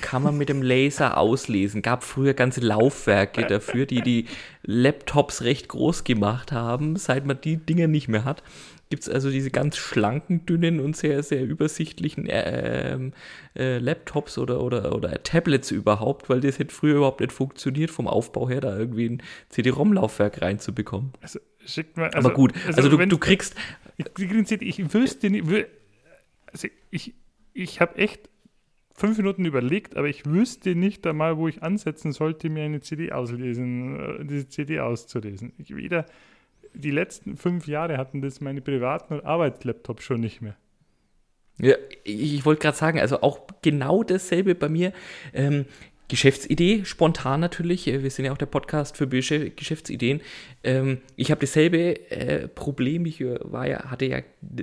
kann 0.00 0.22
man 0.22 0.38
mit 0.38 0.48
dem 0.48 0.62
Laser 0.62 1.18
auslesen. 1.18 1.82
Gab 1.82 2.04
früher 2.04 2.32
ganze 2.34 2.60
Laufwerke 2.60 3.46
dafür, 3.46 3.84
die 3.86 4.00
die 4.00 4.26
Laptops 4.62 5.42
recht 5.42 5.68
groß 5.68 6.04
gemacht 6.04 6.52
haben. 6.52 6.96
Seit 6.96 7.26
man 7.26 7.40
die 7.40 7.58
Dinger 7.58 7.86
nicht 7.86 8.08
mehr 8.08 8.24
hat, 8.24 8.42
gibt 8.88 9.02
es 9.02 9.08
also 9.10 9.30
diese 9.30 9.50
ganz 9.50 9.76
schlanken, 9.76 10.46
dünnen 10.46 10.80
und 10.80 10.96
sehr, 10.96 11.22
sehr 11.22 11.44
übersichtlichen 11.44 12.26
äh, 12.26 12.98
äh, 13.56 13.78
Laptops 13.78 14.38
oder, 14.38 14.62
oder, 14.62 14.94
oder 14.94 15.22
Tablets 15.22 15.70
überhaupt, 15.70 16.30
weil 16.30 16.40
das 16.40 16.58
hätte 16.58 16.74
früher 16.74 16.96
überhaupt 16.96 17.20
nicht 17.20 17.32
funktioniert, 17.32 17.90
vom 17.90 18.08
Aufbau 18.08 18.48
her 18.48 18.62
da 18.62 18.78
irgendwie 18.78 19.10
ein 19.10 19.22
CD-ROM-Laufwerk 19.50 20.40
reinzubekommen. 20.40 21.12
Also, 21.20 21.40
schickt 21.66 21.96
mal, 21.96 22.10
also, 22.10 22.28
Aber 22.28 22.34
gut, 22.34 22.52
also, 22.66 22.82
also 22.82 22.96
du, 22.96 23.06
du 23.06 23.18
kriegst. 23.18 23.54
Ich, 23.96 24.30
ich 24.60 24.94
wüsste 24.94 25.30
nicht, 25.30 25.44
also 26.52 26.68
ich, 26.90 27.14
ich 27.52 27.80
habe 27.80 27.96
echt 27.96 28.28
fünf 28.94 29.16
Minuten 29.16 29.44
überlegt, 29.44 29.96
aber 29.96 30.08
ich 30.08 30.24
wüsste 30.26 30.74
nicht 30.74 31.06
einmal, 31.06 31.36
wo 31.36 31.48
ich 31.48 31.62
ansetzen 31.62 32.12
sollte, 32.12 32.48
mir 32.48 32.64
eine 32.64 32.80
CD 32.80 33.12
auslesen, 33.12 34.20
äh, 34.20 34.24
diese 34.24 34.48
CD 34.48 34.80
auszulesen. 34.80 35.52
Ich 35.58 35.74
wieder 35.74 36.06
die 36.74 36.90
letzten 36.90 37.36
fünf 37.36 37.66
Jahre 37.66 37.98
hatten 37.98 38.20
das 38.20 38.40
meine 38.40 38.60
privaten 38.60 39.14
und 39.14 39.24
Arbeitslaptops 39.24 40.04
schon 40.04 40.20
nicht 40.20 40.40
mehr. 40.40 40.56
Ja, 41.58 41.76
ich, 42.02 42.34
ich 42.34 42.44
wollte 42.44 42.62
gerade 42.62 42.76
sagen, 42.76 42.98
also 42.98 43.20
auch 43.22 43.46
genau 43.62 44.02
dasselbe 44.02 44.54
bei 44.54 44.68
mir. 44.68 44.92
Ähm, 45.32 45.66
Geschäftsidee, 46.08 46.84
spontan 46.84 47.40
natürlich. 47.40 47.88
Äh, 47.88 48.02
wir 48.02 48.10
sind 48.10 48.24
ja 48.24 48.32
auch 48.32 48.38
der 48.38 48.46
Podcast 48.46 48.96
für 48.96 49.06
Geschäftsideen. 49.06 50.20
Ähm, 50.62 50.98
ich 51.16 51.30
habe 51.30 51.40
dasselbe 51.40 52.10
äh, 52.10 52.48
Problem. 52.48 53.06
Ich 53.06 53.20
äh, 53.20 53.38
war 53.42 53.66
ja, 53.66 53.90
hatte 53.90 54.06
ja 54.06 54.18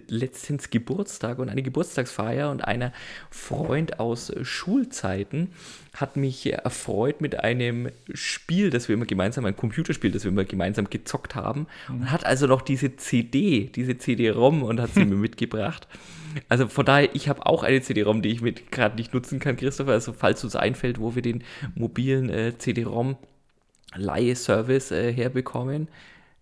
letztens 0.07 0.69
Geburtstag 0.69 1.39
und 1.39 1.49
eine 1.49 1.63
Geburtstagsfeier 1.63 2.51
und 2.51 2.61
einer 2.61 2.93
Freund 3.31 3.99
aus 3.99 4.31
Schulzeiten 4.43 5.49
hat 5.95 6.15
mich 6.15 6.51
erfreut 6.51 7.21
mit 7.21 7.39
einem 7.39 7.89
Spiel, 8.13 8.69
das 8.69 8.87
wir 8.87 8.93
immer 8.93 9.05
gemeinsam, 9.05 9.45
ein 9.45 9.57
Computerspiel, 9.57 10.11
das 10.11 10.23
wir 10.23 10.31
immer 10.31 10.45
gemeinsam 10.45 10.89
gezockt 10.89 11.35
haben 11.35 11.67
mhm. 11.89 12.01
und 12.01 12.11
hat 12.11 12.25
also 12.25 12.47
noch 12.47 12.61
diese 12.61 12.95
CD, 12.97 13.71
diese 13.75 13.97
CD-ROM 13.97 14.63
und 14.63 14.79
hat 14.79 14.93
sie 14.93 15.05
mir 15.05 15.15
mitgebracht. 15.15 15.87
Also 16.49 16.67
von 16.67 16.86
daher, 16.86 17.13
ich 17.13 17.29
habe 17.29 17.45
auch 17.45 17.63
eine 17.63 17.82
CD-ROM, 17.82 18.21
die 18.21 18.29
ich 18.29 18.71
gerade 18.71 18.95
nicht 18.95 19.13
nutzen 19.13 19.39
kann, 19.39 19.57
Christopher. 19.57 19.91
Also 19.91 20.13
falls 20.13 20.43
uns 20.43 20.55
einfällt, 20.55 20.99
wo 20.99 21.15
wir 21.15 21.21
den 21.21 21.43
mobilen 21.75 22.29
äh, 22.29 22.57
CD-ROM 22.57 23.17
Leihservice 23.95 24.91
äh, 24.91 25.13
herbekommen, 25.13 25.88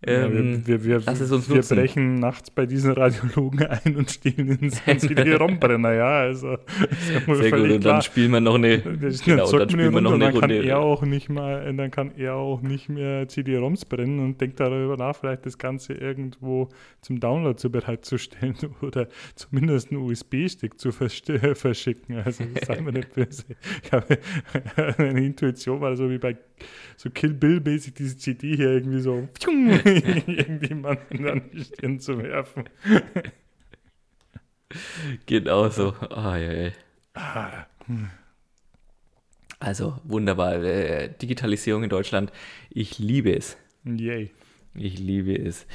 ähm, 0.01 0.63
ja, 0.65 0.67
wir, 0.67 0.85
wir, 0.85 1.05
wir, 1.05 1.49
wir 1.49 1.61
brechen 1.61 2.15
nachts 2.15 2.49
bei 2.51 2.65
diesen 2.65 2.91
Radiologen 2.91 3.67
ein 3.67 3.97
und 3.97 4.09
stehlen 4.09 4.57
ins 4.57 4.81
CD-ROM-Brenner, 4.97 5.93
ja, 5.93 6.19
also 6.19 6.57
Sehr 7.01 7.51
gut, 7.51 7.69
und 7.69 7.83
dann 7.83 8.01
spielen 8.01 8.31
wir 8.31 8.39
noch 8.39 8.55
eine, 8.55 8.79
genau, 8.79 9.51
dann 9.51 9.69
spielen 9.69 9.93
wir 9.93 9.99
noch 9.99 10.13
eine 10.13 10.31
Runde. 10.31 10.39
Kann 10.39 10.51
er 10.51 10.79
auch 10.79 11.01
nicht 11.01 11.27
mal, 11.27 11.75
dann 11.75 11.91
kann 11.91 12.11
er 12.15 12.35
auch 12.35 12.61
nicht 12.61 12.87
mehr 12.87 13.27
CD-ROMs 13.27 13.83
brennen 13.85 14.19
und 14.19 14.39
denkt 14.39 14.61
darüber 14.61 14.95
nach, 14.95 15.17
vielleicht 15.17 15.45
das 15.45 15.57
Ganze 15.57 15.93
irgendwo 15.93 16.69
zum 17.01 17.19
Download 17.19 17.57
zu 17.57 17.69
bereitzustellen 17.69 18.55
oder 18.81 19.09
zumindest 19.35 19.91
einen 19.91 20.01
USB-Stick 20.01 20.79
zu 20.79 20.93
verschicken, 20.93 22.15
also 22.23 22.45
seien 22.65 22.85
wir 22.85 22.93
nicht 22.93 23.13
böse. 23.13 23.43
Ich 23.83 23.91
habe 23.91 24.17
eine 24.97 25.25
Intuition, 25.25 25.81
war 25.81 25.93
so 25.97 26.09
wie 26.09 26.19
bei 26.19 26.37
so 26.97 27.09
Kill 27.09 27.33
Bill-mäßig 27.33 27.93
diese 27.93 28.17
CD 28.17 28.55
hier 28.55 28.71
irgendwie 28.71 28.99
so 28.99 29.27
irgendjemanden 30.27 31.27
an 31.27 31.49
die 31.51 31.63
Stirn 31.63 31.99
zu 31.99 32.21
werfen. 32.21 32.69
genau 35.25 35.69
so. 35.69 35.93
Oh, 36.09 36.35
ja, 36.35 36.53
ja. 36.53 36.71
Also 39.59 39.99
wunderbar. 40.03 40.63
Äh, 40.63 41.09
Digitalisierung 41.21 41.83
in 41.83 41.89
Deutschland. 41.89 42.31
Ich 42.69 42.99
liebe 42.99 43.35
es. 43.35 43.57
Yay. 43.83 44.31
Ich 44.75 44.99
liebe 44.99 45.35
es. 45.35 45.65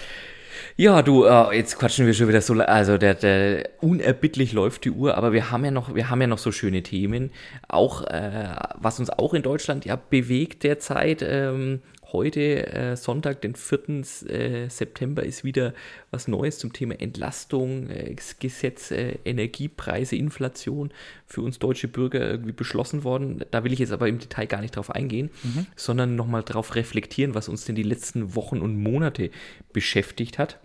Ja, 0.76 1.02
du, 1.02 1.24
äh, 1.24 1.56
jetzt 1.56 1.78
quatschen 1.78 2.06
wir 2.06 2.14
schon 2.14 2.28
wieder 2.28 2.40
so, 2.40 2.54
also 2.54 2.96
der, 2.96 3.14
der, 3.14 3.70
unerbittlich 3.80 4.52
läuft 4.52 4.84
die 4.84 4.90
Uhr, 4.90 5.16
aber 5.16 5.32
wir 5.32 5.50
haben 5.50 5.64
ja 5.64 5.70
noch, 5.70 5.94
wir 5.94 6.10
haben 6.10 6.20
ja 6.20 6.26
noch 6.26 6.38
so 6.38 6.52
schöne 6.52 6.82
Themen. 6.82 7.30
Auch, 7.68 8.02
äh, 8.02 8.54
was 8.76 8.98
uns 8.98 9.10
auch 9.10 9.34
in 9.34 9.42
Deutschland 9.42 9.84
ja 9.84 9.96
bewegt 9.96 10.62
derzeit, 10.62 11.22
ähm, 11.22 11.82
heute, 12.14 12.66
äh, 12.72 12.96
Sonntag, 12.96 13.42
den 13.42 13.54
4. 13.54 14.04
Äh, 14.30 14.70
September, 14.70 15.24
ist 15.24 15.44
wieder 15.44 15.74
was 16.10 16.28
Neues 16.28 16.58
zum 16.58 16.72
Thema 16.72 16.98
Entlastung, 16.98 17.90
äh, 17.90 18.16
Gesetz, 18.38 18.90
äh, 18.90 19.18
Energiepreise, 19.24 20.16
Inflation 20.16 20.92
für 21.26 21.42
uns 21.42 21.58
deutsche 21.58 21.88
Bürger 21.88 22.20
irgendwie 22.30 22.52
beschlossen 22.52 23.04
worden. 23.04 23.44
Da 23.50 23.64
will 23.64 23.72
ich 23.72 23.80
jetzt 23.80 23.92
aber 23.92 24.08
im 24.08 24.20
Detail 24.20 24.46
gar 24.46 24.62
nicht 24.62 24.76
drauf 24.76 24.90
eingehen, 24.90 25.30
mhm. 25.42 25.66
sondern 25.76 26.16
nochmal 26.16 26.44
drauf 26.44 26.76
reflektieren, 26.76 27.34
was 27.34 27.48
uns 27.48 27.64
denn 27.64 27.74
die 27.74 27.82
letzten 27.82 28.34
Wochen 28.34 28.60
und 28.60 28.80
Monate 28.80 29.30
beschäftigt 29.72 30.38
hat. 30.38 30.58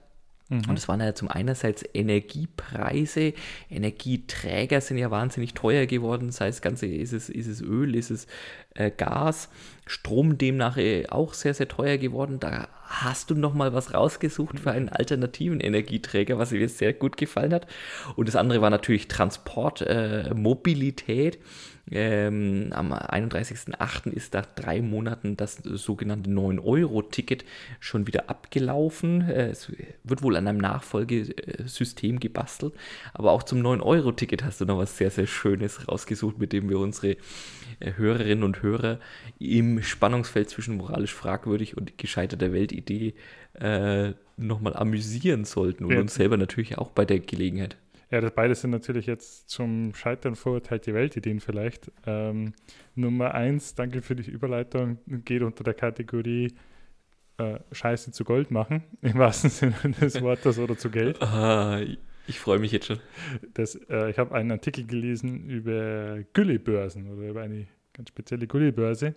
Mhm. 0.50 0.64
Und 0.68 0.78
es 0.78 0.88
waren 0.88 1.00
ja 1.00 1.14
zum 1.14 1.28
einerseits 1.28 1.84
Energiepreise. 1.94 3.34
Energieträger 3.70 4.82
sind 4.82 4.98
ja 4.98 5.12
wahnsinnig 5.12 5.54
teuer 5.54 5.86
geworden. 5.86 6.32
Sei 6.32 6.48
es 6.48 6.62
Ganze, 6.62 6.88
ist 6.88 7.14
es, 7.14 7.30
ist 7.30 7.48
es 7.48 7.62
Öl, 7.62 7.96
ist 7.96 8.10
es 8.10 8.28
äh, 8.74 8.92
Gas. 8.92 9.50
Strom 9.86 10.38
demnach 10.38 10.78
äh, 10.78 11.06
auch 11.08 11.34
sehr, 11.34 11.54
sehr 11.54 11.68
teuer 11.68 11.98
geworden. 11.98 12.40
Da 12.40 12.68
hast 12.84 13.30
du 13.30 13.36
nochmal 13.36 13.74
was 13.74 13.94
rausgesucht 13.94 14.60
für 14.60 14.72
einen 14.72 14.90
alternativen 14.90 15.60
Energieträger, 15.60 16.40
was 16.40 16.52
mir 16.52 16.68
sehr 16.68 16.94
gut 16.94 17.18
gefallen 17.18 17.54
hat. 17.54 17.68
Und 18.16 18.28
das 18.28 18.36
andere 18.36 18.62
war 18.62 18.72
natürlich 18.72 19.08
Transport, 19.08 19.82
äh, 19.82 20.34
Mobilität. 20.34 21.40
Ähm, 21.92 22.70
am 22.72 22.94
31.08. 22.94 24.12
ist 24.12 24.34
nach 24.34 24.46
drei 24.46 24.82
Monaten 24.82 25.38
das 25.38 25.56
sogenannte 25.56 26.30
9-Euro-Ticket 26.30 27.46
schon 27.80 28.06
wieder 28.08 28.30
abgelaufen. 28.30 29.22
Äh, 29.22 29.50
es 29.50 29.72
wird 30.04 30.22
wohl 30.22 30.36
an 30.36 30.48
einem 30.48 30.60
Nachfolgesystem 30.60 32.20
gebastelt. 32.20 32.74
Aber 33.14 33.32
auch 33.32 33.44
zum 33.44 33.60
9-Euro-Ticket 33.60 34.44
hast 34.44 34.62
du 34.62 34.66
noch 34.66 34.78
was 34.78 34.98
sehr, 34.98 35.12
sehr 35.12 35.28
Schönes 35.28 35.88
rausgesucht, 35.88 36.38
mit 36.38 36.54
dem 36.54 36.70
wir 36.70 36.80
unsere 36.80 37.18
äh, 37.80 37.94
Hörerinnen 37.96 38.44
und 38.44 38.62
Hörer 38.62 39.00
im 39.40 39.82
Spannungsfeld 39.82 40.50
zwischen 40.50 40.78
moralisch 40.78 41.14
fragwürdig 41.14 41.76
und 41.76 41.98
gescheiterter 41.98 42.54
Weltidee 42.54 43.16
äh, 43.54 44.14
nochmal 44.38 44.76
amüsieren 44.76 45.46
sollten 45.46 45.86
und 45.86 45.94
ja. 45.94 46.00
uns 46.00 46.14
selber 46.14 46.38
natürlich 46.38 46.78
auch 46.78 46.92
bei 46.92 47.06
der 47.06 47.20
Gelegenheit. 47.20 47.78
Ja, 48.12 48.22
das 48.22 48.32
beide 48.34 48.56
sind 48.56 48.72
natürlich 48.72 49.06
jetzt 49.06 49.50
zum 49.50 49.94
Scheitern 49.94 50.36
verurteilte 50.36 50.94
Weltideen 50.94 51.40
vielleicht. 51.40 51.92
Ähm, 52.08 52.54
Nummer 52.96 53.36
eins, 53.36 53.76
danke 53.76 54.02
für 54.02 54.16
die 54.16 54.30
Überleitung, 54.30 54.98
geht 55.26 55.44
unter 55.44 55.64
der 55.64 55.76
Kategorie 55.76 56.54
äh, 57.38 57.60
Scheiße 57.72 58.12
zu 58.12 58.24
Gold 58.24 58.50
machen, 58.50 58.84
im 59.02 59.16
wahrsten 59.16 59.50
Sinne 59.50 59.76
des 60.02 60.22
Wortes 60.22 60.58
oder 60.58 60.78
zu 60.78 60.90
Geld. 60.90 61.22
Ah, 61.22 61.82
ich 62.28 62.40
freue 62.40 62.60
mich 62.60 62.72
jetzt 62.72 62.88
schon. 62.88 63.00
Das, 63.54 63.76
äh, 63.76 64.10
ich 64.10 64.18
habe 64.18 64.34
einen 64.36 64.52
Artikel 64.52 64.86
gelesen 64.86 65.46
über 65.46 66.20
Güllebörsen 66.34 67.10
oder 67.12 67.30
über 67.30 67.42
eine 67.42 67.68
ganz 67.94 68.10
spezielle 68.10 68.48
Güllebörse. 68.48 69.16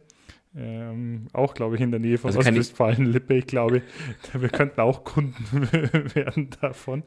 Ähm, 0.54 1.28
auch, 1.32 1.54
glaube 1.54 1.76
ich, 1.76 1.80
in 1.80 1.90
der 1.90 2.00
Nähe 2.00 2.18
von 2.18 2.28
also 2.28 2.40
Ostwestfalen-Lippe. 2.40 3.34
Ich 3.34 3.46
glaube, 3.46 3.82
wir 4.32 4.48
könnten 4.50 4.80
auch 4.80 5.04
Kunden 5.04 5.34
werden 6.14 6.50
davon. 6.60 7.04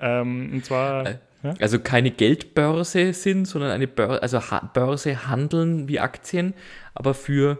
Ähm, 0.00 0.50
und 0.52 0.64
zwar. 0.64 1.06
Äh, 1.06 1.18
ja? 1.42 1.54
Also 1.60 1.78
keine 1.78 2.10
Geldbörse 2.10 3.12
sind, 3.12 3.46
sondern 3.46 3.70
eine 3.70 3.86
Börse, 3.86 4.22
also 4.22 4.50
ha 4.50 4.70
Börse 4.72 5.28
handeln 5.28 5.88
wie 5.88 6.00
Aktien, 6.00 6.54
aber 6.94 7.14
für 7.14 7.58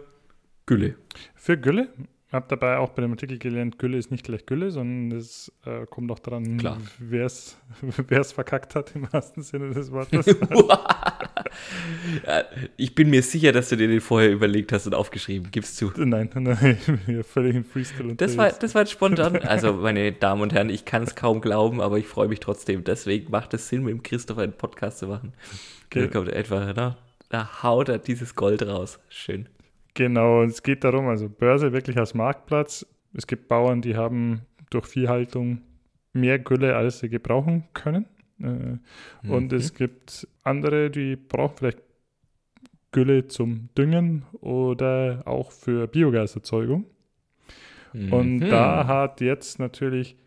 Gülle. 0.65 0.95
Für 1.35 1.57
Gülle? 1.57 1.89
Ich 2.35 2.37
habe 2.37 2.47
dabei 2.49 2.79
auch 2.79 2.89
bei 2.89 3.01
dem 3.01 3.11
Artikel 3.11 3.37
gelernt, 3.37 3.79
Gülle 3.79 3.97
ist 3.97 4.11
nicht 4.11 4.25
gleich 4.25 4.45
Gülle, 4.45 4.69
sondern 4.69 5.17
es 5.17 5.53
äh, 5.65 5.85
kommt 5.85 6.11
auch 6.11 6.19
daran, 6.19 6.61
wer 6.99 7.25
es 7.25 7.55
verkackt 8.33 8.75
hat 8.75 8.93
im 8.93 9.07
wahrsten 9.13 9.41
Sinne 9.41 9.73
des 9.73 9.89
Wortes. 9.93 10.25
ja, 12.27 12.43
ich 12.75 12.93
bin 12.93 13.09
mir 13.09 13.23
sicher, 13.23 13.53
dass 13.53 13.69
du 13.69 13.77
dir 13.77 13.87
den 13.87 14.01
vorher 14.01 14.33
überlegt 14.33 14.73
hast 14.73 14.85
und 14.85 14.95
aufgeschrieben. 14.95 15.49
Gibst 15.49 15.81
du? 15.81 15.93
Nein, 15.95 16.29
nein, 16.35 16.77
ich 16.77 17.05
bin 17.05 17.23
völlig 17.23 17.55
in 17.55 17.63
Freestyle 17.63 18.15
das 18.15 18.35
war, 18.35 18.51
das 18.51 18.75
war 18.75 18.81
jetzt 18.81 18.91
spontan. 18.91 19.37
Also, 19.37 19.71
meine 19.71 20.11
Damen 20.11 20.41
und 20.41 20.51
Herren, 20.51 20.69
ich 20.69 20.83
kann 20.83 21.03
es 21.03 21.15
kaum 21.15 21.39
glauben, 21.39 21.79
aber 21.79 21.99
ich 21.99 22.07
freue 22.07 22.27
mich 22.27 22.41
trotzdem. 22.41 22.83
Deswegen 22.83 23.31
macht 23.31 23.53
es 23.53 23.69
Sinn, 23.69 23.83
mit 23.83 23.93
dem 23.93 24.03
Christopher 24.03 24.41
einen 24.41 24.51
Podcast 24.51 24.97
zu 24.97 25.07
machen. 25.07 25.31
Okay. 25.85 26.01
Da 26.01 26.07
kommt 26.07 26.27
etwa, 26.33 26.73
ne? 26.73 26.97
da 27.29 27.63
haut 27.63 27.87
er 27.87 27.97
dieses 27.97 28.35
Gold 28.35 28.61
raus. 28.67 28.99
Schön. 29.07 29.47
Genau, 29.95 30.43
es 30.43 30.61
geht 30.61 30.83
darum, 30.83 31.07
also 31.07 31.29
Börse 31.29 31.71
wirklich 31.71 31.97
als 31.97 32.13
Marktplatz. 32.13 32.85
Es 33.13 33.25
gibt 33.25 33.47
Bauern, 33.47 33.81
die 33.81 33.95
haben 33.95 34.41
durch 34.69 34.85
Viehhaltung 34.87 35.61
mehr 36.13 36.37
Gülle, 36.37 36.75
als 36.75 36.99
sie 36.99 37.09
gebrauchen 37.09 37.63
können. 37.73 38.05
Äh, 38.39 38.43
mhm. 38.45 38.79
Und 39.23 39.53
es 39.53 39.73
gibt 39.73 40.27
andere, 40.43 40.91
die 40.91 41.15
brauchen 41.15 41.55
vielleicht 41.57 41.81
Gülle 42.91 43.27
zum 43.27 43.69
Düngen 43.77 44.25
oder 44.41 45.23
auch 45.25 45.51
für 45.51 45.87
Biogaserzeugung. 45.87 46.85
Mhm. 47.93 48.13
Und 48.13 48.39
da 48.41 48.87
hat 48.87 49.21
jetzt 49.21 49.59
natürlich, 49.59 50.17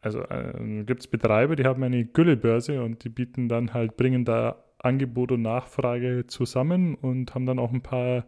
also 0.00 0.20
äh, 0.20 0.84
gibt 0.84 1.00
es 1.00 1.06
Betreiber, 1.06 1.56
die 1.56 1.64
haben 1.64 1.82
eine 1.82 2.04
Güllebörse 2.04 2.82
und 2.82 3.04
die 3.04 3.08
bieten 3.08 3.48
dann 3.48 3.72
halt, 3.72 3.96
bringen 3.96 4.26
da 4.26 4.62
Angebot 4.78 5.32
und 5.32 5.40
Nachfrage 5.42 6.26
zusammen 6.26 6.94
und 6.94 7.34
haben 7.34 7.46
dann 7.46 7.58
auch 7.58 7.72
ein 7.72 7.82
paar 7.82 8.26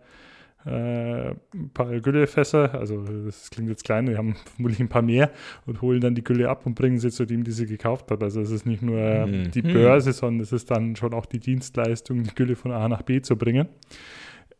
äh, 0.67 1.31
ein 1.55 1.71
paar 1.73 2.01
Güllefässer, 2.01 2.75
also 2.75 3.05
das 3.25 3.51
klingt 3.51 3.69
jetzt 3.69 3.85
klein, 3.85 4.09
wir 4.09 4.19
haben 4.19 4.35
vermutlich 4.55 4.81
ein 4.81 4.89
paar 4.89 5.03
mehr 5.03 5.31
und 5.65 5.81
holen 5.81 6.01
dann 6.01 6.15
die 6.15 6.25
Gülle 6.25 6.49
ab 6.49 6.67
und 6.67 6.75
bringen 6.75 6.99
sie 6.99 7.11
zu 7.11 7.25
dem, 7.25 7.45
die 7.45 7.53
sie 7.53 7.67
gekauft 7.67 8.11
hat. 8.11 8.23
Also 8.23 8.41
es 8.41 8.51
ist 8.51 8.67
nicht 8.67 8.83
nur 8.83 9.27
mhm. 9.27 9.51
die 9.53 9.63
Börse, 9.63 10.13
sondern 10.13 10.43
es 10.43 10.53
ist 10.53 10.71
dann 10.71 10.97
schon 10.97 11.15
auch 11.15 11.27
die 11.27 11.39
Dienstleistung, 11.39 12.25
die 12.25 12.35
Gülle 12.35 12.57
von 12.57 12.73
A 12.73 12.89
nach 12.89 13.03
B 13.03 13.23
zu 13.23 13.37
bringen. 13.37 13.69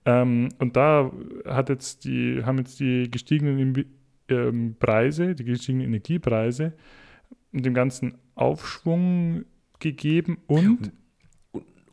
Ähm, 0.05 0.51
und 0.61 0.77
da 0.77 1.11
hat 1.45 1.69
jetzt 1.69 2.05
die, 2.05 2.43
haben 2.45 2.59
jetzt 2.59 2.79
die 2.79 3.11
gestiegenen 3.11 3.85
ähm, 4.29 4.77
Preise, 4.79 5.35
die 5.35 5.45
gestiegenen 5.45 5.89
Energiepreise 5.89 6.73
dem 7.53 7.75
ganzen 7.75 8.15
Aufschwung 8.35 9.45
gegeben 9.79 10.39
und 10.47 10.67
und 10.67 10.93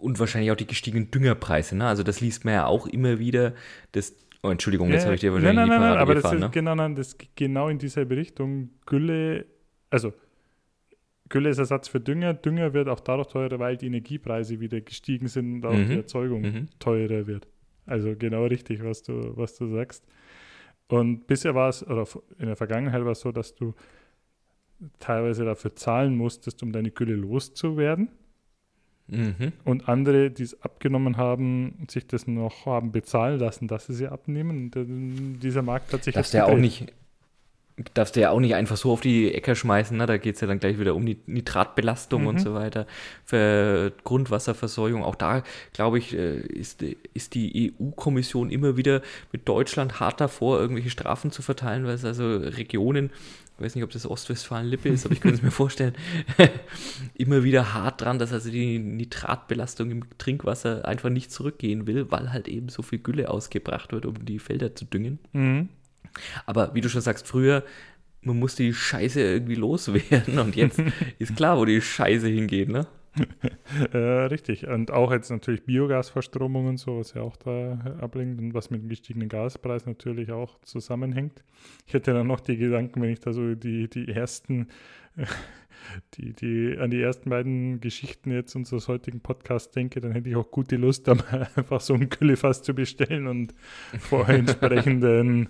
wahrscheinlich 0.04 0.52
auch 0.52 0.56
die 0.56 0.68
gestiegenen 0.68 1.12
Düngerpreise. 1.12 1.76
Ne? 1.76 1.88
Also 1.88 2.04
das 2.04 2.22
liest 2.22 2.46
man 2.46 2.54
ja 2.54 2.66
auch 2.66 2.88
immer 2.88 3.20
wieder. 3.20 3.54
Das, 3.92 4.16
oh, 4.42 4.50
Entschuldigung, 4.50 4.92
jetzt 4.92 5.06
habe 5.06 5.16
ich 5.16 5.22
dir 5.22 5.34
wahrscheinlich 5.34 5.56
nein, 5.56 5.70
nein, 5.70 5.82
nein, 5.82 5.98
aber 5.98 6.16
gefahren, 6.16 6.40
das 6.40 6.42
ist, 6.42 6.48
ne? 6.48 6.52
genau, 6.52 6.76
nein, 6.76 6.96
das 6.96 7.18
geht 7.18 7.36
genau 7.36 7.70
in 7.70 7.80
dieselbe 7.80 8.16
Richtung. 8.16 8.70
Gülle, 8.86 9.46
also 9.90 10.14
Gülle 11.30 11.50
ist 11.50 11.58
Ersatz 11.58 11.88
für 11.88 12.00
Dünger. 12.00 12.34
Dünger 12.34 12.74
wird 12.74 12.88
auch 12.90 13.00
dadurch 13.00 13.28
teurer, 13.28 13.60
weil 13.60 13.78
die 13.78 13.88
Energiepreise 13.88 14.60
wieder 14.60 14.82
gestiegen 14.82 15.28
sind 15.28 15.56
und 15.56 15.66
auch 15.66 15.74
mhm. 15.74 15.90
die 15.90 15.96
Erzeugung 15.96 16.42
mhm. 16.42 16.68
teurer 16.80 17.28
wird. 17.28 17.48
Also 17.86 18.16
genau 18.18 18.46
richtig, 18.46 18.84
was 18.84 19.04
du, 19.04 19.36
was 19.36 19.56
du 19.58 19.68
sagst. 19.68 20.06
Und 20.88 21.26
bisher 21.28 21.56
war 21.56 21.70
es, 21.70 21.86
oder 21.86 22.06
in 22.38 22.48
der 22.48 22.56
Vergangenheit 22.56 23.04
war 23.04 23.14
es 23.14 23.22
so, 23.22 23.32
dass 23.32 23.56
du 23.56 23.74
teilweise 25.00 25.46
dafür 25.46 25.76
zahlen 25.76 26.16
musstest, 26.16 26.62
um 26.62 26.72
deine 26.72 26.92
Gülle 26.92 27.16
loszuwerden. 27.16 28.10
Mhm. 29.08 29.52
Und 29.64 29.90
andere, 29.90 30.32
die 30.32 30.44
es 30.44 30.62
abgenommen 30.62 31.18
haben, 31.18 31.86
sich 31.90 32.08
das 32.08 32.26
noch 32.28 32.66
haben 32.66 32.92
bezahlen 32.92 33.40
lassen, 33.40 33.68
dass 33.68 33.88
sie 33.88 33.94
sie 33.94 34.08
abnehmen. 34.08 35.40
Dieser 35.42 35.62
Markt 35.62 35.92
hat 35.94 36.04
sich 36.04 36.14
Darfst 36.14 36.34
jetzt 36.34 36.40
ja 36.40 36.46
auch 36.46 36.58
nicht 36.58 36.92
darfst 37.94 38.16
du 38.16 38.22
ja 38.22 38.30
auch 38.30 38.40
nicht 38.40 38.56
einfach 38.56 38.78
so 38.78 38.92
auf 38.92 39.02
die 39.02 39.34
Ecke 39.34 39.56
schmeißen, 39.56 39.98
ne? 39.98 40.06
da 40.06 40.18
geht 40.18 40.36
es 40.36 40.42
ja 40.42 40.48
dann 40.48 40.60
gleich 40.60 40.80
wieder 40.80 40.96
um 40.96 41.06
die 41.06 41.20
Nitratbelastung 41.26 42.22
mhm. 42.22 42.28
und 42.28 42.40
so 42.40 42.54
weiter, 42.54 42.86
für 43.26 43.92
Grundwasserversorgung. 44.04 45.04
Auch 45.04 45.16
da, 45.16 45.44
glaube 45.74 45.98
ich, 45.98 46.14
äh, 46.14 46.38
ist, 46.38 46.84
ist 47.14 47.34
die 47.34 47.74
EU-Kommission 47.80 48.52
immer 48.52 48.78
wieder 48.78 49.02
mit 49.32 49.48
Deutschland 49.48 50.00
hart 50.00 50.22
davor, 50.22 50.60
irgendwelche 50.60 50.92
Strafen 50.92 51.32
zu 51.32 51.42
verteilen, 51.42 51.86
weil 51.86 51.96
es 51.96 52.06
also 52.06 52.38
Regionen, 52.38 53.10
ich 53.58 53.64
weiß 53.64 53.76
nicht, 53.76 53.84
ob 53.84 53.92
das 53.92 54.06
Ostwestfalen-Lippe 54.06 54.90
ist, 54.90 55.06
aber 55.06 55.14
ich 55.14 55.22
könnte 55.22 55.38
es 55.38 55.44
mir 55.44 55.52
vorstellen, 55.64 55.94
immer 57.14 57.44
wieder 57.44 57.74
hart 57.74 58.02
dran, 58.02 58.20
dass 58.20 58.34
also 58.34 58.50
die 58.50 58.80
Nitratbelastung 58.80 59.92
im 59.92 60.18
Trinkwasser 60.18 60.86
einfach 60.88 61.10
nicht 61.10 61.32
zurückgehen 61.32 61.86
will, 61.86 62.12
weil 62.12 62.32
halt 62.34 62.48
eben 62.48 62.70
so 62.70 62.82
viel 62.82 63.00
Gülle 63.00 63.30
ausgebracht 63.30 63.92
wird, 63.92 64.06
um 64.06 64.26
die 64.26 64.40
Felder 64.40 64.76
zu 64.76 64.86
düngen. 64.86 65.20
Mhm. 65.34 65.70
Aber 66.46 66.74
wie 66.74 66.82
du 66.82 66.90
schon 66.90 67.02
sagst, 67.02 67.28
früher, 67.28 67.64
man 68.22 68.40
musste 68.40 68.64
die 68.64 68.74
Scheiße 68.74 69.22
irgendwie 69.22 69.56
loswerden 69.56 70.40
und 70.40 70.56
jetzt 70.56 70.82
ist 71.20 71.36
klar, 71.36 71.58
wo 71.58 71.66
die 71.66 71.82
Scheiße 71.82 72.28
hingeht, 72.28 72.70
ne? 72.70 72.88
äh, 73.94 73.98
richtig. 73.98 74.68
Und 74.68 74.91
auch 74.91 75.11
jetzt 75.11 75.30
natürlich 75.30 75.64
Biogasverstromung 75.65 76.68
und 76.68 76.77
so, 76.77 76.99
was 76.99 77.14
ja 77.14 77.22
auch 77.22 77.35
da 77.38 77.98
ablenkt 77.99 78.41
und 78.41 78.53
was 78.53 78.69
mit 78.69 78.81
dem 78.81 78.90
gestiegenen 78.90 79.30
Gaspreis 79.30 79.85
natürlich 79.85 80.31
auch 80.31 80.60
zusammenhängt. 80.61 81.44
Ich 81.85 81.94
hätte 81.94 82.14
dann 82.14 82.27
noch 82.27 82.40
die 82.40 82.57
Gedanken, 82.57 83.02
wenn 83.02 83.11
ich 83.11 83.19
da 83.19 83.34
so 83.34 83.56
die, 83.56 83.88
die 83.88 84.10
ersten, 84.10 84.68
die, 86.15 86.34
die, 86.34 86.77
an 86.80 86.90
die 86.90 87.02
ersten 87.02 87.30
beiden 87.30 87.81
Geschichten 87.81 88.31
jetzt 88.31 88.56
unseres 88.56 88.88
heutigen 88.88 89.19
Podcasts 89.19 89.72
denke, 89.72 90.02
dann 90.02 90.11
hätte 90.14 90.30
ich 90.30 90.35
auch 90.35 90.49
gute 90.49 90.77
Lust, 90.77 91.07
da 91.07 91.15
mal 91.15 91.49
einfach 91.56 91.81
so 91.81 91.94
ein 91.94 92.10
Güllefass 92.10 92.64
zu 92.64 92.73
bestellen 92.73 93.27
und 93.27 93.53
vor 93.99 94.27
entsprechenden 94.27 95.49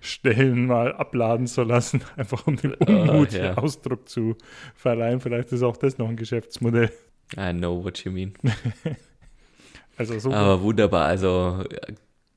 Stellen 0.00 0.66
mal 0.66 0.94
abladen 0.94 1.46
zu 1.46 1.62
lassen, 1.62 2.02
einfach 2.16 2.46
um 2.46 2.56
den 2.56 2.74
Unmut 2.74 3.32
uh, 3.32 3.36
yeah. 3.36 3.58
Ausdruck 3.58 4.08
zu 4.08 4.36
verleihen. 4.74 5.20
Vielleicht 5.20 5.52
ist 5.52 5.62
auch 5.62 5.76
das 5.76 5.98
noch 5.98 6.08
ein 6.08 6.16
Geschäftsmodell. 6.16 6.90
I 7.36 7.52
know 7.52 7.82
what 7.82 8.04
you 8.04 8.12
mean. 8.12 8.34
also 9.96 10.18
super. 10.18 10.36
Aber 10.36 10.62
wunderbar, 10.62 11.06
also 11.06 11.64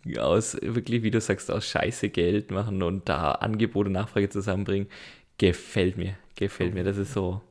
äh, 0.05 0.19
aus 0.19 0.57
wirklich, 0.61 1.03
wie 1.03 1.11
du 1.11 1.19
sagst, 1.19 1.51
aus 1.51 1.67
Scheiße 1.67 2.09
Geld 2.09 2.51
machen 2.51 2.84
und 2.84 3.09
da 3.09 3.31
Angebote, 3.31 3.89
Nachfrage 3.89 4.30
zusammenbringen, 4.30 4.88
gefällt 5.38 5.97
mir, 5.97 6.15
gefällt 6.35 6.73
mir. 6.73 6.84
Das 6.84 6.97
ist 6.97 7.13
so. 7.13 7.41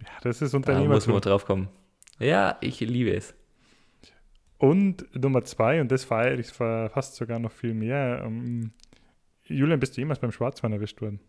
Ja, 0.00 0.08
das 0.22 0.42
ist 0.42 0.54
Unternehmertum. 0.54 0.90
Da 0.90 0.94
muss 0.94 1.06
man 1.06 1.20
drauf 1.20 1.44
kommen. 1.44 1.68
Ja, 2.18 2.56
ich 2.60 2.80
liebe 2.80 3.14
es. 3.14 3.34
Und 4.58 5.06
Nummer 5.12 5.42
zwei, 5.42 5.80
und 5.80 5.90
das 5.90 6.04
feiere 6.04 6.38
ich 6.38 6.52
fast 6.52 7.16
sogar 7.16 7.40
noch 7.40 7.50
viel 7.50 7.74
mehr, 7.74 8.22
ähm, 8.24 8.70
Julian, 9.44 9.80
bist 9.80 9.96
du 9.96 10.00
jemals 10.00 10.20
beim 10.20 10.32
Schwarzwein 10.32 10.72
erwischt 10.72 11.00
worden? 11.00 11.20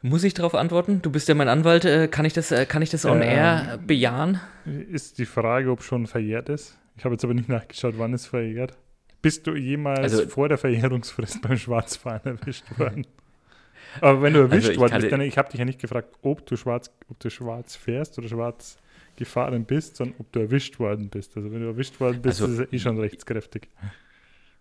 Muss 0.00 0.22
ich 0.22 0.34
darauf 0.34 0.54
antworten? 0.54 1.02
Du 1.02 1.10
bist 1.10 1.28
ja 1.28 1.34
mein 1.34 1.48
Anwalt. 1.48 1.84
Äh, 1.84 2.08
kann 2.08 2.24
ich 2.24 2.32
das, 2.32 2.52
äh, 2.52 2.66
kann 2.66 2.82
ich 2.82 2.90
das 2.90 3.04
on 3.04 3.16
ähm, 3.16 3.22
air 3.22 3.78
bejahen? 3.84 4.40
Ist 4.64 5.18
die 5.18 5.26
Frage, 5.26 5.70
ob 5.70 5.82
schon 5.82 6.06
verjährt 6.06 6.48
ist. 6.48 6.78
Ich 6.96 7.04
habe 7.04 7.14
jetzt 7.14 7.24
aber 7.24 7.34
nicht 7.34 7.48
nachgeschaut, 7.48 7.94
wann 7.96 8.14
es 8.14 8.26
verjährt. 8.26 8.76
Bist 9.22 9.46
du 9.46 9.56
jemals 9.56 10.00
also, 10.00 10.28
vor 10.28 10.48
der 10.48 10.58
Verjährungsfrist 10.58 11.42
beim 11.42 11.56
Schwarzfahren 11.56 12.38
erwischt 12.38 12.64
worden? 12.78 13.06
aber 14.00 14.22
wenn 14.22 14.34
du 14.34 14.40
erwischt 14.40 14.68
also 14.68 14.80
worden 14.82 15.00
bist, 15.00 15.12
dann, 15.12 15.20
ich 15.22 15.36
habe 15.36 15.50
dich 15.50 15.58
ja 15.58 15.64
nicht 15.64 15.80
gefragt, 15.80 16.14
ob 16.22 16.46
du 16.46 16.56
schwarz, 16.56 16.90
ob 17.08 17.18
du 17.18 17.30
schwarz 17.30 17.74
fährst 17.74 18.18
oder 18.18 18.28
schwarz 18.28 18.76
gefahren 19.16 19.64
bist, 19.64 19.96
sondern 19.96 20.16
ob 20.20 20.30
du 20.30 20.38
erwischt 20.38 20.78
worden 20.78 21.08
bist. 21.08 21.36
Also 21.36 21.50
wenn 21.50 21.60
du 21.60 21.66
erwischt 21.66 21.98
worden 21.98 22.22
bist, 22.22 22.40
also, 22.40 22.62
ist 22.62 22.68
es 22.68 22.72
eh 22.72 22.78
schon 22.78 22.98
rechtskräftig. 22.98 23.68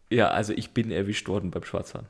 Ja, 0.10 0.30
also 0.30 0.54
ich 0.54 0.72
bin 0.72 0.92
erwischt 0.92 1.28
worden 1.28 1.52
beim 1.52 1.64
Schwarzfahren. 1.64 2.08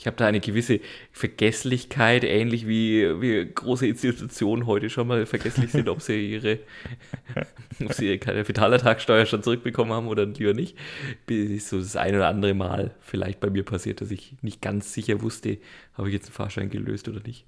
Ich 0.00 0.06
habe 0.06 0.16
da 0.16 0.28
eine 0.28 0.38
gewisse 0.38 0.78
Vergesslichkeit, 1.10 2.22
ähnlich 2.22 2.68
wie, 2.68 3.20
wie 3.20 3.52
große 3.52 3.84
Institutionen 3.84 4.66
heute 4.66 4.90
schon 4.90 5.08
mal 5.08 5.26
vergesslich 5.26 5.72
sind, 5.72 5.88
ob 5.88 6.00
sie 6.02 6.34
ihre, 6.34 6.60
ob 7.84 7.92
sie 7.92 8.06
ihre 8.06 8.18
Kapitalertragssteuer 8.18 9.26
schon 9.26 9.42
zurückbekommen 9.42 9.92
haben 9.92 10.06
oder 10.06 10.24
lieber 10.24 10.54
nicht. 10.54 10.78
Bis 11.26 11.68
so 11.68 11.80
das 11.80 11.96
ein 11.96 12.14
oder 12.14 12.28
andere 12.28 12.54
Mal 12.54 12.94
vielleicht 13.00 13.40
bei 13.40 13.50
mir 13.50 13.64
passiert, 13.64 14.00
dass 14.00 14.12
ich 14.12 14.36
nicht 14.40 14.62
ganz 14.62 14.92
sicher 14.92 15.20
wusste, 15.20 15.58
habe 15.94 16.06
ich 16.08 16.14
jetzt 16.14 16.26
einen 16.26 16.34
Fahrschein 16.34 16.70
gelöst 16.70 17.08
oder 17.08 17.20
nicht. 17.20 17.44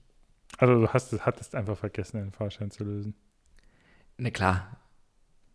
Also 0.59 0.75
du 0.75 0.89
hast, 0.89 1.25
hattest 1.25 1.55
einfach 1.55 1.79
vergessen, 1.79 2.17
einen 2.17 2.33
Fahrschein 2.33 2.73
zu 2.73 2.83
lösen. 2.83 3.15
Na 4.19 4.31
klar, 4.31 4.77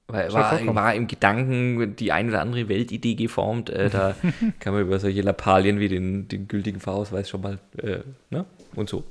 weil 0.08 0.32
war, 0.34 0.76
war 0.76 0.94
im 0.94 1.08
Gedanken 1.08 1.96
die 1.96 2.12
ein 2.12 2.30
oder 2.30 2.42
andere 2.42 2.70
Weltidee 2.70 3.16
geformt. 3.16 3.70
Äh, 3.70 3.90
da 3.90 4.16
kann 4.60 4.74
man 4.74 4.84
über 4.84 5.00
solche 5.00 5.22
Lappalien 5.22 5.80
wie 5.80 5.88
den, 5.88 6.28
den 6.28 6.48
gültigen 6.48 6.80
Fahrausweis 6.80 7.30
schon 7.30 7.42
mal, 7.42 7.60
äh, 7.78 8.00
ne? 8.30 8.46
Und 8.76 8.90
so. 8.90 9.04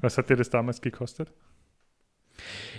Was 0.00 0.18
hat 0.18 0.30
dir 0.30 0.36
das 0.36 0.50
damals 0.50 0.80
gekostet? 0.80 1.30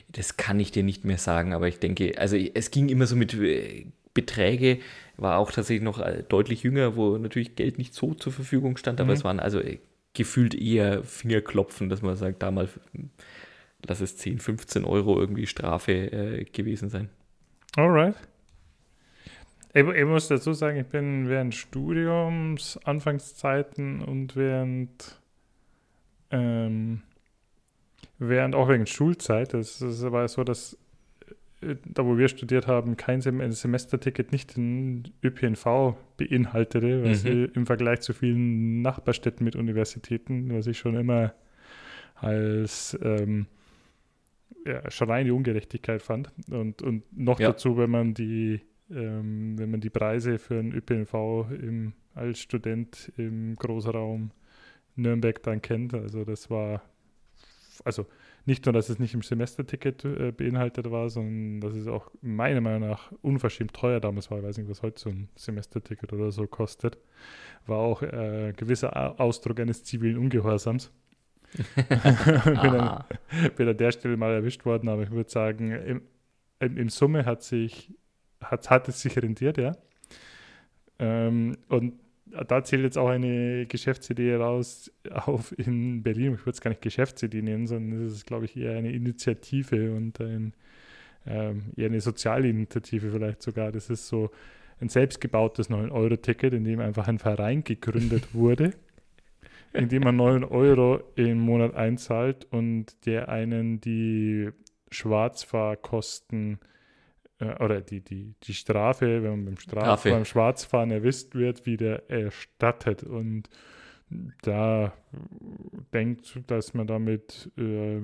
Das 0.10 0.38
kann 0.38 0.60
ich 0.60 0.72
dir 0.72 0.84
nicht 0.84 1.06
mehr 1.06 1.18
sagen, 1.18 1.53
aber 1.53 1.68
ich 1.68 1.80
denke, 1.80 2.18
also 2.18 2.36
es 2.36 2.72
ging 2.72 2.90
immer 2.90 3.06
so 3.06 3.15
mit 3.15 3.34
äh, 3.34 3.86
Beträge, 4.14 4.80
war 5.18 5.38
auch 5.38 5.52
tatsächlich 5.52 5.84
noch 5.84 5.99
äh, 5.99 6.23
deutlich 6.27 6.64
jünger, 6.64 6.95
wo 6.95 7.18
natürlich 7.18 7.56
Geld 7.56 7.77
nicht 7.77 7.94
so 7.94 8.14
zur 8.14 8.34
Verfügung 8.34 8.77
stand, 8.77 8.99
aber 8.99 9.11
mhm. 9.11 9.18
es 9.18 9.23
waren 9.23 9.40
also 9.40 9.60
äh, 9.60 9.80
gefühlt 10.14 10.56
eher 10.56 11.03
Fingerklopfen, 11.03 11.90
dass 11.90 12.02
man 12.02 12.15
sagt, 12.15 12.41
damals 12.41 12.72
lass 13.88 14.02
es 14.02 14.18
10, 14.18 14.40
15 14.40 14.86
Euro 14.86 15.20
irgendwie 15.20 15.48
Strafe 15.48 15.92
äh, 15.92 16.44
gewesen 16.46 16.90
sein. 16.90 17.10
Alright. 17.76 18.16
Ich, 19.74 19.86
ich, 19.86 20.06
muss 20.06 20.28
dazu 20.28 20.54
sagen, 20.54 20.80
ich 20.80 20.88
bin 20.88 21.30
während 21.30 21.54
Studiums, 21.54 22.78
Anfangszeiten 22.84 24.02
und 24.02 24.36
während, 24.36 25.22
ähm, 26.32 27.02
während 28.18 28.56
auch 28.56 28.68
während 28.68 28.90
Schulzeit, 28.90 29.54
das, 29.54 29.80
das 29.80 30.02
war 30.12 30.28
so, 30.28 30.44
dass 30.44 30.76
äh, 31.62 31.76
da 31.86 32.06
wo 32.06 32.18
wir 32.18 32.28
studiert 32.30 32.68
haben, 32.68 32.98
kein 32.98 33.22
Sem 33.22 33.52
Semesterticket 33.52 34.32
nicht 34.32 34.58
den 34.58 35.12
ÖPNV 35.24 35.96
beinhaltete, 36.18 37.04
was 37.04 37.24
mhm. 37.24 37.52
im 37.54 37.66
Vergleich 37.66 38.02
zu 38.02 38.14
vielen 38.14 38.82
Nachbarstädten 38.82 39.44
mit 39.44 39.56
Universitäten, 39.56 40.54
was 40.56 40.66
ich 40.66 40.80
schon 40.80 40.96
immer 40.96 41.34
als 42.16 42.98
ähm, 43.04 43.46
ja, 44.65 44.90
schon 44.91 45.10
rein 45.10 45.26
die 45.26 45.31
Ungerechtigkeit 45.31 46.02
fand. 46.02 46.31
Und, 46.49 46.81
und 46.81 47.03
noch 47.18 47.40
ja. 47.40 47.49
dazu, 47.49 47.77
wenn 47.77 47.90
man 47.90 48.14
die, 48.14 48.61
ähm, 48.91 49.57
wenn 49.57 49.72
man 49.72 49.81
die 49.81 49.90
Preise 49.90 50.38
für 50.38 50.60
einen 50.60 50.73
ÖPNV 50.73 51.14
im, 51.52 51.94
als 52.14 52.40
Student 52.40 53.11
im 53.18 53.56
Großraum 53.56 54.31
Nürnberg 54.95 55.41
dann 55.44 55.61
kennt. 55.61 55.94
Also 55.94 56.26
das 56.26 56.49
war, 56.49 56.81
also 57.84 58.06
nicht 58.45 58.65
nur, 58.65 58.73
dass 58.73 58.90
es 58.90 58.99
nicht 58.99 59.14
im 59.14 59.22
Semesterticket 59.22 60.06
äh, 60.06 60.31
beinhaltet 60.31 60.90
war, 60.90 61.10
sondern 61.10 61.61
dass 61.61 61.77
es 61.77 61.88
auch 61.88 62.10
meiner 62.22 62.61
Meinung 62.61 62.90
nach 62.90 63.11
unverschämt 63.22 63.73
teuer 63.73 63.99
damals 63.99 64.31
war. 64.31 64.40
Ich 64.40 64.44
weiß 64.44 64.57
nicht, 64.57 64.69
was 64.69 64.81
heute 64.81 64.99
so 64.99 65.10
ein 65.10 65.30
Semesterticket 65.36 66.11
oder 66.14 66.31
so 66.31 66.48
kostet. 66.48 66.98
War 67.68 67.77
auch 67.77 68.02
äh, 68.02 68.53
gewisser 68.56 69.19
Ausdruck 69.19 69.60
eines 69.60 69.84
zivilen 69.84 70.18
Ungehorsams. 70.18 70.91
Bin, 71.56 72.58
an, 72.58 73.04
bin 73.56 73.68
an 73.68 73.78
der 73.78 73.92
Stelle 73.92 74.18
mal 74.18 74.34
erwischt 74.34 74.66
worden, 74.66 74.90
aber 74.90 75.04
ich 75.04 75.12
würde 75.12 75.30
sagen, 75.30 75.72
im, 75.72 76.02
im, 76.60 76.78
im, 76.78 76.90
Summe 76.90 77.26
hat, 77.26 77.44
sich, 77.44 77.94
hat, 78.42 78.70
hat 78.70 78.88
es 78.88 79.02
sich 79.02 79.18
rentiert, 79.18 79.58
ja. 79.58 79.76
Ähm, 81.00 81.58
und 81.70 81.94
da 82.48 82.64
zählt 82.64 82.84
jetzt 82.84 82.98
auch 82.98 83.08
eine 83.08 83.66
Geschäftsidee 83.66 84.36
raus 84.36 84.92
auf 85.10 85.58
in 85.58 86.04
Berlin. 86.04 86.36
Ich 86.36 86.42
würde 86.42 86.52
es 86.52 86.62
gar 86.62 86.70
nicht 86.70 86.82
Geschäftsidee 86.82 87.42
nennen, 87.42 87.66
sondern 87.66 88.06
es 88.06 88.14
ist, 88.14 88.26
glaube 88.28 88.46
ich, 88.46 88.56
eher 88.56 88.78
eine 88.78 88.92
Initiative 88.92 89.96
und 89.96 90.20
ein, 90.20 90.54
ähm, 91.26 91.72
eher 91.76 91.88
eine 91.88 92.02
soziale 92.02 92.50
Initiative 92.50 93.12
vielleicht 93.12 93.42
sogar. 93.42 93.72
Das 93.72 93.90
ist 93.90 94.08
so 94.08 94.30
ein 94.80 94.90
selbstgebautes 94.90 95.72
9-Euro-Ticket, 95.72 96.54
in 96.54 96.64
dem 96.66 96.80
einfach 96.80 97.08
ein 97.08 97.18
Verein 97.18 97.64
gegründet 97.64 98.34
wurde 98.34 98.74
indem 99.74 100.04
man 100.04 100.16
9 100.16 100.44
Euro 100.44 101.02
im 101.16 101.40
Monat 101.40 101.76
einzahlt 101.76 102.46
und 102.52 103.06
der 103.06 103.30
einen 103.30 103.82
die 103.82 104.50
Schwarzfahrkosten 104.91 106.60
äh, 107.40 107.64
oder 107.64 107.82
die, 107.82 108.02
die, 108.02 108.34
die 108.44 108.54
Strafe, 108.54 109.24
wenn 109.24 109.32
man 109.32 109.46
beim, 109.46 109.58
Straf 109.58 110.04
beim 110.04 110.26
Schwarzfahren 110.26 110.91
erwischt 110.91 111.36
wird, 111.36 111.66
wieder 111.66 112.10
erstattet. 112.10 113.04
Und 113.04 113.50
da 114.41 114.94
denkt, 115.94 116.41
dass 116.48 116.74
man 116.74 116.88
damit, 116.88 117.52
äh, 117.58 118.02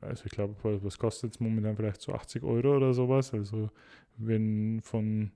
also 0.00 0.24
ich 0.24 0.32
glaube, 0.32 0.56
was 0.62 0.98
kostet 0.98 1.34
es 1.34 1.40
momentan 1.40 1.76
vielleicht 1.76 2.00
so 2.00 2.12
80 2.12 2.42
Euro 2.42 2.76
oder 2.76 2.94
sowas. 2.94 3.34
Also 3.34 3.70
wenn 4.16 4.80
von 4.82 5.32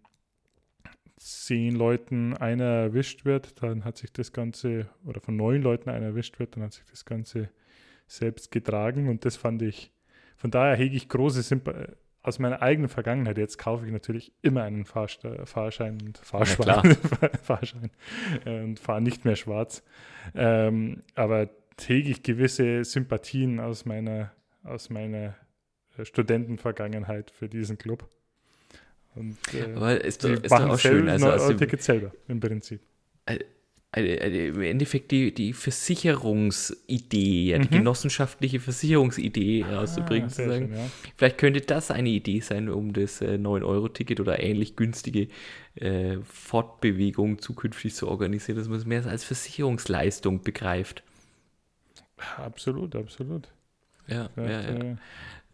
zehn 1.16 1.74
Leuten 1.74 2.36
einer 2.36 2.64
erwischt 2.64 3.24
wird, 3.24 3.62
dann 3.62 3.84
hat 3.84 3.96
sich 3.96 4.12
das 4.12 4.32
Ganze, 4.32 4.88
oder 5.04 5.20
von 5.20 5.36
neun 5.36 5.62
Leuten 5.62 5.90
einer 5.90 6.06
erwischt 6.06 6.38
wird, 6.38 6.56
dann 6.56 6.64
hat 6.64 6.72
sich 6.72 6.84
das 6.90 7.04
Ganze 7.04 7.50
selbst 8.06 8.50
getragen 8.50 9.08
und 9.08 9.24
das 9.24 9.36
fand 9.36 9.62
ich, 9.62 9.92
von 10.36 10.50
daher 10.50 10.76
hege 10.76 10.96
ich 10.96 11.08
große 11.08 11.42
Sympathie 11.42 11.94
aus 12.24 12.38
meiner 12.38 12.62
eigenen 12.62 12.88
Vergangenheit, 12.88 13.36
jetzt 13.36 13.58
kaufe 13.58 13.84
ich 13.84 13.92
natürlich 13.92 14.32
immer 14.40 14.62
einen 14.62 14.86
Fahrste 14.86 15.44
Fahrschein 15.44 15.98
und 16.00 16.16
Fahrschwein, 16.16 16.96
Fahrschein 17.42 17.90
äh, 18.46 18.62
und 18.62 18.80
fahre 18.80 19.02
nicht 19.02 19.26
mehr 19.26 19.36
schwarz. 19.36 19.84
Ähm, 20.34 21.02
aber 21.14 21.50
hege 21.86 22.10
ich 22.10 22.22
gewisse 22.22 22.82
Sympathien 22.82 23.60
aus 23.60 23.84
meiner, 23.84 24.32
aus 24.62 24.88
meiner 24.88 25.34
äh, 25.98 26.04
Studentenvergangenheit 26.06 27.30
für 27.30 27.50
diesen 27.50 27.76
Club. 27.76 28.08
Und, 29.14 29.36
äh, 29.52 29.74
aber 29.74 30.04
ist 30.04 30.24
doch, 30.24 30.30
ist 30.30 30.50
doch 30.50 30.70
auch 30.70 30.78
schön. 30.78 31.08
Also, 31.08 31.30
also 31.30 31.52
Ticket 31.54 31.82
selber 31.82 32.12
im 32.28 32.40
Prinzip. 32.40 32.80
Äh, 33.26 33.38
im 33.96 34.60
Endeffekt 34.60 35.12
die, 35.12 35.32
die 35.32 35.52
Versicherungsidee, 35.52 37.50
ja, 37.50 37.58
die 37.58 37.68
mhm. 37.68 37.78
genossenschaftliche 37.78 38.58
Versicherungsidee 38.58 39.64
ah, 39.64 39.86
schön, 39.86 40.74
ja. 40.74 40.90
Vielleicht 41.16 41.38
könnte 41.38 41.60
das 41.60 41.92
eine 41.92 42.08
Idee 42.08 42.40
sein, 42.40 42.68
um 42.68 42.92
das 42.92 43.20
äh, 43.20 43.36
9-Euro-Ticket 43.36 44.18
oder 44.18 44.42
ähnlich 44.42 44.74
günstige 44.74 45.28
äh, 45.76 46.16
Fortbewegung 46.24 47.38
zukünftig 47.38 47.94
zu 47.94 48.08
organisieren, 48.08 48.58
dass 48.58 48.68
man 48.68 48.78
es 48.78 48.84
mehr 48.84 49.06
als 49.06 49.22
Versicherungsleistung 49.22 50.42
begreift. 50.42 51.04
Absolut, 52.36 52.96
absolut. 52.96 53.48
Ja, 54.08 54.28
ja, 54.36 54.44
ja. 54.44 54.60
Äh, 54.60 54.96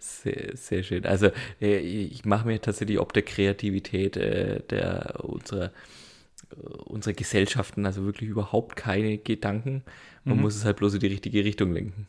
sehr, 0.00 0.56
sehr 0.56 0.82
schön. 0.82 1.04
Also 1.04 1.30
äh, 1.60 1.78
ich 1.78 2.24
mache 2.24 2.46
mir 2.46 2.60
tatsächlich 2.60 2.98
ob 2.98 3.12
der 3.12 3.22
Kreativität 3.22 4.16
äh, 4.16 4.60
der 4.68 5.22
unserer 5.22 5.70
unsere 6.86 7.14
Gesellschaften 7.14 7.86
also 7.86 8.04
wirklich 8.04 8.28
überhaupt 8.28 8.76
keine 8.76 9.18
Gedanken. 9.18 9.82
Man 10.24 10.36
mhm. 10.36 10.42
muss 10.42 10.56
es 10.56 10.64
halt 10.64 10.78
bloß 10.78 10.94
in 10.94 11.00
die 11.00 11.06
richtige 11.06 11.44
Richtung 11.44 11.72
lenken. 11.72 12.06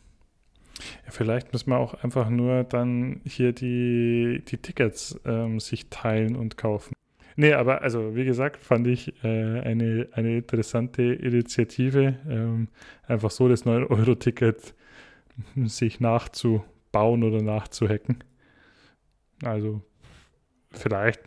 Ja, 1.04 1.10
vielleicht 1.10 1.52
muss 1.52 1.66
man 1.66 1.78
auch 1.78 1.94
einfach 2.02 2.28
nur 2.28 2.64
dann 2.64 3.20
hier 3.24 3.52
die, 3.52 4.42
die 4.46 4.56
Tickets 4.56 5.18
ähm, 5.24 5.60
sich 5.60 5.88
teilen 5.90 6.34
und 6.34 6.56
kaufen. 6.56 6.94
Nee, 7.36 7.52
aber 7.52 7.82
also 7.82 8.14
wie 8.14 8.24
gesagt, 8.24 8.62
fand 8.62 8.86
ich 8.86 9.14
äh, 9.24 9.60
eine, 9.60 10.08
eine 10.12 10.38
interessante 10.38 11.02
Initiative, 11.02 12.16
ähm, 12.28 12.68
einfach 13.06 13.30
so 13.30 13.48
das 13.48 13.64
9-Euro-Ticket 13.64 14.74
sich 15.64 15.98
nachzubauen 16.92 17.22
oder 17.24 17.42
nachzuhacken. 17.42 18.22
Also 19.42 19.82
vielleicht, 20.70 21.22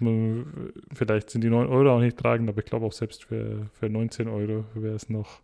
vielleicht 0.93 1.29
sind 1.29 1.43
die 1.43 1.49
9 1.49 1.67
Euro 1.67 1.95
auch 1.95 1.99
nicht 1.99 2.17
tragend, 2.17 2.49
aber 2.49 2.59
ich 2.59 2.65
glaube 2.65 2.85
auch 2.85 2.93
selbst 2.93 3.25
für, 3.25 3.69
für 3.73 3.89
19 3.89 4.27
Euro 4.27 4.65
wäre 4.73 4.95
es 4.95 5.09
noch, 5.09 5.41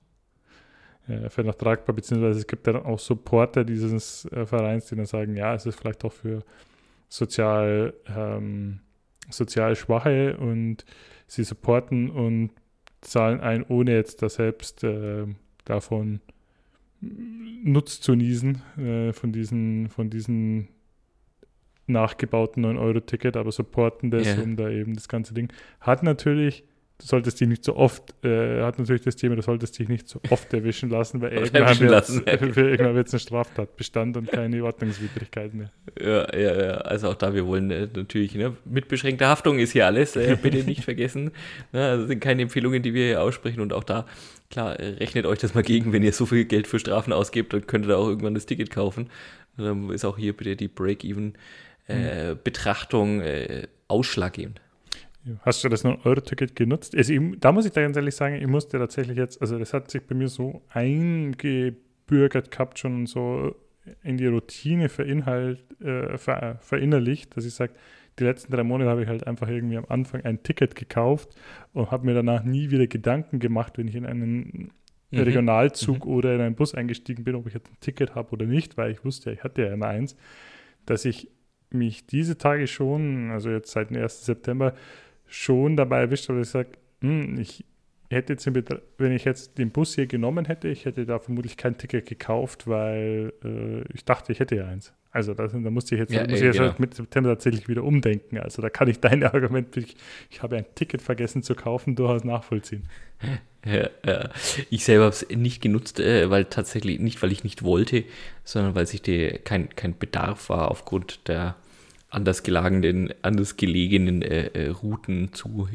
äh, 1.07 1.30
für 1.30 1.43
noch 1.43 1.56
tragbar, 1.56 1.95
beziehungsweise 1.95 2.39
es 2.39 2.48
gibt 2.48 2.68
dann 2.68 2.77
auch 2.77 2.99
Supporter 2.99 3.64
dieses 3.64 4.26
äh, 4.31 4.45
Vereins, 4.45 4.85
die 4.85 4.95
dann 4.95 5.06
sagen, 5.06 5.35
ja, 5.35 5.53
es 5.53 5.65
ist 5.65 5.80
vielleicht 5.80 6.06
auch 6.06 6.14
für 6.14 6.43
sozial, 7.10 7.93
ähm, 8.15 8.80
sozial 9.30 9.76
Schwache 9.76 10.38
und 10.38 10.85
sie 11.27 11.43
supporten 11.43 12.10
und 12.10 12.52
zahlen 13.02 13.41
ein, 13.41 13.64
ohne 13.64 13.93
jetzt 13.93 14.22
da 14.22 14.30
selbst 14.30 14.84
äh, 14.84 15.26
davon 15.65 16.22
Nutz 17.02 17.99
zu 17.99 18.15
niesen, 18.15 18.61
äh, 18.78 19.14
von 19.14 19.32
diesen, 19.32 19.90
von 19.90 20.10
diesen 20.10 20.68
nachgebauten 21.88 22.65
9-Euro-Ticket, 22.65 23.36
aber 23.36 23.52
supporten 23.52 24.11
das, 24.11 24.28
yeah. 24.28 24.41
um 24.41 24.56
da 24.56 24.69
eben 24.69 24.94
das 24.94 25.10
ganze 25.10 25.34
Ding. 25.34 25.52
Hat 25.80 26.03
natürlich, 26.03 26.64
du 27.02 27.07
solltest 27.07 27.40
dich 27.40 27.48
nicht 27.48 27.64
so 27.64 27.76
oft, 27.76 28.14
äh, 28.23 28.61
hat 28.61 28.80
natürlich 28.80 29.02
das 29.02 29.15
Thema, 29.15 29.36
du 29.36 29.41
solltest 29.41 29.78
dich 29.78 29.90
nicht 29.90 30.07
so 30.07 30.22
oft 30.30 30.53
erwischen 30.53 30.90
lassen, 30.90 31.22
weil 31.22 31.34
irgendwann 31.34 31.80
wird 31.80 33.07
es 33.07 33.14
eine 33.14 33.19
Straftatbestand 33.19 34.18
und 34.18 34.32
keine 34.32 34.64
Ordnungswidrigkeit 34.64 35.53
mehr. 35.53 35.72
Ja, 35.99 36.34
ja, 36.38 36.61
ja. 36.61 36.72
Also 36.78 37.10
auch 37.10 37.15
da, 37.15 37.34
wir 37.34 37.45
wollen 37.45 37.72
äh, 37.72 37.88
natürlich, 37.94 38.36
ne, 38.36 38.56
mit 38.65 38.88
beschränkter 38.88 39.28
Haftung 39.28 39.60
ist 39.60 39.72
hier 39.72 39.86
alles, 39.86 40.15
äh, 40.15 40.38
bitte 40.41 40.57
nicht 40.65 40.84
vergessen. 40.84 41.32
Ne, 41.73 41.86
also 41.86 42.07
sind 42.07 42.19
keine 42.19 42.44
Empfehlungen, 42.44 42.82
die 42.82 42.94
wir 42.94 43.06
hier 43.07 43.22
aussprechen 43.22 43.61
und 43.61 43.73
auch 43.73 43.84
da 43.84 44.06
klar, 44.52 44.80
äh, 44.80 44.90
rechnet 44.95 45.26
euch 45.26 45.40
das 45.40 45.56
mal 45.56 45.64
gegen, 45.64 45.94
wenn 45.94 46.03
ihr 46.03 46.14
so 46.14 46.28
viel 46.28 46.45
Geld 46.45 46.68
für 46.68 46.78
Strafen 46.78 47.14
ausgebt, 47.14 47.53
dann 47.53 47.65
könnt 47.65 47.86
ihr 47.86 47.90
da 47.90 47.95
auch 47.98 48.07
irgendwann 48.07 48.36
das 48.36 48.45
Ticket 48.45 48.69
kaufen. 48.69 49.10
Dann 49.57 49.90
ist 49.90 50.06
auch 50.06 50.18
hier 50.18 50.36
bitte 50.36 50.56
die 50.56 50.68
Break-Even 50.68 51.34
äh, 51.88 52.36
Betrachtung 52.41 53.22
äh, 53.22 53.68
ausschlaggebend. 53.88 54.61
Hast 55.41 55.64
du 55.64 55.69
das 55.69 55.85
9-Euro-Ticket 55.85 56.56
genutzt? 56.56 56.95
Also 56.95 57.14
ich, 57.14 57.22
da 57.39 57.52
muss 57.52 57.65
ich 57.65 57.72
da 57.72 57.81
ganz 57.81 57.95
ehrlich 57.95 58.15
sagen, 58.15 58.35
ich 58.35 58.48
musste 58.48 58.80
tatsächlich 58.80 59.18
jetzt, 59.18 59.39
also 59.41 59.60
das 59.60 59.73
hat 59.73 59.91
sich 59.91 60.02
bei 60.02 60.15
mir 60.15 60.27
so 60.27 60.61
eingebürgert 60.69 62.49
gehabt, 62.49 62.80
schon 62.80 63.06
so 63.06 63.56
in 64.03 64.18
die 64.18 64.27
Routine 64.27 64.89
verinhalt, 64.89 65.64
äh, 65.81 66.18
ver, 66.18 66.57
verinnerlicht, 66.61 67.35
dass 67.35 67.45
ich 67.45 67.53
sage, 67.53 67.73
die 68.19 68.23
letzten 68.23 68.52
drei 68.52 68.64
Monate 68.64 68.89
habe 68.89 69.03
ich 69.03 69.07
halt 69.07 69.26
einfach 69.26 69.48
irgendwie 69.48 69.77
am 69.77 69.85
Anfang 69.88 70.22
ein 70.22 70.43
Ticket 70.43 70.76
gekauft 70.76 71.30
und 71.73 71.91
habe 71.91 72.06
mir 72.06 72.14
danach 72.14 72.43
nie 72.43 72.69
wieder 72.72 72.88
Gedanken 72.88 73.39
gemacht, 73.39 73.77
wenn 73.77 73.88
ich 73.88 73.95
in 73.95 74.06
einen 74.06 74.72
mhm. 75.11 75.19
Regionalzug 75.19 76.06
mhm. 76.06 76.11
oder 76.11 76.35
in 76.35 76.41
einen 76.41 76.56
Bus 76.56 76.76
eingestiegen 76.76 77.23
bin, 77.23 77.35
ob 77.35 77.48
ich 77.48 77.53
jetzt 77.53 77.72
ein 77.72 77.80
Ticket 77.80 78.15
habe 78.15 78.31
oder 78.31 78.45
nicht, 78.45 78.77
weil 78.77 78.91
ich 78.91 79.06
wusste, 79.06 79.31
ich 79.31 79.43
hatte 79.43 79.64
ja 79.64 79.73
immer 79.73 79.88
eins, 79.88 80.15
dass 80.85 81.06
ich 81.06 81.30
mich 81.69 82.06
diese 82.06 82.38
Tage 82.38 82.68
schon, 82.68 83.31
also 83.31 83.49
jetzt 83.49 83.72
seit 83.72 83.91
dem 83.91 83.98
1. 83.98 84.26
September, 84.26 84.73
schon 85.32 85.78
dabei 85.78 86.02
erwischt 86.02 86.28
habe, 86.30 86.40
dass 86.40 86.49
ich 86.49 86.52
sage, 86.52 86.70
hm, 87.02 87.40
ich 87.40 87.64
hätte 88.10 88.34
jetzt, 88.34 88.45
wenn 88.98 89.12
ich 89.14 89.24
jetzt 89.24 89.58
den 89.58 89.72
Bus 89.72 89.95
hier 89.95 90.06
genommen 90.06 90.45
hätte, 90.45 90.68
ich 90.68 90.86
hätte 90.86 91.06
da 91.06 91.20
vermutlich 91.20 91.56
kein 91.56 91.78
Ticket 91.78 92.06
gekauft, 92.06 92.68
weil 92.68 93.34
äh, 93.44 93.84
ich 93.94 94.03
dachte, 94.03 94.34
ich 94.34 94.40
hätte 94.40 94.56
ja 94.56 94.68
eins. 94.68 94.94
Also 95.12 95.34
da, 95.34 95.48
da 95.48 95.58
musste 95.70 95.95
ich 95.95 95.99
jetzt, 95.99 96.14
ja, 96.14 96.22
muss 96.22 96.32
ey, 96.32 96.38
ich 96.38 96.44
jetzt 96.44 96.58
genau. 96.58 96.76
mit 96.78 96.94
September 96.94 97.30
tatsächlich 97.30 97.68
wieder 97.68 97.84
umdenken. 97.84 98.38
Also 98.38 98.62
da 98.62 98.70
kann 98.70 98.90
ich 98.90 98.99
dein 98.99 99.24
Argument, 99.24 99.76
ich, 99.78 99.95
ich 100.30 100.41
habe 100.44 100.58
ein 100.58 100.66
Ticket 100.76 101.02
vergessen 101.02 101.44
zu 101.44 101.56
kaufen, 101.56 101.95
durchaus 101.95 102.24
nachvollziehen. 102.24 102.84
Ja, 103.66 103.90
ja. 104.06 104.30
Ich 104.70 104.84
selber 104.84 105.06
habe 105.06 105.14
es 105.14 105.28
nicht 105.30 105.62
genutzt, 105.62 105.99
äh, 105.99 106.30
weil 106.30 106.45
tatsächlich 106.45 106.99
nicht, 106.99 107.22
weil 107.22 107.32
ich 107.32 107.44
nicht 107.44 107.64
wollte, 107.64 108.03
sondern 108.44 108.76
weil 108.76 108.88
sich 108.88 109.02
die, 109.02 109.40
kein, 109.44 109.70
kein 109.76 109.98
Bedarf 109.98 110.49
war 110.49 110.72
aufgrund 110.72 111.28
der 111.28 111.56
anders 112.11 112.43
gelagenen, 112.43 113.13
anders 113.23 113.57
gelegenen 113.57 114.21
äh, 114.21 114.47
äh, 114.47 114.69
Routen 114.69 115.33
zu 115.33 115.67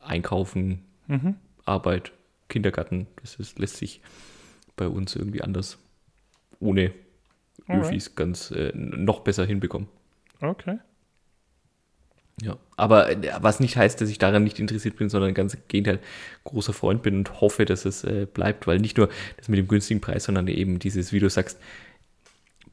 Einkaufen, 0.00 0.82
mhm. 1.06 1.36
Arbeit, 1.64 2.12
Kindergarten. 2.48 3.06
Das 3.22 3.36
ist, 3.36 3.58
lässt 3.58 3.76
sich 3.76 4.02
bei 4.76 4.88
uns 4.88 5.16
irgendwie 5.16 5.42
anders 5.42 5.78
ohne. 6.58 6.92
Öfis 7.68 8.16
ganz 8.16 8.50
äh, 8.50 8.72
noch 8.74 9.20
besser 9.20 9.44
hinbekommen. 9.44 9.88
Okay. 10.40 10.78
Ja, 12.42 12.56
aber 12.76 13.10
äh, 13.10 13.32
was 13.40 13.60
nicht 13.60 13.76
heißt, 13.76 14.00
dass 14.00 14.08
ich 14.08 14.18
daran 14.18 14.44
nicht 14.44 14.58
interessiert 14.58 14.96
bin, 14.96 15.08
sondern 15.08 15.34
ganz 15.34 15.54
im 15.54 15.60
Gegenteil 15.68 16.00
großer 16.44 16.72
Freund 16.72 17.02
bin 17.02 17.16
und 17.16 17.40
hoffe, 17.40 17.66
dass 17.66 17.84
es 17.84 18.02
äh, 18.04 18.26
bleibt, 18.32 18.66
weil 18.66 18.78
nicht 18.78 18.96
nur 18.96 19.08
das 19.36 19.48
mit 19.48 19.58
dem 19.58 19.68
günstigen 19.68 20.00
Preis, 20.00 20.24
sondern 20.24 20.48
eben 20.48 20.78
dieses, 20.78 21.12
wie 21.12 21.20
du 21.20 21.28
sagst, 21.28 21.58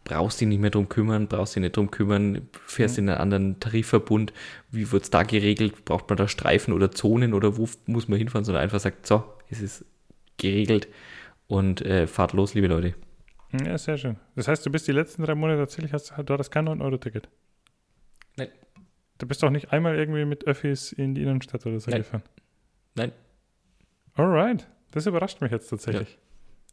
brauchst 0.08 0.40
dich 0.40 0.48
nicht 0.48 0.62
mehr 0.62 0.70
drum 0.70 0.88
kümmern, 0.88 1.28
brauchst 1.28 1.56
dich 1.56 1.62
nicht 1.62 1.76
drum 1.76 1.92
kümmern, 1.92 2.48
fährst 2.66 2.98
mhm. 2.98 3.04
in 3.04 3.10
einen 3.10 3.20
anderen 3.20 3.60
Tarifverbund, 3.60 4.32
wie 4.72 4.90
wird 4.92 5.04
es 5.04 5.10
da 5.10 5.24
geregelt, 5.24 5.84
braucht 5.84 6.10
man 6.10 6.18
da 6.18 6.30
Streifen 6.30 6.74
oder 6.74 6.92
Zonen 6.92 7.34
oder 7.34 7.58
wo 7.58 7.68
muss 7.88 8.08
man 8.08 8.18
hinfahren, 8.18 8.46
sondern 8.46 8.64
einfach 8.64 8.80
sagt, 8.80 9.06
so, 9.06 9.26
es 9.50 9.62
ist 9.62 9.86
geregelt 10.38 10.88
und 11.48 11.82
äh, 11.82 12.08
fahrt 12.08 12.32
los, 12.32 12.54
liebe 12.54 12.68
Leute. 12.68 12.96
Ja, 13.66 13.78
sehr 13.78 13.98
schön. 13.98 14.18
Das 14.36 14.48
heißt, 14.48 14.66
du 14.66 14.70
bist 14.70 14.88
die 14.88 14.94
letzten 14.94 15.24
drei 15.24 15.36
Monate 15.36 15.60
tatsächlich, 15.60 15.92
hast, 15.92 16.14
du 16.18 16.34
hattest 16.34 16.52
kein 16.52 16.68
9-Euro-Ticket? 16.68 17.28
Nein. 18.38 18.50
Du 19.18 19.28
bist 19.28 19.44
auch 19.44 19.50
nicht 19.50 19.74
einmal 19.74 19.98
irgendwie 19.98 20.26
mit 20.26 20.46
Öffis 20.48 20.94
in 20.94 21.16
die 21.16 21.24
Innenstadt 21.24 21.66
oder 21.66 21.80
so 21.80 21.92
Nein. 21.92 22.02
gefahren? 22.02 22.24
Nein. 22.96 23.12
Alright. 24.14 24.68
Das 24.92 25.06
überrascht 25.06 25.42
mich 25.42 25.52
jetzt 25.52 25.68
tatsächlich. 25.70 26.14
Ja. 26.14 26.27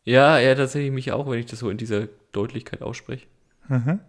Ja, 0.04 0.38
ja, 0.38 0.54
tatsächlich 0.54 0.92
mich 0.92 1.12
auch, 1.12 1.28
wenn 1.30 1.38
ich 1.38 1.46
das 1.46 1.60
so 1.60 1.70
in 1.70 1.78
dieser 1.78 2.08
Deutlichkeit 2.32 2.82
ausspreche. 2.82 3.26
Mhm. 3.68 4.00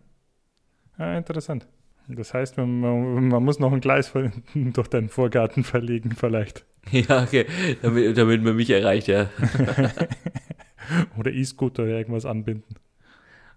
Ja, 0.97 1.17
interessant. 1.17 1.67
Das 2.07 2.33
heißt, 2.33 2.57
man, 2.57 2.79
man, 2.79 3.27
man 3.29 3.43
muss 3.43 3.59
noch 3.59 3.73
ein 3.73 3.81
Gleis 3.81 4.11
durch 4.53 4.87
deinen 4.87 5.09
Vorgarten 5.09 5.63
verlegen, 5.63 6.11
vielleicht. 6.15 6.65
Ja, 6.91 7.23
okay, 7.23 7.47
damit, 7.81 8.15
damit 8.15 8.43
man 8.43 8.55
mich 8.55 8.69
erreicht, 8.69 9.07
ja. 9.07 9.31
oder 11.17 11.31
E-Scooter 11.31 11.81
oder 11.81 11.93
irgendwas 11.93 12.27
anbinden. 12.27 12.75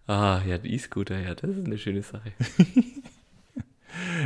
Ah, 0.06 0.40
ja, 0.46 0.56
E-Scooter, 0.62 1.20
ja, 1.20 1.34
das 1.34 1.50
ist 1.50 1.66
eine 1.66 1.76
schöne 1.76 2.00
Sache. 2.00 2.32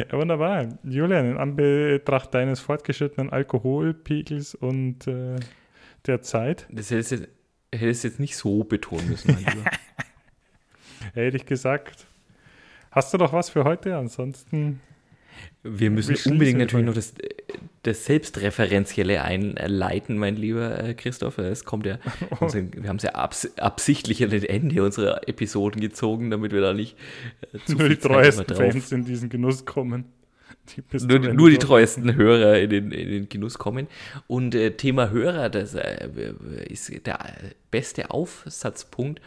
ja, 0.09 0.16
wunderbar. 0.16 0.68
Julian, 0.84 1.32
in 1.32 1.36
Anbetracht 1.36 2.32
deines 2.32 2.60
fortgeschrittenen 2.60 3.30
Alkoholpegels 3.30 4.55
und 4.55 5.09
äh, 5.09 5.40
der 6.06 6.22
Zeit. 6.22 6.68
Das 6.70 6.93
hättest 6.93 7.10
du 7.10 7.28
jetzt, 7.81 8.05
jetzt 8.05 8.20
nicht 8.20 8.36
so 8.36 8.65
betonen 8.65 9.09
müssen, 9.09 9.32
mein 9.32 9.44
Lieber. 9.44 9.70
Hätte 11.15 11.36
ich 11.36 11.47
gesagt. 11.47 12.07
Hast 12.90 13.12
du 13.12 13.19
noch 13.19 13.32
was 13.32 13.51
für 13.51 13.65
heute? 13.65 13.97
Ansonsten. 13.97 14.81
Wir 15.62 15.90
müssen 15.90 16.16
unbedingt 16.31 16.59
natürlich 16.59 16.86
noch 16.86 16.94
das, 16.94 17.15
das 17.82 18.05
Selbstreferenzielle 18.05 19.23
einleiten, 19.23 20.19
mein 20.19 20.36
lieber 20.36 20.78
äh, 20.82 20.94
Christoph. 20.94 21.39
Es 21.39 21.65
kommt 21.65 21.86
ja, 21.86 21.99
wir 22.40 22.89
haben 22.89 22.97
es 22.97 23.03
ja 23.03 23.15
abs 23.15 23.57
absichtlich 23.57 24.23
an 24.23 24.31
den 24.31 24.44
Ende 24.44 24.82
unserer 24.82 25.27
Episoden 25.28 25.81
gezogen, 25.81 26.31
damit 26.31 26.53
wir 26.53 26.61
da 26.61 26.74
nicht 26.74 26.97
äh, 27.53 27.59
zu 27.65 27.77
Nur 27.77 27.89
die 27.89 27.97
treuesten 27.97 28.55
Fans 28.55 28.93
in 28.93 29.05
diesen 29.05 29.31
Genuss 29.31 29.65
kommen. 29.65 30.05
Die 30.68 31.06
nur, 31.06 31.18
nur 31.18 31.51
die 31.51 31.59
treuesten 31.59 32.14
Hörer 32.14 32.59
in 32.60 32.70
den, 32.70 32.93
in 32.93 33.09
den 33.09 33.28
Genuss 33.28 33.59
kommen. 33.59 33.89
Und 34.28 34.55
äh, 34.55 34.76
Thema 34.76 35.10
Hörer, 35.10 35.51
das 35.51 35.74
äh, 35.74 36.09
ist 36.68 37.06
der 37.06 37.18
beste 37.70 38.10
Aufsatzpunkt. 38.10 39.20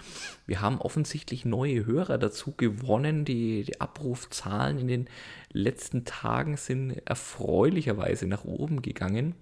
Wir 0.48 0.62
haben 0.62 0.80
offensichtlich 0.80 1.44
neue 1.44 1.86
Hörer 1.86 2.18
dazu 2.18 2.54
gewonnen. 2.56 3.26
Die, 3.26 3.64
die 3.64 3.82
Abrufzahlen 3.82 4.80
in 4.80 4.88
den 4.88 5.10
letzten 5.52 6.06
Tagen 6.06 6.56
sind 6.56 7.02
erfreulicherweise 7.06 8.28
nach 8.28 8.46
oben 8.46 8.82
gegangen. 8.82 9.36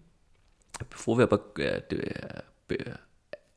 Bevor 0.89 1.19
wir 1.19 1.25
aber 1.25 1.53
äh, 1.59 2.41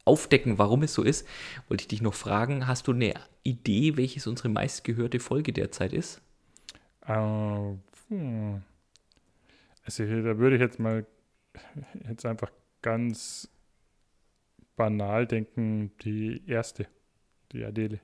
aufdecken, 0.04 0.58
warum 0.58 0.82
es 0.82 0.92
so 0.94 1.02
ist, 1.02 1.26
wollte 1.68 1.82
ich 1.82 1.88
dich 1.88 2.02
noch 2.02 2.14
fragen, 2.14 2.66
hast 2.66 2.86
du 2.86 2.92
eine 2.92 3.14
Idee, 3.42 3.96
welches 3.96 4.26
unsere 4.26 4.50
meistgehörte 4.50 5.20
Folge 5.20 5.52
derzeit 5.52 5.92
ist? 5.92 6.20
Uh, 7.08 7.78
hm. 8.08 8.62
Also 9.84 10.04
da 10.04 10.38
würde 10.38 10.56
ich 10.56 10.62
jetzt 10.62 10.78
mal 10.78 11.06
jetzt 12.08 12.26
einfach 12.26 12.50
ganz 12.82 13.48
banal 14.76 15.26
denken, 15.26 15.92
die 16.02 16.42
erste, 16.46 16.86
die 17.52 17.64
Adele. 17.64 18.00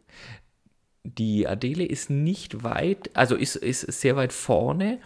Die 1.05 1.47
Adele 1.47 1.85
ist 1.85 2.11
nicht 2.11 2.63
weit, 2.63 3.11
also 3.15 3.37
ist, 3.37 3.57
ist 3.57 3.81
sehr 3.81 4.17
weit 4.17 4.33
vorne. 4.33 5.01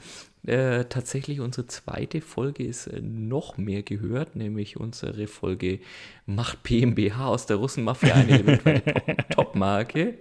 Äh, 0.47 0.85
tatsächlich 0.85 1.41
unsere 1.41 1.67
zweite 1.67 2.21
Folge 2.21 2.65
ist 2.65 2.87
äh, 2.87 3.01
noch 3.01 3.57
mehr 3.57 3.83
gehört, 3.83 4.37
nämlich 4.37 4.77
unsere 4.77 5.27
Folge 5.27 5.81
Macht 6.25 6.63
PMBH 6.63 7.27
aus 7.27 7.47
der 7.47 7.57
Russenmafia 7.57 8.15
eine 8.15 8.61
Top-Marke. 9.31 10.19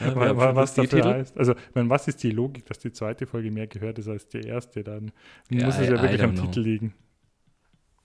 Ja, 0.00 0.54
was, 0.54 0.74
dafür 0.74 0.98
Titel. 0.98 1.08
heißt. 1.08 1.38
Also, 1.38 1.54
meine, 1.74 1.88
was 1.88 2.06
ist 2.08 2.22
die 2.22 2.30
Logik, 2.30 2.66
dass 2.66 2.78
die 2.78 2.92
zweite 2.92 3.26
Folge 3.26 3.50
mehr 3.50 3.66
gehört 3.66 3.98
ist 3.98 4.08
als 4.08 4.28
die 4.28 4.40
erste? 4.40 4.84
Dann 4.84 5.12
ja, 5.50 5.64
muss 5.64 5.78
es 5.78 5.88
ja 5.88 6.00
wirklich 6.00 6.22
am 6.22 6.34
know. 6.34 6.44
Titel 6.44 6.60
liegen. 6.60 6.94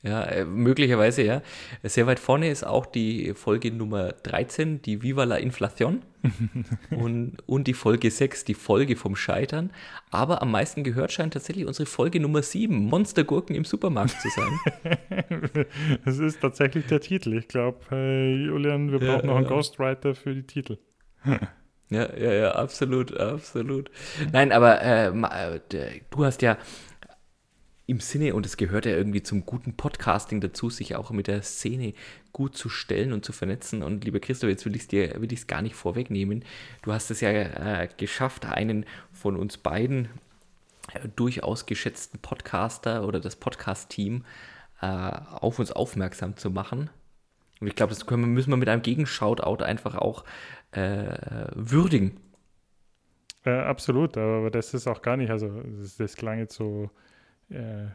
Ja, 0.02 0.24
äh, 0.24 0.46
möglicherweise 0.46 1.24
ja. 1.24 1.42
Sehr 1.84 2.08
weit 2.08 2.20
vorne 2.20 2.50
ist 2.50 2.64
auch 2.66 2.86
die 2.86 3.34
Folge 3.34 3.72
Nummer 3.72 4.14
13, 4.14 4.82
die 4.82 5.04
Viva 5.04 5.26
la 5.26 5.36
Inflation. 5.36 6.04
und, 6.92 7.38
und 7.46 7.68
die 7.68 7.74
Folge 7.74 8.12
6, 8.12 8.46
die 8.46 8.54
Folge 8.54 8.96
vom 8.96 9.16
Scheitern. 9.16 9.72
Aber 10.10 10.42
am 10.42 10.52
meisten 10.52 10.84
gehört 10.84 11.12
scheint 11.12 11.34
tatsächlich 11.34 11.66
unsere 11.66 11.86
Folge 11.86 12.20
Nummer 12.20 12.42
7, 12.42 12.76
Monstergurken 12.76 13.56
im 13.56 13.66
Supermarkt 13.66 14.20
zu 14.22 14.30
sein. 14.30 15.66
das 16.06 16.18
ist 16.18 16.42
tatsächlich 16.42 16.86
der 16.88 17.02
Titel. 17.02 17.38
Ich 17.38 17.48
glaube, 17.48 17.80
äh, 17.92 18.36
Julian, 18.36 18.92
wir 18.92 19.00
brauchen 19.00 19.22
ja, 19.22 19.26
noch 19.26 19.36
einen 19.36 19.46
ja. 19.46 19.50
Ghostwriter 19.50 20.16
für 20.16 20.34
die 20.34 20.44
Titel. 20.44 20.78
ja, 21.90 22.18
ja, 22.18 22.34
ja, 22.34 22.52
absolut, 22.52 23.18
absolut. 23.18 23.90
Nein, 24.32 24.52
aber 24.52 24.82
äh, 24.82 25.08
äh 25.08 26.02
du 26.10 26.26
hast 26.26 26.42
ja 26.42 26.58
im 27.90 28.00
Sinne, 28.00 28.36
und 28.36 28.46
es 28.46 28.56
gehört 28.56 28.86
ja 28.86 28.92
irgendwie 28.92 29.24
zum 29.24 29.48
guten 29.48 29.76
Podcasting 29.76 30.42
dazu, 30.42 30.70
sich 30.70 30.96
auch 30.96 31.10
mit 31.10 31.26
der 31.26 31.42
Szene 31.42 31.94
gut 32.34 32.56
zu 32.56 32.70
stellen 32.70 33.14
und 33.14 33.26
zu 33.26 33.32
vernetzen. 33.32 33.82
Und 33.82 34.06
lieber 34.06 34.20
Christoph, 34.20 34.50
jetzt 34.50 34.64
will 34.66 34.76
ich 34.76 34.84
es 34.84 34.88
dir 34.88 35.20
will 35.20 35.34
ich's 35.34 35.48
gar 35.48 35.64
nicht 35.64 35.76
vorwegnehmen. 35.76 36.46
Du 36.84 36.94
hast 36.94 37.10
es 37.10 37.20
ja 37.20 37.32
äh, 37.32 37.90
geschafft, 37.98 38.46
einen 38.46 38.86
von 39.12 39.36
uns 39.36 39.58
beiden 39.58 40.08
äh, 40.94 41.08
durchaus 41.16 41.66
geschätzten 41.66 42.20
Podcaster 42.20 43.08
oder 43.08 43.20
das 43.20 43.36
Podcast-Team 43.36 44.24
äh, 44.82 44.86
auf 44.86 45.58
uns 45.58 45.72
aufmerksam 45.72 46.38
zu 46.38 46.52
machen. 46.52 46.92
Und 47.60 47.68
ich 47.68 47.76
glaube, 47.76 47.94
das 47.94 48.06
können, 48.06 48.26
müssen 48.34 48.52
wir 48.52 48.58
mit 48.58 48.70
einem 48.70 48.84
Gegenshoutout 48.84 49.64
einfach 49.64 49.96
auch 49.96 50.26
äh, 50.74 51.48
würdigen. 51.56 52.20
Äh, 53.46 53.50
absolut, 53.50 54.16
aber 54.16 54.52
das 54.52 54.76
ist 54.76 54.86
auch 54.86 55.02
gar 55.02 55.18
nicht, 55.18 55.32
also 55.32 55.50
das, 55.80 55.98
das 55.98 56.16
klang 56.16 56.38
jetzt 56.38 56.56
so 56.56 56.92
äh, 57.50 57.88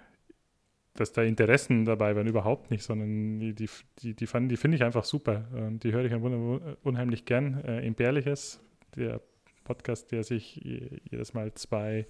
dass 0.94 1.12
da 1.12 1.22
Interessen 1.22 1.84
dabei 1.84 2.14
waren, 2.14 2.26
überhaupt 2.26 2.70
nicht, 2.70 2.84
sondern 2.84 3.40
die, 3.40 3.52
die, 3.54 3.68
die, 3.98 4.14
die, 4.14 4.26
die 4.26 4.56
finde 4.56 4.76
ich 4.76 4.84
einfach 4.84 5.04
super. 5.04 5.48
Und 5.52 5.82
die 5.82 5.92
höre 5.92 6.04
ich 6.04 6.12
unheimlich 6.82 7.24
gern. 7.24 7.64
Äh, 7.64 7.84
Imperialiches, 7.86 8.60
der 8.94 9.20
Podcast, 9.64 10.12
der 10.12 10.22
sich 10.22 10.56
jedes 10.56 11.34
Mal 11.34 11.52
zwei 11.54 12.06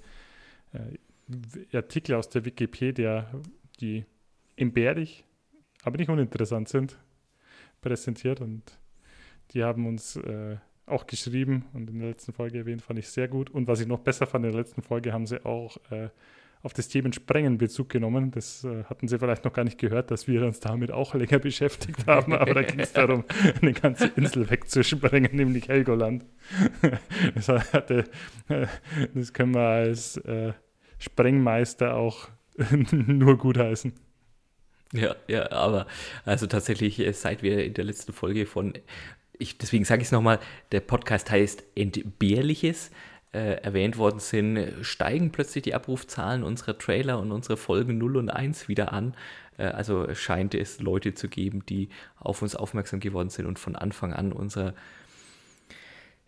äh, 0.72 1.76
Artikel 1.76 2.14
aus 2.14 2.28
der 2.28 2.44
Wikipedia, 2.44 3.30
die 3.80 4.04
imperisch, 4.56 5.24
aber 5.82 5.96
nicht 5.96 6.10
uninteressant 6.10 6.68
sind, 6.68 6.98
präsentiert. 7.80 8.42
Und 8.42 8.78
die 9.52 9.64
haben 9.64 9.86
uns 9.86 10.16
äh, 10.16 10.56
auch 10.86 11.06
geschrieben 11.06 11.64
und 11.72 11.88
in 11.88 12.00
der 12.00 12.08
letzten 12.08 12.32
Folge 12.32 12.58
erwähnt, 12.58 12.82
fand 12.82 12.98
ich 12.98 13.08
sehr 13.08 13.28
gut. 13.28 13.50
Und 13.50 13.66
was 13.66 13.80
ich 13.80 13.86
noch 13.86 14.00
besser 14.00 14.26
fand, 14.26 14.44
in 14.44 14.52
der 14.52 14.60
letzten 14.60 14.82
Folge 14.82 15.12
haben 15.12 15.26
sie 15.26 15.44
auch 15.44 15.78
äh, 15.90 16.10
auf 16.64 16.72
das 16.72 16.88
Themensprengen 16.88 17.58
Bezug 17.58 17.90
genommen. 17.90 18.30
Das 18.30 18.64
äh, 18.64 18.84
hatten 18.84 19.06
Sie 19.06 19.18
vielleicht 19.18 19.44
noch 19.44 19.52
gar 19.52 19.64
nicht 19.64 19.78
gehört, 19.78 20.10
dass 20.10 20.26
wir 20.26 20.44
uns 20.44 20.60
damit 20.60 20.90
auch 20.90 21.14
länger 21.14 21.38
beschäftigt 21.38 22.06
haben. 22.06 22.32
Aber 22.32 22.54
da 22.54 22.62
ging 22.62 22.80
es 22.80 22.92
darum, 22.94 23.24
eine 23.60 23.74
ganze 23.74 24.06
Insel 24.16 24.48
wegzusprengen, 24.48 25.36
nämlich 25.36 25.68
Helgoland. 25.68 26.24
das, 27.34 27.48
hatte, 27.48 28.04
äh, 28.48 28.66
das 29.14 29.34
können 29.34 29.54
wir 29.54 29.60
als 29.60 30.16
äh, 30.16 30.54
Sprengmeister 30.98 31.94
auch 31.94 32.28
nur 32.90 33.36
gutheißen. 33.36 33.92
Ja, 34.92 35.16
ja, 35.28 35.50
aber 35.52 35.86
also 36.24 36.46
tatsächlich, 36.46 36.98
äh, 36.98 37.12
seit 37.12 37.42
wir 37.42 37.62
in 37.62 37.74
der 37.74 37.84
letzten 37.84 38.14
Folge 38.14 38.46
von, 38.46 38.72
ich, 39.38 39.58
deswegen 39.58 39.84
sage 39.84 40.00
ich 40.00 40.08
es 40.08 40.12
nochmal, 40.12 40.38
der 40.72 40.80
Podcast 40.80 41.30
heißt 41.30 41.62
Entbehrliches 41.74 42.90
äh, 43.34 43.62
erwähnt 43.62 43.98
worden 43.98 44.20
sind, 44.20 44.72
steigen 44.82 45.32
plötzlich 45.32 45.62
die 45.62 45.74
Abrufzahlen 45.74 46.44
unserer 46.44 46.78
Trailer 46.78 47.18
und 47.18 47.32
unserer 47.32 47.56
Folgen 47.56 47.98
0 47.98 48.16
und 48.16 48.30
1 48.30 48.68
wieder 48.68 48.92
an. 48.92 49.14
Äh, 49.58 49.64
also 49.64 50.14
scheint 50.14 50.54
es 50.54 50.80
Leute 50.80 51.14
zu 51.14 51.28
geben, 51.28 51.66
die 51.66 51.88
auf 52.18 52.42
uns 52.42 52.54
aufmerksam 52.54 53.00
geworden 53.00 53.30
sind 53.30 53.46
und 53.46 53.58
von 53.58 53.74
Anfang 53.74 54.12
an 54.12 54.32
unser, 54.32 54.74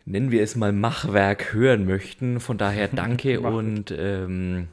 nennen 0.04 0.30
wir 0.30 0.42
es 0.42 0.56
mal, 0.56 0.72
Machwerk 0.72 1.52
hören 1.52 1.86
möchten. 1.86 2.40
Von 2.40 2.58
daher 2.58 2.88
danke 2.92 3.40
und 3.40 3.94
ähm, 3.96 4.68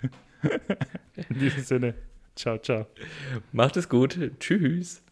In 1.29 1.39
diesem 1.39 1.63
Sinne, 1.63 1.93
ciao, 2.35 2.57
ciao. 2.57 2.87
Macht 3.51 3.77
es 3.77 3.89
gut. 3.89 4.17
Tschüss. 4.39 5.03